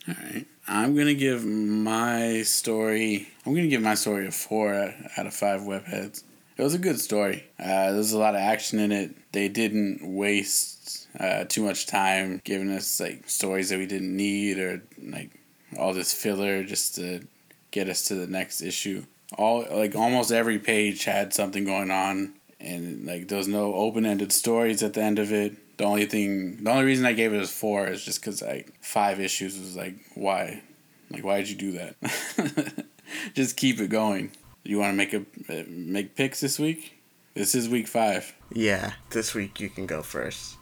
All 0.08 0.14
right. 0.22 0.46
I'm 0.66 0.96
gonna 0.96 1.14
give 1.14 1.44
my 1.44 2.42
story. 2.42 3.28
I'm 3.44 3.54
gonna 3.54 3.68
give 3.68 3.82
my 3.82 3.94
story 3.94 4.26
a 4.26 4.30
four 4.30 4.74
out 5.16 5.26
of 5.26 5.34
five 5.34 5.62
webheads. 5.62 6.22
It 6.56 6.62
was 6.62 6.74
a 6.74 6.78
good 6.78 6.98
story. 6.98 7.44
Uh, 7.58 7.92
there's 7.92 8.12
a 8.12 8.18
lot 8.18 8.34
of 8.34 8.40
action 8.40 8.78
in 8.78 8.90
it. 8.90 9.14
They 9.32 9.48
didn't 9.48 10.00
waste 10.02 11.08
uh, 11.18 11.44
too 11.44 11.62
much 11.62 11.86
time 11.86 12.40
giving 12.44 12.70
us 12.70 13.00
like 13.00 13.28
stories 13.28 13.70
that 13.70 13.78
we 13.78 13.86
didn't 13.86 14.16
need 14.16 14.58
or 14.58 14.82
like 15.02 15.30
all 15.78 15.94
this 15.94 16.12
filler 16.12 16.64
just 16.64 16.94
to 16.96 17.26
get 17.70 17.88
us 17.88 18.08
to 18.08 18.14
the 18.14 18.26
next 18.26 18.60
issue. 18.60 19.04
All 19.36 19.66
like 19.70 19.94
almost 19.94 20.32
every 20.32 20.58
page 20.58 21.04
had 21.04 21.34
something 21.34 21.64
going 21.64 21.90
on, 21.90 22.34
and 22.58 23.06
like 23.06 23.28
there 23.28 23.38
was 23.38 23.48
no 23.48 23.74
open 23.74 24.06
ended 24.06 24.32
stories 24.32 24.82
at 24.82 24.94
the 24.94 25.02
end 25.02 25.18
of 25.18 25.32
it. 25.32 25.54
The 25.78 25.84
only 25.84 26.06
thing, 26.06 26.62
the 26.64 26.70
only 26.70 26.84
reason 26.84 27.06
I 27.06 27.12
gave 27.14 27.32
it 27.32 27.40
as 27.40 27.50
four 27.50 27.86
is 27.86 28.04
just 28.04 28.20
because 28.20 28.42
like 28.42 28.72
five 28.82 29.20
issues 29.20 29.58
was 29.58 29.76
like 29.76 29.94
why, 30.14 30.62
like 31.10 31.24
why 31.24 31.38
did 31.38 31.48
you 31.50 31.56
do 31.56 31.72
that? 31.72 32.84
just 33.34 33.56
keep 33.56 33.80
it 33.80 33.88
going. 33.88 34.32
You 34.64 34.78
want 34.78 34.92
to 34.92 34.96
make 34.96 35.14
a 35.14 35.24
make 35.70 36.14
picks 36.16 36.40
this 36.40 36.58
week? 36.58 37.00
This 37.34 37.54
is 37.54 37.68
week 37.68 37.86
five. 37.86 38.34
Yeah, 38.52 38.94
this 39.10 39.34
week 39.34 39.60
you 39.60 39.70
can 39.70 39.86
go 39.86 40.02
first. 40.02 40.56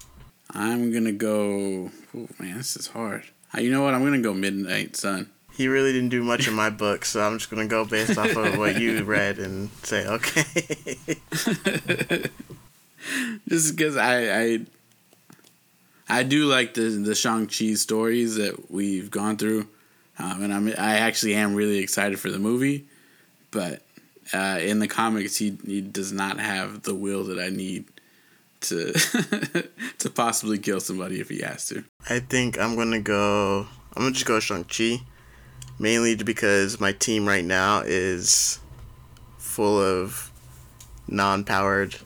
I'm 0.51 0.93
gonna 0.93 1.12
go. 1.12 1.90
Oh 2.14 2.28
man, 2.38 2.59
this 2.59 2.76
is 2.76 2.88
hard. 2.88 3.24
Uh, 3.56 3.60
You 3.60 3.70
know 3.70 3.82
what? 3.82 3.94
I'm 3.94 4.05
gonna 4.05 4.20
go 4.20 4.34
Midnight 4.34 4.97
Sun. 4.97 5.30
He 5.55 5.66
really 5.68 5.93
didn't 5.93 6.10
do 6.10 6.22
much 6.22 6.47
in 6.47 6.52
my 6.52 6.68
book, 6.68 7.06
so 7.06 7.22
I'm 7.22 7.38
just 7.38 7.48
gonna 7.51 7.66
go 7.66 7.86
based 7.86 8.18
off 8.18 8.36
of 8.36 8.59
what 8.59 8.78
you 8.78 9.02
read 9.16 9.38
and 9.38 9.70
say 9.82 10.06
okay. 10.06 10.44
just 13.48 13.74
because 13.74 13.97
I, 13.97 14.43
I 14.43 14.59
I 16.08 16.22
do 16.22 16.46
like 16.46 16.74
the 16.74 16.82
the 16.82 17.14
Shang 17.14 17.46
Chi 17.46 17.74
stories 17.74 18.36
that 18.36 18.70
we've 18.70 19.10
gone 19.10 19.36
through, 19.36 19.68
um, 20.18 20.42
and 20.42 20.52
I'm 20.52 20.68
I 20.68 20.98
actually 20.98 21.34
am 21.34 21.54
really 21.54 21.78
excited 21.78 22.18
for 22.20 22.30
the 22.30 22.38
movie, 22.38 22.86
but 23.50 23.82
uh, 24.32 24.58
in 24.60 24.78
the 24.78 24.88
comics 24.88 25.36
he 25.36 25.58
he 25.64 25.80
does 25.80 26.12
not 26.12 26.38
have 26.38 26.82
the 26.82 26.94
will 26.94 27.24
that 27.24 27.38
I 27.38 27.48
need 27.48 27.86
to 28.60 28.92
to 29.98 30.10
possibly 30.10 30.58
kill 30.58 30.80
somebody 30.80 31.20
if 31.20 31.28
he 31.28 31.40
has 31.40 31.66
to. 31.68 31.84
I 32.08 32.20
think 32.20 32.58
I'm 32.58 32.76
gonna 32.76 33.00
go. 33.00 33.66
I'm 33.94 34.02
gonna 34.02 34.12
just 34.12 34.26
go 34.26 34.40
Shang 34.40 34.64
Chi, 34.64 35.00
mainly 35.78 36.14
because 36.16 36.80
my 36.80 36.92
team 36.92 37.26
right 37.26 37.44
now 37.44 37.82
is 37.84 38.60
full 39.38 39.80
of 39.80 40.30
non-powered, 41.08 41.96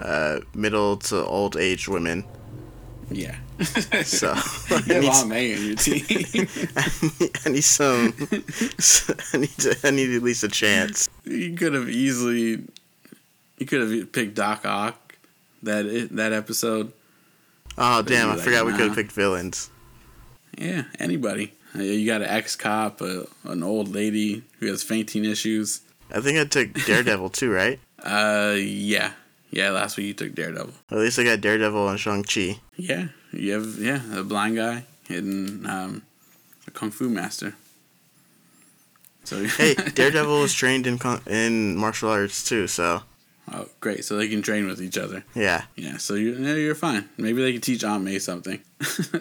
uh, 0.00 0.38
middle 0.54 0.96
to 0.96 1.24
old 1.24 1.56
age 1.56 1.88
women. 1.88 2.24
Yeah. 3.10 3.36
So 4.04 4.34
you 4.34 4.76
I 4.76 4.78
have 4.78 4.88
need, 4.88 5.08
Aunt 5.08 5.28
May 5.28 5.54
on 5.56 5.64
your 5.64 5.76
team. 5.76 6.04
I 7.44 7.48
need 7.48 7.64
some. 7.64 8.14
I 9.32 9.36
need 9.38 9.56
to. 9.58 9.76
I 9.84 9.90
need 9.90 10.14
at 10.14 10.22
least 10.22 10.44
a 10.44 10.48
chance. 10.48 11.08
you 11.24 11.54
could 11.56 11.72
have 11.74 11.88
easily, 11.88 12.64
you 13.58 13.66
could 13.66 13.80
have 13.80 14.12
picked 14.12 14.34
Doc 14.34 14.66
Ock 14.66 15.16
that 15.62 16.08
that 16.12 16.32
episode. 16.32 16.92
Oh 17.78 18.02
damn! 18.02 18.28
I 18.30 18.34
like, 18.34 18.44
forgot 18.44 18.66
we 18.66 18.72
could 18.72 18.88
have 18.88 18.94
picked 18.94 19.12
villains. 19.12 19.70
Yeah, 20.58 20.84
anybody. 20.98 21.52
Uh, 21.74 21.82
You 21.82 22.06
got 22.06 22.22
an 22.22 22.28
ex 22.28 22.56
cop, 22.56 23.00
an 23.00 23.62
old 23.62 23.88
lady 23.88 24.42
who 24.60 24.66
has 24.66 24.82
fainting 24.82 25.24
issues. 25.24 25.80
I 26.14 26.20
think 26.20 26.38
I 26.38 26.44
took 26.44 26.72
Daredevil 26.86 27.30
too, 27.30 27.50
right? 27.50 27.80
Uh, 28.02 28.54
yeah, 28.58 29.12
yeah. 29.56 29.70
Last 29.70 29.96
week 29.96 30.06
you 30.06 30.14
took 30.14 30.34
Daredevil. 30.34 30.74
At 30.90 30.98
least 30.98 31.18
I 31.18 31.24
got 31.24 31.40
Daredevil 31.40 31.88
and 31.88 31.98
Shang 31.98 32.22
Chi. 32.24 32.60
Yeah, 32.76 33.08
you 33.32 33.52
have 33.52 33.78
yeah 33.78 34.00
a 34.18 34.22
blind 34.22 34.56
guy 34.56 34.84
and 35.08 35.66
um, 35.66 36.02
a 36.66 36.70
kung 36.70 36.90
fu 36.90 37.08
master. 37.08 37.54
So 39.24 39.44
Hey, 39.58 39.74
Daredevil 39.74 40.40
was 40.40 40.54
trained 40.54 40.86
in 40.86 40.98
con- 40.98 41.22
in 41.26 41.76
martial 41.76 42.10
arts 42.10 42.44
too, 42.48 42.66
so 42.68 43.02
oh 43.52 43.66
great, 43.80 44.04
so 44.04 44.16
they 44.16 44.28
can 44.28 44.42
train 44.42 44.66
with 44.66 44.80
each 44.80 44.98
other. 44.98 45.24
yeah. 45.34 45.64
Yeah, 45.76 45.96
so 45.96 46.14
you're 46.14 46.34
yeah, 46.38 46.54
you're 46.54 46.74
fine. 46.74 47.08
Maybe 47.16 47.42
they 47.42 47.52
can 47.52 47.60
teach 47.60 47.82
Aunt 47.84 48.04
May 48.04 48.18
something. 48.18 48.60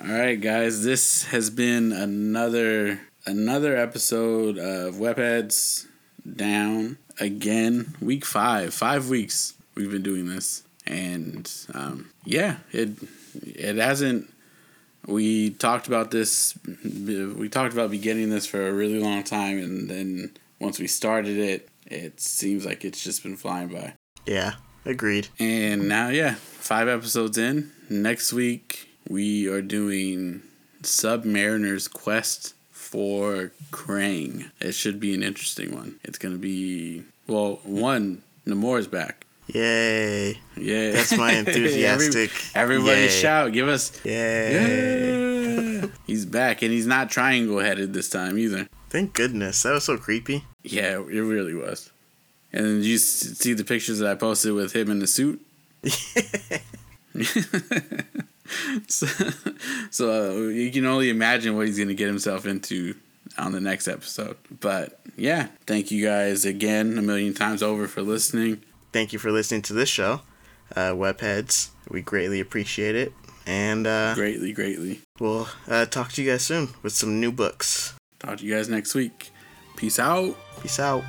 All 0.00 0.08
right, 0.08 0.40
guys, 0.40 0.82
this 0.82 1.24
has 1.26 1.50
been 1.50 1.92
another 1.92 3.00
another 3.26 3.76
episode 3.76 4.58
of 4.58 4.94
Webheads 4.94 5.86
Down 6.24 6.98
again. 7.20 7.94
Week 8.00 8.24
five, 8.24 8.74
five 8.74 9.08
weeks 9.08 9.54
we've 9.74 9.90
been 9.90 10.02
doing 10.02 10.28
this, 10.28 10.62
and 10.86 11.50
um, 11.74 12.10
yeah, 12.24 12.56
it 12.72 12.90
it 13.34 13.76
hasn't. 13.76 14.28
We 15.06 15.50
talked 15.50 15.88
about 15.88 16.10
this. 16.10 16.56
We 16.84 17.48
talked 17.48 17.72
about 17.72 17.90
beginning 17.90 18.30
this 18.30 18.46
for 18.46 18.68
a 18.68 18.72
really 18.72 19.00
long 19.00 19.24
time, 19.24 19.58
and 19.58 19.88
then 19.90 20.32
once 20.60 20.78
we 20.78 20.86
started 20.86 21.38
it, 21.38 21.68
it 21.86 22.20
seems 22.20 22.64
like 22.64 22.84
it's 22.84 23.02
just 23.02 23.22
been 23.22 23.36
flying 23.36 23.68
by. 23.68 23.94
Yeah, 24.26 24.54
agreed. 24.84 25.28
And 25.38 25.88
now, 25.88 26.08
yeah, 26.08 26.34
five 26.34 26.88
episodes 26.88 27.36
in. 27.36 27.72
Next 27.90 28.32
week, 28.32 28.88
we 29.08 29.48
are 29.48 29.62
doing 29.62 30.42
Submariner's 30.82 31.88
Quest 31.88 32.54
for 32.70 33.52
Krang. 33.70 34.50
It 34.60 34.72
should 34.72 35.00
be 35.00 35.14
an 35.14 35.22
interesting 35.22 35.74
one. 35.74 35.98
It's 36.04 36.18
going 36.18 36.34
to 36.34 36.40
be, 36.40 37.02
well, 37.26 37.60
one, 37.64 38.22
Namor's 38.46 38.86
back. 38.86 39.26
Yay. 39.48 40.38
Yeah. 40.56 40.90
That's 40.92 41.16
my 41.16 41.32
enthusiastic. 41.38 42.30
Every, 42.54 42.76
everybody 42.76 43.00
yay. 43.02 43.08
shout. 43.08 43.52
Give 43.52 43.68
us. 43.68 43.92
Yay. 44.04 45.80
Yeah. 45.80 45.86
he's 46.06 46.24
back, 46.26 46.62
and 46.62 46.72
he's 46.72 46.86
not 46.86 47.10
triangle 47.10 47.58
headed 47.58 47.92
this 47.92 48.08
time 48.08 48.38
either. 48.38 48.68
Thank 48.90 49.14
goodness. 49.14 49.62
That 49.62 49.72
was 49.72 49.84
so 49.84 49.96
creepy. 49.96 50.44
Yeah, 50.62 50.98
it 50.98 51.20
really 51.20 51.54
was. 51.54 51.90
And 52.52 52.66
then 52.66 52.82
you 52.82 52.98
see 52.98 53.54
the 53.54 53.64
pictures 53.64 53.98
that 53.98 54.10
I 54.10 54.14
posted 54.14 54.52
with 54.52 54.74
him 54.74 54.90
in 54.90 54.98
the 54.98 55.06
suit? 55.06 55.40
so, 58.88 59.06
so 59.90 60.32
uh, 60.32 60.48
you 60.48 60.70
can 60.70 60.86
only 60.86 61.10
imagine 61.10 61.56
what 61.56 61.66
he's 61.66 61.76
going 61.78 61.88
to 61.88 61.94
get 61.94 62.06
himself 62.06 62.46
into 62.46 62.94
on 63.38 63.52
the 63.52 63.60
next 63.60 63.88
episode. 63.88 64.36
But 64.60 65.00
yeah, 65.16 65.48
thank 65.66 65.90
you 65.90 66.04
guys 66.04 66.44
again 66.44 66.98
a 66.98 67.02
million 67.02 67.34
times 67.34 67.62
over 67.62 67.88
for 67.88 68.02
listening. 68.02 68.62
Thank 68.92 69.12
you 69.12 69.18
for 69.18 69.30
listening 69.32 69.62
to 69.62 69.72
this 69.72 69.88
show, 69.88 70.20
uh, 70.76 70.90
Webheads. 70.92 71.70
We 71.88 72.02
greatly 72.02 72.40
appreciate 72.40 72.94
it. 72.94 73.12
And 73.46 73.86
uh, 73.86 74.14
Greatly, 74.14 74.52
greatly. 74.52 75.00
we'll 75.18 75.48
uh, 75.66 75.86
talk 75.86 76.12
to 76.12 76.22
you 76.22 76.30
guys 76.30 76.42
soon 76.42 76.68
with 76.82 76.92
some 76.92 77.18
new 77.20 77.32
books. 77.32 77.94
Talk 78.20 78.38
to 78.38 78.46
you 78.46 78.54
guys 78.54 78.68
next 78.68 78.94
week. 78.94 79.30
Peace 79.76 79.98
out. 79.98 80.36
Peace 80.60 80.78
out. 80.78 81.02